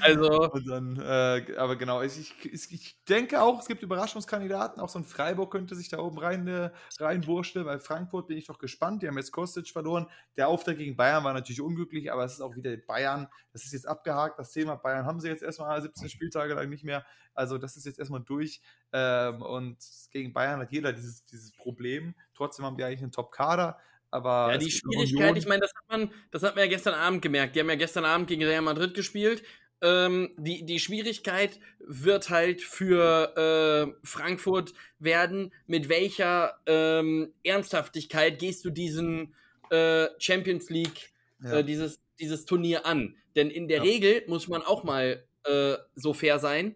Also. 0.00 0.48
Dann, 0.66 0.96
äh, 0.96 1.54
aber 1.56 1.76
genau, 1.76 2.02
ich, 2.02 2.34
ich, 2.44 2.72
ich, 2.72 3.04
denke 3.04 3.40
auch, 3.40 3.60
es 3.60 3.66
gibt 3.66 3.82
Überraschungskandidaten. 3.82 4.80
Auch 4.80 4.88
so 4.88 4.98
ein 4.98 5.04
Freiburg 5.04 5.52
könnte 5.52 5.76
sich 5.76 5.88
da 5.88 5.98
oben 5.98 6.18
rein, 6.18 6.46
äh, 6.48 6.70
reinwurschteln. 6.98 7.64
Bei 7.64 7.78
Frankfurt 7.78 8.26
bin 8.26 8.36
ich 8.36 8.46
doch 8.46 8.58
gespannt. 8.58 9.02
Die 9.02 9.08
haben 9.08 9.16
jetzt 9.16 9.30
Kostic 9.30 9.68
verloren. 9.68 10.06
Der 10.36 10.48
Auftrag 10.48 10.78
gegen 10.78 10.96
Bayern 10.96 11.22
war 11.24 11.32
natürlich 11.32 11.60
unglücklich, 11.60 12.12
aber 12.12 12.24
es 12.24 12.34
ist 12.34 12.40
auch 12.40 12.56
wieder 12.56 12.76
Bayern. 12.76 13.28
Das 13.52 13.64
ist 13.64 13.72
jetzt 13.72 13.86
abgehakt. 13.86 14.38
Das 14.38 14.52
Thema 14.52 14.76
Bayern 14.76 15.06
haben 15.06 15.20
sie 15.20 15.28
jetzt 15.28 15.42
erstmal 15.42 15.80
17 15.80 16.08
Spieltage 16.08 16.54
lang 16.54 16.68
nicht 16.68 16.84
mehr. 16.84 17.06
Also, 17.34 17.58
das 17.58 17.76
ist 17.76 17.86
jetzt 17.86 17.98
erstmal 17.98 18.22
durch. 18.22 18.60
Ähm, 18.92 19.42
und 19.42 19.78
gegen 20.10 20.32
Bayern 20.32 20.60
hat 20.60 20.72
jeder 20.72 20.92
dieses, 20.92 21.24
dieses 21.26 21.52
Problem. 21.52 22.14
Trotzdem 22.34 22.64
haben 22.64 22.76
die 22.76 22.84
eigentlich 22.84 23.02
einen 23.02 23.12
Top-Kader. 23.12 23.78
Aber 24.16 24.50
ja, 24.50 24.56
die 24.56 24.70
Schwierigkeit, 24.70 25.36
ich 25.36 25.46
meine, 25.46 25.60
das 25.60 25.74
hat 25.74 25.90
man, 25.90 26.10
das 26.30 26.42
hat 26.42 26.54
man 26.56 26.64
ja 26.64 26.70
gestern 26.70 26.94
Abend 26.94 27.20
gemerkt. 27.20 27.54
Die 27.54 27.60
haben 27.60 27.68
ja 27.68 27.74
gestern 27.74 28.06
Abend 28.06 28.28
gegen 28.28 28.42
Real 28.42 28.62
Madrid 28.62 28.94
gespielt. 28.94 29.42
Ähm, 29.82 30.30
die, 30.38 30.64
die 30.64 30.80
Schwierigkeit 30.80 31.60
wird 31.80 32.30
halt 32.30 32.62
für 32.62 33.36
äh, 33.36 34.06
Frankfurt 34.06 34.72
werden, 34.98 35.52
mit 35.66 35.90
welcher 35.90 36.58
ähm, 36.64 37.34
Ernsthaftigkeit 37.42 38.38
gehst 38.38 38.64
du 38.64 38.70
diesen 38.70 39.34
äh, 39.68 40.06
Champions 40.18 40.70
League, 40.70 41.12
ja. 41.44 41.58
äh, 41.58 41.64
dieses, 41.64 42.00
dieses 42.18 42.46
Turnier 42.46 42.86
an. 42.86 43.16
Denn 43.34 43.50
in 43.50 43.68
der 43.68 43.78
ja. 43.78 43.82
Regel 43.82 44.22
muss 44.28 44.48
man 44.48 44.62
auch 44.62 44.82
mal 44.82 45.26
äh, 45.44 45.74
so 45.94 46.14
fair 46.14 46.38
sein, 46.38 46.74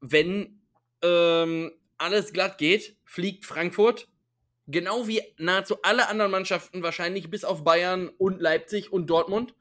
wenn 0.00 0.60
ähm, 1.02 1.72
alles 1.98 2.32
glatt 2.32 2.58
geht, 2.58 2.94
fliegt 3.04 3.44
Frankfurt 3.44 4.06
genau 4.66 5.06
wie 5.06 5.22
nahezu 5.38 5.82
alle 5.82 6.08
anderen 6.08 6.30
Mannschaften 6.30 6.82
wahrscheinlich, 6.82 7.30
bis 7.30 7.44
auf 7.44 7.64
Bayern 7.64 8.08
und 8.08 8.40
Leipzig 8.40 8.92
und 8.92 9.08
Dortmund. 9.08 9.54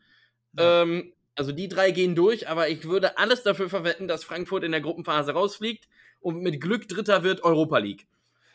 Ja. 0.57 0.83
Ähm, 0.83 1.13
also 1.35 1.51
die 1.51 1.67
drei 1.67 1.91
gehen 1.91 2.15
durch, 2.15 2.47
aber 2.47 2.69
ich 2.69 2.85
würde 2.85 3.17
alles 3.17 3.43
dafür 3.43 3.69
verwetten, 3.69 4.07
dass 4.07 4.23
Frankfurt 4.23 4.63
in 4.63 4.71
der 4.71 4.81
Gruppenphase 4.81 5.33
rausfliegt 5.33 5.87
und 6.21 6.41
mit 6.41 6.61
Glück 6.61 6.87
Dritter 6.87 7.23
wird 7.23 7.43
Europa 7.43 7.77
League. 7.77 8.07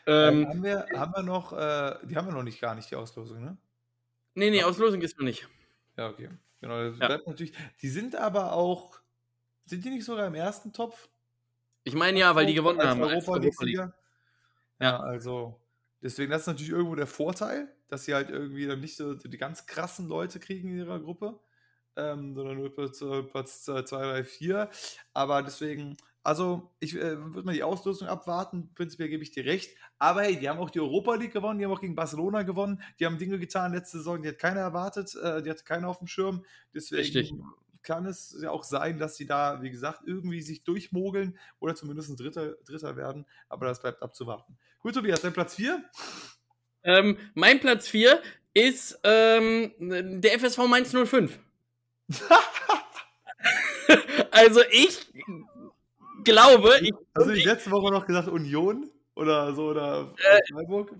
Ähm, 0.07 0.47
haben, 0.47 0.63
wir, 0.63 0.87
haben 0.95 1.13
wir 1.15 1.23
noch, 1.23 1.53
äh, 1.53 1.95
die 2.03 2.15
haben 2.15 2.27
wir 2.27 2.33
noch 2.33 2.43
nicht 2.43 2.59
gar 2.59 2.73
nicht, 2.73 2.89
die 2.89 2.95
Auslosung, 2.95 3.43
ne? 3.43 3.57
Nee, 4.33 4.49
nee, 4.49 4.63
Auslosung 4.63 5.01
ist 5.01 5.17
noch 5.19 5.25
nicht. 5.25 5.47
Ja, 5.95 6.09
okay. 6.09 6.29
Genau, 6.59 6.89
das 6.89 6.97
ja. 6.99 7.07
bleibt 7.07 7.27
natürlich. 7.27 7.53
Die 7.81 7.89
sind 7.89 8.15
aber 8.15 8.53
auch, 8.53 8.99
sind 9.65 9.85
die 9.85 9.89
nicht 9.89 10.05
sogar 10.05 10.25
im 10.25 10.35
ersten 10.35 10.73
Topf? 10.73 11.09
Ich 11.83 11.93
meine 11.93 12.19
ja, 12.19 12.35
weil 12.35 12.45
die 12.45 12.53
gewonnen 12.53 12.81
haben. 12.81 13.01
Europa 13.01 13.37
League. 13.37 13.77
Ja. 13.77 13.93
ja, 14.79 14.99
also 14.99 15.60
Deswegen, 16.01 16.31
das 16.31 16.41
ist 16.41 16.47
natürlich 16.47 16.71
irgendwo 16.71 16.95
der 16.95 17.07
Vorteil, 17.07 17.73
dass 17.87 18.05
sie 18.05 18.13
halt 18.13 18.29
irgendwie 18.29 18.65
dann 18.65 18.79
nicht 18.79 18.95
so 18.95 19.13
die 19.13 19.37
ganz 19.37 19.65
krassen 19.65 20.07
Leute 20.07 20.39
kriegen 20.39 20.69
in 20.69 20.79
ihrer 20.79 20.99
Gruppe, 20.99 21.39
ähm, 21.95 22.33
sondern 22.33 22.57
nur 22.57 22.73
Platz, 22.73 23.03
Platz 23.31 23.63
2, 23.63 23.81
3, 23.83 24.23
4. 24.23 24.69
Aber 25.13 25.43
deswegen, 25.43 25.97
also 26.23 26.71
ich 26.79 26.95
äh, 26.95 27.17
würde 27.17 27.43
mal 27.43 27.53
die 27.53 27.63
Auslosung 27.63 28.07
abwarten. 28.07 28.71
Prinzipiell 28.73 29.09
gebe 29.09 29.23
ich 29.23 29.31
dir 29.31 29.45
recht. 29.45 29.75
Aber 29.99 30.23
hey, 30.23 30.39
die 30.39 30.49
haben 30.49 30.59
auch 30.59 30.71
die 30.71 30.79
Europa 30.79 31.15
League 31.15 31.33
gewonnen, 31.33 31.59
die 31.59 31.65
haben 31.65 31.71
auch 31.71 31.81
gegen 31.81 31.95
Barcelona 31.95 32.41
gewonnen. 32.43 32.81
Die 32.99 33.05
haben 33.05 33.19
Dinge 33.19 33.37
getan 33.37 33.73
letzte 33.73 33.97
Saison, 33.97 34.23
die 34.23 34.29
hat 34.29 34.39
keiner 34.39 34.61
erwartet, 34.61 35.15
äh, 35.15 35.43
die 35.43 35.49
hatte 35.49 35.63
keiner 35.63 35.87
auf 35.87 35.99
dem 35.99 36.07
Schirm. 36.07 36.45
Deswegen 36.73 37.01
Richtig 37.01 37.33
kann 37.83 38.05
es 38.05 38.37
ja 38.41 38.51
auch 38.51 38.63
sein, 38.63 38.97
dass 38.99 39.15
sie 39.15 39.25
da, 39.25 39.61
wie 39.61 39.71
gesagt, 39.71 40.01
irgendwie 40.05 40.41
sich 40.41 40.63
durchmogeln 40.63 41.37
oder 41.59 41.75
zumindest 41.75 42.09
ein 42.09 42.17
Dritter, 42.17 42.53
Dritter 42.65 42.95
werden. 42.95 43.25
Aber 43.49 43.65
das 43.67 43.81
bleibt 43.81 44.01
abzuwarten. 44.01 44.57
Gut, 44.79 44.95
Tobias, 44.95 45.21
dein 45.21 45.33
Platz 45.33 45.55
4? 45.55 45.83
Ähm, 46.83 47.17
mein 47.33 47.59
Platz 47.59 47.87
4 47.87 48.21
ist 48.53 48.99
ähm, 49.03 49.71
der 49.79 50.39
FSV 50.39 50.67
Mainz 50.67 50.91
05. 50.91 51.39
also 54.31 54.61
ich 54.71 55.07
glaube. 56.23 56.79
Ich, 56.81 56.93
Hast 57.15 57.27
du 57.27 57.33
die 57.33 57.43
letzte 57.43 57.71
Woche 57.71 57.91
noch 57.91 58.05
gesagt 58.05 58.27
Union? 58.27 58.89
Oder 59.15 59.53
so, 59.53 59.69
oder 59.69 60.13
äh, 60.17 60.39
Freiburg? 60.53 60.93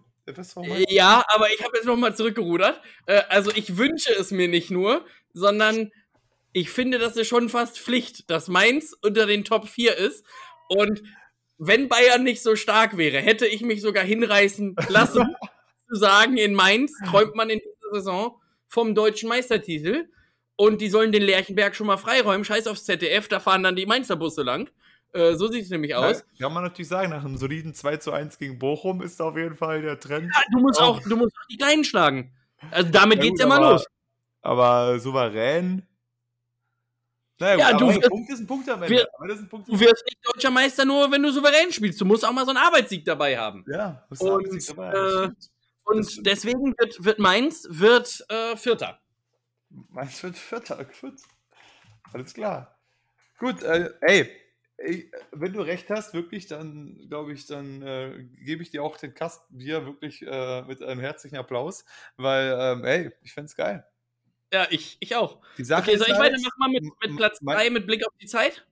Ja, 0.89 1.23
aber 1.27 1.51
ich 1.51 1.63
habe 1.63 1.75
jetzt 1.75 1.85
nochmal 1.85 2.15
zurückgerudert. 2.15 2.79
Äh, 3.05 3.21
also 3.29 3.51
ich 3.51 3.77
wünsche 3.77 4.13
es 4.13 4.31
mir 4.31 4.47
nicht 4.47 4.69
nur, 4.71 5.05
sondern 5.33 5.91
ich 6.53 6.69
finde, 6.69 6.99
das 6.99 7.15
ist 7.15 7.27
schon 7.27 7.49
fast 7.49 7.79
Pflicht, 7.79 8.29
dass 8.29 8.47
Mainz 8.47 8.95
unter 9.01 9.25
den 9.25 9.43
Top 9.43 9.67
4 9.67 9.97
ist. 9.97 10.25
Und 10.67 11.01
wenn 11.57 11.89
Bayern 11.89 12.23
nicht 12.23 12.41
so 12.41 12.55
stark 12.55 12.97
wäre, 12.97 13.19
hätte 13.19 13.45
ich 13.45 13.61
mich 13.61 13.81
sogar 13.81 14.03
hinreißen 14.03 14.75
lassen, 14.89 15.35
zu 15.89 15.95
sagen, 15.95 16.37
in 16.37 16.53
Mainz 16.53 16.93
träumt 17.07 17.35
man 17.35 17.49
in 17.49 17.59
dieser 17.59 17.95
Saison 17.95 18.39
vom 18.67 18.95
deutschen 18.95 19.29
Meistertitel. 19.29 20.09
Und 20.55 20.81
die 20.81 20.89
sollen 20.89 21.11
den 21.11 21.23
Lerchenberg 21.23 21.75
schon 21.75 21.87
mal 21.87 21.97
freiräumen. 21.97 22.45
Scheiß 22.45 22.67
aufs 22.67 22.85
ZDF, 22.85 23.27
da 23.27 23.39
fahren 23.39 23.63
dann 23.63 23.75
die 23.75 23.85
Mainzer 23.85 24.15
Busse 24.15 24.43
lang. 24.43 24.69
Äh, 25.13 25.35
so 25.35 25.47
sieht 25.47 25.63
es 25.63 25.69
nämlich 25.69 25.95
aus. 25.95 26.23
Ja, 26.35 26.45
kann 26.45 26.53
man 26.53 26.63
natürlich 26.63 26.87
sagen, 26.87 27.09
nach 27.09 27.25
einem 27.25 27.37
soliden 27.37 27.73
2 27.73 27.97
zu 27.97 28.11
1 28.11 28.37
gegen 28.37 28.59
Bochum 28.59 29.01
ist 29.01 29.21
auf 29.21 29.35
jeden 29.37 29.55
Fall 29.55 29.81
der 29.81 29.99
Trend. 29.99 30.31
Ja, 30.33 30.41
du 30.51 30.59
musst 30.59 30.79
auch, 30.79 31.01
du 31.01 31.17
musst 31.17 31.35
auch 31.35 31.47
die 31.49 31.57
Kleinen 31.57 31.83
schlagen. 31.83 32.31
Also 32.69 32.91
damit 32.91 33.17
ja, 33.17 33.23
geht's 33.23 33.41
ja 33.41 33.47
mal 33.47 33.59
los. 33.59 33.85
Aber 34.41 34.99
souverän 34.99 35.87
naja, 37.41 37.57
ja, 37.57 37.77
du, 37.77 37.87
wirst, 37.87 38.01
Punkt 38.09 38.29
ist 38.29 38.39
ein 38.39 38.47
Punkt 38.47 38.69
am 38.69 38.83
Ende. 38.83 38.95
Wir, 38.95 39.07
Punkt 39.49 39.67
du 39.67 39.79
wirst 39.79 40.05
nicht 40.05 40.19
deutscher 40.23 40.51
Meister 40.51 40.85
nur, 40.85 41.11
wenn 41.11 41.23
du 41.23 41.31
souverän 41.31 41.71
spielst. 41.71 41.99
Du 41.99 42.05
musst 42.05 42.23
auch 42.23 42.31
mal 42.31 42.45
so 42.45 42.51
einen 42.51 42.59
Arbeitssieg 42.59 43.03
dabei 43.03 43.37
haben. 43.37 43.65
Ja, 43.67 44.05
musst 44.09 44.21
und, 44.21 44.29
Arbeitssieg 44.29 44.75
dabei 44.75 45.25
äh, 45.25 45.29
und 45.85 46.25
deswegen 46.25 46.75
wird, 46.77 47.03
wird 47.03 47.19
Mainz 47.19 47.67
wird, 47.69 48.23
äh, 48.29 48.55
Vierter. 48.55 49.01
Mainz 49.89 50.21
wird 50.21 50.37
Vierter, 50.37 50.85
gut. 51.01 51.15
Alles 52.13 52.33
klar. 52.33 52.77
Gut, 53.39 53.63
äh, 53.63 53.89
ey, 54.01 54.29
ey, 54.77 55.11
wenn 55.31 55.53
du 55.53 55.61
recht 55.61 55.89
hast, 55.89 56.13
wirklich, 56.13 56.45
dann 56.45 57.07
glaube 57.09 57.33
ich, 57.33 57.47
dann 57.47 57.81
äh, 57.81 58.23
gebe 58.43 58.61
ich 58.61 58.69
dir 58.69 58.83
auch 58.83 58.97
den 58.97 59.15
Kasten 59.15 59.57
Bier 59.57 59.85
wirklich 59.85 60.21
äh, 60.21 60.61
mit 60.61 60.83
einem 60.83 60.99
herzlichen 60.99 61.37
Applaus, 61.37 61.85
weil, 62.17 62.55
ähm, 62.59 62.85
ey, 62.85 63.11
ich 63.23 63.33
fände 63.33 63.47
es 63.47 63.55
geil. 63.55 63.83
Ja, 64.53 64.67
ich, 64.69 64.97
ich 64.99 65.15
auch. 65.15 65.39
Die 65.57 65.63
Sache 65.63 65.83
okay, 65.83 65.97
soll 65.97 66.07
ich 66.07 66.13
halt, 66.13 66.33
weitermachen 66.33 66.59
mal 66.59 66.69
mit, 66.69 66.83
mit 66.83 67.17
Platz 67.17 67.39
3 67.39 67.69
mit 67.69 67.87
Blick 67.87 68.05
auf 68.05 68.13
die 68.21 68.27
Zeit? 68.27 68.65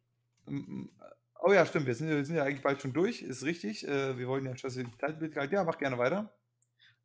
Oh 1.42 1.54
ja, 1.54 1.66
stimmt. 1.66 1.88
Wir 1.88 1.96
sind, 1.96 2.10
wir 2.10 2.26
sind 2.26 2.36
ja 2.36 2.44
eigentlich 2.44 2.62
bald 2.62 2.82
schon 2.82 2.92
durch. 2.92 3.22
Ist 3.22 3.44
richtig. 3.44 3.88
Äh, 3.88 4.18
wir 4.18 4.28
wollen 4.28 4.46
ja 4.46 4.58
schon 4.58 4.72
die 4.72 4.98
Zeitbild 4.98 5.36
halten. 5.38 5.54
Ja, 5.54 5.64
mach 5.64 5.78
gerne 5.78 5.98
weiter. 5.98 6.34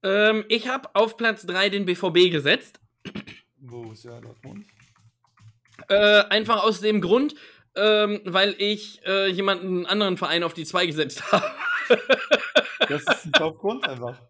Ähm, 0.02 0.44
ich 0.48 0.68
habe 0.68 0.88
auf 0.94 1.16
Platz 1.16 1.46
3 1.46 1.70
den 1.70 1.86
BVB 1.86 2.30
gesetzt. 2.30 2.80
Wo 3.58 3.92
ist 3.92 4.04
ja 4.04 4.20
Dortmund? 4.20 4.66
Äh, 5.88 6.24
einfach 6.24 6.62
aus 6.62 6.80
dem 6.80 7.00
Grund, 7.00 7.34
ähm, 7.76 8.20
weil 8.24 8.54
ich 8.58 9.04
äh, 9.06 9.28
jemanden 9.28 9.86
anderen 9.86 10.16
Verein 10.16 10.42
auf 10.42 10.52
die 10.52 10.64
2 10.64 10.86
gesetzt 10.86 11.22
habe. 11.32 11.50
das 12.88 13.02
ist 13.02 13.26
ein 13.26 13.32
Top-Grund 13.32 13.88
einfach. 13.88 14.20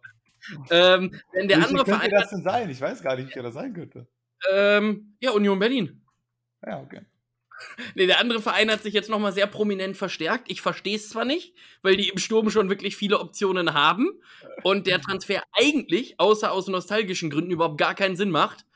Ähm, 0.71 1.19
wenn 1.33 1.49
der 1.49 1.59
Wie 1.59 1.65
andere 1.65 1.87
Verein. 1.87 2.11
das 2.11 2.31
denn 2.31 2.43
sein? 2.43 2.69
Ich 2.69 2.81
weiß 2.81 3.03
gar 3.03 3.17
nicht, 3.17 3.35
wer 3.35 3.43
das 3.43 3.55
sein 3.55 3.73
könnte. 3.73 4.07
Ähm, 4.53 5.17
ja, 5.21 5.31
Union 5.31 5.59
Berlin. 5.59 6.03
Ja, 6.67 6.81
okay. 6.81 7.01
Nee, 7.95 8.07
der 8.07 8.21
andere 8.21 8.43
Verein 8.43 8.71
hat 8.71 8.83
sich 8.83 8.95
jetzt 8.95 9.09
nochmal 9.09 9.33
sehr 9.33 9.47
prominent 9.47 9.97
verstärkt. 9.97 10.51
Ich 10.51 10.61
verstehe 10.61 10.97
es 10.97 11.09
zwar 11.09 11.25
nicht, 11.25 11.55
weil 11.83 11.97
die 11.97 12.09
im 12.09 12.19
Sturm 12.19 12.51
schon 12.51 12.69
wirklich 12.69 12.97
viele 12.97 13.21
Optionen 13.21 13.75
haben 13.75 14.11
und 14.63 14.87
der 14.87 15.01
Transfer 15.01 15.43
eigentlich, 15.53 16.19
außer 16.19 16.51
aus 16.51 16.69
nostalgischen 16.69 17.31
Gründen, 17.31 17.53
überhaupt 17.53 17.79
gar 17.79 17.95
keinen 17.95 18.17
Sinn 18.17 18.31
macht. 18.31 18.67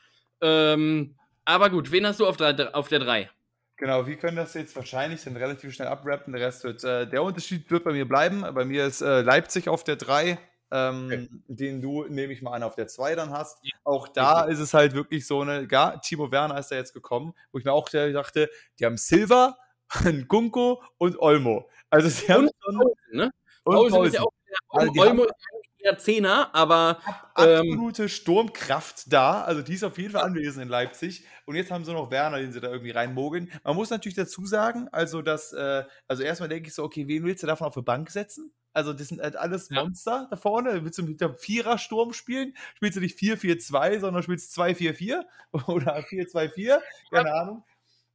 Ähm, 0.41 1.15
aber 1.45 1.69
gut, 1.69 1.91
wen 1.91 2.05
hast 2.07 2.19
du 2.19 2.27
auf, 2.27 2.37
der, 2.37 2.75
auf 2.75 2.87
der 2.87 2.99
3? 2.99 3.29
Genau, 3.77 4.05
wir 4.05 4.17
können 4.17 4.35
das 4.35 4.53
jetzt 4.55 4.75
wahrscheinlich 4.75 5.23
dann 5.23 5.37
relativ 5.37 5.73
schnell 5.73 5.87
abrappen. 5.87 6.33
Der 6.33 6.45
Rest 6.45 6.63
wird, 6.63 6.83
äh, 6.83 7.07
der 7.07 7.23
Unterschied 7.23 7.69
wird 7.71 7.85
bei 7.85 7.93
mir 7.93 8.07
bleiben. 8.07 8.41
Bei 8.53 8.65
mir 8.65 8.85
ist 8.85 9.01
äh, 9.01 9.21
Leipzig 9.21 9.69
auf 9.69 9.85
der 9.85 9.95
3, 9.95 10.37
ähm, 10.71 11.05
okay. 11.05 11.27
den 11.47 11.81
du, 11.81 12.05
nehme 12.05 12.33
ich 12.33 12.41
mal 12.41 12.53
an, 12.53 12.63
auf 12.63 12.75
der 12.75 12.87
2 12.87 13.15
dann 13.15 13.31
hast. 13.31 13.57
Auch 13.83 14.07
da 14.07 14.43
okay. 14.43 14.53
ist 14.53 14.59
es 14.59 14.73
halt 14.73 14.93
wirklich 14.93 15.25
so 15.25 15.41
eine, 15.41 15.67
ja, 15.69 15.97
Timo 15.97 16.31
Werner 16.31 16.59
ist 16.59 16.71
da 16.71 16.75
jetzt 16.75 16.93
gekommen, 16.93 17.33
wo 17.51 17.59
ich 17.59 17.65
mir 17.65 17.73
auch 17.73 17.89
dachte, 17.89 18.49
die 18.79 18.85
haben 18.85 18.97
Silva, 18.97 19.57
Gunko 20.27 20.83
und 20.97 21.19
Olmo. 21.19 21.69
Also 21.89 22.09
sie 22.09 22.31
haben 22.31 22.49
schon, 22.63 22.77
Paulsen, 22.77 23.17
ne? 23.17 23.31
Und 23.63 23.75
Paulsen 23.75 24.03
ist 24.05 24.13
ja 24.15 24.21
auch 24.21 24.31
also 24.69 24.91
Olmo 25.01 25.23
ist 25.23 25.33
eher 25.79 25.97
Zehner, 25.97 26.53
aber 26.53 26.99
ähm, 27.37 27.71
absolute 27.71 28.03
ähm, 28.03 28.09
Sturmkraft 28.09 29.11
da. 29.11 29.43
Also 29.43 29.61
die 29.61 29.73
ist 29.73 29.83
auf 29.83 29.97
jeden 29.97 30.11
Fall 30.11 30.23
anwesend 30.23 30.63
in 30.63 30.69
Leipzig. 30.69 31.25
Und 31.45 31.55
jetzt 31.55 31.71
haben 31.71 31.85
sie 31.85 31.93
noch 31.93 32.11
Werner, 32.11 32.37
den 32.37 32.51
sie 32.51 32.59
da 32.59 32.69
irgendwie 32.69 32.91
reinmogeln. 32.91 33.51
Man 33.63 33.75
muss 33.75 33.89
natürlich 33.89 34.15
dazu 34.15 34.45
sagen, 34.45 34.87
also 34.91 35.21
dass, 35.21 35.53
äh, 35.53 35.83
also 36.07 36.23
erstmal 36.23 36.49
denke 36.49 36.67
ich 36.67 36.75
so, 36.75 36.83
okay, 36.83 37.07
wen 37.07 37.23
willst 37.23 37.43
du 37.43 37.47
davon 37.47 37.67
auf 37.67 37.73
die 37.73 37.81
Bank 37.81 38.09
setzen? 38.09 38.51
Also, 38.73 38.93
das 38.93 39.07
sind 39.07 39.21
halt 39.21 39.35
alles 39.35 39.69
Monster 39.69 40.11
ja. 40.11 40.27
da 40.29 40.35
vorne. 40.35 40.83
Willst 40.83 40.97
du 40.99 41.03
mit 41.03 41.21
dem 41.21 41.35
Vierer-Sturm 41.35 42.13
spielen? 42.13 42.55
Spielst 42.75 42.97
du 42.97 43.01
nicht 43.01 43.17
4-4-2, 43.17 43.99
sondern 43.99 44.23
spielst 44.23 44.57
2-4-4 44.57 45.23
oder 45.67 45.97
4-2-4? 45.97 46.79
Keine 47.11 47.33
Ahnung. 47.33 47.63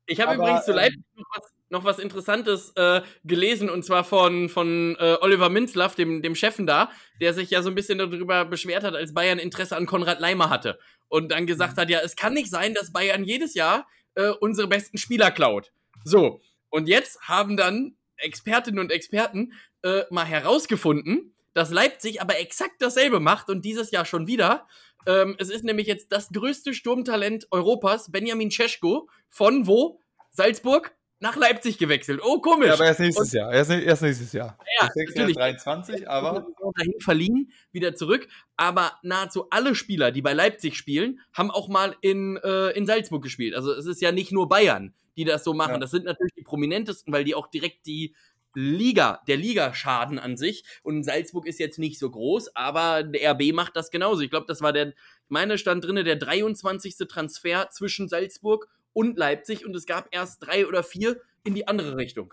Ich 0.07 0.21
habe 0.21 0.35
übrigens 0.35 0.65
zu 0.65 0.73
ähm, 0.73 0.77
Leipzig 0.77 1.03
noch 1.17 1.27
was, 1.35 1.53
noch 1.71 1.85
was 1.85 1.99
Interessantes 1.99 2.73
äh, 2.77 3.01
gelesen 3.25 3.71
und 3.71 3.85
zwar 3.85 4.05
von, 4.05 4.49
von 4.49 4.97
äh, 4.99 5.17
Oliver 5.21 5.49
Minzlaff, 5.49 5.95
dem, 5.95 6.21
dem 6.21 6.35
Chefen 6.35 6.67
da, 6.67 6.91
der 7.21 7.33
sich 7.33 7.51
ja 7.51 7.63
so 7.63 7.71
ein 7.71 7.75
bisschen 7.75 7.99
darüber 7.99 8.45
beschwert 8.45 8.85
hat, 8.85 8.95
als 8.95 9.15
Bayern 9.15 9.39
Interesse 9.39 9.77
an 9.77 9.87
Konrad 9.87 10.21
Leimer 10.21 10.51
hatte. 10.51 10.79
Und 11.09 11.33
dann 11.33 11.47
gesagt 11.47 11.77
mhm. 11.77 11.81
hat: 11.81 11.91
Ja, 11.91 12.01
es 12.01 12.17
kann 12.17 12.35
nicht 12.35 12.51
sein, 12.51 12.75
dass 12.75 12.93
Bayern 12.93 13.25
jedes 13.25 13.55
Jahr 13.55 13.87
äh, 14.15 14.29
unsere 14.29 14.69
besten 14.69 14.99
Spieler 14.99 15.31
klaut. 15.31 15.73
So. 16.05 16.41
Und 16.69 16.89
jetzt 16.89 17.21
haben 17.23 17.57
dann 17.57 17.97
Expertinnen 18.17 18.81
und 18.81 18.93
Experten 18.93 19.53
äh, 19.83 20.03
mal 20.11 20.25
herausgefunden, 20.25 21.35
dass 21.53 21.71
Leipzig 21.71 22.21
aber 22.21 22.39
exakt 22.39 22.77
dasselbe 22.81 23.21
macht 23.21 23.49
und 23.49 23.65
dieses 23.65 23.91
Jahr 23.91 24.05
schon 24.05 24.27
wieder. 24.27 24.67
Ähm, 25.07 25.37
es 25.39 25.51
ist 25.51 25.65
nämlich 25.65 25.87
jetzt 25.87 26.13
das 26.13 26.31
größte 26.31 26.75
Sturmtalent 26.75 27.47
Europas, 27.51 28.11
Benjamin 28.11 28.51
Cesko, 28.51 29.09
von 29.29 29.67
wo? 29.67 30.01
Salzburg? 30.31 30.97
Nach 31.21 31.37
Leipzig 31.37 31.79
gewechselt. 31.79 32.21
Oh, 32.23 32.41
komisch. 32.41 32.69
Ja, 32.69 32.75
aber 32.75 32.87
erst 32.87 33.01
nächstes 33.01 33.33
und, 33.33 33.39
Jahr. 33.39 33.53
Erst, 33.53 33.71
erst, 33.71 34.03
nächstes 34.03 34.33
Jahr. 34.33 34.59
Ja, 34.81 34.89
natürlich. 34.95 35.37
23, 35.37 36.09
aber. 36.09 36.47
Dahin 36.77 37.01
verliehen, 37.01 37.53
wieder 37.73 37.95
zurück. 37.95 38.29
Aber 38.57 38.93
nahezu 39.03 39.49
alle 39.51 39.75
Spieler, 39.75 40.11
die 40.11 40.23
bei 40.23 40.33
Leipzig 40.33 40.77
spielen, 40.77 41.21
haben 41.33 41.51
auch 41.51 41.69
mal 41.69 41.97
in, 42.01 42.37
äh, 42.39 42.71
in 42.71 42.87
Salzburg 42.87 43.23
gespielt. 43.23 43.55
Also 43.55 43.73
es 43.73 43.87
ist 43.87 44.03
ja 44.03 44.13
nicht 44.13 44.33
nur 44.33 44.49
Bayern, 44.49 44.93
die 45.17 45.25
das 45.25 45.45
so 45.45 45.55
machen. 45.55 45.75
Ja. 45.75 45.79
Das 45.79 45.91
sind 45.91 46.05
natürlich 46.05 46.35
die 46.35 46.43
prominentesten, 46.43 47.13
weil 47.13 47.25
die 47.25 47.35
auch 47.35 47.47
direkt 47.47 47.87
die 47.87 48.15
Liga, 48.55 49.23
der 49.27 49.37
Ligaschaden 49.37 50.19
an 50.19 50.37
sich. 50.37 50.65
Und 50.83 51.05
Salzburg 51.05 51.47
ist 51.47 51.59
jetzt 51.59 51.79
nicht 51.79 51.99
so 51.99 52.11
groß, 52.11 52.55
aber 52.55 53.03
der 53.03 53.33
RB 53.33 53.53
macht 53.53 53.77
das 53.77 53.91
genauso. 53.91 54.23
Ich 54.23 54.31
glaube, 54.31 54.47
das 54.47 54.63
war 54.63 54.73
der, 54.73 54.95
meine 55.29 55.59
stand 55.59 55.85
drinne, 55.85 56.05
der 56.05 56.17
23. 56.17 56.97
Transfer 57.09 57.71
zwischen 57.71 58.09
Salzburg 58.09 58.69
und 58.95 59.19
Leipzig 59.19 59.67
und 59.67 59.77
es 59.77 59.85
gab 59.85 60.09
erst 60.13 60.47
drei 60.47 60.67
oder 60.67 60.83
vier 60.83 61.21
in 61.43 61.55
die 61.55 61.69
andere 61.69 61.97
Richtung. 61.97 62.33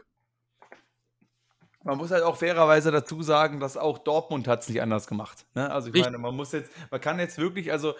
Man 1.83 1.97
muss 1.97 2.11
halt 2.11 2.23
auch 2.23 2.37
fairerweise 2.37 2.91
dazu 2.91 3.23
sagen, 3.23 3.59
dass 3.59 3.75
auch 3.75 3.97
Dortmund 3.97 4.47
hat 4.47 4.61
es 4.61 4.69
nicht 4.69 4.81
anders 4.81 5.07
gemacht. 5.07 5.47
Ne? 5.55 5.69
Also 5.71 5.87
ich 5.87 5.95
Richtig. 5.95 6.11
meine, 6.11 6.21
man 6.21 6.35
muss 6.35 6.51
jetzt, 6.51 6.71
man 6.91 7.01
kann 7.01 7.19
jetzt 7.19 7.39
wirklich, 7.39 7.71
also, 7.71 7.95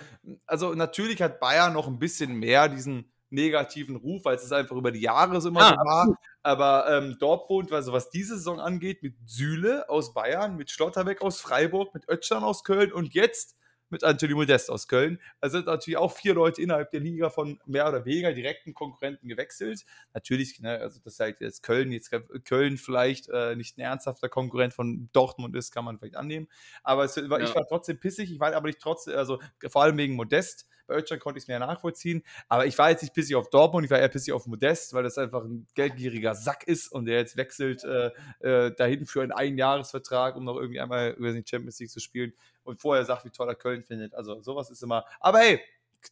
also 0.46 0.76
natürlich 0.76 1.22
hat 1.22 1.40
Bayern 1.40 1.74
noch 1.74 1.88
ein 1.88 1.98
bisschen 1.98 2.36
mehr 2.36 2.70
diesen 2.70 3.12
negativen 3.32 3.96
Ruf, 3.96 4.26
weil 4.26 4.36
es 4.36 4.52
einfach 4.52 4.76
über 4.76 4.92
die 4.92 5.00
Jahre 5.00 5.42
so 5.42 5.50
immer 5.50 5.62
ah, 5.62 5.70
so 5.70 5.76
war. 5.78 6.16
Aber 6.44 6.92
ähm, 6.92 7.18
Dortmund, 7.20 7.72
also 7.72 7.92
was 7.92 8.10
diese 8.10 8.36
Saison 8.36 8.60
angeht, 8.60 9.02
mit 9.02 9.16
Süle 9.26 9.90
aus 9.90 10.14
Bayern, 10.14 10.58
mit 10.58 10.70
Schlotterbeck 10.70 11.22
aus 11.22 11.42
Freiburg, 11.42 11.94
mit 11.94 12.08
Ötschern 12.08 12.44
aus 12.44 12.64
Köln 12.64 12.92
und 12.92 13.14
jetzt 13.14 13.56
mit 13.92 14.04
Anthony 14.04 14.34
Modest 14.34 14.70
aus 14.70 14.88
Köln. 14.88 15.20
Also 15.40 15.58
sind 15.58 15.68
natürlich 15.68 15.98
auch 15.98 16.12
vier 16.12 16.34
Leute 16.34 16.62
innerhalb 16.62 16.92
der 16.92 17.00
Liga 17.00 17.30
von 17.30 17.60
mehr 17.66 17.88
oder 17.88 18.06
weniger 18.06 18.34
direkten 18.34 18.74
Konkurrenten 18.74 19.28
gewechselt. 19.28 19.86
Natürlich, 20.14 20.60
ne, 20.60 20.80
also 20.80 21.00
das 21.04 21.20
halt 21.20 21.42
jetzt 21.42 21.64
Köln, 21.64 21.92
jetzt 21.92 22.12
Köln 22.46 22.78
vielleicht 22.78 23.30
äh, 23.30 23.56
nicht 23.56 23.78
ein 23.78 23.82
ernsthafter 23.82 24.30
Konkurrent 24.30 24.74
von 24.74 25.10
Dortmund 25.14 25.56
ist, 25.56 25.72
kann 25.72 25.86
man 25.86 25.98
vielleicht 26.00 26.16
annehmen. 26.16 26.48
Aber 26.84 27.04
es, 27.04 27.16
ja. 27.16 27.24
ich 27.40 27.56
war 27.56 27.68
trotzdem 27.68 28.00
pissig, 28.00 28.32
ich 28.32 28.40
war 28.40 28.54
aber 28.54 28.68
nicht 28.68 28.80
trotzdem, 28.80 29.16
also 29.18 29.40
vor 29.68 29.84
allem 29.84 29.98
wegen 29.98 30.16
Modest. 30.16 30.68
Özcan 30.92 31.20
konnte 31.20 31.38
ich 31.38 31.44
es 31.44 31.48
mir 31.48 31.56
ja 31.56 31.60
nachvollziehen. 31.60 32.24
Aber 32.48 32.66
ich 32.66 32.78
war 32.78 32.90
jetzt 32.90 33.02
nicht 33.02 33.14
pissig 33.14 33.36
auf 33.36 33.50
Dortmund, 33.50 33.86
ich 33.86 33.92
war 33.92 34.00
eher 34.00 34.10
pissig 34.10 34.34
auf 34.34 34.48
Modest, 34.48 34.94
weil 34.94 35.04
das 35.04 35.18
einfach 35.18 35.44
ein 35.44 35.68
geldgieriger 35.76 36.36
Sack 36.36 36.64
ist 36.68 36.92
und 36.92 37.06
der 37.06 37.18
jetzt 37.18 37.38
wechselt 37.38 37.84
äh, 37.84 38.12
äh, 38.40 38.74
dahin 38.76 39.06
für 39.06 39.22
einen 39.22 39.32
Einjahresvertrag, 39.32 40.36
um 40.36 40.44
noch 40.44 40.58
irgendwie 40.58 40.80
einmal 40.80 41.12
über 41.12 41.32
die 41.32 41.44
Champions 41.48 41.80
League 41.80 41.92
zu 41.92 42.00
spielen 42.00 42.34
und 42.64 42.82
vorher 42.82 43.06
sagt, 43.06 43.26
wie 43.26 43.30
toll 43.30 43.48
er 43.48 43.56
Köln 43.56 43.84
findet. 43.84 44.14
Also 44.14 44.42
sowas 44.42 44.70
ist 44.70 44.84
immer. 44.84 45.06
Aber 45.20 45.40
hey, 45.40 45.60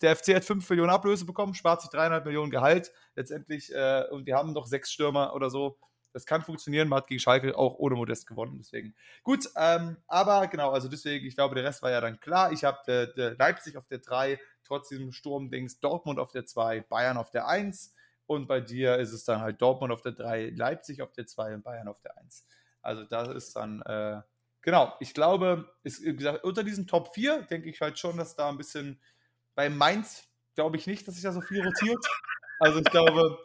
der 0.01 0.15
FC 0.15 0.35
hat 0.35 0.45
5 0.45 0.69
Millionen 0.69 0.91
Ablöse 0.91 1.25
bekommen, 1.25 1.53
spart 1.53 1.81
sich 1.81 1.89
3,5 1.89 2.25
Millionen 2.25 2.51
Gehalt 2.51 2.91
letztendlich 3.15 3.73
äh, 3.73 4.03
und 4.11 4.25
wir 4.25 4.35
haben 4.35 4.53
noch 4.53 4.67
sechs 4.67 4.91
Stürmer 4.91 5.33
oder 5.33 5.49
so. 5.49 5.77
Das 6.11 6.25
kann 6.25 6.41
funktionieren. 6.41 6.87
Man 6.87 6.97
hat 6.97 7.07
gegen 7.07 7.19
Schalke 7.19 7.55
auch 7.55 7.75
ohne 7.77 7.95
Modest 7.95 8.25
gewonnen. 8.25 8.57
Deswegen 8.57 8.95
gut. 9.23 9.47
Ähm, 9.55 9.97
aber 10.07 10.47
genau, 10.47 10.71
also 10.71 10.87
deswegen, 10.87 11.25
ich 11.25 11.35
glaube, 11.35 11.55
der 11.55 11.63
Rest 11.63 11.83
war 11.83 11.91
ja 11.91 12.01
dann 12.01 12.19
klar. 12.19 12.51
Ich 12.51 12.63
habe 12.63 13.13
Leipzig 13.37 13.77
auf 13.77 13.85
der 13.85 13.99
3, 13.99 14.39
trotz 14.69 14.87
diesem 14.87 15.11
Sturmdings, 15.11 15.79
Dortmund 15.79 16.19
auf 16.19 16.31
der 16.31 16.45
2, 16.45 16.81
Bayern 16.81 17.17
auf 17.17 17.31
der 17.31 17.47
1. 17.47 17.93
Und 18.27 18.47
bei 18.47 18.61
dir 18.61 18.97
ist 18.97 19.11
es 19.11 19.25
dann 19.25 19.41
halt 19.41 19.61
Dortmund 19.61 19.91
auf 19.91 20.01
der 20.01 20.13
3, 20.13 20.53
Leipzig 20.55 21.01
auf 21.01 21.11
der 21.11 21.27
2 21.27 21.55
und 21.55 21.63
Bayern 21.63 21.87
auf 21.87 21.99
der 22.01 22.17
1. 22.17 22.45
Also 22.81 23.03
das 23.03 23.27
ist 23.29 23.55
dann 23.55 23.81
äh, 23.81 24.21
genau, 24.61 24.93
ich 24.99 25.13
glaube, 25.13 25.73
ist, 25.83 26.05
wie 26.05 26.15
gesagt, 26.15 26.43
unter 26.43 26.63
diesen 26.63 26.87
Top 26.87 27.13
4 27.13 27.41
denke 27.43 27.69
ich 27.69 27.81
halt 27.81 27.97
schon, 27.97 28.15
dass 28.17 28.35
da 28.35 28.47
ein 28.47 28.57
bisschen 28.57 29.01
bei 29.55 29.69
Mainz 29.69 30.27
glaube 30.55 30.77
ich 30.77 30.87
nicht, 30.87 31.07
dass 31.07 31.15
sich 31.15 31.23
da 31.23 31.31
so 31.31 31.41
viel 31.41 31.63
rotiert. 31.65 32.05
Also 32.59 32.79
ich 32.79 32.85
glaube, 32.85 33.39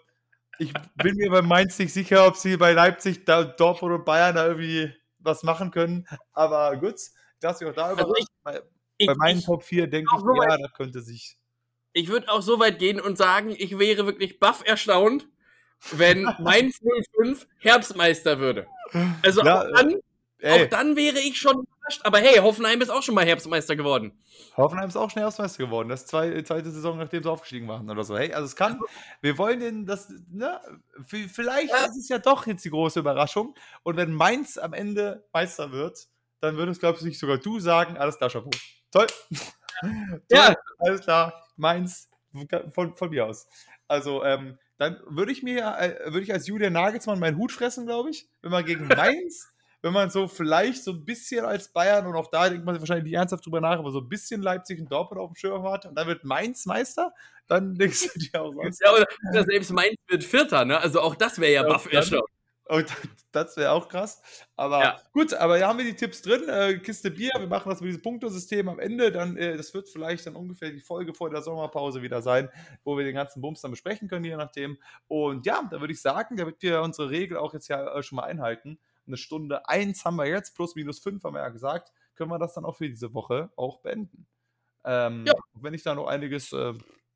ich 0.59 0.73
bin 0.97 1.17
mir 1.17 1.31
bei 1.31 1.43
Mainz 1.43 1.79
nicht 1.79 1.93
sicher, 1.93 2.27
ob 2.27 2.37
sie 2.37 2.57
bei 2.57 2.73
Leipzig, 2.73 3.25
da, 3.25 3.45
Dortmund 3.45 3.95
und 3.95 4.05
Bayern 4.05 4.35
da 4.35 4.47
irgendwie 4.47 4.95
was 5.19 5.43
machen 5.43 5.71
können. 5.71 6.07
Aber 6.33 6.77
gut, 6.77 6.97
dass 7.41 7.61
ich 7.61 7.67
auch 7.69 7.73
da 7.73 7.87
also 7.87 8.15
ich, 8.17 8.27
bei, 8.43 8.61
ich, 8.99 9.07
bei 9.07 9.15
meinen 9.15 9.39
ich, 9.39 9.45
Top 9.45 9.63
4 9.63 9.87
denke 9.87 10.11
ich, 10.15 10.21
so 10.21 10.35
ja, 10.35 10.57
da 10.57 10.69
könnte 10.69 11.01
sich. 11.01 11.37
Ich 11.93 12.09
würde 12.09 12.29
auch 12.29 12.43
so 12.43 12.59
weit 12.59 12.79
gehen 12.79 13.01
und 13.01 13.17
sagen, 13.17 13.55
ich 13.57 13.79
wäre 13.79 14.07
wirklich 14.07 14.41
baff 14.41 14.63
erstaunt, 14.65 15.29
wenn 15.93 16.25
Mainz 16.41 16.81
05 17.17 17.47
Herbstmeister 17.59 18.39
würde. 18.39 18.67
Also 19.23 19.43
ja, 19.45 19.61
auch 19.63 19.73
dann 19.75 20.01
Ey. 20.45 20.67
Auch 20.67 20.69
dann 20.69 20.95
wäre 20.95 21.19
ich 21.21 21.39
schon 21.39 21.55
überrascht. 21.55 22.03
Aber 22.05 22.19
hey, 22.19 22.37
Hoffenheim 22.37 22.83
ist 22.83 22.91
auch 22.91 23.03
schon 23.03 23.15
mal 23.15 23.25
Herbstmeister 23.25 23.77
geworden. 23.77 24.13
Hoffenheim 24.59 24.91
ist 24.91 24.97
auch 24.97 25.11
schon 25.11 25.23
Herbstmeister 25.23 25.65
geworden. 25.65 25.89
Das 25.89 26.03
ist 26.03 26.09
zwei, 26.09 26.43
zweite 26.43 26.71
Saison, 26.71 26.99
nachdem 26.99 27.23
sie 27.23 27.31
aufgestiegen 27.31 27.67
waren 27.67 27.89
oder 27.89 28.05
so. 28.05 28.15
Hey, 28.15 28.31
also 28.35 28.45
es 28.45 28.55
kann, 28.55 28.79
wir 29.23 29.39
wollen 29.39 29.61
den, 29.61 29.87
das, 29.87 30.13
ne, 30.31 30.61
vielleicht 31.07 31.71
ja. 31.71 31.87
ist 31.87 31.97
es 31.97 32.11
ja 32.11 32.19
doch 32.19 32.47
jetzt 32.47 32.63
die 32.63 32.69
große 32.69 33.01
Überraschung. 33.01 33.55
Und 33.85 33.97
wenn 33.97 34.13
Mainz 34.13 34.59
am 34.59 34.75
Ende 34.75 35.25
Meister 35.33 35.73
wird, 35.73 36.09
dann 36.41 36.59
würdest, 36.59 36.81
glaube 36.81 36.99
ich, 37.09 37.19
sogar 37.19 37.39
du 37.39 37.59
sagen, 37.59 37.97
alles 37.97 38.19
klar, 38.19 38.29
Chapeau. 38.29 38.51
Toll. 39.83 40.23
ja. 40.31 40.47
Toll. 40.47 40.57
Alles 40.79 41.01
klar. 41.03 41.47
Mainz, 41.57 42.09
von, 42.73 42.97
von 42.97 43.11
mir 43.11 43.27
aus. 43.27 43.47
Also, 43.89 44.25
ähm, 44.25 44.59
dann 44.79 45.01
würde 45.07 45.33
ich 45.33 45.43
mir, 45.43 45.77
äh, 45.79 46.13
würde 46.13 46.23
ich 46.23 46.33
als 46.33 46.47
Julian 46.47 46.73
Nagelsmann 46.73 47.21
meinen 47.21 47.37
Hut 47.37 47.53
fressen, 47.53 47.87
glaube 47.87 48.11
ich, 48.11 48.29
wenn 48.43 48.51
man 48.51 48.65
gegen 48.65 48.89
Mainz 48.89 49.55
wenn 49.85 49.93
man 49.93 50.09
so 50.09 50.27
vielleicht 50.29 50.83
so 50.83 50.93
ein 50.93 51.05
bisschen 51.05 51.45
als 51.45 51.69
Bayern 51.69 52.07
und 52.07 52.17
auch 52.17 52.31
da 52.31 52.49
denkt 52.49 52.65
man 52.65 52.81
wahrscheinlich 52.81 53.05
nicht 53.05 53.17
ernsthaft 53.17 53.45
drüber 53.45 53.61
nach, 53.61 53.79
aber 53.79 53.91
so 53.91 53.99
ein 53.99 54.09
bisschen 54.09 54.41
Leipzig 54.41 54.81
und 54.81 54.91
Dortmund 54.91 55.21
auf 55.21 55.31
dem 55.31 55.37
Schirm 55.37 55.63
hat 55.65 55.85
und 55.85 55.95
dann 55.95 56.07
wird 56.07 56.25
Mainz 56.25 56.65
Meister, 56.65 57.13
dann 57.49 57.75
denkst 57.75 58.15
du 58.15 58.19
dir 58.19 58.41
auch 58.41 58.55
so. 58.55 58.83
Ja, 58.83 58.93
oder 58.95 59.45
selbst 59.45 59.71
Mainz 59.73 59.97
wird 60.09 60.25
Vierter, 60.25 60.65
ne? 60.65 60.81
Also 60.81 61.03
auch 61.03 61.15
das 61.15 61.39
wäre 61.39 61.53
ja, 61.53 61.63
ja 61.65 61.69
Buff. 61.69 61.87
Und 62.67 62.87
das 63.33 63.57
wäre 63.57 63.73
auch 63.73 63.89
krass. 63.89 64.23
Aber 64.57 64.81
ja. 64.81 65.01
gut, 65.13 65.35
aber 65.35 65.59
ja 65.59 65.69
haben 65.69 65.79
wir 65.79 65.85
die 65.85 65.97
Tipps 65.97 66.23
drin. 66.23 66.49
Äh, 66.49 66.79
Kiste 66.79 67.11
Bier, 67.11 67.33
wir 67.39 67.47
machen 67.47 67.69
das 67.69 67.81
mit 67.81 67.89
diesem 67.89 68.03
Punktosystem 68.03 68.69
am 68.69 68.79
Ende. 68.79 69.13
Dann, 69.13 69.37
äh, 69.37 69.57
das 69.57 69.75
wird 69.75 69.89
vielleicht 69.89 70.27
dann 70.27 70.35
ungefähr 70.35 70.71
die 70.71 70.81
Folge 70.81 71.13
vor 71.13 71.29
der 71.29 71.43
Sommerpause 71.43 72.01
wieder 72.01 72.23
sein, 72.23 72.49
wo 72.83 72.97
wir 72.97 73.05
den 73.05 73.15
ganzen 73.15 73.43
Bums 73.43 73.61
dann 73.61 73.71
besprechen 73.71 74.09
können, 74.09 74.25
je 74.25 74.37
nachdem. 74.37 74.79
Und 75.09 75.45
ja, 75.45 75.63
da 75.71 75.81
würde 75.81 75.93
ich 75.93 76.01
sagen, 76.01 76.37
damit 76.37 76.63
wir 76.63 76.81
unsere 76.81 77.11
Regel 77.11 77.37
auch 77.37 77.53
jetzt 77.53 77.69
ja 77.69 77.99
äh, 77.99 78.03
schon 78.03 78.17
mal 78.17 78.25
einhalten, 78.25 78.79
eine 79.07 79.19
Stunde 79.19 79.69
eins 79.69 80.05
haben 80.07 80.17
wir 80.17 80.27
jetzt, 80.27 80.55
plus 80.55 80.75
minus 80.75 80.99
fünf 80.99 81.25
haben 81.25 81.35
wir 81.35 81.43
ja 81.43 81.51
gesagt, 81.51 81.93
können 82.15 82.31
wir 82.31 82.39
das 82.39 82.55
dann 82.55 82.65
auch 82.65 82.77
für 82.77 82.89
diese 82.89 83.13
Woche 83.13 83.51
auch 83.57 83.81
beenden. 83.81 84.27
Ähm, 84.85 85.25
ja. 85.27 85.35
Wenn 85.55 85.75
ich 85.75 85.83
da 85.83 85.95
noch 85.95 86.07
einiges, 86.07 86.53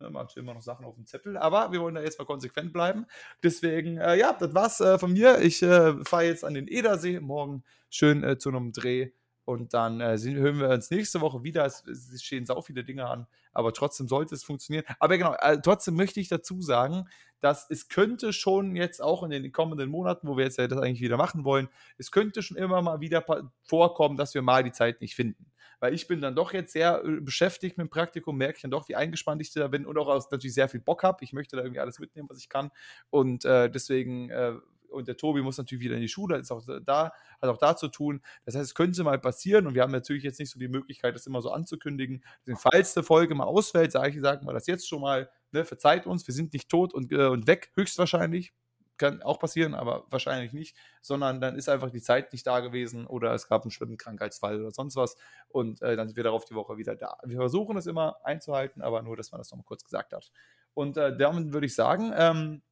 äh, 0.00 0.10
man 0.10 0.26
immer 0.36 0.54
noch 0.54 0.62
Sachen 0.62 0.84
auf 0.84 0.94
dem 0.94 1.06
Zettel, 1.06 1.36
aber 1.36 1.72
wir 1.72 1.80
wollen 1.80 1.94
da 1.94 2.02
jetzt 2.02 2.18
mal 2.18 2.24
konsequent 2.24 2.72
bleiben. 2.72 3.06
Deswegen, 3.42 3.98
äh, 3.98 4.16
ja, 4.16 4.32
das 4.32 4.54
war's 4.54 4.80
äh, 4.80 4.98
von 4.98 5.12
mir. 5.12 5.40
Ich 5.40 5.62
äh, 5.62 6.04
fahre 6.04 6.24
jetzt 6.24 6.44
an 6.44 6.54
den 6.54 6.68
Edersee 6.68 7.20
morgen 7.20 7.64
schön 7.90 8.22
äh, 8.24 8.38
zu 8.38 8.50
einem 8.50 8.72
Dreh 8.72 9.10
und 9.48 9.72
dann 9.72 10.02
äh, 10.02 10.18
hören 10.18 10.60
wir 10.60 10.68
uns 10.68 10.90
nächste 10.90 11.22
Woche 11.22 11.42
wieder. 11.42 11.64
Es, 11.64 11.82
es 11.86 12.22
stehen 12.22 12.44
sau 12.44 12.60
viele 12.60 12.84
Dinge 12.84 13.06
an, 13.06 13.26
aber 13.54 13.72
trotzdem 13.72 14.06
sollte 14.06 14.34
es 14.34 14.44
funktionieren. 14.44 14.84
Aber 14.98 15.16
genau, 15.16 15.34
äh, 15.40 15.58
trotzdem 15.58 15.94
möchte 15.94 16.20
ich 16.20 16.28
dazu 16.28 16.60
sagen, 16.60 17.08
dass 17.40 17.70
es 17.70 17.88
könnte 17.88 18.34
schon 18.34 18.76
jetzt 18.76 19.00
auch 19.00 19.22
in 19.22 19.30
den 19.30 19.50
kommenden 19.50 19.88
Monaten, 19.88 20.28
wo 20.28 20.36
wir 20.36 20.44
jetzt 20.44 20.58
ja 20.58 20.68
das 20.68 20.78
eigentlich 20.78 21.00
wieder 21.00 21.16
machen 21.16 21.44
wollen, 21.44 21.70
es 21.96 22.10
könnte 22.10 22.42
schon 22.42 22.58
immer 22.58 22.82
mal 22.82 23.00
wieder 23.00 23.24
vorkommen, 23.62 24.18
dass 24.18 24.34
wir 24.34 24.42
mal 24.42 24.62
die 24.62 24.72
Zeit 24.72 25.00
nicht 25.00 25.14
finden. 25.14 25.46
Weil 25.80 25.94
ich 25.94 26.06
bin 26.08 26.20
dann 26.20 26.36
doch 26.36 26.52
jetzt 26.52 26.74
sehr 26.74 27.02
äh, 27.02 27.20
beschäftigt 27.22 27.78
mit 27.78 27.86
dem 27.86 27.90
Praktikum, 27.90 28.36
merke 28.36 28.56
ich 28.56 28.62
dann 28.62 28.70
doch, 28.70 28.86
wie 28.90 28.96
eingespannt 28.96 29.40
ich 29.40 29.50
da 29.54 29.66
bin 29.68 29.86
und 29.86 29.96
auch 29.96 30.30
natürlich 30.30 30.52
sehr 30.52 30.68
viel 30.68 30.80
Bock 30.80 31.04
habe. 31.04 31.24
Ich 31.24 31.32
möchte 31.32 31.56
da 31.56 31.62
irgendwie 31.62 31.80
alles 31.80 31.98
mitnehmen, 32.00 32.28
was 32.28 32.38
ich 32.38 32.50
kann. 32.50 32.70
Und 33.08 33.46
äh, 33.46 33.70
deswegen 33.70 34.28
äh, 34.28 34.56
und 34.90 35.08
der 35.08 35.16
Tobi 35.16 35.42
muss 35.42 35.58
natürlich 35.58 35.84
wieder 35.84 35.96
in 35.96 36.02
die 36.02 36.08
Schule, 36.08 36.36
ist 36.36 36.50
auch 36.50 36.62
da, 36.84 37.12
hat 37.40 37.48
auch 37.48 37.58
da 37.58 37.76
zu 37.76 37.88
tun. 37.88 38.20
Das 38.44 38.54
heißt, 38.54 38.64
es 38.64 38.74
könnte 38.74 39.02
mal 39.04 39.18
passieren 39.18 39.66
und 39.66 39.74
wir 39.74 39.82
haben 39.82 39.92
natürlich 39.92 40.22
jetzt 40.22 40.38
nicht 40.38 40.50
so 40.50 40.58
die 40.58 40.68
Möglichkeit, 40.68 41.14
das 41.14 41.26
immer 41.26 41.42
so 41.42 41.50
anzukündigen. 41.50 42.24
Deswegen, 42.40 42.58
falls 42.58 42.94
die 42.94 43.02
Folge 43.02 43.34
mal 43.34 43.44
ausfällt, 43.44 43.92
sage 43.92 44.10
ich, 44.10 44.20
sagen 44.20 44.46
wir 44.46 44.52
das 44.52 44.66
jetzt 44.66 44.88
schon 44.88 45.00
mal, 45.00 45.30
ne, 45.52 45.64
verzeiht 45.64 46.06
uns, 46.06 46.26
wir 46.26 46.34
sind 46.34 46.52
nicht 46.52 46.68
tot 46.68 46.94
und, 46.94 47.12
äh, 47.12 47.26
und 47.26 47.46
weg, 47.46 47.70
höchstwahrscheinlich. 47.74 48.52
Kann 48.96 49.22
auch 49.22 49.38
passieren, 49.38 49.74
aber 49.74 50.06
wahrscheinlich 50.10 50.52
nicht, 50.52 50.76
sondern 51.02 51.40
dann 51.40 51.54
ist 51.54 51.68
einfach 51.68 51.90
die 51.90 52.02
Zeit 52.02 52.32
nicht 52.32 52.44
da 52.44 52.58
gewesen 52.58 53.06
oder 53.06 53.32
es 53.32 53.46
gab 53.46 53.62
einen 53.62 53.70
schlimmen 53.70 53.96
Krankheitsfall 53.96 54.60
oder 54.60 54.72
sonst 54.72 54.96
was 54.96 55.16
und 55.46 55.80
äh, 55.82 55.94
dann 55.94 56.08
sind 56.08 56.16
wir 56.16 56.24
darauf 56.24 56.46
die 56.46 56.56
Woche 56.56 56.78
wieder 56.78 56.96
da. 56.96 57.16
Wir 57.24 57.36
versuchen 57.36 57.76
es 57.76 57.86
immer 57.86 58.16
einzuhalten, 58.24 58.82
aber 58.82 59.02
nur, 59.02 59.16
dass 59.16 59.30
man 59.30 59.38
das 59.38 59.52
nochmal 59.52 59.66
kurz 59.66 59.84
gesagt 59.84 60.12
hat. 60.12 60.32
Und 60.74 60.96
äh, 60.96 61.16
damit 61.16 61.52
würde 61.52 61.66
ich 61.66 61.76
sagen, 61.76 62.12
ähm, 62.16 62.62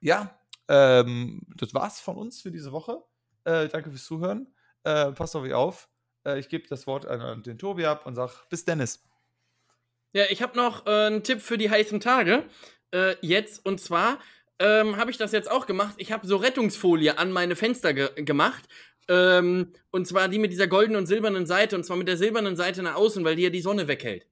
ja, 0.00 0.38
ähm, 0.68 1.42
das 1.56 1.74
war's 1.74 2.00
von 2.00 2.16
uns 2.16 2.40
für 2.40 2.50
diese 2.50 2.72
Woche. 2.72 3.02
Äh, 3.44 3.68
danke 3.68 3.90
fürs 3.90 4.04
Zuhören. 4.04 4.54
Äh, 4.84 5.12
passt 5.12 5.34
auf 5.34 5.42
euch 5.42 5.54
auf. 5.54 5.88
Äh, 6.24 6.38
ich 6.38 6.48
gebe 6.48 6.68
das 6.68 6.86
Wort 6.86 7.06
an 7.06 7.42
den 7.42 7.58
Tobi 7.58 7.86
ab 7.86 8.06
und 8.06 8.14
sage 8.14 8.32
bis 8.50 8.64
Dennis. 8.64 9.02
Ja, 10.12 10.24
ich 10.30 10.42
habe 10.42 10.56
noch 10.56 10.86
äh, 10.86 11.06
einen 11.06 11.22
Tipp 11.22 11.40
für 11.40 11.58
die 11.58 11.70
heißen 11.70 12.00
Tage. 12.00 12.44
Äh, 12.92 13.16
jetzt 13.20 13.64
und 13.64 13.80
zwar 13.80 14.18
ähm, 14.58 14.96
habe 14.96 15.10
ich 15.10 15.16
das 15.16 15.32
jetzt 15.32 15.50
auch 15.50 15.66
gemacht. 15.66 15.94
Ich 15.98 16.12
habe 16.12 16.26
so 16.26 16.36
Rettungsfolie 16.36 17.18
an 17.18 17.32
meine 17.32 17.56
Fenster 17.56 17.94
ge 17.94 18.10
gemacht. 18.22 18.64
Ähm, 19.08 19.72
und 19.90 20.06
zwar 20.06 20.28
die 20.28 20.38
mit 20.38 20.52
dieser 20.52 20.66
goldenen 20.66 21.00
und 21.00 21.06
silbernen 21.06 21.46
Seite. 21.46 21.76
Und 21.76 21.84
zwar 21.84 21.96
mit 21.96 22.08
der 22.08 22.16
silbernen 22.16 22.56
Seite 22.56 22.82
nach 22.82 22.96
außen, 22.96 23.24
weil 23.24 23.36
die 23.36 23.42
ja 23.42 23.50
die 23.50 23.60
Sonne 23.60 23.88
weghält. 23.88 24.26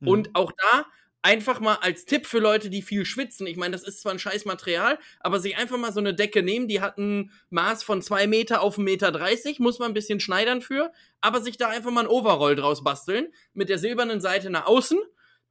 Mhm. 0.00 0.08
Und 0.08 0.34
auch 0.34 0.52
da 0.52 0.86
einfach 1.22 1.60
mal 1.60 1.76
als 1.76 2.04
Tipp 2.04 2.26
für 2.26 2.38
Leute, 2.38 2.70
die 2.70 2.82
viel 2.82 3.04
schwitzen. 3.04 3.46
Ich 3.46 3.56
meine, 3.56 3.72
das 3.72 3.82
ist 3.82 4.00
zwar 4.00 4.12
ein 4.12 4.18
scheiß 4.18 4.44
Material, 4.44 4.98
aber 5.20 5.40
sich 5.40 5.56
einfach 5.56 5.76
mal 5.76 5.92
so 5.92 6.00
eine 6.00 6.14
Decke 6.14 6.42
nehmen, 6.42 6.68
die 6.68 6.80
hat 6.80 6.98
ein 6.98 7.32
Maß 7.50 7.82
von 7.82 8.02
2 8.02 8.26
Meter 8.26 8.62
auf 8.62 8.78
1,30 8.78 8.82
Meter, 8.82 9.62
muss 9.62 9.78
man 9.78 9.90
ein 9.90 9.94
bisschen 9.94 10.20
schneidern 10.20 10.62
für, 10.62 10.92
aber 11.20 11.40
sich 11.40 11.56
da 11.56 11.68
einfach 11.68 11.90
mal 11.90 12.02
ein 12.02 12.10
Overall 12.10 12.54
draus 12.54 12.84
basteln, 12.84 13.28
mit 13.52 13.68
der 13.68 13.78
silbernen 13.78 14.20
Seite 14.20 14.50
nach 14.50 14.66
außen, 14.66 14.98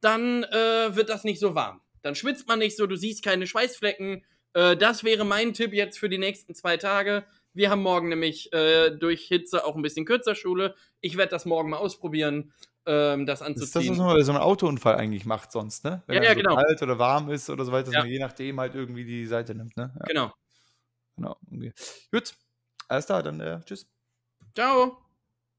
dann 0.00 0.44
äh, 0.44 0.96
wird 0.96 1.08
das 1.08 1.24
nicht 1.24 1.40
so 1.40 1.54
warm. 1.54 1.80
Dann 2.02 2.14
schwitzt 2.14 2.48
man 2.48 2.60
nicht 2.60 2.76
so, 2.76 2.86
du 2.86 2.96
siehst 2.96 3.24
keine 3.24 3.46
Schweißflecken. 3.46 4.24
Äh, 4.54 4.76
das 4.76 5.04
wäre 5.04 5.24
mein 5.24 5.52
Tipp 5.52 5.72
jetzt 5.72 5.98
für 5.98 6.08
die 6.08 6.18
nächsten 6.18 6.54
zwei 6.54 6.76
Tage. 6.76 7.26
Wir 7.52 7.70
haben 7.70 7.82
morgen 7.82 8.08
nämlich 8.08 8.52
äh, 8.52 8.90
durch 8.90 9.26
Hitze 9.26 9.64
auch 9.64 9.74
ein 9.74 9.82
bisschen 9.82 10.04
kürzer 10.04 10.34
Schule. 10.34 10.74
Ich 11.00 11.16
werde 11.16 11.30
das 11.30 11.44
morgen 11.44 11.70
mal 11.70 11.78
ausprobieren 11.78 12.52
ähm, 12.88 13.26
das 13.26 13.42
anzuziehen. 13.42 13.60
Das 13.60 13.68
ist 13.68 13.76
das, 13.76 13.88
was 13.90 13.98
man 13.98 14.16
bei 14.16 14.22
so 14.22 14.32
einem 14.32 14.40
Autounfall 14.40 14.96
eigentlich 14.96 15.26
macht 15.26 15.52
sonst, 15.52 15.84
ne? 15.84 16.02
Wenn 16.06 16.22
ja, 16.22 16.30
ja, 16.30 16.30
so 16.30 16.36
genau. 16.36 16.56
kalt 16.56 16.82
oder 16.82 16.98
warm 16.98 17.30
ist 17.30 17.50
oder 17.50 17.64
so 17.64 17.70
weiter, 17.70 17.86
dass 17.86 17.94
ja. 17.94 18.00
man 18.00 18.08
je 18.08 18.18
nachdem 18.18 18.58
halt 18.58 18.74
irgendwie 18.74 19.04
die 19.04 19.26
Seite 19.26 19.54
nimmt, 19.54 19.76
ne? 19.76 19.92
Ja. 19.98 20.06
Genau. 20.06 20.32
Genau. 21.16 21.36
Okay. 21.52 21.72
Gut. 22.10 22.34
Alles 22.88 23.06
klar, 23.06 23.22
dann 23.22 23.40
äh, 23.40 23.60
tschüss. 23.64 23.86
Ciao. 24.54 25.07